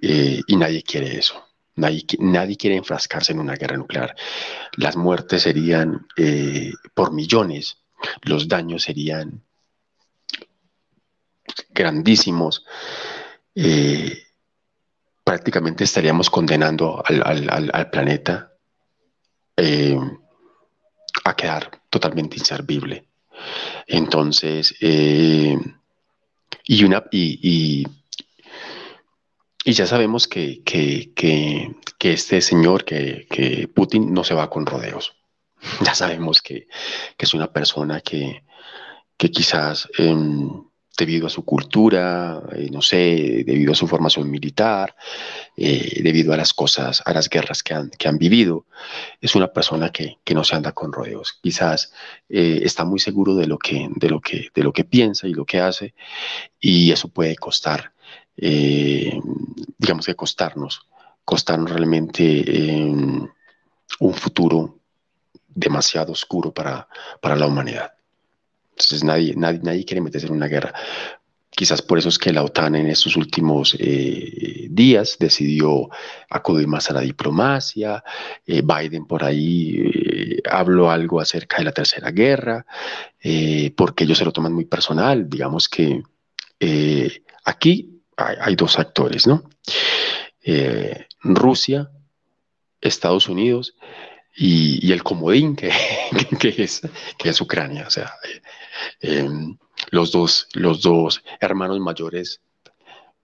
y 0.00 0.56
nadie 0.56 0.82
quiere 0.82 1.18
eso. 1.18 1.44
Nadie, 1.76 2.56
quiere 2.56 2.76
enfrascarse 2.76 3.32
en 3.32 3.40
una 3.40 3.54
guerra 3.54 3.76
nuclear. 3.76 4.14
Las 4.76 4.96
muertes 4.96 5.42
serían 5.42 6.06
por 6.94 7.12
millones 7.12 7.83
los 8.22 8.48
daños 8.48 8.82
serían 8.82 9.42
grandísimos. 11.70 12.64
Eh, 13.54 14.24
prácticamente 15.22 15.84
estaríamos 15.84 16.30
condenando 16.30 17.02
al, 17.04 17.90
planeta 17.90 18.52
eh, 19.56 19.98
a 21.24 21.36
quedar 21.36 21.70
totalmente 21.90 22.36
inservible. 22.36 23.06
Entonces, 23.86 24.74
eh, 24.80 25.56
y, 26.64 26.84
una, 26.84 27.04
y, 27.10 27.84
ya 29.64 29.86
sabemos 29.86 30.28
que, 30.28 30.62
que 30.62 31.74
este 32.12 32.40
señor, 32.40 32.84
que, 32.84 33.68
Putin, 33.74 34.12
no 34.12 34.24
se 34.24 34.34
va 34.34 34.50
con 34.50 34.66
rodeos. 34.66 35.16
Ya 35.82 35.94
sabemos 35.94 36.42
que, 36.42 36.68
es 37.18 37.34
una 37.34 37.52
persona 37.52 38.00
que, 38.00 38.42
quizás 39.16 39.88
em, 39.98 40.50
debido 40.98 41.26
a 41.26 41.30
su 41.30 41.44
cultura, 41.44 42.42
eh, 42.52 42.68
no 42.70 42.82
sé, 42.82 43.42
debido 43.46 43.72
a 43.72 43.74
su 43.74 43.88
formación 43.88 44.30
militar, 44.30 44.94
eh, 45.56 46.00
debido 46.02 46.32
a 46.32 46.36
las 46.36 46.52
cosas, 46.52 47.02
a 47.04 47.12
las 47.12 47.28
guerras 47.28 47.62
que 47.62 47.74
han, 47.74 47.90
que 47.90 48.06
han 48.06 48.18
vivido, 48.18 48.66
es 49.20 49.34
una 49.34 49.48
persona 49.48 49.90
que, 49.90 50.18
no 50.34 50.44
se 50.44 50.56
anda 50.56 50.72
con 50.72 50.92
rodeos. 50.92 51.38
Quizás 51.42 51.92
eh, 52.28 52.60
está 52.62 52.84
muy 52.84 53.00
seguro 53.00 53.34
de 53.34 53.46
lo, 53.46 53.58
que, 53.58 53.88
de, 53.96 54.10
lo 54.10 54.20
que, 54.20 54.48
de 54.54 54.62
lo 54.62 54.72
que 54.72 54.84
piensa 54.84 55.26
y 55.26 55.32
lo 55.32 55.46
que 55.46 55.60
hace, 55.60 55.94
y 56.60 56.92
eso 56.92 57.08
puede 57.08 57.36
costar 57.36 57.92
digamos 59.84 60.06
que 60.06 60.14
costarnos, 60.14 60.88
costarnos 61.24 61.70
realmente 61.70 62.22
eh, 62.24 62.92
un 64.00 64.14
futuro 64.14 64.78
demasiado 65.54 66.12
oscuro 66.12 66.52
para, 66.52 66.88
para 67.20 67.36
la 67.36 67.46
humanidad. 67.46 67.92
Entonces 68.70 69.04
nadie, 69.04 69.34
nadie, 69.36 69.60
nadie 69.62 69.84
quiere 69.84 70.00
meterse 70.00 70.26
en 70.26 70.34
una 70.34 70.48
guerra. 70.48 70.72
Quizás 71.50 71.82
por 71.82 71.98
eso 71.98 72.08
es 72.08 72.18
que 72.18 72.32
la 72.32 72.42
OTAN 72.42 72.74
en 72.74 72.88
estos 72.88 73.16
últimos 73.16 73.76
eh, 73.78 74.66
días 74.70 75.16
decidió 75.20 75.88
acudir 76.28 76.66
más 76.66 76.90
a 76.90 76.94
la 76.94 77.00
diplomacia. 77.00 78.02
Biden 78.44 79.06
por 79.06 79.22
ahí 79.22 80.40
habló 80.50 80.90
algo 80.90 81.20
acerca 81.20 81.58
de 81.58 81.64
la 81.64 81.72
tercera 81.72 82.10
guerra, 82.10 82.66
porque 83.76 84.02
ellos 84.02 84.18
se 84.18 84.24
lo 84.24 84.32
toman 84.32 84.52
muy 84.52 84.64
personal. 84.64 85.30
Digamos 85.30 85.68
que 85.68 86.02
aquí 87.44 87.94
hay, 88.16 88.56
dos 88.56 88.78
actores, 88.78 89.26
¿no? 89.26 89.44
Eh, 90.42 91.06
Rusia, 91.22 91.90
Estados 92.80 93.28
Unidos 93.28 93.76
y, 94.36 94.92
el 94.92 95.02
comodín 95.02 95.56
que, 95.56 95.68
es, 96.58 96.82
que 97.18 97.28
es 97.28 97.40
Ucrania. 97.40 97.84
O 97.86 97.90
sea, 97.90 98.12
eh, 99.00 99.18
em, 99.18 99.56
los, 99.90 100.12
dos, 100.12 100.48
los 100.54 100.82
dos 100.82 101.22
hermanos 101.40 101.80
mayores 101.80 102.40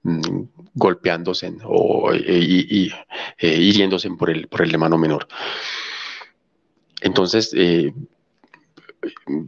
mm, 0.02 0.42
golpeándose 0.74 1.52
o, 1.64 2.14
y, 2.14 2.92
eh, 3.38 3.56
hiriéndose 3.56 4.10
por 4.10 4.30
el, 4.30 4.48
por 4.48 4.62
el 4.62 4.70
hermano 4.70 4.98
menor. 4.98 5.26
Entonces, 7.00 7.54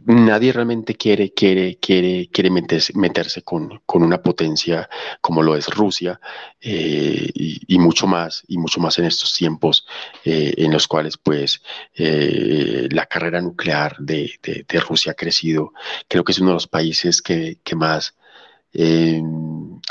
nadie 0.05 0.51
realmente 0.51 0.95
quiere, 0.95 1.31
quiere, 1.33 1.77
quiere, 1.77 2.29
quiere 2.31 2.49
meterse, 2.49 3.41
con, 3.43 3.81
una 3.87 4.21
potencia 4.21 4.89
como 5.21 5.43
lo 5.43 5.55
es 5.55 5.67
Rusia 5.67 6.19
eh, 6.59 7.29
y, 7.33 7.79
mucho 7.79 8.07
más, 8.07 8.43
y 8.47 8.57
mucho 8.57 8.79
más 8.79 8.97
en 8.99 9.05
estos 9.05 9.33
tiempos 9.33 9.85
eh, 10.25 10.53
en 10.57 10.71
los 10.71 10.87
cuales 10.87 11.17
pues 11.17 11.61
eh, 11.95 12.87
la 12.91 13.05
carrera 13.05 13.41
nuclear 13.41 13.97
de, 13.99 14.39
Rusia 14.87 15.11
ha 15.11 15.15
crecido. 15.15 15.73
Creo 16.07 16.23
que 16.23 16.31
es 16.31 16.39
uno 16.39 16.49
de 16.49 16.55
los 16.55 16.67
países 16.67 17.21
que, 17.21 17.57
más 17.75 18.15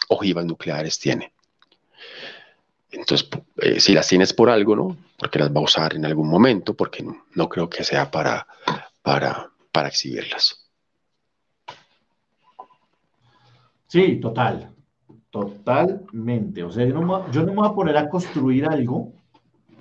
ojivas 0.09 0.45
nucleares 0.45 0.99
tiene. 0.99 1.33
Entonces, 2.91 3.29
si 3.79 3.93
las 3.93 4.07
tienes 4.07 4.33
por 4.33 4.51
algo, 4.51 4.77
¿no? 4.77 4.97
Porque 5.17 5.39
las 5.39 5.51
va 5.51 5.61
a 5.61 5.65
usar 5.65 5.95
en 5.95 6.05
algún 6.05 6.29
momento, 6.29 6.75
porque 6.75 7.05
no, 7.35 7.49
creo 7.49 7.69
que 7.69 7.85
sea 7.85 8.11
para, 8.11 8.47
para, 9.03 9.52
para 9.73 9.89
exhibirlas. 9.89 10.63
Sí, 13.93 14.21
total, 14.21 14.75
totalmente. 15.31 16.63
O 16.63 16.71
sea, 16.71 16.87
yo 16.87 16.95
no, 16.95 17.03
me, 17.03 17.55
voy 17.55 17.69
a 17.69 17.75
poner 17.75 17.97
a 17.99 18.09
construir 18.09 18.67
algo 18.67 19.13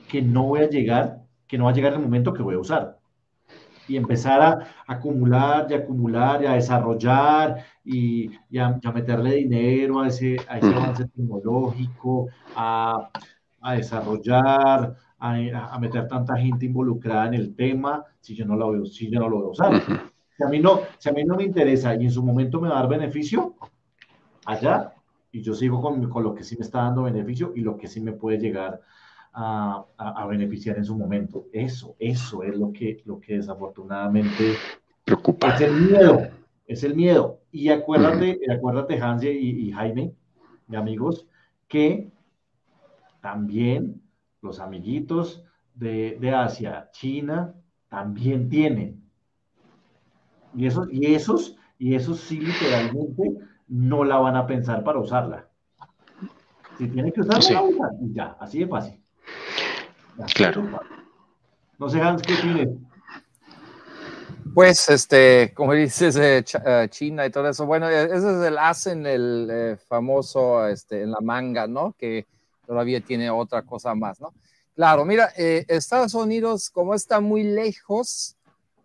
que 0.09 0.22
no 0.22 0.43
voy 0.47 0.61
a 0.61 0.69
llegar, 0.69 1.22
que 1.47 1.57
no 1.57 1.65
va 1.65 1.72
a 1.72 1.73
llegar 1.73 1.93
el 1.93 1.99
momento 1.99 2.34
que 2.34 2.41
voy 2.41 2.55
a 2.55 2.59
usar. 2.59 2.97
Y 3.88 3.95
empezar 3.95 4.41
a 4.41 4.68
acumular 4.85 5.68
y 5.69 5.76
acumular 5.76 6.43
y 6.43 6.45
a 6.45 6.53
desarrollar 6.53 7.65
y, 7.85 8.31
a, 8.57 8.91
meterle 8.93 9.35
dinero 9.35 10.01
a 10.01 10.07
ese, 10.09 10.38
avance 10.49 11.05
tecnológico, 11.05 12.27
a, 12.53 13.09
desarrollar, 13.76 14.95
a, 15.22 15.77
meter 15.80 16.07
tanta 16.07 16.35
gente 16.35 16.65
involucrada 16.65 17.27
en 17.27 17.35
el 17.35 17.56
tema 17.56 18.03
si 18.19 18.35
yo 18.35 18.45
no 18.45 18.56
lo 18.56 18.72
veo, 18.72 18.85
si 18.85 19.10
yo 19.10 19.19
no 19.19 19.30
lo 19.30 19.38
a 19.39 19.49
usar. 19.52 19.81
Si 20.35 20.43
a, 20.43 20.48
mí 20.48 20.60
no, 20.60 20.81
si 20.98 21.10
a 21.10 21.11
mí 21.11 21.23
no 21.23 21.35
me 21.35 21.43
interesa 21.43 21.93
y 21.95 22.06
en 22.06 22.11
su 22.11 22.23
momento 22.23 22.60
me 22.60 22.69
va 22.69 22.80
a 22.80 22.81
dar 22.81 22.89
beneficio, 22.89 23.56
allá, 24.45 24.93
y 25.31 25.41
yo 25.41 25.53
sigo 25.53 25.80
con, 25.80 26.10
con 26.10 26.23
lo 26.23 26.34
que 26.34 26.43
sí 26.43 26.56
me 26.57 26.65
está 26.65 26.80
dando 26.80 27.03
beneficio 27.03 27.53
y 27.56 27.61
lo 27.61 27.77
que 27.77 27.88
sí 27.88 28.02
me 28.02 28.14
puede 28.14 28.39
llegar 28.39 28.81
a, 29.34 29.85
a, 29.98 30.26
beneficiar 30.26 30.77
en 30.77 30.85
su 30.85 30.98
momento. 30.98 31.45
Eso, 31.53 31.95
eso 31.99 32.43
es 32.43 32.57
lo 32.57 32.73
que, 32.73 33.02
lo 33.06 33.19
que 33.19 33.35
desafortunadamente 33.35 34.56
preocupa. 35.06 35.53
Es 35.53 35.61
el 35.61 35.73
miedo, 35.73 36.27
es 36.65 36.84
el 36.84 36.95
miedo. 36.95 37.39
Y 37.52 37.69
acuérdate, 37.69 38.39
acuérdate 38.52 38.99
Hans 38.99 39.23
y, 39.23 39.30
y 39.30 39.72
Jaime, 39.72 40.14
mi 40.68 40.77
amigos, 40.77 41.27
que 41.68 42.10
también 43.22 44.01
los 44.41 44.59
amiguitos 44.59 45.43
de, 45.76 46.18
de 46.19 46.34
Asia, 46.34 46.89
China, 46.91 47.53
también 47.89 48.49
tienen. 48.49 49.03
Y 50.55 50.65
esos, 50.65 50.88
y 50.91 51.13
esos, 51.13 51.57
y 51.77 51.95
esos 51.95 52.19
sí 52.19 52.39
literalmente 52.39 53.23
no 53.68 54.03
la 54.03 54.18
van 54.18 54.35
a 54.35 54.45
pensar 54.45 54.84
para 54.84 54.99
usarla. 54.99 55.47
Si 56.77 56.88
tienen 56.88 57.11
que 57.11 57.22
usarla, 57.22 57.61
la 57.61 57.89
y 58.01 58.13
ya, 58.13 58.35
así 58.39 58.59
de 58.59 58.68
fácil. 58.68 58.99
claro. 60.35 60.63
No 61.77 61.89
sé, 61.89 62.01
Hans, 62.01 62.22
¿qué 62.22 62.35
tienes? 62.35 62.69
Pues, 64.53 64.89
este, 64.89 65.53
como 65.53 65.73
dices, 65.73 66.15
eh, 66.18 66.43
eh, 66.65 66.88
China 66.89 67.26
y 67.26 67.30
todo 67.30 67.47
eso, 67.47 67.65
bueno, 67.65 67.88
e, 67.88 68.03
ese 68.03 68.18
es 68.18 68.47
el 68.47 68.57
hacen 68.57 69.05
el 69.05 69.47
eh, 69.49 69.77
famoso, 69.88 70.68
este, 70.68 71.03
en 71.03 71.11
la 71.11 71.19
manga, 71.22 71.68
¿no? 71.68 71.95
Que 71.97 72.27
todavía 72.72 73.02
tiene 73.02 73.30
otra 73.30 73.64
cosa 73.64 73.93
más, 73.95 74.22
¿no? 74.22 74.34
Claro, 74.73 75.03
mira, 75.03 75.34
eh, 75.35 75.65
Estados 75.68 76.14
Unidos, 76.14 76.69
como 76.69 76.95
está 76.95 77.19
muy 77.19 77.43
lejos 77.43 78.38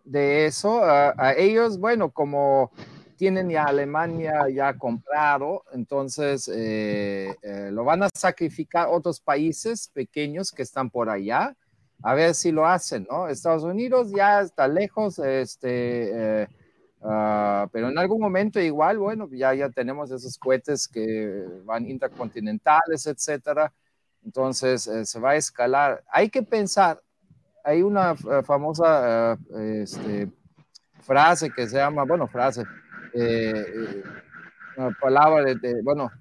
de 0.03 0.45
eso, 0.45 0.83
a, 0.83 1.33
ellos, 1.37 1.79
bueno, 1.79 2.11
como 2.11 2.69
tienen 3.15 3.49
ya 3.49 3.63
Alemania 3.63 4.49
ya 4.53 4.77
comprado, 4.77 5.63
entonces 5.71 6.51
eh, 6.53 7.33
eh, 7.41 7.69
lo 7.71 7.85
van 7.85 8.03
a 8.03 8.09
sacrificar 8.13 8.89
otros 8.91 9.21
países 9.21 9.89
pequeños 9.93 10.51
que 10.51 10.63
están 10.63 10.89
por 10.89 11.09
allá, 11.09 11.55
a 12.03 12.13
ver 12.13 12.35
si 12.35 12.51
lo 12.51 12.67
hacen, 12.67 13.07
¿no? 13.09 13.29
Estados 13.29 13.63
Unidos 13.63 14.11
ya 14.13 14.41
está 14.41 14.67
lejos, 14.67 15.17
este, 15.17 16.49
ah, 17.07 17.67
pero 17.71 17.89
en 17.89 17.97
algún 17.97 18.21
momento 18.21 18.59
igual, 18.59 18.97
bueno, 18.99 19.27
ya, 19.31 19.53
ya 19.53 19.69
tenemos 19.69 20.11
esos 20.11 20.37
cohetes 20.37 20.87
que 20.87 21.45
van 21.65 21.87
intercontinentales, 21.87 23.07
etcétera 23.07 23.71
entonces, 24.27 24.87
eh, 24.87 25.05
se 25.05 25.19
va 25.21 25.31
a 25.31 25.35
escalar. 25.35 26.03
Hay 26.11 26.29
que 26.29 26.43
pensar, 26.43 27.01
hay 27.63 27.81
una 27.81 28.11
eh, 28.11 28.43
famosa 28.43 29.37
eh, 29.55 29.81
este, 29.83 30.29
frase 30.99 31.49
que 31.49 31.65
se 31.65 31.77
llama, 31.77 32.03
bueno, 32.03 32.27
frase, 32.27 32.63
una 34.75 34.91
palabra 35.01 35.55
de, 35.55 35.81
bueno, 35.81 36.11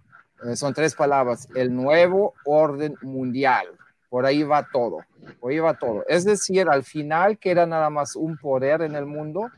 son 0.54 0.72
tres 0.72 0.94
palabras, 0.94 1.48
el 1.56 1.74
nuevo 1.74 2.34
orden 2.44 2.94
mundial. 3.02 3.66
Por 4.08 4.24
ahí 4.24 4.44
va 4.44 4.68
todo, 4.70 5.00
por 5.40 5.50
ahí 5.50 5.58
va 5.58 5.74
todo. 5.74 6.04
Es 6.06 6.24
decir, 6.24 6.68
al 6.68 6.84
final 6.84 7.38
queda 7.38 7.66
nada 7.66 7.90
más 7.90 8.14
un 8.14 8.38
poder 8.38 8.82
en 8.82 8.94
el 8.94 9.04
mundo 9.04 9.50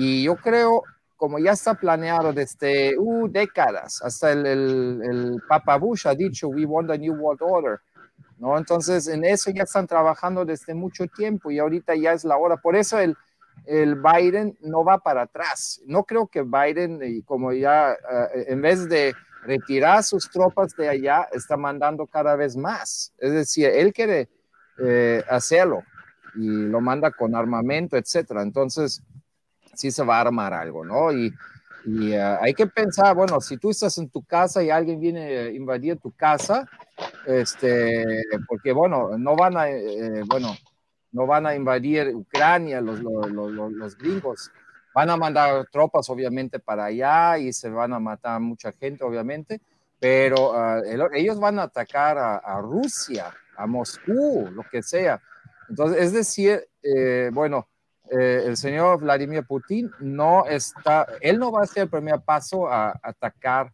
y 0.00 0.22
yo 0.22 0.36
creo 0.36 0.82
como 1.18 1.40
ya 1.40 1.50
está 1.50 1.74
planeado 1.74 2.32
desde 2.32 2.96
uh, 2.96 3.28
décadas, 3.28 4.00
hasta 4.04 4.30
el, 4.30 4.46
el, 4.46 5.42
Papa 5.48 5.76
Bush 5.76 6.06
ha 6.06 6.14
dicho, 6.14 6.46
we 6.46 6.64
want 6.64 6.88
a 6.92 6.96
new 6.96 7.12
world 7.12 7.42
order, 7.42 7.80
¿no? 8.38 8.56
Entonces, 8.56 9.08
en 9.08 9.24
eso 9.24 9.50
ya 9.50 9.64
están 9.64 9.88
trabajando 9.88 10.44
desde 10.44 10.74
mucho 10.74 11.08
tiempo 11.08 11.50
y 11.50 11.58
ahorita 11.58 11.96
ya 11.96 12.12
es 12.12 12.22
la 12.22 12.36
hora. 12.36 12.56
Por 12.56 12.76
eso 12.76 13.00
el, 13.00 13.16
el 13.66 13.96
Biden 13.96 14.56
no 14.60 14.84
va 14.84 14.98
para 14.98 15.22
atrás. 15.22 15.80
No 15.86 16.04
creo 16.04 16.28
que 16.28 16.42
Biden, 16.42 17.22
como 17.22 17.52
ya, 17.52 17.92
eh, 17.92 18.44
en 18.46 18.62
vez 18.62 18.88
de 18.88 19.12
retirar 19.42 20.04
sus 20.04 20.30
tropas 20.30 20.76
de 20.76 20.88
allá, 20.88 21.26
está 21.32 21.56
mandando 21.56 22.06
cada 22.06 22.36
vez 22.36 22.56
más. 22.56 23.12
Es 23.18 23.32
decir, 23.32 23.66
él 23.66 23.92
quiere 23.92 24.28
eh, 24.78 25.24
hacerlo 25.28 25.82
y 26.36 26.46
lo 26.46 26.80
manda 26.80 27.10
con 27.10 27.34
armamento, 27.34 27.96
etcétera. 27.96 28.42
Entonces, 28.42 29.02
sí 29.78 29.92
se 29.92 30.02
va 30.02 30.18
a 30.18 30.22
armar 30.22 30.52
algo, 30.52 30.84
¿no? 30.84 31.12
Y, 31.12 31.32
eh, 31.86 32.36
hay 32.40 32.52
que 32.52 32.66
pensar, 32.66 33.14
bueno, 33.14 33.40
si 33.40 33.56
tú 33.56 33.70
estás 33.70 33.96
en 33.96 34.10
tu 34.10 34.22
casa 34.22 34.62
y 34.62 34.68
alguien 34.68 35.00
viene 35.00 35.38
a 35.38 35.50
invadir 35.50 35.98
tu 35.98 36.10
casa, 36.10 36.68
este, 37.24 38.24
porque 38.46 38.72
bueno, 38.72 39.16
no 39.16 39.36
van 39.36 39.56
a, 39.56 39.70
eh, 39.70 40.22
bueno, 40.26 40.54
no 41.12 41.26
van 41.26 41.46
a 41.46 41.54
invadir 41.54 42.14
Ucrania 42.14 42.80
los, 42.80 43.00
los, 43.00 43.96
gringos, 43.96 44.50
van 44.92 45.08
a 45.08 45.16
mandar 45.16 45.66
tropas 45.70 46.10
obviamente 46.10 46.58
para 46.58 46.86
allá 46.86 47.38
y 47.38 47.52
se 47.52 47.70
van 47.70 47.92
a 47.92 48.00
matar 48.00 48.40
mucha 48.40 48.72
gente 48.72 49.04
obviamente, 49.04 49.60
pero 50.00 50.52
ah, 50.54 50.82
ellos 51.14 51.38
van 51.38 51.60
a 51.60 51.62
atacar 51.62 52.18
a, 52.18 52.60
Rusia, 52.60 53.32
a 53.56 53.66
Moscú, 53.66 54.50
lo 54.52 54.64
que 54.64 54.82
sea. 54.82 55.22
Entonces, 55.70 56.02
es 56.02 56.12
decir, 56.12 56.68
eh, 56.82 57.30
bueno, 57.32 57.68
eh, 58.10 58.44
el 58.46 58.56
señor 58.56 59.00
Vladimir 59.00 59.44
Putin 59.44 59.90
no 60.00 60.46
está, 60.46 61.06
él 61.20 61.38
no 61.38 61.52
va 61.52 61.62
a 61.62 61.66
ser 61.66 61.84
el 61.84 61.90
primer 61.90 62.20
paso 62.20 62.68
a 62.68 62.98
atacar 63.02 63.72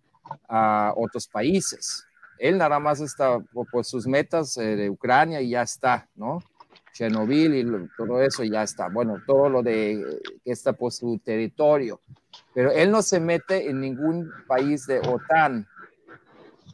a 0.48 0.92
otros 0.96 1.26
países. 1.28 2.04
Él 2.38 2.58
nada 2.58 2.78
más 2.78 3.00
está 3.00 3.38
por, 3.38 3.84
sus 3.84 4.06
metas 4.06 4.56
eh, 4.56 4.76
de 4.76 4.90
Ucrania 4.90 5.40
y 5.40 5.50
ya 5.50 5.62
está, 5.62 6.08
¿no? 6.14 6.42
Chernobyl 6.92 7.54
y 7.54 7.88
todo 7.96 8.22
eso 8.22 8.44
ya 8.44 8.62
está. 8.62 8.88
Bueno, 8.88 9.20
todo 9.26 9.48
lo 9.48 9.62
de 9.62 10.20
que 10.44 10.52
está 10.52 10.72
por 10.72 10.92
su 10.92 11.18
territorio. 11.18 12.00
Pero 12.52 12.70
él 12.70 12.90
no 12.90 13.02
se 13.02 13.20
mete 13.20 13.68
en 13.68 13.80
ningún 13.80 14.30
país 14.46 14.86
de 14.86 15.00
OTAN. 15.00 15.66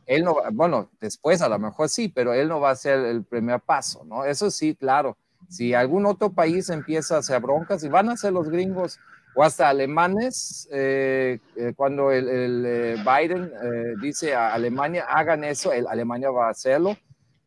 Él 0.07 0.25
no, 0.25 0.37
bueno, 0.53 0.91
después 1.01 1.41
a 1.41 1.49
lo 1.49 1.59
mejor 1.59 1.89
sí, 1.89 2.09
pero 2.09 2.35
él 2.35 2.49
no 2.49 2.61
va 2.61 2.71
a 2.71 2.77
ser 2.77 3.01
el 3.01 3.25
primer 3.25 3.61
paso, 3.61 4.05
¿no? 4.05 4.25
Eso 4.25 4.51
sí, 4.51 4.75
claro. 4.75 5.17
Si 5.51 5.75
algún 5.75 6.07
otro 6.07 6.31
país 6.31 6.71
empieza 6.71 7.17
a 7.17 7.19
hacer 7.19 7.41
broncas, 7.41 7.83
y 7.83 7.89
van 7.89 8.09
a 8.09 8.17
ser 8.17 8.33
los 8.33 8.49
gringos 8.49 9.01
o 9.35 9.43
hasta 9.43 9.69
alemanes, 9.69 10.69
eh, 10.71 11.41
eh, 11.57 11.73
cuando 11.77 12.13
el, 12.13 12.65
eh, 12.65 12.97
Biden 13.05 13.53
dice 14.01 14.33
a 14.33 14.55
Alemania, 14.55 15.07
hagan 15.09 15.43
eso, 15.43 15.73
Alemania 15.73 16.31
va 16.31 16.47
a 16.47 16.51
hacerlo 16.51 16.97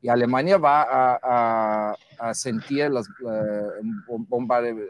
y 0.02 0.10
Alemania 0.10 0.58
va 0.58 0.86
a, 1.22 1.96
sentir 2.34 2.90
los 2.90 3.08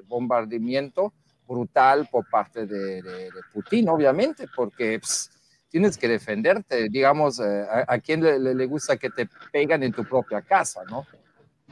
bombardamiento 0.08 1.14
brutal 1.48 2.08
por 2.12 2.28
parte 2.30 2.66
de, 2.66 3.30
Putin, 3.54 3.90
obviamente, 3.90 4.48
porque 4.56 5.00
pues, 5.00 5.30
tienes 5.70 6.00
que 6.00 6.08
defenderte, 6.08 6.90
digamos, 6.90 7.40
a, 7.40 7.86
a 7.88 8.00
quién 8.00 8.24
le, 8.24 8.40
le, 8.40 8.66
gusta 8.66 8.98
que 8.98 9.12
te 9.12 9.30
pegan 9.52 9.84
en 9.84 9.92
tu 9.92 10.04
propia 10.04 10.42
casa, 10.42 10.82
¿no? 10.90 11.06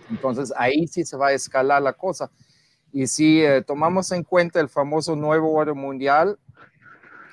Entonces 0.10 0.54
ahí 0.58 0.88
sí 0.88 1.04
se 1.06 1.18
va 1.18 1.28
a 1.28 1.34
escalar 1.34 1.82
la 1.82 1.94
cosa. 1.94 2.30
Y 2.92 3.08
si 3.08 3.42
eh, 3.44 3.62
tomamos 3.62 4.12
en 4.12 4.24
cuenta 4.24 4.60
el 4.60 4.70
famoso 4.70 5.16
nuevo 5.16 5.54
orden 5.54 5.78
mundial, 5.78 6.38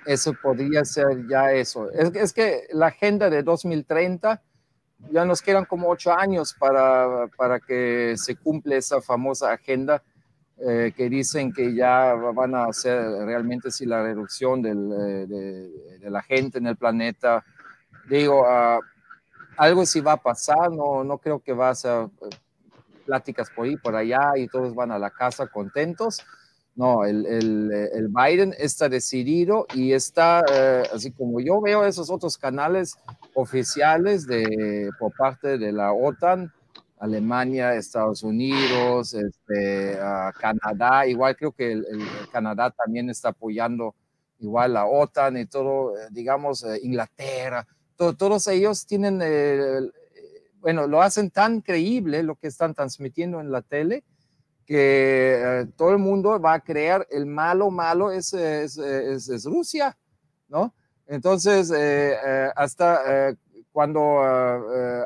eso 0.07 0.33
podría 0.41 0.85
ser 0.85 1.27
ya 1.29 1.53
eso. 1.53 1.91
Es, 1.91 2.33
que 2.33 2.63
la 2.73 2.87
agenda 2.87 3.29
de 3.29 3.43
2030, 3.43 4.41
ya 5.11 5.25
nos 5.25 5.43
quedan 5.43 5.65
como 5.65 5.89
ocho 5.89 6.13
años 6.13 6.55
para, 6.59 7.27
para 7.37 7.61
que 7.61 8.15
se 8.17 8.37
cumple 8.37 8.79
esa 8.79 9.01
famosa 9.01 9.53
agenda 9.53 10.03
eh, 10.61 10.93
que 10.97 11.09
dicen 11.09 11.53
que 11.53 11.73
ya 11.73 12.15
van 12.15 12.55
a 12.55 12.65
hacer 12.65 13.01
realmente 13.25 13.71
si 13.71 13.87
la 13.87 14.03
reducción 14.03 14.67
eh, 14.67 15.27
de, 15.27 16.11
la 16.11 16.23
gente 16.23 16.59
en 16.59 16.67
el 16.67 16.77
planeta. 16.77 17.45
Digo, 18.09 18.43
uh, 18.43 18.81
algo 19.57 19.87
sí 19.87 20.01
va 20.01 20.13
a 20.13 20.23
pasar, 20.23 20.73
no, 20.73 21.05
no 21.05 21.19
creo 21.19 21.39
que 21.39 21.53
va 21.53 21.71
a 21.71 21.75
ser 21.75 22.09
pláticas 23.09 23.49
por 23.51 23.65
ahí, 23.65 23.77
por 23.79 23.97
allá 23.97 24.33
y 24.37 24.49
todos 24.49 24.75
van 24.75 24.93
a 24.93 24.99
la 24.99 25.11
casa 25.11 25.47
contentos. 25.47 26.23
No, 26.77 27.05
el, 27.05 27.27
el, 27.27 27.73
el 27.73 28.09
Biden 28.09 28.55
está 28.57 28.89
decidido 28.89 29.67
y 29.75 29.95
está, 29.95 30.45
eh, 30.53 30.83
así 30.95 31.11
como 31.11 31.41
yo 31.41 31.61
veo 31.61 31.85
esos 31.85 32.09
otros 32.09 32.37
canales 32.39 32.95
oficiales 33.35 34.27
de, 34.27 34.91
por 34.99 35.13
parte 35.17 35.59
de 35.59 35.73
la 35.73 35.93
OTAN, 35.93 36.53
Alemania, 37.01 37.75
Estados 37.75 38.23
Unidos, 38.23 39.15
este, 39.15 39.99
Canadá, 40.39 41.07
igual 41.07 41.35
creo 41.37 41.51
que 41.51 41.73
el, 41.73 41.87
Canadá 42.31 42.71
también 42.71 43.11
está 43.11 43.31
apoyando 43.31 43.95
igual 44.39 44.75
la 44.75 44.87
OTAN 44.87 45.37
y 45.39 45.47
todo, 45.47 45.97
eh, 45.97 46.09
digamos, 46.11 46.63
eh, 46.63 46.79
Inglaterra, 46.83 47.67
todos 47.97 48.47
ellos 48.47 48.87
tienen 48.87 49.21
bueno, 50.61 50.87
lo 50.87 51.03
hacen 51.03 51.31
tan 51.31 51.61
creíble 51.61 52.23
lo 52.23 52.37
que 52.37 52.49
están 52.49 52.75
transmitiendo 52.75 53.41
en 53.41 53.51
la 53.51 53.63
tele 53.63 54.05
que 54.69 55.41
eh, 55.43 55.67
todo 55.77 55.93
el 55.93 55.99
mundo 55.99 56.39
va 56.39 56.53
a 56.53 56.61
creer 56.61 57.07
el 57.11 57.25
malo, 57.25 57.71
malo 57.71 58.13
es, 58.13 58.35
es, 58.35 59.45
Rusia, 59.47 59.97
¿no? 60.47 60.75
Entonces, 61.07 61.71
eh, 61.71 62.19
eh, 62.23 62.51
hasta 62.55 63.35
cuando 63.73 64.21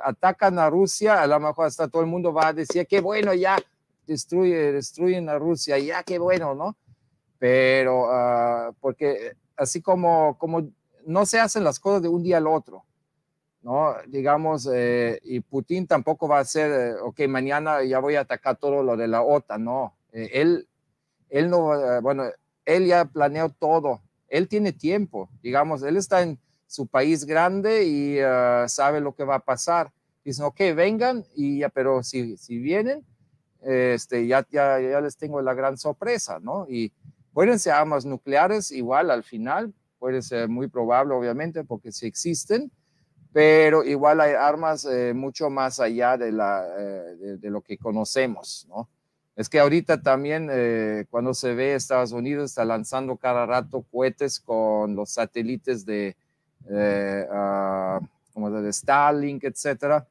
atacan 0.03 0.59
a 0.59 0.69
Rusia, 0.69 1.23
a 1.23 1.29
lo 1.29 1.39
mejor 1.39 1.66
hasta 1.66 1.87
todo 1.87 2.03
el 2.03 2.09
mundo 2.09 2.33
va 2.33 2.49
a 2.49 2.53
decir, 2.53 2.89
qué 2.89 3.01
bueno, 3.01 3.35
ya 3.35 3.57
destruye, 4.05 4.73
destruyen 4.73 5.29
a 5.29 5.39
Rusia, 5.39 5.79
ya 5.79 6.03
qué 6.03 6.19
bueno, 6.19 6.57
¿no? 6.57 6.77
Pero, 7.39 8.11
ah, 8.11 8.73
porque 8.81 9.37
así 9.57 9.81
como, 9.81 10.37
como 10.39 10.69
no 11.07 11.24
se 11.24 11.39
hacen 11.39 11.62
las 11.62 11.79
cosas 11.79 12.03
de 12.03 12.09
un 12.09 12.24
día 12.24 12.39
al 12.39 12.49
otro, 12.49 12.85
¿no? 13.62 13.94
Digamos, 14.09 14.68
eh, 14.72 15.20
y 15.22 15.40
Putin 15.40 15.86
tampoco 15.86 16.28
va 16.28 16.40
a 16.40 16.44
ser, 16.44 16.70
eh, 16.70 16.94
ok, 17.01 17.20
mañana 17.28 17.82
ya 17.84 18.01
voy 18.01 18.16
a 18.16 18.20
atacar 18.20 18.56
todo 18.56 18.82
lo 18.82 18.97
de 18.97 19.09
la 19.09 19.22
OTAN, 19.22 19.64
no. 19.64 19.94
Eh, 20.12 20.30
él, 20.34 20.68
él 21.30 21.48
no, 21.48 22.01
bueno, 22.02 22.24
él 22.64 22.86
ya 22.86 23.05
planeó 23.05 23.48
todo, 23.48 24.02
él 24.28 24.48
tiene 24.48 24.72
tiempo, 24.72 25.30
digamos, 25.43 25.82
él 25.82 25.97
está 25.97 26.22
en 26.22 26.39
su 26.66 26.86
país 26.86 27.24
grande 27.24 27.84
y 27.84 28.18
sabe 28.68 29.01
lo 29.01 29.14
que 29.14 29.24
va 29.24 29.36
a 29.36 29.44
pasar. 29.44 29.93
Dicen, 30.24 30.44
ok, 30.44 30.59
vengan, 30.74 31.24
y 31.34 31.60
ya, 31.60 31.68
pero 31.68 32.02
si, 32.02 32.36
si 32.36 32.59
vienen, 32.59 33.05
este, 33.60 34.26
ya, 34.26 34.47
ya, 34.51 34.80
ya 34.80 35.01
les 35.01 35.16
tengo 35.16 35.40
la 35.40 35.55
gran 35.55 35.76
sorpresa, 35.76 36.39
¿no? 36.40 36.66
Y 36.68 36.93
pueden 37.32 37.59
ser 37.59 37.72
armas 37.72 38.05
nucleares, 38.05 38.70
igual 38.70 39.10
al 39.10 39.22
final, 39.22 39.72
puede 39.98 40.22
ser 40.22 40.48
muy 40.48 40.68
probable, 40.68 41.14
obviamente, 41.14 41.64
porque 41.64 41.93
si 41.93 42.06
existen, 42.06 42.70
pero 43.32 43.82
igual 43.84 44.20
hay 44.20 44.34
armas 44.34 44.84
eh, 44.84 45.14
mucho 45.14 45.48
más 45.48 45.80
allá 45.80 46.16
de, 46.18 46.32
la, 46.32 46.66
eh, 46.78 47.38
de, 47.38 47.50
lo 47.50 47.62
que 47.62 47.78
conocemos, 47.78 48.66
¿no? 48.68 48.88
Es 49.34 49.48
que 49.48 49.59
ahorita 49.59 50.02
también 50.02 50.50
eh, 50.52 51.06
cuando 51.09 51.32
se 51.32 51.54
ve 51.54 51.74
Estados 51.74 52.12
Unidos 52.12 52.50
está 52.50 52.66
lanzando 52.66 53.16
cada 53.16 53.46
rato 53.46 53.82
cohetes 53.90 54.38
con 54.38 54.94
los 54.94 55.12
satélites 55.12 55.86
de, 55.86 56.14
uh, 56.66 58.04
como 58.34 58.50
de 58.50 58.70
Starlink, 58.70 59.44
etcétera, 59.44 60.06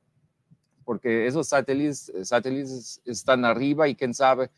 porque 0.83 1.27
esos 1.27 1.47
satélites, 1.47 2.11
satélites 2.23 2.99
están 3.05 3.45
arriba 3.45 3.87
y 3.87 3.93
quién 3.93 4.15
sabe 4.15 4.49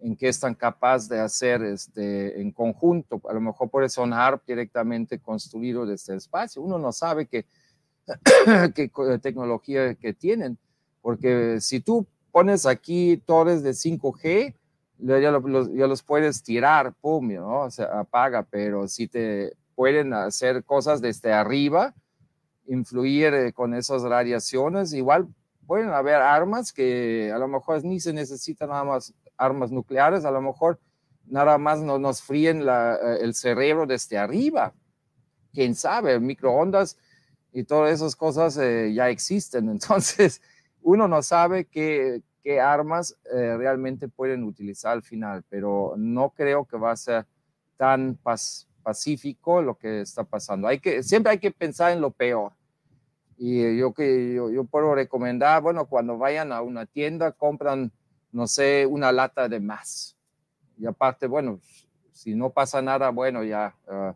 en 0.00 0.14
qué 0.14 0.28
están 0.28 0.54
capaces 0.54 1.08
de 1.08 1.18
hacer 1.18 1.62
este, 1.62 2.38
en 2.38 2.50
conjunto. 2.50 3.18
A 3.30 3.32
lo 3.32 3.40
mejor 3.40 3.70
puede 3.70 3.88
sonar 3.88 4.42
directamente 4.46 5.20
construido 5.20 5.86
desde 5.86 6.12
el 6.12 6.18
espacio. 6.18 6.60
Uno 6.60 6.78
no 6.78 6.92
sabe 6.92 7.26
que 7.26 7.46
qué 8.74 8.90
tecnología 9.20 9.94
que 9.94 10.12
tienen, 10.12 10.58
porque 11.00 11.60
si 11.60 11.80
tú 11.80 12.06
pones 12.30 12.66
aquí 12.66 13.22
torres 13.26 13.62
de 13.62 13.70
5G, 13.70 14.54
ya, 14.98 15.30
los, 15.32 16.02
puedes 16.02 16.42
tirar, 16.42 16.94
pum, 17.00 17.28
¿no? 17.32 17.68
Apaga, 17.92 18.44
pero 18.48 18.86
si 18.86 19.08
te 19.08 19.52
pueden 19.74 20.12
hacer 20.14 20.64
cosas 20.64 21.00
desde 21.00 21.32
arriba, 21.32 21.94
influir 22.66 23.34
eh, 23.34 23.52
con 23.52 23.74
esas 23.74 24.02
radiaciones, 24.02 24.92
igual 24.92 25.28
pueden 25.66 25.90
haber 25.90 26.16
armas 26.16 26.72
que 26.72 27.32
a 27.34 27.38
lo 27.38 27.48
mejor 27.48 27.84
ni 27.84 27.98
se 27.98 28.12
necesitan 28.12 28.68
nada 28.68 28.84
más 28.84 29.12
armas 29.36 29.72
nucleares, 29.72 30.24
a 30.24 30.30
lo 30.30 30.40
mejor 30.40 30.78
nada 31.26 31.58
más 31.58 31.80
no, 31.80 31.98
nos 31.98 32.22
fríen 32.22 32.62
eh, 32.68 33.18
el 33.20 33.34
cerebro 33.34 33.86
desde 33.86 34.18
arriba. 34.18 34.72
Quién 35.52 35.74
sabe, 35.74 36.18
microondas 36.20 36.96
y 37.52 37.64
todas 37.64 37.92
esas 37.92 38.16
cosas 38.16 38.56
eh, 38.58 38.92
ya 38.94 39.08
existen. 39.10 39.68
Entonces, 39.70 40.40
uno 40.82 41.06
no 41.06 41.22
sabe 41.22 41.66
qué, 41.66 42.22
qué 42.42 42.60
armas 42.60 43.16
eh, 43.32 43.56
realmente 43.56 44.08
pueden 44.08 44.44
utilizar 44.44 44.92
al 44.92 45.02
final, 45.02 45.44
pero 45.48 45.94
no 45.96 46.30
creo 46.30 46.64
que 46.64 46.76
va 46.76 46.92
a 46.92 46.96
ser 46.96 47.26
tan 47.76 48.18
pacífico 48.82 49.62
lo 49.62 49.76
que 49.76 50.00
está 50.00 50.24
pasando. 50.24 50.68
Hay 50.68 50.78
que, 50.78 51.02
siempre 51.02 51.32
hay 51.32 51.38
que 51.38 51.50
pensar 51.50 51.92
en 51.92 52.00
lo 52.00 52.10
peor. 52.10 52.52
Y 53.36 53.76
yo, 53.76 53.92
que, 53.92 54.34
yo, 54.34 54.50
yo 54.50 54.64
puedo 54.64 54.94
recomendar, 54.94 55.62
bueno, 55.62 55.86
cuando 55.86 56.16
vayan 56.16 56.52
a 56.52 56.62
una 56.62 56.86
tienda, 56.86 57.32
compran, 57.32 57.90
no 58.30 58.46
sé, 58.46 58.86
una 58.86 59.10
lata 59.10 59.48
de 59.48 59.58
más. 59.58 60.16
Y 60.78 60.86
aparte, 60.86 61.26
bueno, 61.26 61.58
si 62.12 62.34
no 62.34 62.50
pasa 62.50 62.80
nada, 62.80 63.10
bueno, 63.10 63.42
ya 63.42 63.74
ah, 63.88 64.14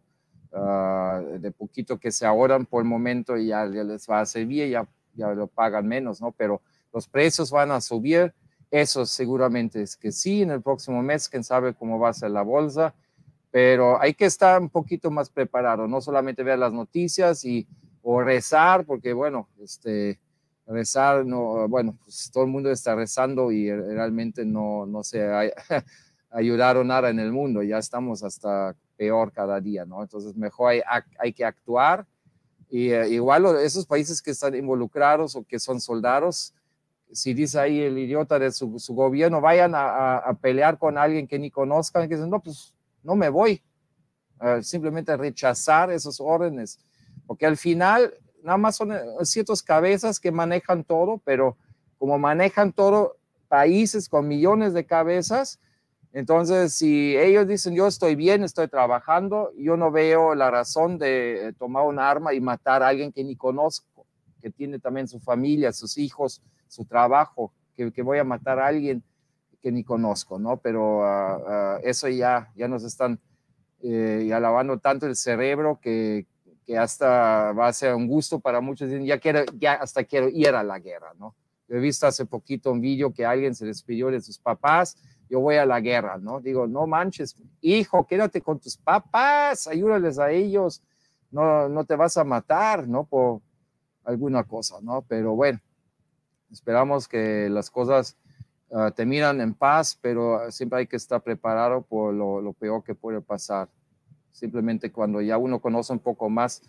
Ah, 0.58 1.20
de 1.38 1.50
poquito 1.52 1.98
que 1.98 2.10
se 2.10 2.24
ahorran 2.24 2.64
por 2.64 2.82
el 2.82 2.88
momento 2.88 3.36
y 3.36 3.48
ya, 3.48 3.66
les 3.66 4.08
va 4.08 4.20
a 4.20 4.26
servir, 4.26 4.70
ya, 4.70 4.88
ya 5.14 5.28
lo 5.34 5.48
pagan 5.48 5.86
menos, 5.86 6.22
¿no? 6.22 6.32
Pero 6.32 6.62
los 6.94 7.06
precios 7.06 7.50
van 7.50 7.70
a 7.70 7.80
subir, 7.82 8.32
eso 8.70 9.04
seguramente 9.04 9.82
es 9.82 9.96
que 9.96 10.10
sí, 10.12 10.42
en 10.42 10.52
el 10.52 10.62
próximo 10.62 11.02
mes, 11.02 11.28
quién 11.28 11.44
sabe 11.44 11.74
cómo 11.74 11.98
va 11.98 12.08
a 12.08 12.14
ser 12.14 12.30
la 12.30 12.40
bolsa, 12.40 12.94
pero 13.50 14.00
hay 14.00 14.14
que 14.14 14.24
estar 14.24 14.58
un 14.60 14.70
poquito 14.70 15.10
más 15.10 15.28
preparado, 15.28 15.86
no 15.86 16.00
solamente 16.00 16.42
ver 16.42 16.58
las 16.58 16.72
noticias 16.72 17.44
y 17.44 17.66
o 18.02 18.22
rezar, 18.22 18.86
porque 18.86 19.12
bueno, 19.12 19.48
este, 19.60 20.18
rezar, 20.66 21.26
no, 21.26 21.68
bueno, 21.68 21.98
pues 22.02 22.30
todo 22.32 22.44
el 22.44 22.50
mundo 22.50 22.70
está 22.70 22.94
rezando 22.94 23.52
y 23.52 23.70
realmente 23.70 24.46
no, 24.46 24.86
no 24.86 25.04
se 25.04 25.22
ha 25.22 25.42
ayudado 26.30 26.82
nada 26.82 27.10
en 27.10 27.18
el 27.18 27.30
mundo, 27.30 27.62
ya 27.62 27.76
estamos 27.76 28.22
hasta 28.22 28.74
peor 28.96 29.32
cada 29.32 29.60
día, 29.60 29.84
¿no? 29.84 30.02
Entonces, 30.02 30.36
mejor 30.36 30.72
hay, 30.72 30.82
hay 31.18 31.32
que 31.32 31.44
actuar 31.44 32.06
Y 32.68 32.90
eh, 32.90 33.08
igual 33.10 33.46
esos 33.62 33.86
países 33.86 34.20
que 34.20 34.32
están 34.32 34.54
involucrados 34.54 35.36
o 35.36 35.44
que 35.44 35.58
son 35.58 35.80
soldados, 35.80 36.52
si 37.12 37.32
dice 37.34 37.58
ahí 37.60 37.80
el 37.80 37.96
idiota 37.96 38.38
de 38.38 38.50
su, 38.50 38.76
gobierno, 38.88 39.40
vayan 39.40 39.72
a, 39.74 40.36
pelear 40.40 40.78
con 40.78 40.98
alguien 40.98 41.28
que 41.28 41.38
ni 41.38 41.50
conozcan, 41.50 42.08
que 42.08 42.16
dicen, 42.16 42.30
no, 42.30 42.40
pues 42.40 42.74
no 43.02 43.14
me 43.14 43.28
voy. 43.28 43.62
Simplemente 44.60 45.16
rechazar 45.16 45.90
esos 45.90 46.20
órdenes, 46.20 46.78
porque 47.26 47.46
al 47.46 47.56
final 47.56 48.12
nada 48.46 48.58
más 48.58 48.76
son 48.76 48.92
eh, 48.92 49.00
ciertas 49.22 49.62
cabezas 49.62 50.20
que 50.20 50.30
manejan 50.30 50.84
todo, 50.84 51.20
pero 51.24 51.56
como 51.98 52.18
manejan 52.18 52.72
todo 52.72 53.16
países 53.48 54.08
con 54.08 54.28
millones 54.28 54.72
de 54.72 54.86
cabezas, 54.86 55.58
entonces 56.16 56.72
si 56.72 57.14
ellos 57.14 57.46
dicen 57.46 57.74
yo 57.74 57.86
estoy 57.86 58.14
bien, 58.14 58.42
estoy 58.42 58.68
trabajando, 58.68 59.52
yo 59.54 59.76
no 59.76 59.90
veo 59.90 60.34
la 60.34 60.50
razón 60.50 60.96
de 60.96 61.54
tomar 61.58 61.84
un 61.84 61.98
arma 61.98 62.32
y 62.32 62.40
matar 62.40 62.82
a 62.82 62.88
alguien 62.88 63.12
que 63.12 63.22
ni 63.22 63.36
conozco, 63.36 64.06
que 64.40 64.48
tiene 64.48 64.78
también 64.78 65.08
su 65.08 65.20
familia, 65.20 65.74
sus 65.74 65.98
hijos, 65.98 66.42
su 66.68 66.86
trabajo, 66.86 67.52
que, 67.74 67.92
que 67.92 68.00
voy 68.00 68.16
a 68.16 68.24
matar 68.24 68.58
a 68.58 68.66
alguien 68.68 69.04
que 69.60 69.70
ni 69.70 69.84
conozco, 69.84 70.38
¿no? 70.38 70.56
Pero 70.56 71.04
ah, 71.04 71.38
ah, 71.46 71.80
eso 71.82 72.08
ya, 72.08 72.50
ya 72.56 72.66
nos 72.66 72.82
están 72.82 73.20
eh, 73.82 74.30
alabando 74.32 74.78
tanto 74.78 75.04
el 75.06 75.16
cerebro 75.16 75.80
que, 75.82 76.26
que, 76.64 76.78
hasta 76.78 77.52
va 77.52 77.68
a 77.68 77.72
ser 77.74 77.94
un 77.94 78.06
gusto 78.06 78.40
para 78.40 78.62
muchos. 78.62 78.88
Ya, 79.04 79.18
quiero, 79.18 79.44
ya 79.58 79.74
hasta 79.74 80.02
quiero 80.04 80.30
ir 80.30 80.48
a 80.48 80.64
la 80.64 80.78
guerra, 80.78 81.12
¿no? 81.18 81.34
Yo 81.68 81.76
he 81.76 81.80
visto 81.80 82.06
hace 82.06 82.24
poquito 82.24 82.72
un 82.72 82.80
vídeo 82.80 83.12
que 83.12 83.26
alguien 83.26 83.54
se 83.54 83.66
despidió 83.66 84.10
de 84.10 84.22
sus 84.22 84.38
papás, 84.38 84.96
yo 85.28 85.40
voy 85.40 85.56
a 85.56 85.66
la 85.66 85.80
guerra, 85.80 86.18
¿no? 86.18 86.40
Digo, 86.40 86.66
no 86.66 86.86
manches, 86.86 87.36
hijo, 87.60 88.06
quédate 88.06 88.40
con 88.40 88.58
tus 88.58 88.76
papás, 88.76 89.66
ayúdales 89.66 90.18
a 90.18 90.30
ellos, 90.30 90.82
no, 91.30 91.68
no 91.68 91.84
te 91.84 91.96
vas 91.96 92.16
a 92.16 92.24
matar, 92.24 92.86
¿no? 92.86 93.04
Por 93.04 93.40
alguna 94.04 94.44
cosa, 94.44 94.76
¿no? 94.80 95.02
Pero 95.02 95.34
bueno, 95.34 95.60
Esperamos 96.50 97.08
que 97.08 97.48
las 97.48 97.70
cosas 97.70 98.16
uh, 98.70 98.90
terminan 98.90 99.40
en 99.40 99.54
paz, 99.54 99.98
pero 100.00 100.50
siempre 100.50 100.80
hay 100.80 100.86
que 100.86 100.96
estar 100.96 101.22
preparado 101.22 101.82
por 101.82 102.14
lo, 102.14 102.52
peor 102.52 102.84
que 102.84 102.94
puede 102.94 103.20
pasar. 103.20 103.68
Simplemente 104.32 104.92
cuando 104.92 105.20
ya 105.20 105.38
uno 105.38 105.60
conoce 105.60 105.92
un 105.92 105.98
poco 105.98 106.28
más 106.28 106.62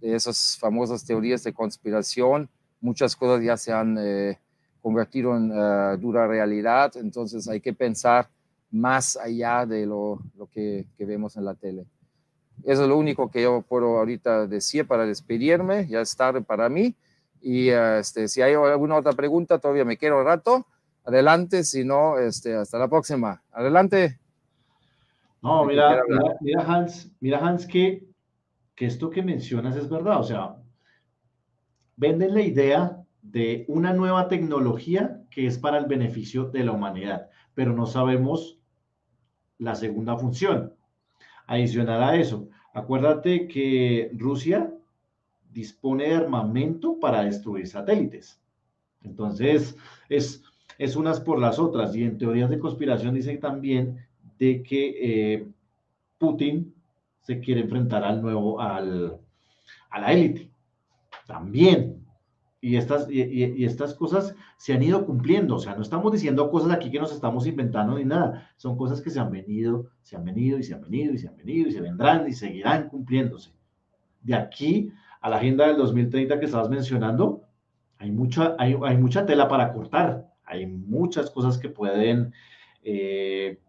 de 0.00 0.14
esas 0.14 0.58
famosas 0.58 1.04
teorías 1.04 1.42
de 1.44 1.54
conspiración, 1.54 2.50
muchas 2.80 3.16
cosas 3.16 3.42
ya 3.42 3.56
se 3.56 3.72
han 3.72 3.96
eh, 3.98 4.38
convertido 4.84 5.34
en 5.34 5.50
uh, 5.50 5.96
dura 5.96 6.26
realidad, 6.26 6.92
entonces 6.96 7.48
hay 7.48 7.58
que 7.58 7.72
pensar 7.72 8.28
más 8.70 9.16
allá 9.16 9.64
de 9.64 9.86
lo, 9.86 10.20
lo 10.36 10.46
que, 10.46 10.84
que, 10.98 11.06
vemos 11.06 11.38
en 11.38 11.46
la 11.46 11.54
tele. 11.54 11.86
Eso 12.64 12.82
es 12.82 12.88
lo 12.88 12.98
único 12.98 13.30
que 13.30 13.40
yo 13.40 13.62
puedo 13.62 13.96
ahorita 13.96 14.46
decir 14.46 14.86
para 14.86 15.06
despedirme, 15.06 15.86
ya 15.88 16.02
es 16.02 16.14
tarde 16.14 16.42
para 16.42 16.68
mí. 16.68 16.94
Y 17.40 17.70
este, 17.70 18.28
si 18.28 18.42
hay 18.42 18.52
alguna 18.52 18.96
otra 18.96 19.12
pregunta, 19.12 19.58
todavía 19.58 19.86
me 19.86 19.96
quiero 19.96 20.22
rato. 20.22 20.66
Adelante, 21.06 21.64
si 21.64 21.82
no, 21.82 22.18
este, 22.18 22.54
hasta 22.54 22.78
la 22.78 22.88
próxima. 22.88 23.42
Adelante. 23.52 24.18
No, 25.40 25.64
mira, 25.64 26.02
mira, 26.42 26.62
Hans, 26.62 27.10
mira 27.20 27.38
Hans 27.38 27.66
que, 27.66 28.04
que 28.74 28.84
esto 28.84 29.08
que 29.08 29.22
mencionas 29.22 29.76
es 29.76 29.88
verdad. 29.88 30.20
O 30.20 30.24
sea, 30.24 30.56
venden 31.96 32.34
la 32.34 32.42
idea 32.42 33.03
de 33.24 33.64
una 33.68 33.92
nueva 33.92 34.28
tecnología 34.28 35.22
que 35.30 35.46
es 35.46 35.58
para 35.58 35.78
el 35.78 35.86
beneficio 35.86 36.44
de 36.44 36.62
la 36.62 36.72
humanidad, 36.72 37.30
pero 37.54 37.72
no 37.72 37.86
sabemos 37.86 38.58
la 39.58 39.74
segunda 39.74 40.16
función. 40.16 40.74
Adicional 41.46 42.02
a 42.02 42.16
eso, 42.16 42.48
acuérdate 42.74 43.48
que 43.48 44.10
Rusia 44.14 44.72
dispone 45.50 46.08
de 46.08 46.16
armamento 46.16 47.00
para 47.00 47.24
destruir 47.24 47.66
satélites. 47.66 48.40
Entonces, 49.02 49.76
es, 50.08 50.42
es 50.78 50.96
unas 50.96 51.20
por 51.20 51.38
las 51.40 51.58
otras. 51.58 51.94
Y 51.96 52.04
en 52.04 52.18
teorías 52.18 52.50
de 52.50 52.58
conspiración 52.58 53.14
dicen 53.14 53.40
también 53.40 54.04
de 54.38 54.62
que 54.62 54.94
eh, 55.00 55.46
Putin 56.18 56.74
se 57.22 57.40
quiere 57.40 57.62
enfrentar 57.62 58.04
al 58.04 58.20
nuevo, 58.20 58.60
al, 58.60 59.18
a 59.90 60.00
la 60.00 60.12
élite. 60.12 60.50
También. 61.26 62.03
Y 62.64 62.76
estas, 62.76 63.10
y, 63.10 63.62
estas 63.62 63.92
cosas 63.92 64.34
se 64.56 64.72
han 64.72 64.82
ido 64.82 65.04
cumpliendo. 65.04 65.56
O 65.56 65.58
sea, 65.58 65.74
no 65.74 65.82
estamos 65.82 66.10
diciendo 66.10 66.50
cosas 66.50 66.72
aquí 66.72 66.90
que 66.90 66.98
nos 66.98 67.12
estamos 67.12 67.46
inventando 67.46 67.94
ni 67.98 68.06
nada. 68.06 68.50
Son 68.56 68.74
cosas 68.78 69.02
que 69.02 69.10
se 69.10 69.20
han 69.20 69.30
venido, 69.30 69.90
se 70.00 70.16
han 70.16 70.24
venido 70.24 70.58
y 70.58 70.62
se 70.62 70.72
han 70.72 70.80
venido 70.80 71.12
y 71.12 71.18
se 71.18 71.28
han 71.28 71.36
venido 71.36 71.68
y 71.68 71.72
se 71.72 71.82
vendrán 71.82 72.26
y 72.26 72.32
seguirán 72.32 72.88
cumpliéndose. 72.88 73.50
De 74.22 74.34
aquí 74.34 74.90
a 75.20 75.28
la 75.28 75.36
agenda 75.36 75.66
del 75.66 75.76
2030 75.76 76.40
que 76.40 76.46
estabas 76.46 76.70
mencionando, 76.70 77.42
hay 77.98 78.10
mucha, 78.10 78.56
hay, 78.58 78.74
hay 78.82 78.96
mucha 78.96 79.26
tela 79.26 79.46
para 79.46 79.70
cortar, 79.70 80.32
hay 80.46 80.64
muchas 80.64 81.30
cosas 81.30 81.58
que 81.58 81.68
pueden 81.68 82.32
eh, 82.82 83.60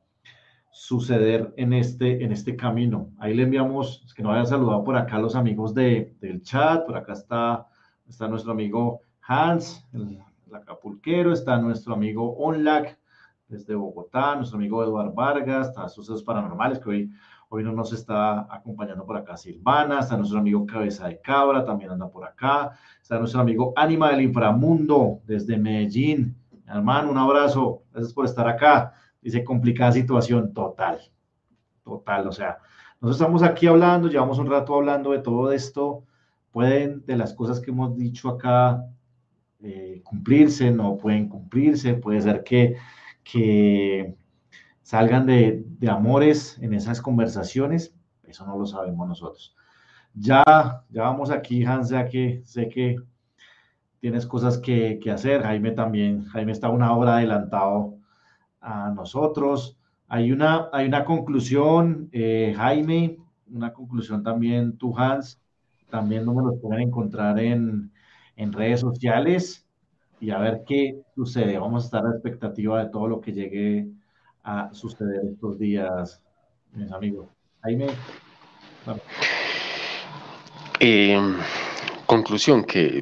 suceder 0.72 1.54
en 1.58 1.74
este, 1.74 2.24
en 2.24 2.32
este 2.32 2.56
camino. 2.56 3.10
Ahí 3.20 3.34
le 3.34 3.44
enviamos, 3.44 4.04
es 4.06 4.14
que 4.14 4.24
no 4.24 4.32
hayan 4.32 4.48
saludado 4.48 4.86
por 4.86 4.96
acá 4.96 5.20
los 5.20 5.36
amigos 5.36 5.74
de, 5.74 6.16
del 6.22 6.42
chat, 6.42 6.86
por 6.86 6.96
acá 6.96 7.12
está, 7.12 7.68
está 8.07 8.27
nuestro 8.27 8.52
amigo 8.52 9.02
Hans, 9.22 9.88
el, 9.94 10.19
acapulquero, 10.53 11.34
está 11.34 11.57
nuestro 11.57 11.94
amigo 11.94 12.36
Onlac 12.38 12.98
desde 13.48 13.76
Bogotá, 13.76 14.36
nuestro 14.36 14.57
amigo 14.57 14.84
Eduardo 14.84 15.14
Vargas, 15.14 15.69
está 15.69 15.90
Sucesos 15.90 16.23
Paranormales, 16.23 16.80
que 16.80 16.90
hoy 16.90 17.11
Hoy 17.49 17.64
no 17.64 17.72
nos 17.72 17.94
está 17.94 18.53
acompañando 18.53 19.06
por 19.06 19.18
acá 19.18 19.38
Silvana, 19.38 19.99
está 19.99 20.18
nuestro 20.18 20.40
amigo 20.40 20.65
Cabeza 20.65 21.07
de 21.07 21.22
Cabra, 21.22 21.64
también 21.64 21.91
anda 21.91 22.10
por 22.10 22.26
acá, 22.26 22.72
está 23.02 23.19
nuestro 23.19 23.40
amigo 23.40 23.72
Ánima 23.76 24.10
del 24.10 24.22
Inframundo 24.22 25.19
desde 25.26 25.57
Medellín. 25.57 26.36
Hermano, 26.68 27.11
un 27.11 27.18
abrazo, 27.18 27.84
gracias 27.91 28.14
por 28.14 28.26
estar 28.26 28.48
acá. 28.48 28.94
Dice 29.22 29.44
complicada 29.44 29.91
situación 29.91 30.53
total, 30.53 30.99
total, 31.84 32.27
o 32.27 32.32
sea, 32.32 32.57
nosotros 32.99 33.22
estamos 33.22 33.44
aquí 33.44 33.68
hablando, 33.68 34.07
llevamos 34.07 34.40
un 34.40 34.49
rato 34.49 34.76
hablando 34.76 35.11
de 35.11 35.19
todo 35.19 35.52
esto, 35.52 36.03
pueden 36.56 37.06
de 37.06 37.18
las 37.18 37.34
cosas 37.34 37.60
que 37.60 37.72
hemos 37.72 37.98
dicho 37.98 38.30
acá 38.30 38.82
eh, 39.61 39.99
cumplirse, 40.06 40.72
no 40.72 40.95
pueden 40.95 41.27
cumplirse, 41.27 41.95
puede 41.95 42.22
ser 42.22 42.45
que, 42.45 42.77
que 43.26 44.15
salgan 44.82 45.26
de, 45.26 45.65
amores 45.90 46.57
en 46.61 46.73
esas 46.73 47.02
conversaciones, 47.02 47.94
eso 48.23 48.45
no 48.45 48.57
lo 48.57 48.65
sabemos 48.65 49.06
nosotros. 49.06 49.53
Ya, 50.14 50.45
ya 50.90 51.02
vamos 51.02 51.30
aquí, 51.30 51.65
Hans, 51.65 51.90
ya 51.90 52.07
que 52.07 52.41
sé 52.45 52.69
que 52.69 52.95
tienes 53.99 54.26
cosas 54.26 54.57
que, 54.57 54.98
hacer. 55.14 55.44
Jaime 55.44 55.72
también, 55.72 56.23
Jaime 56.23 56.53
está 56.53 56.69
una 56.69 56.95
hora 56.95 57.18
adelantado 57.18 57.98
a 58.61 58.91
nosotros. 58.91 59.77
Hay 60.07 60.32
una, 60.32 60.69
hay 60.72 60.88
una 60.88 61.03
conclusión, 61.03 62.07
eh, 62.14 62.53
Jaime, 62.56 63.18
una 63.48 63.73
conclusión 63.73 64.23
también 64.23 64.77
tú, 64.77 64.98
Hans, 64.98 65.41
también 65.90 66.26
no 66.26 66.34
me 66.34 66.44
lo 66.44 66.60
pueden 66.60 66.88
encontrar 66.88 67.40
en, 67.40 67.91
en 68.36 68.53
redes 68.53 68.82
sociales 68.82 69.66
y 70.20 70.32
a 70.32 70.38
ver 70.40 70.64
qué 70.68 71.02
sucede. 71.16 71.57
Vamos 71.57 71.84
a 71.84 71.86
estar 71.86 72.06
a 72.06 72.10
la 72.10 72.16
expectativa 72.16 72.84
de 72.84 72.90
todo 72.90 73.07
lo 73.07 73.22
que 73.22 73.34
llegue 73.34 73.88
a 74.44 74.74
suceder 74.74 75.22
estos 75.32 75.57
días, 75.57 76.22
mis 76.74 76.91
amigos? 76.91 77.28
Jaime. 77.62 77.88
Eh, 80.80 81.20
conclusión 82.06 82.64
que 82.64 83.02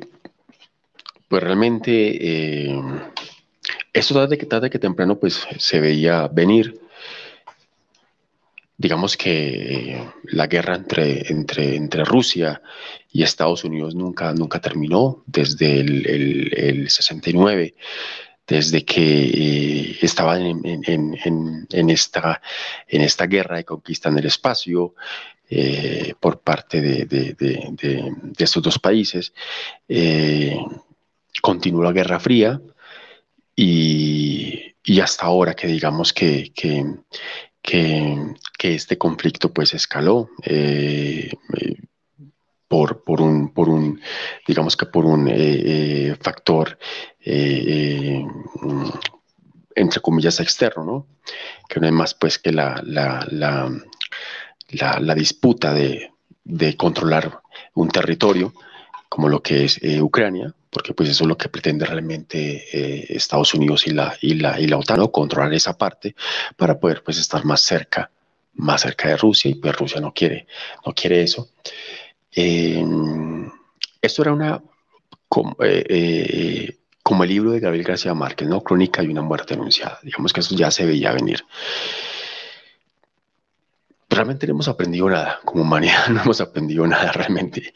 pues 1.27 1.43
realmente 1.43 2.71
eh, 2.71 2.81
esto 3.91 4.13
tarde 4.13 4.37
que 4.37 4.45
tarde 4.45 4.69
que 4.69 4.79
temprano 4.79 5.19
pues 5.19 5.45
se 5.57 5.79
veía 5.79 6.27
venir 6.27 6.79
digamos 8.83 9.17
que 9.17 9.97
la 10.25 10.45
guerra 10.45 10.75
entre, 10.75 11.31
entre, 11.31 11.75
entre 11.75 12.03
Rusia 12.03 12.61
y 13.11 13.23
Estados 13.23 13.63
Unidos 13.63 13.95
nunca, 13.95 14.33
nunca 14.33 14.59
terminó 14.59 15.23
desde 15.25 15.79
el, 15.79 16.05
el, 16.05 16.53
el 16.55 16.89
69 16.89 17.73
desde 18.45 18.83
que 18.83 19.01
eh, 19.01 19.97
estaban 20.01 20.41
en, 20.65 21.89
esta, 21.89 22.41
en 22.87 23.01
esta 23.01 23.25
guerra 23.25 23.57
de 23.57 23.63
conquista 23.63 24.09
en 24.09 24.17
el 24.17 24.25
espacio 24.25 24.95
eh, 25.49 26.13
por 26.19 26.41
parte 26.41 26.81
de, 26.81 28.25
estos 28.37 28.63
dos 28.63 28.79
países. 28.79 29.33
Eh, 29.87 30.57
continuó 31.41 31.83
la 31.83 31.93
Guerra 31.93 32.19
Fría 32.19 32.59
y, 33.55 34.75
hasta 35.01 35.25
ahora 35.25 35.55
que 35.55 35.67
digamos 35.67 36.11
que, 36.11 36.51
este 37.63 38.97
conflicto 38.97 39.51
pues 39.53 39.73
escaló 39.73 40.29
por, 43.05 43.21
un, 43.21 43.53
por 43.53 43.69
un, 43.69 44.01
digamos 44.47 44.75
que 44.75 44.87
por 44.87 45.05
un 45.05 45.27
eh, 45.27 45.33
eh, 45.35 46.15
factor, 46.19 46.77
eh, 47.21 48.25
entre 49.75 50.01
comillas, 50.01 50.39
externo, 50.39 50.83
¿no? 50.83 51.07
Que 51.69 51.79
no 51.79 51.87
es 51.87 51.93
más 51.93 52.13
pues 52.15 52.39
que 52.39 52.51
la, 52.51 52.81
la, 52.83 53.27
la, 53.29 53.71
la, 54.99 55.15
disputa 55.15 55.73
de, 55.73 56.11
de, 56.43 56.75
controlar 56.75 57.41
un 57.75 57.89
territorio 57.89 58.53
como 59.07 59.29
lo 59.29 59.41
que 59.43 59.65
es 59.65 59.79
eh, 59.83 60.01
Ucrania, 60.01 60.55
porque 60.73 60.93
pues 60.93 61.09
eso 61.09 61.23
es 61.23 61.27
lo 61.27 61.37
que 61.37 61.49
pretende 61.49 61.85
realmente 61.85 62.65
eh, 62.71 63.05
Estados 63.09 63.53
Unidos 63.53 63.87
y 63.87 63.91
la, 63.91 64.17
y 64.21 64.33
la, 64.35 64.59
y 64.59 64.67
la 64.67 64.77
OTAN, 64.77 65.07
controlar 65.07 65.53
esa 65.53 65.77
parte 65.77 66.15
para 66.57 66.79
poder 66.79 67.03
pues 67.03 67.17
estar 67.19 67.45
más 67.45 67.61
cerca, 67.61 68.09
más 68.55 68.81
cerca 68.81 69.09
de 69.09 69.17
Rusia 69.17 69.51
y 69.51 69.55
pues 69.55 69.75
Rusia 69.75 70.01
no 70.01 70.13
quiere, 70.13 70.47
no 70.85 70.93
quiere 70.93 71.21
eso. 71.21 71.49
esto 72.31 74.21
era 74.21 74.33
una 74.33 74.61
como, 75.29 75.55
como, 77.03 77.23
el 77.23 77.29
libro 77.29 77.51
de 77.51 77.59
Gabriel 77.59 77.85
García 77.85 78.13
Márquez, 78.13 78.47
¿no? 78.47 78.61
Crónica 78.61 79.01
de 79.01 79.09
una 79.09 79.21
muerte 79.21 79.53
anunciada. 79.55 79.99
Digamos 80.03 80.31
que 80.31 80.41
eso 80.41 80.55
ya 80.55 80.69
se 80.69 80.85
veía 80.85 81.11
venir 81.11 81.43
realmente 84.13 84.47
no 84.47 84.53
hemos 84.53 84.67
aprendido 84.67 85.09
nada 85.09 85.39
como 85.43 85.63
humanidad, 85.63 86.07
no 86.09 86.21
hemos 86.21 86.41
aprendido 86.41 86.85
nada 86.87 87.11
realmente. 87.11 87.73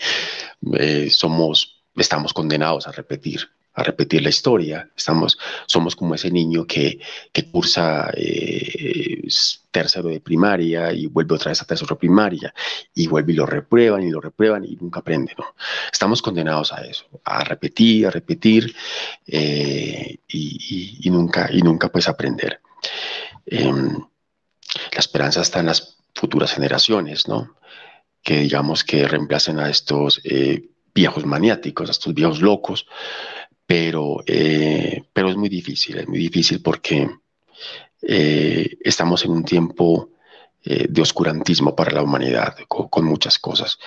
Eh, 0.74 1.10
somos, 1.10 1.77
estamos 1.98 2.34
condenados 2.34 2.88
a 2.88 2.92
repetir, 2.92 3.50
a 3.74 3.84
repetir 3.84 4.22
la 4.22 4.30
historia. 4.30 4.90
Estamos, 4.96 5.38
somos 5.66 5.96
como 5.96 6.16
ese 6.16 6.32
niño 6.32 6.66
que, 6.66 7.00
que 7.32 7.50
cursa 7.50 8.12
eh, 8.16 9.28
tercero 9.72 10.10
de 10.10 10.20
primaria 10.20 10.92
y 10.92 11.06
vuelve 11.08 11.36
otra 11.36 11.50
vez 11.50 11.62
a 11.62 11.66
tercero 11.66 11.96
de 11.96 12.00
primaria 12.00 12.54
y 12.96 13.08
vuelve 13.08 13.34
y 13.34 13.36
lo 13.36 13.46
reprueban 13.46 14.04
y 14.04 14.10
lo 14.10 14.20
reprueban 14.20 14.66
y 14.66 14.76
nunca 14.76 15.02
aprende. 15.02 15.34
¿no? 15.38 15.46
Estamos 15.92 16.22
condenados 16.22 16.74
a 16.74 16.86
eso, 16.86 17.06
a 17.24 17.44
repetir, 17.44 18.08
a 18.08 18.12
repetir 18.12 18.76
eh, 19.28 20.18
y, 20.28 21.00
y, 21.02 21.10
nunca, 21.10 21.50
y 21.52 21.62
nunca 21.62 21.90
pues 21.90 22.08
aprender. 22.08 22.62
Em, 23.46 23.98
la 24.92 25.00
esperanza 25.00 25.42
está 25.42 25.60
en 25.60 25.68
las 25.68 25.98
futuras 26.14 26.52
generaciones, 26.52 27.28
¿no? 27.28 27.56
Que 28.22 28.40
digamos 28.40 28.84
que 28.84 29.08
reemplacen 29.08 29.60
a 29.60 29.70
estos 29.70 30.20
eh, 30.24 30.70
viejos 30.98 31.26
maniáticos, 31.26 31.88
a 31.88 31.92
estos 31.92 32.14
viejos 32.14 32.42
locos, 32.42 32.88
pero, 33.66 34.24
eh, 34.26 35.04
pero 35.14 35.30
es 35.30 35.38
muy 35.38 35.50
difícil, 35.50 35.98
es 35.98 36.08
muy 36.08 36.20
difícil 36.20 36.62
porque 36.62 37.10
eh, 38.02 38.78
estamos 38.82 39.24
en 39.26 39.32
un 39.32 39.44
tiempo 39.44 40.12
de 40.64 41.02
oscurantismo 41.02 41.74
para 41.74 41.92
la 41.92 42.02
humanidad, 42.02 42.58
con, 42.68 43.06
muchas 43.06 43.40
cosas, 43.40 43.80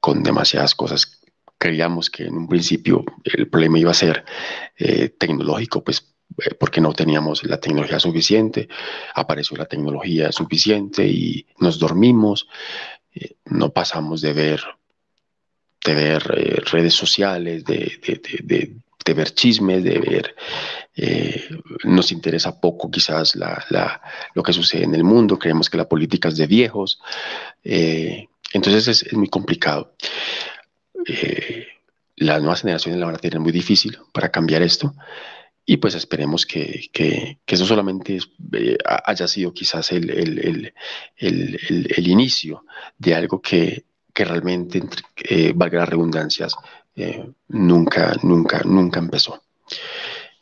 con 0.00 0.24
demasiadas 0.24 0.74
cosas. 0.74 1.20
Creíamos 1.56 2.10
que 2.10 2.24
en 2.24 2.36
un 2.36 2.48
principio 2.48 3.04
el 3.22 3.48
problema 3.48 3.78
iba 3.78 3.92
a 3.92 3.94
ser 3.94 4.24
tecnológico, 5.16 5.84
pues 5.84 6.14
eh, 6.38 6.54
porque 6.58 6.80
no 6.80 6.92
teníamos 6.92 7.44
la 7.44 7.60
tecnología 7.60 8.00
suficiente, 8.00 8.68
apareció 9.14 9.56
la 9.56 9.66
tecnología 9.66 10.32
suficiente 10.32 11.06
y 11.06 11.46
nos 11.58 11.78
dormimos, 11.78 12.48
eh, 13.14 13.36
no 13.44 13.72
pasamos 13.72 14.20
de 14.20 14.32
ver, 14.32 14.60
de 15.84 15.94
ver 15.94 16.34
eh, 16.36 16.60
redes 16.70 16.94
sociales, 16.94 17.64
de, 17.64 17.98
de, 18.06 18.80
de, 19.04 19.14
ver 19.14 19.34
chismes, 19.34 19.84
de 19.84 19.98
ver, 19.98 20.34
nos 21.84 22.10
interesa 22.10 22.58
poco 22.58 22.90
quizás 22.90 23.36
la, 23.36 23.62
la, 23.68 24.00
lo 24.34 24.42
que 24.42 24.54
sucede 24.54 24.84
en 24.84 24.94
el 24.94 25.04
mundo, 25.04 25.38
creemos 25.38 25.68
que 25.68 25.76
la 25.76 25.88
política 25.88 26.28
es 26.28 26.38
de 26.38 26.46
viejos, 26.46 26.98
entonces 27.62 28.88
es, 28.88 29.02
es, 29.02 29.12
muy 29.12 29.28
complicado. 29.28 29.94
las 32.16 32.40
nuevas 32.40 32.62
generaciones 32.62 32.98
la 32.98 33.06
van 33.06 33.16
a 33.16 33.18
tener 33.18 33.40
muy 33.40 33.52
difícil 33.52 33.98
para 34.12 34.30
cambiar 34.30 34.62
esto. 34.62 34.94
Y 35.66 35.78
pues 35.78 35.94
esperemos 35.94 36.44
que, 36.44 36.88
que, 36.92 37.38
que 37.44 37.54
eso 37.54 37.64
solamente 37.64 38.18
eh, 38.52 38.76
haya 38.84 39.26
sido 39.26 39.54
quizás 39.54 39.92
el, 39.92 40.10
el, 40.10 40.74
el, 41.16 41.88
el, 41.96 42.08
inicio 42.08 42.66
de 42.98 43.14
algo 43.14 43.40
que, 43.40 43.84
que 44.14 44.24
realmente, 44.24 44.82
eh, 45.28 45.52
valga 45.54 45.80
las 45.80 45.88
redundancias, 45.88 46.54
eh, 46.96 47.28
nunca, 47.48 48.14
nunca, 48.22 48.62
nunca 48.64 49.00
empezó. 49.00 49.42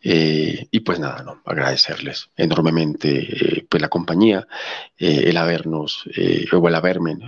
y 0.05 0.81
pues 0.81 0.99
nada, 0.99 1.23
¿no? 1.23 1.43
agradecerles 1.45 2.29
enormemente 2.37 3.65
pues 3.69 3.81
la 3.81 3.89
compañía, 3.89 4.49
el 4.99 5.37
habernos 5.37 6.05
o 6.53 6.69
el 6.69 6.75
haberme 6.75 7.19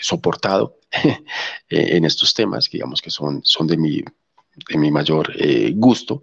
soportado 0.00 0.78
en 1.68 2.04
estos 2.04 2.34
temas, 2.34 2.68
que 2.68 2.78
digamos 2.78 3.02
que 3.02 3.10
son, 3.10 3.40
son 3.44 3.66
de, 3.66 3.76
mi, 3.76 3.96
de 4.00 4.78
mi 4.78 4.92
mayor 4.92 5.32
gusto. 5.74 6.22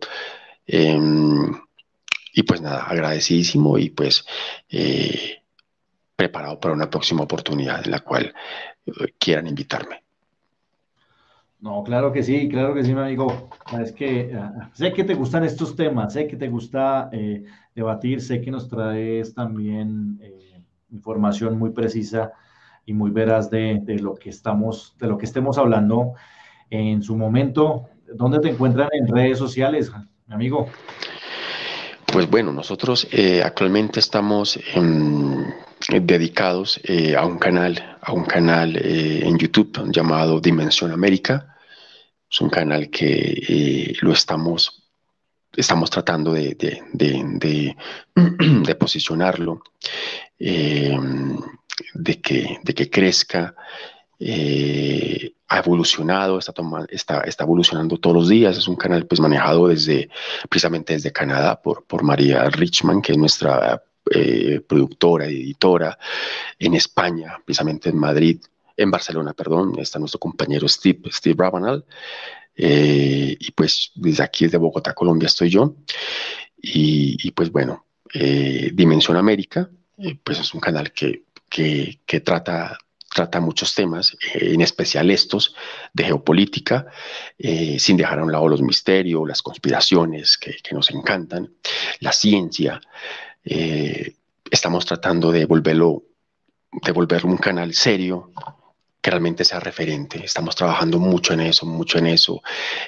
Em, 0.66 1.52
y 2.36 2.44
pues 2.44 2.62
nada, 2.62 2.84
agradecidísimo 2.84 3.78
y 3.78 3.90
pues 3.90 4.26
eh, 4.70 5.42
preparado 6.16 6.60
para 6.60 6.74
una 6.74 6.90
próxima 6.90 7.24
oportunidad 7.24 7.84
en 7.86 7.92
la 7.92 8.00
cual 8.00 8.34
eh, 8.86 8.92
quieran 9.18 9.48
invitarme. 9.48 10.04
No, 11.60 11.84
claro 11.84 12.12
que 12.12 12.22
sí, 12.22 12.48
claro 12.48 12.74
que 12.74 12.84
sí, 12.84 12.94
mi 12.94 13.02
amigo. 13.02 13.50
Es 13.82 13.92
que 13.92 14.32
ah, 14.38 14.70
sé 14.74 14.94
que 14.94 15.04
te 15.04 15.16
gustan 15.16 15.44
estos 15.44 15.76
temas, 15.76 16.14
sé 16.14 16.28
que 16.28 16.36
te 16.36 16.48
gusta 16.48 17.10
eh, 17.12 17.44
debatir, 17.74 18.22
sé 18.22 18.42
que 18.42 18.52
nos 18.52 18.68
traes 18.68 19.34
también 19.34 20.20
información 20.92 21.58
muy 21.58 21.72
precisa 21.72 22.32
y 22.86 22.94
muy 22.94 23.12
veraz 23.12 23.50
de, 23.50 23.80
de, 23.82 24.00
lo 24.00 24.16
que 24.16 24.30
estamos, 24.30 24.96
de 25.00 25.08
lo 25.08 25.18
que 25.18 25.26
estemos 25.26 25.58
hablando 25.58 26.14
en 26.70 27.02
su 27.02 27.18
momento. 27.18 27.90
¿Dónde 28.14 28.40
te 28.40 28.50
encuentran 28.50 28.90
en 28.94 29.08
redes 29.08 29.38
sociales? 29.38 29.92
amigo? 30.30 30.68
Pues 32.12 32.30
bueno, 32.30 32.52
nosotros 32.52 33.08
eh, 33.12 33.42
actualmente 33.44 34.00
estamos 34.00 34.60
em, 34.74 35.46
dedicados 36.02 36.80
eh, 36.84 37.16
a 37.16 37.26
un 37.26 37.38
canal, 37.38 37.98
a 38.02 38.12
un 38.12 38.26
canal 38.26 38.76
eh, 38.78 39.22
en 39.24 39.38
YouTube 39.38 39.92
llamado 39.92 40.40
Dimensión 40.40 40.92
América. 40.92 41.56
Es 42.30 42.42
un 42.42 42.50
canal 42.50 42.90
que 42.90 43.96
lo 44.02 44.12
estamos, 44.12 44.84
estamos 45.56 45.90
tratando 45.90 46.34
de, 46.34 46.56
de, 46.56 47.76
de 48.14 48.76
posicionarlo, 48.80 49.62
em, 50.40 51.38
de, 51.94 52.22
que, 52.22 52.60
de 52.64 52.74
que 52.74 52.90
crezca. 52.90 53.56
Eh, 54.20 55.34
ha 55.48 55.60
evolucionado, 55.60 56.40
está, 56.40 56.54
está, 56.90 57.22
está, 57.22 57.44
evolucionando 57.44 57.98
todos 57.98 58.16
los 58.16 58.30
días. 58.30 58.58
Es 58.58 58.68
un 58.68 58.76
canal 58.76 59.06
pues 59.06 59.20
manejado 59.22 59.68
desde, 59.68 60.10
precisamente 60.50 60.94
desde 60.94 61.12
Canadá 61.12 61.62
por, 61.62 61.86
por 61.86 62.02
María 62.04 62.50
Richman, 62.50 63.02
que 63.02 63.12
es 63.12 63.18
nuestra 63.18 63.84
eh, 64.12 64.62
productora 64.68 65.26
editora. 65.26 65.98
En 66.60 66.74
España, 66.74 67.40
precisamente 67.44 67.90
en 67.90 67.98
Madrid, 67.98 68.40
en 68.78 68.92
Barcelona, 68.92 69.34
perdón, 69.34 69.74
está 69.80 70.00
nuestro 70.00 70.20
compañero 70.20 70.68
Steve, 70.68 71.10
Steve 71.12 71.36
Rabanal. 71.38 71.86
Eh, 72.56 73.36
y 73.40 73.52
pues 73.52 73.92
desde 73.96 74.24
aquí, 74.24 74.46
desde 74.46 74.58
Bogotá, 74.58 74.94
Colombia, 74.94 75.28
estoy 75.28 75.50
yo. 75.50 75.76
Y, 76.58 77.32
pues 77.32 77.52
bueno, 77.52 77.86
Dimensión 78.12 79.18
América, 79.18 79.70
pues 80.24 80.40
es 80.40 80.54
un 80.56 80.60
canal 80.60 80.92
que, 80.92 81.26
que, 81.50 82.20
trata 82.22 82.78
trata 83.14 83.40
muchos 83.40 83.74
temas, 83.74 84.18
eh, 84.34 84.52
en 84.54 84.60
especial 84.60 85.10
estos 85.10 85.56
de 85.94 86.04
geopolítica, 86.04 86.88
eh, 87.38 87.80
sin 87.80 87.96
dejar 87.96 88.20
a 88.20 88.24
un 88.24 88.32
lado 88.32 88.50
los 88.50 88.62
misterios, 88.62 89.26
las 89.26 89.42
conspiraciones 89.42 90.38
que, 90.38 90.58
nos 90.74 90.92
encantan, 90.92 91.54
la 92.02 92.12
ciencia. 92.12 92.82
Eh, 93.46 94.14
estamos 94.50 94.86
tratando 94.86 95.32
de 95.32 95.46
volverlo, 95.46 96.04
de 96.72 96.92
volverlo 96.92 97.30
un 97.30 97.38
canal 97.38 97.74
serio 97.74 98.32
que 99.02 99.12
realmente 99.12 99.46
sea 99.46 99.60
referente. 99.60 100.24
Estamos 100.26 100.56
trabajando 100.56 101.00
mucho 101.00 101.34
en 101.34 101.42
eso, 101.42 101.66
mucho 101.66 102.00
en 102.00 102.08
eso, 102.08 102.42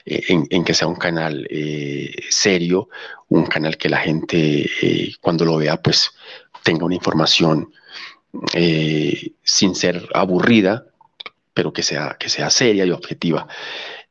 en, 0.03 0.47
en, 0.49 0.63
que 0.63 0.73
sea 0.73 0.87
un 0.87 0.95
canal 0.95 1.47
serio, 2.29 2.89
un 3.29 3.45
canal 3.45 3.77
que 3.77 3.87
la 3.87 3.99
gente 3.99 4.67
cuando 5.21 5.45
lo 5.45 5.57
vea 5.57 5.77
pues 5.77 6.11
tenga 6.63 6.85
una 6.85 6.95
información 6.95 7.71
eh, 8.53 9.31
sin 9.43 9.75
ser 9.75 10.07
aburrida, 10.13 10.85
pero 11.53 11.73
que 11.73 11.81
sea, 11.81 12.17
que 12.19 12.29
sea 12.29 12.49
seria 12.49 12.85
y 12.85 12.91
objetiva. 12.91 13.47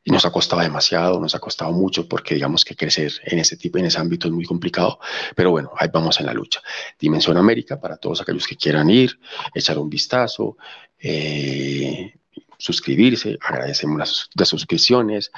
Y 0.07 0.11
nos 0.11 0.25
ha 0.25 0.31
costado 0.31 0.61
demasiado, 0.61 1.19
nos 1.19 1.35
ha 1.35 1.39
costado 1.39 1.73
mucho, 1.73 2.07
porque 2.07 2.33
digamos 2.33 2.63
que 2.63 2.77
crecer 2.77 3.11
en 3.25 3.39
ese 3.39 3.57
tipo, 3.57 3.77
en 3.77 3.87
ese 3.87 3.99
ámbito 3.99 4.29
es 4.29 4.33
muy 4.33 4.45
complicado, 4.45 4.99
pero 5.35 5.51
bueno, 5.51 5.71
ahí 5.77 5.89
vamos 5.91 6.17
en 6.21 6.27
la 6.27 6.33
lucha. 6.33 6.61
Dimensión 6.97 7.35
América, 7.35 7.77
para 7.77 7.97
todos 7.97 8.21
aquellos 8.21 8.47
que 8.47 8.55
quieran 8.55 8.89
ir, 8.89 9.19
echar 9.53 9.77
un 9.77 9.89
vistazo, 9.89 10.55
eh, 10.97 12.13
suscribirse, 12.57 13.37
agradecemos 13.41 13.99
las, 13.99 14.29
las, 14.33 14.47
suscripciones. 14.47 15.29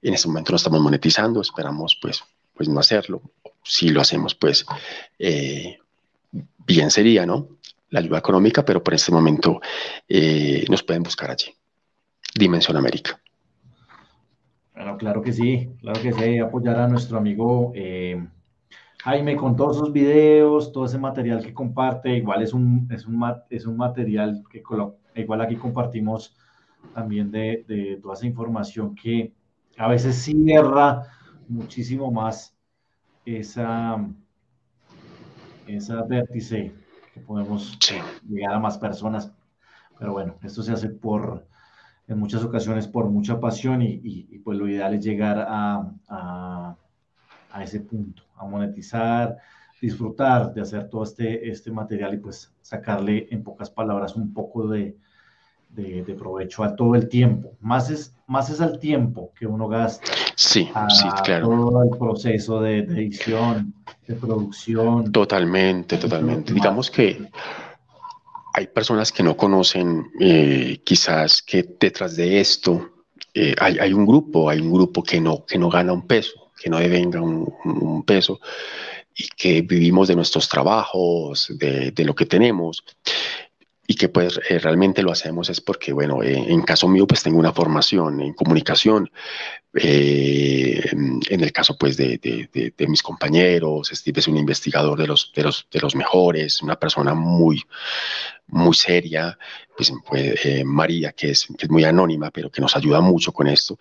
En 0.00 0.14
este 0.14 0.28
momento 0.28 0.52
no 0.52 0.56
estamos 0.56 0.80
monetizando, 0.80 1.40
esperamos 1.40 1.98
pues, 2.00 2.22
pues 2.54 2.68
no 2.68 2.78
hacerlo. 2.78 3.22
Si 3.64 3.88
lo 3.88 4.00
hacemos, 4.00 4.36
pues 4.36 4.64
eh, 5.18 5.80
bien 6.64 6.92
sería, 6.92 7.26
¿no? 7.26 7.48
la 7.90 7.98
ayuda 7.98 8.18
económica, 8.18 8.64
pero 8.64 8.84
por 8.84 8.94
este 8.94 9.10
momento 9.10 9.60
eh, 10.08 10.64
nos 10.68 10.84
pueden 10.84 11.02
buscar 11.02 11.30
allí. 11.30 11.52
Dimensión 12.34 12.76
América. 12.76 13.20
Bueno, 14.74 14.96
claro 14.96 15.22
que 15.22 15.32
sí, 15.32 15.70
claro 15.80 16.00
que 16.00 16.12
sí, 16.12 16.38
apoyar 16.38 16.78
a 16.78 16.88
nuestro 16.88 17.18
amigo 17.18 17.72
eh, 17.74 18.26
Jaime 19.02 19.36
con 19.36 19.56
todos 19.56 19.78
sus 19.78 19.92
videos, 19.92 20.72
todo 20.72 20.86
ese 20.86 20.98
material 20.98 21.44
que 21.44 21.52
comparte, 21.52 22.16
igual 22.16 22.42
es 22.42 22.54
un, 22.54 22.88
es 22.90 23.04
un, 23.06 23.22
es 23.50 23.66
un 23.66 23.76
material 23.76 24.42
que 24.50 24.62
igual 25.16 25.40
aquí 25.40 25.56
compartimos 25.56 26.36
también 26.94 27.30
de, 27.30 27.64
de 27.68 27.98
toda 28.00 28.14
esa 28.14 28.26
información 28.26 28.94
que 28.94 29.32
a 29.76 29.88
veces 29.88 30.16
cierra 30.16 31.02
muchísimo 31.48 32.10
más 32.10 32.56
esa, 33.26 33.96
esa 35.66 36.02
vértice 36.04 36.72
que 37.12 37.20
podemos 37.20 37.78
llegar 38.28 38.54
a 38.54 38.58
más 38.58 38.78
personas. 38.78 39.32
Pero 39.98 40.12
bueno, 40.12 40.36
esto 40.42 40.62
se 40.62 40.72
hace 40.72 40.88
por, 40.88 41.46
en 42.08 42.18
muchas 42.18 42.42
ocasiones, 42.44 42.88
por 42.88 43.08
mucha 43.08 43.40
pasión 43.40 43.82
y, 43.82 44.00
y, 44.02 44.38
pues 44.38 44.58
lo 44.58 44.68
ideal 44.68 44.94
es 44.94 45.04
llegar 45.04 45.38
a, 45.38 45.88
a, 46.08 46.76
a, 47.52 47.64
ese 47.64 47.80
punto, 47.80 48.22
a 48.36 48.44
monetizar, 48.44 49.36
disfrutar 49.80 50.52
de 50.52 50.60
hacer 50.60 50.88
todo 50.88 51.04
este, 51.04 51.48
este 51.48 51.70
material 51.70 52.14
y 52.14 52.18
pues 52.18 52.52
sacarle 52.60 53.28
en 53.30 53.42
pocas 53.42 53.70
palabras 53.70 54.16
un 54.16 54.32
poco 54.32 54.68
de, 54.68 54.96
de, 55.70 56.02
de 56.02 56.14
provecho 56.14 56.62
a 56.64 56.76
todo 56.76 56.94
el 56.94 57.08
tiempo. 57.08 57.56
Más 57.60 57.90
es, 57.90 58.14
más 58.26 58.50
es 58.50 58.60
al 58.60 58.78
tiempo 58.78 59.32
que 59.38 59.46
uno 59.46 59.68
gasta. 59.68 60.12
Sí, 60.36 60.68
sí, 60.88 61.08
claro. 61.24 61.46
Todo 61.46 61.82
el 61.84 61.98
proceso 61.98 62.60
de, 62.60 62.78
edición, 62.78 63.74
de 64.06 64.14
producción. 64.14 65.12
Totalmente, 65.12 65.98
totalmente. 65.98 66.52
Digamos 66.52 66.90
que 66.90 67.28
hay 68.52 68.66
personas 68.66 69.12
que 69.12 69.22
no 69.22 69.36
conocen 69.36 70.10
eh, 70.20 70.80
quizás 70.84 71.42
que 71.42 71.64
detrás 71.80 72.16
de 72.16 72.40
esto 72.40 72.90
eh, 73.34 73.54
hay, 73.58 73.92
un 73.92 74.04
grupo, 74.04 74.50
hay 74.50 74.60
un 74.60 74.72
grupo 74.72 75.02
que 75.02 75.20
no, 75.20 75.46
que 75.46 75.58
no 75.58 75.70
gana 75.70 75.92
un 75.92 76.06
peso, 76.06 76.52
que 76.60 76.68
no 76.68 76.78
devenga 76.78 77.20
un, 77.20 78.04
peso 78.04 78.40
y 79.14 79.28
que 79.28 79.62
vivimos 79.62 80.08
de 80.08 80.16
nuestros 80.16 80.48
trabajos, 80.48 81.50
de, 81.56 82.04
lo 82.04 82.14
que 82.14 82.26
tenemos. 82.26 82.84
Y 83.86 83.94
que 83.94 84.08
pues 84.08 84.38
eh, 84.48 84.58
realmente 84.58 85.02
lo 85.02 85.10
hacemos 85.10 85.50
es 85.50 85.60
porque, 85.60 85.92
bueno, 85.92 86.22
en 86.22 86.62
caso 86.62 86.88
mío 86.88 87.06
pues 87.06 87.22
tengo 87.22 87.38
una 87.38 87.52
formación 87.52 88.20
en 88.20 88.32
comunicación, 88.32 89.10
en 89.74 91.42
el 91.42 91.52
caso 91.52 91.76
pues 91.76 91.96
de, 91.96 92.18
de, 92.18 92.72
de, 92.76 92.86
mis 92.86 93.02
compañeros, 93.02 93.90
Steve 93.92 94.20
es 94.20 94.28
un 94.28 94.36
investigador 94.36 94.98
de 94.98 95.06
los, 95.06 95.32
de 95.34 95.42
los, 95.42 95.66
de 95.70 95.80
los 95.80 95.94
mejores, 95.94 96.62
una 96.62 96.78
persona 96.78 97.14
muy, 97.14 97.62
muy 98.52 98.74
seria, 98.74 99.38
pues, 99.76 99.92
pues 100.06 100.64
María, 100.64 101.12
que 101.12 101.30
es, 101.30 101.46
que 101.58 101.66
es, 101.66 101.70
muy 101.70 101.84
anónima, 101.84 102.30
pero 102.30 102.50
que 102.50 102.60
nos 102.60 102.76
ayuda 102.76 103.00
mucho 103.00 103.32
con 103.32 103.48
esto. 103.48 103.78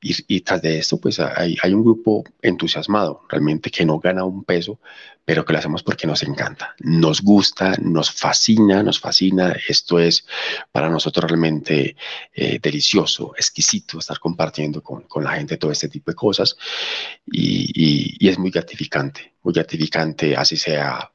Y, 0.00 0.14
y 0.28 0.40
tras 0.42 0.60
de 0.60 0.78
esto, 0.78 1.00
pues 1.00 1.18
hay, 1.18 1.56
hay, 1.62 1.72
un 1.72 1.82
grupo 1.82 2.24
entusiasmado, 2.42 3.22
realmente 3.28 3.70
que 3.70 3.84
no 3.86 3.98
gana 3.98 4.24
un 4.24 4.44
peso, 4.44 4.78
pero 5.24 5.44
que 5.44 5.52
lo 5.54 5.58
hacemos 5.58 5.82
porque 5.82 6.06
nos 6.06 6.22
encanta, 6.22 6.74
nos 6.80 7.22
gusta, 7.22 7.76
nos 7.80 8.10
fascina, 8.10 8.82
nos 8.82 9.00
fascina. 9.00 9.56
Esto 9.68 9.98
es 9.98 10.26
para 10.70 10.90
nosotros 10.90 11.30
realmente 11.30 11.96
eh, 12.34 12.58
delicioso, 12.60 13.32
exquisito 13.36 13.98
estar 13.98 14.18
compartiendo 14.18 14.82
con, 14.82 15.02
con, 15.02 15.24
la 15.24 15.32
gente 15.32 15.56
todo 15.56 15.70
este 15.70 15.88
tipo 15.88 16.10
de 16.10 16.14
cosas 16.14 16.56
y, 17.26 18.16
y 18.18 18.28
es 18.28 18.38
muy 18.38 18.50
gratificante, 18.50 19.34
muy 19.42 19.54
gratificante, 19.54 20.36
así 20.36 20.56
sea 20.56 21.10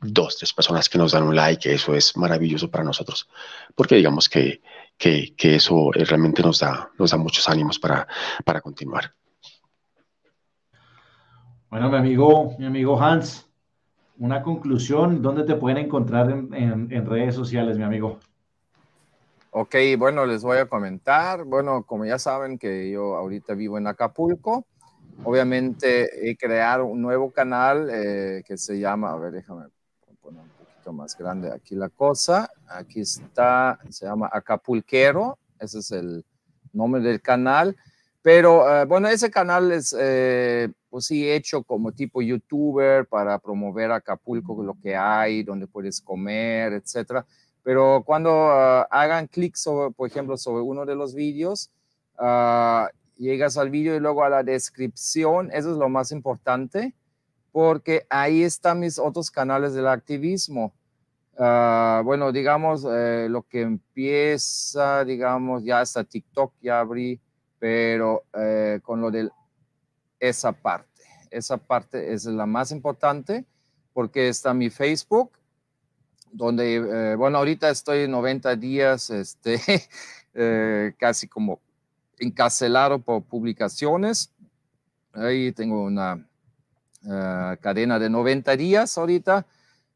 dos, 0.00 0.38
tres 0.38 0.52
personas 0.52 0.88
que 0.88 0.98
nos 0.98 1.12
dan 1.12 1.24
un 1.24 1.36
like, 1.36 1.72
eso 1.72 1.94
es 1.94 2.16
maravilloso 2.16 2.70
para 2.70 2.84
nosotros, 2.84 3.28
porque 3.74 3.96
digamos 3.96 4.28
que, 4.28 4.62
que, 4.96 5.34
que 5.36 5.56
eso 5.56 5.90
eh, 5.94 6.04
realmente 6.04 6.42
nos 6.42 6.60
da, 6.60 6.90
nos 6.98 7.10
da 7.10 7.16
muchos 7.16 7.48
ánimos 7.48 7.78
para, 7.78 8.06
para 8.44 8.60
continuar. 8.60 9.12
Bueno, 11.70 11.88
mi 11.90 11.96
amigo, 11.98 12.56
mi 12.58 12.66
amigo 12.66 13.00
Hans, 13.00 13.48
una 14.18 14.42
conclusión, 14.42 15.22
¿dónde 15.22 15.44
te 15.44 15.54
pueden 15.54 15.78
encontrar 15.78 16.30
en, 16.30 16.52
en, 16.52 16.92
en, 16.92 17.06
redes 17.06 17.34
sociales, 17.34 17.78
mi 17.78 17.84
amigo? 17.84 18.18
Ok, 19.52 19.76
bueno, 19.98 20.26
les 20.26 20.42
voy 20.42 20.58
a 20.58 20.66
comentar. 20.66 21.44
Bueno, 21.44 21.84
como 21.84 22.04
ya 22.04 22.18
saben 22.18 22.58
que 22.58 22.90
yo 22.90 23.16
ahorita 23.16 23.54
vivo 23.54 23.78
en 23.78 23.86
Acapulco, 23.86 24.66
obviamente 25.24 26.28
he 26.28 26.36
creado 26.36 26.86
un 26.86 27.00
nuevo 27.02 27.30
canal 27.30 27.88
eh, 27.90 28.42
que 28.46 28.56
se 28.56 28.78
llama, 28.78 29.12
a 29.12 29.16
ver, 29.16 29.32
déjame 29.32 29.66
poquito 30.90 30.92
más 30.92 31.16
grande 31.16 31.52
aquí 31.52 31.74
la 31.74 31.88
cosa. 31.88 32.50
Aquí 32.68 33.00
está, 33.00 33.78
se 33.88 34.06
llama 34.06 34.28
Acapulquero, 34.32 35.38
ese 35.58 35.78
es 35.78 35.90
el 35.92 36.24
nombre 36.72 37.00
del 37.00 37.20
canal. 37.20 37.76
Pero 38.22 38.64
uh, 38.64 38.86
bueno, 38.86 39.08
ese 39.08 39.30
canal 39.30 39.72
es, 39.72 39.96
eh, 39.98 40.68
pues 40.90 41.06
sí, 41.06 41.28
hecho 41.28 41.62
como 41.62 41.92
tipo 41.92 42.20
youtuber 42.20 43.06
para 43.06 43.38
promover 43.38 43.90
Acapulco, 43.92 44.62
lo 44.62 44.76
que 44.78 44.94
hay, 44.94 45.42
donde 45.42 45.66
puedes 45.66 46.00
comer, 46.02 46.74
etcétera. 46.74 47.24
Pero 47.62 48.02
cuando 48.04 48.30
uh, 48.30 48.84
hagan 48.90 49.26
clic, 49.26 49.56
sobre, 49.56 49.90
por 49.92 50.08
ejemplo, 50.08 50.36
sobre 50.36 50.62
uno 50.62 50.84
de 50.84 50.94
los 50.94 51.14
vídeos, 51.14 51.70
uh, 52.18 52.86
llegas 53.16 53.56
al 53.56 53.70
vídeo 53.70 53.96
y 53.96 54.00
luego 54.00 54.22
a 54.22 54.28
la 54.28 54.42
descripción, 54.42 55.50
eso 55.52 55.72
es 55.72 55.78
lo 55.78 55.88
más 55.88 56.12
importante, 56.12 56.94
porque 57.52 58.06
ahí 58.10 58.42
están 58.42 58.80
mis 58.80 58.98
otros 58.98 59.30
canales 59.30 59.72
del 59.72 59.88
activismo. 59.88 60.74
Bueno, 62.04 62.32
digamos, 62.32 62.84
eh, 62.84 63.26
lo 63.30 63.42
que 63.42 63.62
empieza, 63.62 65.04
digamos, 65.04 65.64
ya 65.64 65.80
hasta 65.80 66.04
TikTok 66.04 66.52
ya 66.60 66.80
abrí 66.80 67.20
pero 67.58 68.24
eh, 68.32 68.80
con 68.82 69.02
lo 69.02 69.10
de 69.10 69.28
esa 70.18 70.52
parte, 70.52 71.02
esa 71.30 71.58
parte 71.58 72.12
es 72.12 72.24
la 72.24 72.46
más 72.46 72.72
importante 72.72 73.44
porque 73.92 74.28
está 74.28 74.54
mi 74.54 74.70
Facebook, 74.70 75.32
donde, 76.32 76.76
eh, 76.76 77.16
bueno, 77.16 77.36
ahorita 77.38 77.68
estoy 77.68 78.08
90 78.08 78.56
días, 78.56 79.10
este, 79.10 79.60
casi 80.98 81.28
como 81.28 81.60
encarcelado 82.18 82.98
por 82.98 83.22
publicaciones. 83.24 84.32
Ahí 85.12 85.52
tengo 85.52 85.82
una 85.82 86.24
uh, 87.04 87.56
cadena 87.60 87.98
de 87.98 88.08
90 88.08 88.56
días 88.56 88.96
ahorita. 88.96 89.44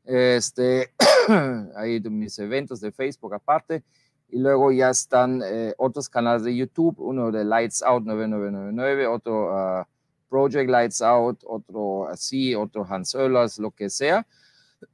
Este, 0.04 0.92
de 1.28 2.10
mis 2.10 2.38
eventos 2.38 2.80
de 2.80 2.92
Facebook 2.92 3.34
aparte 3.34 3.82
y 4.28 4.38
luego 4.38 4.72
ya 4.72 4.90
están 4.90 5.42
eh, 5.44 5.74
otros 5.78 6.08
canales 6.08 6.42
de 6.42 6.54
YouTube, 6.54 6.96
uno 6.98 7.30
de 7.30 7.44
Lights 7.44 7.82
Out 7.82 8.04
9999, 8.04 9.06
otro 9.06 9.80
uh, 9.80 9.84
Project 10.28 10.68
Lights 10.68 11.00
Out, 11.02 11.44
otro 11.46 12.08
así, 12.08 12.54
otro 12.54 12.84
Hans 12.88 13.14
Oehlers, 13.14 13.58
lo 13.58 13.70
que 13.70 13.88
sea. 13.88 14.26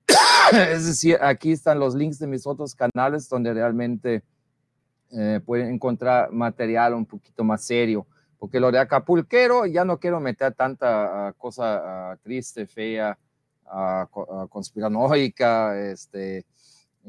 es 0.52 0.86
decir, 0.86 1.18
aquí 1.22 1.52
están 1.52 1.78
los 1.78 1.94
links 1.94 2.18
de 2.18 2.26
mis 2.26 2.46
otros 2.46 2.74
canales 2.74 3.28
donde 3.28 3.54
realmente 3.54 4.22
eh, 5.12 5.40
pueden 5.44 5.70
encontrar 5.70 6.30
material 6.30 6.94
un 6.94 7.06
poquito 7.06 7.42
más 7.42 7.64
serio. 7.64 8.06
Porque 8.38 8.60
lo 8.60 8.70
de 8.70 8.78
Acapulquero 8.78 9.66
ya 9.66 9.84
no 9.84 9.98
quiero 9.98 10.20
meter 10.20 10.54
tanta 10.54 11.30
uh, 11.30 11.38
cosa 11.38 12.12
uh, 12.12 12.16
triste, 12.22 12.66
fea, 12.66 13.18
conspiranoica, 14.48 15.80
este, 15.80 16.44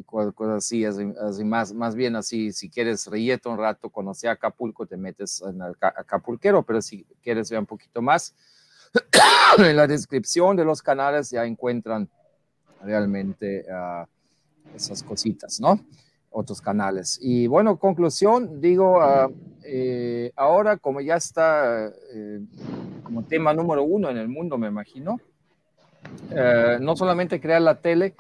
cosas 0.06 0.58
así, 0.58 0.86
así, 0.86 1.44
más, 1.44 1.74
más 1.74 1.96
bien 1.96 2.16
así, 2.16 2.52
si 2.52 2.70
quieres 2.70 3.08
reírte 3.08 3.50
un 3.50 3.58
rato, 3.58 3.90
conocer 3.90 4.30
Acapulco, 4.30 4.86
te 4.86 4.98
metes 4.98 5.42
en 5.42 5.62
el 5.62 5.76
Acapulquero, 5.82 6.64
pero 6.64 6.82
si 6.82 7.06
quieres 7.22 7.50
ver 7.50 7.60
un 7.60 7.66
poquito 7.66 8.02
más, 8.02 8.34
en 9.58 9.76
la 9.76 9.88
descripción 9.88 10.56
de 10.56 10.66
los 10.66 10.82
canales 10.82 11.30
ya 11.30 11.46
encuentran 11.46 12.10
realmente 12.84 13.66
uh, 13.70 14.06
esas 14.76 15.04
cositas, 15.04 15.60
¿no? 15.60 15.80
Otros 16.30 16.62
canales. 16.62 17.20
Y 17.22 17.48
bueno, 17.48 17.78
conclusión, 17.78 18.62
digo, 18.62 18.98
uh, 19.00 19.34
eh, 19.64 20.32
ahora 20.36 20.78
como 20.78 21.02
ya 21.02 21.16
está 21.16 21.88
eh, 21.88 22.40
como 23.04 23.24
tema 23.24 23.54
número 23.54 23.84
uno 23.84 24.10
en 24.10 24.18
el 24.18 24.28
mundo, 24.28 24.58
me 24.58 24.68
imagino, 24.68 25.20
eh, 26.32 26.78
no 26.80 26.96
solamente 26.96 27.40
crear 27.40 27.62
la 27.62 27.76
tele, 27.76 28.16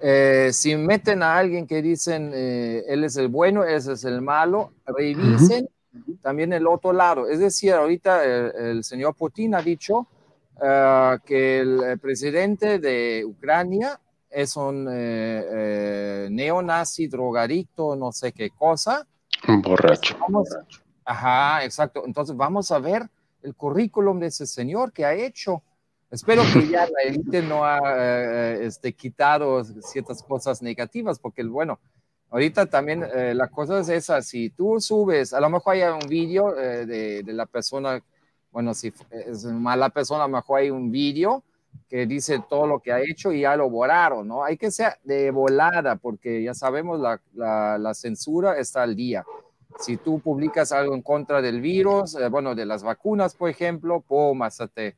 eh, 0.00 0.50
si 0.52 0.76
meten 0.76 1.22
a 1.22 1.38
alguien 1.38 1.66
que 1.66 1.80
dicen 1.80 2.32
eh, 2.34 2.84
él 2.86 3.04
es 3.04 3.16
el 3.16 3.28
bueno, 3.28 3.64
ese 3.64 3.92
es 3.92 4.04
el 4.04 4.20
malo, 4.20 4.72
revisen 4.84 5.68
uh 5.94 5.98
-huh. 5.98 6.20
también 6.20 6.52
el 6.52 6.66
otro 6.66 6.92
lado. 6.92 7.28
Es 7.28 7.38
decir, 7.38 7.72
ahorita 7.72 8.24
el, 8.24 8.52
el 8.56 8.84
señor 8.84 9.14
Putin 9.14 9.54
ha 9.54 9.62
dicho 9.62 10.06
uh, 10.56 11.18
que 11.24 11.60
el 11.60 11.98
presidente 11.98 12.78
de 12.78 13.24
Ucrania 13.24 13.98
es 14.30 14.54
un 14.56 14.86
eh, 14.90 16.28
neonazi, 16.30 17.08
drogadicto, 17.08 17.96
no 17.96 18.12
sé 18.12 18.32
qué 18.32 18.50
cosa. 18.50 19.06
Un 19.48 19.62
borracho. 19.62 20.14
Vamos, 20.20 20.48
ajá, 21.04 21.64
exacto. 21.64 22.02
Entonces 22.04 22.36
vamos 22.36 22.70
a 22.70 22.78
ver 22.78 23.08
el 23.42 23.54
currículum 23.54 24.18
de 24.20 24.26
ese 24.26 24.46
señor 24.46 24.92
que 24.92 25.06
ha 25.06 25.14
hecho. 25.14 25.62
Espero 26.10 26.42
que 26.52 26.68
ya 26.68 26.86
la 26.90 27.02
élite 27.04 27.42
no 27.42 27.64
ha 27.64 27.80
eh, 27.96 28.66
este, 28.66 28.92
quitado 28.92 29.62
ciertas 29.64 30.22
cosas 30.22 30.62
negativas, 30.62 31.18
porque 31.18 31.42
bueno, 31.42 31.78
ahorita 32.30 32.66
también 32.66 33.04
eh, 33.14 33.34
la 33.34 33.48
cosa 33.48 33.80
es 33.80 33.88
esa, 33.88 34.22
si 34.22 34.50
tú 34.50 34.80
subes, 34.80 35.32
a 35.32 35.40
lo 35.40 35.50
mejor 35.50 35.74
hay 35.74 35.82
un 35.82 36.08
vídeo 36.08 36.56
eh, 36.58 36.86
de, 36.86 37.22
de, 37.22 37.32
la 37.32 37.46
persona, 37.46 38.02
bueno, 38.50 38.74
si 38.74 38.92
es 39.10 39.44
mala 39.44 39.90
persona, 39.90 40.24
a 40.24 40.28
lo 40.28 40.36
mejor 40.36 40.60
hay 40.60 40.70
un 40.70 40.90
vídeo 40.90 41.42
que 41.88 42.06
dice 42.06 42.42
todo 42.48 42.66
lo 42.66 42.80
que 42.80 42.92
ha 42.92 43.00
hecho 43.00 43.32
y 43.32 43.42
ya 43.42 43.56
lo 43.56 43.68
borraron, 43.68 44.26
¿no? 44.26 44.44
Hay 44.44 44.56
que 44.56 44.70
ser 44.70 44.94
de 45.04 45.30
volada, 45.30 45.96
porque 45.96 46.42
ya 46.42 46.54
sabemos 46.54 47.00
la, 47.00 47.20
la, 47.34 47.78
la 47.78 47.94
censura 47.94 48.58
está 48.58 48.82
al 48.82 48.96
día. 48.96 49.24
si 49.80 49.98
tú 49.98 50.20
publicas 50.20 50.72
algo 50.72 50.94
en 50.94 51.02
contra 51.02 51.42
del 51.42 51.60
virus, 51.60 52.14
eh, 52.14 52.28
bueno, 52.28 52.54
de 52.54 52.64
las 52.64 52.82
vacunas, 52.82 53.34
por 53.34 53.50
ejemplo, 53.50 54.00
pum, 54.00 54.42
hasta 54.42 54.66
te 54.68 54.96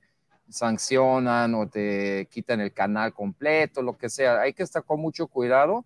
sancionan 0.48 1.54
o 1.54 1.68
te 1.68 2.26
quitan 2.30 2.60
el 2.60 2.72
canal 2.72 3.12
completo, 3.12 3.82
lo 3.82 3.96
que 3.96 4.08
sea. 4.08 4.40
Hay 4.40 4.52
que 4.52 4.62
estar 4.62 4.82
con 4.84 5.00
mucho 5.00 5.26
cuidado. 5.26 5.84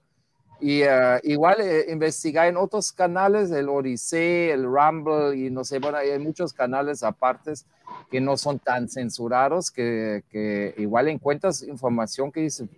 Y 0.60 0.84
uh, 0.84 1.18
igual 1.24 1.60
eh, 1.60 1.86
investigar 1.90 2.46
en 2.46 2.56
otros 2.56 2.92
canales, 2.92 3.50
el 3.50 3.68
Odyssey, 3.68 4.50
el 4.50 4.64
Rumble 4.64 5.36
y 5.36 5.50
no 5.50 5.64
sé, 5.64 5.80
bueno, 5.80 5.98
hay 5.98 6.16
muchos 6.20 6.52
canales 6.52 7.02
apartes 7.02 7.66
que 8.10 8.20
no 8.20 8.36
son 8.36 8.60
tan 8.60 8.88
censurados 8.88 9.72
que, 9.72 10.22
que 10.30 10.72
igual 10.78 11.08
encuentras 11.08 11.64
información 11.64 12.30
que 12.30 12.42
dice, 12.42 12.68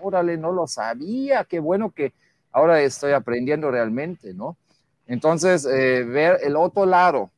órale, 0.00 0.36
no 0.36 0.50
lo 0.50 0.66
sabía, 0.66 1.44
qué 1.44 1.60
bueno 1.60 1.90
que 1.90 2.12
ahora 2.50 2.80
estoy 2.80 3.12
aprendiendo 3.12 3.70
realmente, 3.70 4.34
¿no? 4.34 4.56
Entonces, 5.06 5.64
eh, 5.64 6.04
ver 6.04 6.38
el 6.42 6.56
otro 6.56 6.86
lado, 6.86 7.30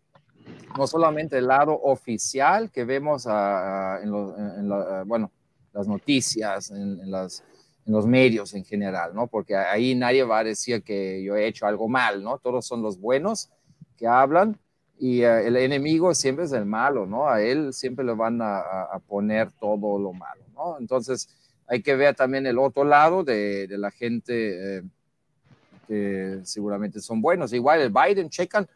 no 0.76 0.86
solamente 0.86 1.38
el 1.38 1.46
lado 1.46 1.78
oficial 1.82 2.70
que 2.70 2.84
vemos 2.84 3.26
en, 3.26 4.68
bueno, 5.06 5.30
las 5.72 5.86
noticias, 5.86 6.70
en, 6.70 7.10
los 7.86 8.06
medios 8.06 8.54
en 8.54 8.64
general, 8.64 9.14
¿no? 9.14 9.26
Porque 9.26 9.56
ahí 9.56 9.94
nadie 9.94 10.22
va 10.22 10.40
a 10.40 10.44
decir 10.44 10.82
que 10.82 11.22
yo 11.24 11.34
he 11.34 11.46
hecho 11.46 11.66
algo 11.66 11.88
mal, 11.88 12.22
¿no? 12.22 12.38
Todos 12.38 12.64
son 12.66 12.82
los 12.82 13.00
buenos 13.00 13.50
que 13.96 14.06
hablan 14.06 14.58
y 14.98 15.22
eh, 15.22 15.46
el 15.46 15.56
enemigo 15.56 16.14
siempre 16.14 16.44
es 16.44 16.52
el 16.52 16.66
malo, 16.66 17.06
¿no? 17.06 17.28
A 17.28 17.42
él 17.42 17.72
siempre 17.72 18.04
le 18.04 18.14
van 18.14 18.40
a, 18.42 19.00
poner 19.08 19.50
todo 19.52 19.98
lo 19.98 20.12
malo, 20.12 20.44
¿no? 20.54 20.78
Entonces 20.78 21.28
hay 21.66 21.82
que 21.82 21.96
ver 21.96 22.14
también 22.14 22.46
el 22.46 22.58
otro 22.58 22.84
lado 22.84 23.24
de, 23.24 23.66
la 23.70 23.90
gente 23.90 24.78
eh, 24.78 24.82
que 25.88 26.40
seguramente 26.44 27.00
son 27.00 27.20
buenos. 27.22 27.52
Igual 27.52 27.80
el 27.80 27.90
Biden, 27.90 28.28
checan 28.28 28.68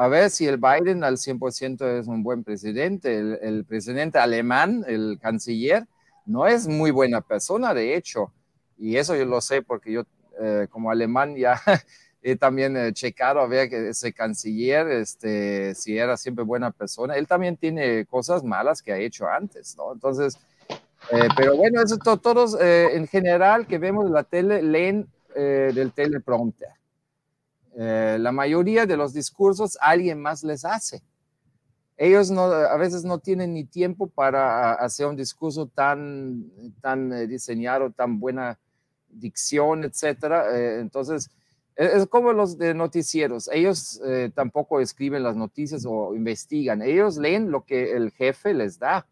a 0.00 0.08
ver 0.08 0.30
si 0.30 0.46
el 0.46 0.56
Biden 0.56 1.04
al 1.04 1.18
100% 1.18 1.98
es 1.98 2.06
un 2.06 2.22
buen 2.22 2.42
presidente. 2.42 3.18
El, 3.18 3.66
presidente 3.66 4.18
alemán, 4.18 4.82
el 4.88 5.18
canciller, 5.20 5.86
no 6.24 6.46
es 6.46 6.66
muy 6.66 6.90
buena 6.90 7.20
persona, 7.20 7.74
de 7.74 7.94
hecho. 7.94 8.32
Y 8.78 8.96
eso 8.96 9.14
yo 9.14 9.26
lo 9.26 9.42
sé 9.42 9.60
porque 9.60 9.92
yo 9.92 10.04
eh, 10.40 10.68
como 10.70 10.90
alemán 10.90 11.36
ya 11.36 11.60
he 12.22 12.34
también 12.34 12.78
eh, 12.78 12.94
checado 12.94 13.40
a 13.40 13.46
ver 13.46 13.68
que 13.68 13.90
ese 13.90 14.14
canciller, 14.14 14.88
este, 14.88 15.74
si 15.74 15.98
era 15.98 16.16
siempre 16.16 16.44
buena 16.44 16.70
persona. 16.70 17.16
Él 17.16 17.26
también 17.26 17.58
tiene 17.58 18.06
cosas 18.06 18.42
malas 18.42 18.80
que 18.80 18.94
ha 18.94 18.98
hecho 18.98 19.28
antes, 19.28 19.76
¿no? 19.76 19.92
Entonces, 19.92 20.38
eh, 21.12 21.28
pero 21.36 21.58
bueno, 21.58 21.82
eso 21.82 21.98
todos 21.98 22.58
en 22.58 23.06
general 23.06 23.66
que 23.66 23.76
vemos 23.76 24.10
la 24.10 24.24
tele 24.24 24.62
leen 24.62 25.06
del 25.34 25.92
teleprompter. 25.92 26.79
Eh, 27.76 28.18
la 28.20 28.32
mayoría 28.32 28.86
de 28.86 28.96
los 28.96 29.12
discursos 29.12 29.78
alguien 29.80 30.20
más 30.20 30.42
les 30.42 30.64
hace. 30.64 31.02
Ellos 31.96 32.30
a 32.30 32.76
veces 32.76 33.04
no 33.04 33.18
tienen 33.18 33.52
ni 33.52 33.64
tiempo 33.64 34.06
para 34.06 34.72
hacer 34.72 35.06
un 35.06 35.16
discurso 35.16 35.66
tan, 35.66 36.50
tan 36.80 37.12
eh, 37.12 37.26
diseñado, 37.26 37.90
tan 37.90 38.18
buena 38.18 38.58
dicción, 39.10 39.84
etcétera. 39.84 40.56
Eh, 40.56 40.80
entonces, 40.80 41.30
e, 41.76 41.84
es 41.84 42.06
como 42.06 42.32
los 42.32 42.56
de 42.56 42.72
noticieros. 42.72 43.50
Ellos 43.52 44.00
tampoco 44.34 44.80
escriben 44.80 45.22
las 45.22 45.36
noticias 45.36 45.84
o 45.86 46.14
investigan. 46.14 46.80
Ellos 46.82 47.18
leen 47.18 47.50
lo 47.50 47.64
que 47.64 47.92
el 47.92 48.10
jefe 48.12 48.54
les 48.54 48.78
da. 48.78 49.06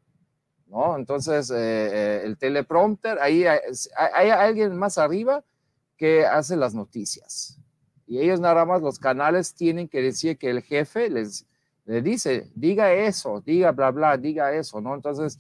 ¿no? 0.67 0.97
Entonces, 0.97 1.51
el 1.51 2.37
teleprompter, 2.39 3.19
ahí 3.21 3.45
hay, 3.45 4.31
alguien 4.31 4.77
más 4.77 4.99
arriba 4.99 5.45
que 5.97 6.27
hace 6.27 6.57
las 6.57 6.75
noticias. 6.75 7.59
Y 8.09 8.21
ellos 8.21 8.41
nada 8.41 8.65
más, 8.65 8.81
los 8.81 8.99
canales 8.99 9.55
tienen 9.55 9.87
que 9.87 10.01
decir 10.01 10.39
que 10.39 10.49
el 10.49 10.63
jefe 10.63 11.11
les, 11.11 11.47
dice, 11.85 12.51
diga 12.55 12.93
eso, 12.95 13.43
diga 13.45 13.71
bla, 13.73 13.91
bla, 13.91 14.17
diga 14.17 14.55
eso, 14.55 14.81
¿no? 14.81 14.95
Entonces, 14.95 15.39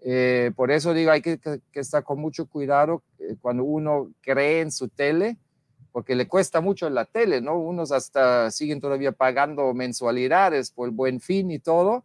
eh, 0.00 0.52
por 0.54 0.70
eso 0.70 0.94
digo, 0.94 1.10
hay 1.10 1.20
que, 1.20 1.40
estar 1.72 2.04
con 2.04 2.20
mucho 2.20 2.46
cuidado 2.46 3.02
eh, 3.18 3.34
cuando 3.40 3.64
uno 3.64 4.12
cree 4.20 4.60
en 4.60 4.70
su 4.70 4.88
tele, 4.88 5.38
porque 5.90 6.14
le 6.14 6.28
cuesta 6.28 6.60
mucho 6.60 6.88
la 6.88 7.04
tele, 7.04 7.40
¿no? 7.40 7.58
Unos 7.58 7.90
hasta 7.90 8.48
siguen 8.52 8.80
todavía 8.80 9.10
pagando 9.10 9.74
mensualidades 9.74 10.70
por 10.70 10.88
el 10.88 10.94
buen 10.94 11.20
fin 11.20 11.50
y 11.50 11.58
todo, 11.58 12.04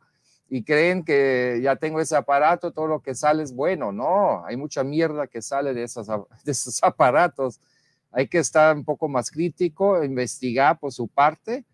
y 0.49 0.63
creen 0.63 1.03
que 1.03 1.59
ya 1.61 1.75
tengo 1.75 2.01
ese 2.01 2.15
aparato, 2.15 2.71
todo 2.71 2.87
lo 2.87 3.01
que 3.01 3.13
sale 3.13 3.43
es 3.43 3.53
bueno, 3.53 3.91
no, 3.91 4.43
hay 4.43 4.57
mucha 4.57 4.83
mierda 4.83 5.27
que 5.27 5.43
sale 5.43 5.75
de, 5.75 5.83
esas, 5.83 6.07
de 6.43 6.51
esos 6.51 6.81
aparatos 6.83 7.59
hay 8.11 8.27
que 8.27 8.39
estar 8.39 8.75
un 8.75 8.83
poco 8.83 9.07
más 9.07 9.29
crítico, 9.29 10.03
investigar 10.03 10.79
por 10.79 10.91
su 10.91 11.07
parte 11.07 11.65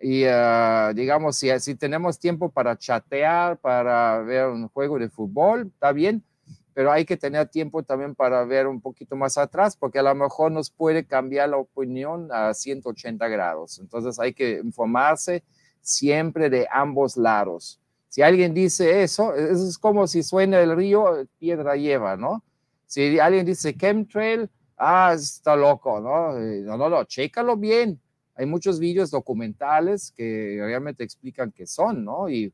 y 0.00 0.24
ah, 0.24 0.92
digamos, 0.94 1.36
si, 1.36 1.74
tenemos 1.74 2.18
tiempo 2.18 2.50
para 2.50 2.76
chatear, 2.76 3.58
para 3.58 4.20
ver 4.20 4.46
un 4.46 4.68
juego 4.68 4.98
de 4.98 5.10
fútbol, 5.10 5.70
está 5.74 5.92
bien, 5.92 6.24
pero 6.72 6.90
hay 6.90 7.04
que 7.04 7.18
tener 7.18 7.48
tiempo 7.48 7.82
también 7.82 8.14
para 8.14 8.42
ver 8.44 8.66
un 8.66 8.80
poquito 8.80 9.14
más 9.14 9.36
atrás, 9.36 9.76
porque 9.76 9.98
a 9.98 10.02
lo 10.02 10.14
mejor 10.14 10.52
nos 10.52 10.70
puede 10.70 11.04
cambiar 11.04 11.50
la 11.50 11.58
opinión 11.58 12.28
a 12.32 12.54
180 12.54 13.28
grados. 13.28 13.78
Entonces 13.78 14.18
hay 14.18 14.32
que 14.32 14.60
informarse 14.64 15.44
siempre 15.82 16.48
de 16.48 16.66
ambos 16.72 17.18
lados. 17.18 17.78
Si 18.08 18.22
alguien 18.22 18.54
dice 18.54 19.02
eso, 19.02 19.34
eso 19.34 19.68
es 19.68 19.78
como 19.78 20.06
si 20.06 20.22
suena 20.22 20.60
el 20.60 20.74
río, 20.74 21.28
piedra 21.38 21.76
lleva, 21.76 22.16
¿no? 22.16 22.42
Si 22.86 23.18
alguien 23.18 23.44
dice 23.44 23.76
chemtrail, 23.76 24.48
ah, 24.80 25.12
está 25.14 25.54
loco, 25.56 26.00
¿no? 26.00 26.38
Eh, 26.38 26.62
no, 26.62 26.76
no, 26.76 26.88
no, 26.88 27.04
chécalo 27.04 27.56
bien. 27.56 28.00
Hay 28.34 28.46
muchos 28.46 28.80
vídeos 28.80 29.10
documentales 29.10 30.12
que 30.16 30.56
realmente 30.60 31.04
explican 31.04 31.52
qué 31.52 31.66
son, 31.66 32.04
¿no? 32.04 32.28
Y 32.28 32.52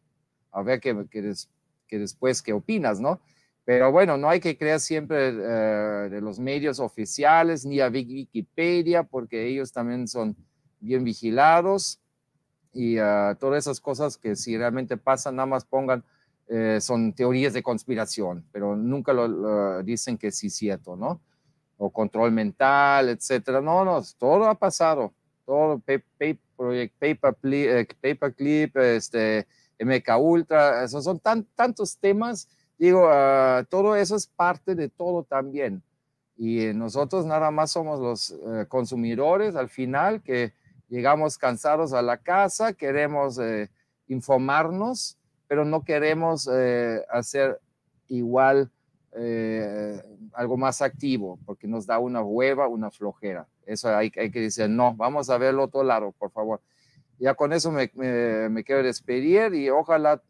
a 0.50 0.62
ver 0.62 0.80
qué, 0.80 0.94
que 1.86 1.98
después 1.98 2.42
qué 2.42 2.52
opinas, 2.52 3.00
¿no? 3.00 3.20
Pero 3.64 3.90
bueno, 3.90 4.16
no 4.16 4.28
hay 4.28 4.40
que 4.40 4.56
creer 4.56 4.80
siempre 4.80 5.28
eh, 5.28 6.08
de 6.10 6.20
los 6.20 6.38
medios 6.38 6.78
oficiales 6.78 7.64
ni 7.66 7.80
a 7.80 7.88
Wikipedia, 7.88 9.02
porque 9.02 9.46
ellos 9.46 9.72
también 9.72 10.06
son 10.06 10.36
bien 10.80 11.04
vigilados 11.04 12.00
y 12.72 13.00
uh, 13.00 13.34
todas 13.40 13.64
esas 13.64 13.80
cosas 13.80 14.18
que 14.18 14.36
si 14.36 14.56
realmente 14.56 14.96
pasan, 14.96 15.36
nada 15.36 15.46
más 15.46 15.64
pongan, 15.64 16.04
eh, 16.46 16.78
son 16.80 17.12
teorías 17.12 17.54
de 17.54 17.62
conspiración, 17.62 18.44
pero 18.52 18.76
nunca 18.76 19.12
lo, 19.12 19.82
dicen 19.82 20.16
que 20.18 20.30
sí 20.30 20.46
es 20.48 20.54
cierto, 20.54 20.94
¿no? 20.94 21.20
O 21.78 21.90
control 21.90 22.32
mental, 22.32 23.08
etcétera. 23.10 23.60
No, 23.60 23.84
no, 23.84 24.02
todo 24.18 24.44
ha 24.44 24.54
pasado. 24.54 25.12
Todo, 25.44 25.80
Project 26.56 26.94
Paperclip, 26.98 27.92
Paperclip 28.00 28.76
este, 28.78 29.46
MK 29.78 30.18
Ultra, 30.18 30.84
esos 30.84 31.04
son 31.04 31.20
tan, 31.20 31.44
tantos 31.54 31.98
temas. 31.98 32.48
Digo, 32.78 33.06
ah, 33.08 33.64
todo 33.68 33.94
eso 33.96 34.16
es 34.16 34.26
parte 34.26 34.74
de 34.74 34.88
todo 34.88 35.22
también. 35.22 35.82
Y 36.36 36.72
nosotros 36.74 37.24
nada 37.24 37.50
más 37.50 37.72
somos 37.72 38.00
los 38.00 38.30
eh, 38.30 38.66
consumidores 38.68 39.56
al 39.56 39.68
final 39.68 40.22
que 40.22 40.52
llegamos 40.88 41.38
cansados 41.38 41.92
a 41.92 42.02
la 42.02 42.18
casa, 42.18 42.74
queremos 42.74 43.38
eh, 43.38 43.70
informarnos, 44.08 45.16
pero 45.48 45.64
no 45.64 45.84
queremos 45.84 46.48
eh, 46.52 47.02
hacer 47.10 47.60
igual 48.08 48.70
eh, 49.18 50.02
algo 50.34 50.56
más 50.56 50.82
activo, 50.82 51.38
porque 51.46 51.66
nos 51.66 51.86
da 51.86 51.98
una 51.98 52.22
hueva, 52.22 52.68
una 52.68 52.90
flojera. 52.90 53.46
Eso 53.64 53.88
hay, 53.88 54.12
hay 54.16 54.30
que 54.30 54.40
decir, 54.40 54.68
no, 54.68 54.94
vamos 54.94 55.30
a 55.30 55.38
verlo 55.38 55.64
otro 55.64 55.82
lado, 55.82 56.12
por 56.12 56.30
favor. 56.30 56.60
Ya 57.18 57.34
con 57.34 57.52
eso 57.54 57.72
me, 57.72 57.90
me, 57.94 58.62
quiero 58.62 58.82
despedir 58.82 59.54
y 59.54 59.70
ojalá 59.70 60.22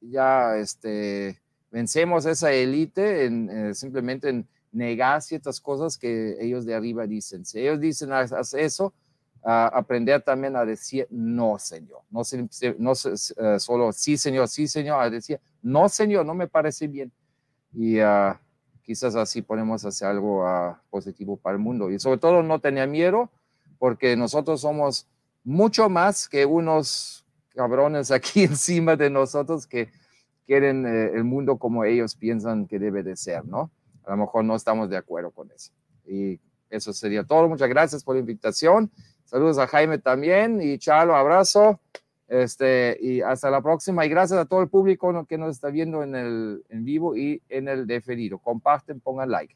ya 0.00 0.56
este, 0.56 1.40
vencemos 1.72 2.24
esa 2.26 2.52
élite 2.52 3.24
en, 3.24 3.50
eh, 3.50 3.74
simplemente 3.74 4.28
en 4.28 4.48
negar 4.70 5.20
ciertas 5.20 5.60
cosas 5.60 5.98
que 5.98 6.36
ellos 6.40 6.64
de 6.64 6.74
arriba 6.74 7.06
dicen. 7.08 7.44
Si 7.44 7.58
ellos 7.58 7.80
dicen 7.80 8.12
haz 8.12 8.54
eso, 8.54 8.94
aprender 9.42 10.22
también 10.22 10.54
a 10.54 10.64
decir 10.64 11.08
no, 11.10 11.58
señor. 11.58 12.02
No, 12.08 12.22
no 12.78 12.92
uh, 12.92 13.58
solo 13.58 13.92
sí, 13.92 14.16
señor, 14.16 14.46
sí, 14.46 14.68
señor, 14.68 15.02
a 15.02 15.10
decir 15.10 15.40
no, 15.60 15.88
señor, 15.88 16.24
no 16.24 16.34
me 16.34 16.46
parece 16.46 16.86
bien 16.86 17.12
y 17.72 18.00
uh, 18.00 18.34
quizás 18.82 19.14
así 19.14 19.42
podemos 19.42 19.84
hacer 19.84 20.08
algo 20.08 20.44
uh, 20.44 20.74
positivo 20.90 21.36
para 21.36 21.56
el 21.56 21.62
mundo. 21.62 21.90
Y 21.90 21.98
sobre 21.98 22.18
todo 22.18 22.42
no 22.42 22.60
tenía 22.60 22.86
miedo 22.86 23.30
porque 23.78 24.16
nosotros 24.16 24.60
somos 24.60 25.08
mucho 25.44 25.88
más 25.88 26.28
que 26.28 26.46
unos 26.46 27.24
cabrones 27.54 28.10
aquí 28.10 28.44
encima 28.44 28.96
de 28.96 29.10
nosotros 29.10 29.66
que 29.66 29.90
quieren 30.46 30.86
eh, 30.86 31.10
el 31.14 31.24
mundo 31.24 31.56
como 31.56 31.84
ellos 31.84 32.14
piensan 32.14 32.66
que 32.66 32.78
debe 32.78 33.02
de 33.02 33.16
ser, 33.16 33.44
¿no? 33.44 33.70
A 34.04 34.10
lo 34.12 34.16
mejor 34.18 34.44
no 34.44 34.56
estamos 34.56 34.90
de 34.90 34.96
acuerdo 34.96 35.30
con 35.30 35.50
eso. 35.50 35.72
Y 36.06 36.40
eso 36.68 36.92
sería 36.92 37.24
todo. 37.24 37.48
Muchas 37.48 37.68
gracias 37.68 38.02
por 38.02 38.16
la 38.16 38.20
invitación. 38.20 38.90
Saludos 39.24 39.58
a 39.58 39.66
Jaime 39.66 39.98
también 39.98 40.60
y 40.60 40.78
Chalo, 40.78 41.14
abrazo. 41.14 41.80
Este, 42.32 42.96
y 42.98 43.20
hasta 43.20 43.50
la 43.50 43.60
próxima. 43.60 44.06
Y 44.06 44.08
gracias 44.08 44.40
a 44.40 44.46
todo 44.46 44.62
el 44.62 44.70
público 44.70 45.26
que 45.26 45.36
nos 45.36 45.50
está 45.50 45.68
viendo 45.68 46.02
en 46.02 46.14
el 46.14 46.64
en 46.70 46.82
vivo 46.82 47.14
y 47.14 47.42
en 47.50 47.68
el 47.68 47.86
deferido. 47.86 48.38
Comparten, 48.38 49.00
pongan 49.00 49.30
like. 49.30 49.54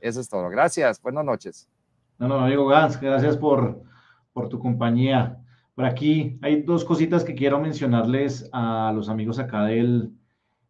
Eso 0.00 0.18
es 0.22 0.26
todo. 0.26 0.48
Gracias. 0.48 1.02
Buenas 1.02 1.26
noches. 1.26 1.68
No, 2.18 2.26
no, 2.26 2.38
amigo 2.38 2.66
Gans, 2.66 2.98
gracias 2.98 3.36
por, 3.36 3.82
por 4.32 4.48
tu 4.48 4.58
compañía. 4.58 5.38
Por 5.74 5.84
aquí 5.84 6.38
hay 6.40 6.62
dos 6.62 6.82
cositas 6.82 7.24
que 7.24 7.34
quiero 7.34 7.60
mencionarles 7.60 8.48
a 8.54 8.90
los 8.94 9.10
amigos 9.10 9.38
acá 9.38 9.64
del, 9.64 10.10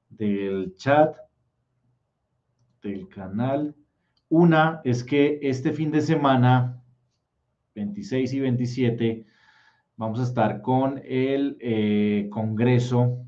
del 0.08 0.74
chat, 0.74 1.16
del 2.82 3.08
canal. 3.08 3.76
Una 4.28 4.80
es 4.82 5.04
que 5.04 5.38
este 5.40 5.72
fin 5.72 5.92
de 5.92 6.00
semana, 6.00 6.82
26 7.76 8.32
y 8.32 8.40
27, 8.40 9.26
vamos 9.98 10.20
a 10.20 10.22
estar 10.22 10.62
con 10.62 11.02
el 11.04 11.58
eh, 11.60 12.28
Congreso 12.30 13.26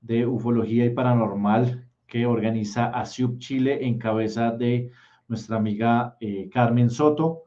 de 0.00 0.26
Ufología 0.26 0.86
y 0.86 0.90
Paranormal 0.90 1.86
que 2.06 2.24
organiza 2.24 2.86
ASIUP 2.86 3.38
Chile 3.38 3.86
en 3.86 3.98
cabeza 3.98 4.50
de 4.50 4.90
nuestra 5.28 5.58
amiga 5.58 6.16
eh, 6.20 6.48
Carmen 6.50 6.88
Soto. 6.88 7.42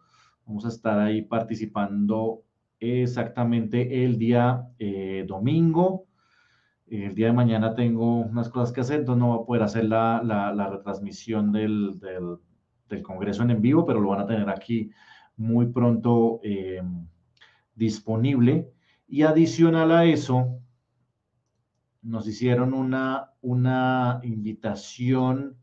Vamos 0.45 0.65
a 0.65 0.67
estar 0.67 0.99
ahí 0.99 1.23
participando 1.23 2.43
exactamente 2.79 4.05
el 4.05 4.19
día 4.19 4.67
eh, 4.77 5.25
domingo. 5.27 6.05
El 6.85 7.15
día 7.15 7.27
de 7.27 7.33
mañana 7.33 7.73
tengo 7.73 8.17
unas 8.17 8.49
cosas 8.49 8.71
que 8.71 8.81
hacer, 8.81 8.99
entonces 8.99 9.19
no 9.19 9.29
voy 9.29 9.41
a 9.41 9.45
poder 9.47 9.63
hacer 9.63 9.85
la, 9.85 10.21
la, 10.23 10.69
retransmisión 10.69 11.51
del, 11.51 11.99
del, 11.99 13.01
Congreso 13.01 13.41
en, 13.41 13.51
en 13.51 13.61
vivo, 13.61 13.85
pero 13.85 14.01
lo 14.01 14.09
van 14.09 14.19
a 14.19 14.27
tener 14.27 14.49
aquí 14.49 14.91
muy 15.37 15.67
pronto 15.67 16.41
disponible. 17.81 18.71
Y 19.07 19.23
adicional 19.23 19.91
a 19.91 20.05
eso, 20.05 20.61
nos 22.03 22.27
hicieron 22.27 22.75
una, 22.75 23.31
una 23.41 24.21
invitación 24.23 25.57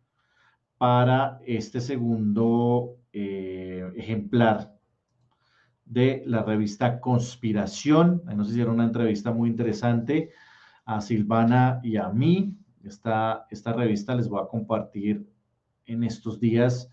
para 0.78 1.40
este 1.47 1.81
segundo 1.81 2.97
eh, 3.12 3.89
ejemplar 3.97 4.77
de 5.85 6.24
la 6.27 6.43
revista 6.43 7.01
Conspiración. 7.01 8.23
Ahí 8.27 8.36
nos 8.36 8.51
hicieron 8.51 8.74
una 8.74 8.85
entrevista 8.85 9.32
muy 9.32 9.49
interesante 9.49 10.31
a 10.85 11.01
Silvana 11.01 11.81
y 11.85 11.97
a 11.97 12.09
mí. 12.09 12.57
Esta, 12.82 13.47
esta 13.51 13.73
revista 13.73 14.15
les 14.16 14.28
voy 14.28 14.43
a 14.43 14.49
compartir 14.49 15.24
en 15.86 16.03
estos 16.03 16.40
días 16.40 16.90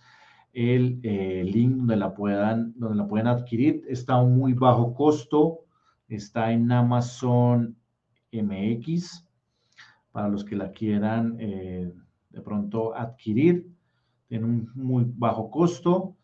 el 0.56 1.02
eh, 1.04 1.44
link 1.44 1.76
donde 1.76 1.98
la, 1.98 2.14
puedan, 2.14 2.74
donde 2.78 2.96
la 2.96 3.08
pueden 3.08 3.28
adquirir. 3.28 3.84
Está 3.90 4.14
a 4.14 4.22
un 4.22 4.38
muy 4.38 4.54
bajo 4.54 4.94
costo. 4.94 5.66
Está 6.08 6.52
en 6.52 6.72
Amazon 6.72 7.76
MX 8.32 9.28
para 10.12 10.30
los 10.30 10.46
que 10.46 10.56
la 10.56 10.72
quieran 10.72 11.36
eh, 11.40 11.94
de 12.30 12.42
pronto 12.42 12.96
adquirir. 12.96 13.70
Tiene 14.28 14.46
un 14.46 14.72
muy 14.76 15.06
bajo 15.06 15.52
costo. 15.52 16.16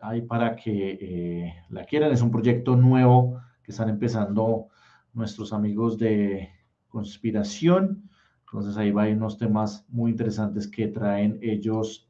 Ahí 0.00 0.22
para 0.22 0.54
que 0.54 0.98
eh, 1.00 1.54
la 1.68 1.84
quieran. 1.84 2.12
Es 2.12 2.22
un 2.22 2.30
proyecto 2.30 2.76
nuevo 2.76 3.40
que 3.64 3.72
están 3.72 3.88
empezando 3.88 4.68
nuestros 5.12 5.52
amigos 5.52 5.98
de 5.98 6.48
conspiración. 6.86 8.08
Entonces 8.46 8.76
ahí 8.76 8.92
va 8.92 9.04
a 9.04 9.08
unos 9.08 9.36
temas 9.36 9.84
muy 9.88 10.12
interesantes 10.12 10.68
que 10.68 10.86
traen 10.86 11.40
ellos 11.42 12.08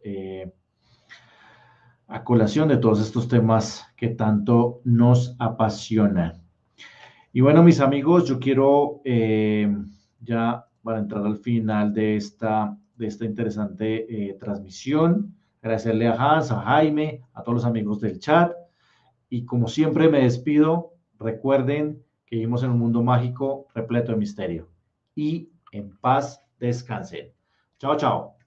a 2.09 2.25
colación 2.25 2.69
de 2.69 2.79
todos 2.79 3.01
estos 3.01 3.29
temas 3.29 3.87
que 3.97 4.09
tanto 4.09 4.81
nos 4.85 5.37
apasionan. 5.39 6.43
Y 7.33 7.43
bueno, 7.43 7.63
mis 7.63 7.81
amigos, 7.81 8.27
yo 8.27 8.41
quiero 8.41 9.03
ya 10.21 10.67
para 10.83 10.99
entrar 10.99 11.25
al 11.27 11.37
final 11.37 11.93
de 11.93 12.17
esta, 12.17 12.77
de 12.97 13.07
esta 13.07 13.27
interesante 13.27 14.29
eh, 14.29 14.35
transmisión. 14.41 15.35
Agradecerle 15.61 16.09
a 16.09 16.15
Hans, 16.15 16.51
a 16.51 16.63
Jaime, 16.63 17.23
a 17.35 17.43
todos 17.43 17.57
los 17.57 17.65
amigos 17.67 18.01
del 18.01 18.19
chat. 18.19 18.53
Y 19.29 19.45
como 19.45 19.69
siempre 19.69 20.09
me 20.09 20.23
despido, 20.23 20.95
recuerden 21.19 22.03
que 22.25 22.37
vivimos 22.37 22.63
en 22.63 22.71
un 22.71 22.79
mundo 22.79 23.03
mágico 23.03 23.67
repleto 23.75 24.13
de 24.13 24.19
misterio. 24.19 24.69
Y 25.15 25.51
en 25.73 25.95
paz 25.99 26.43
descansen. 26.59 27.33
Chao, 27.79 27.97
chao. 27.97 28.38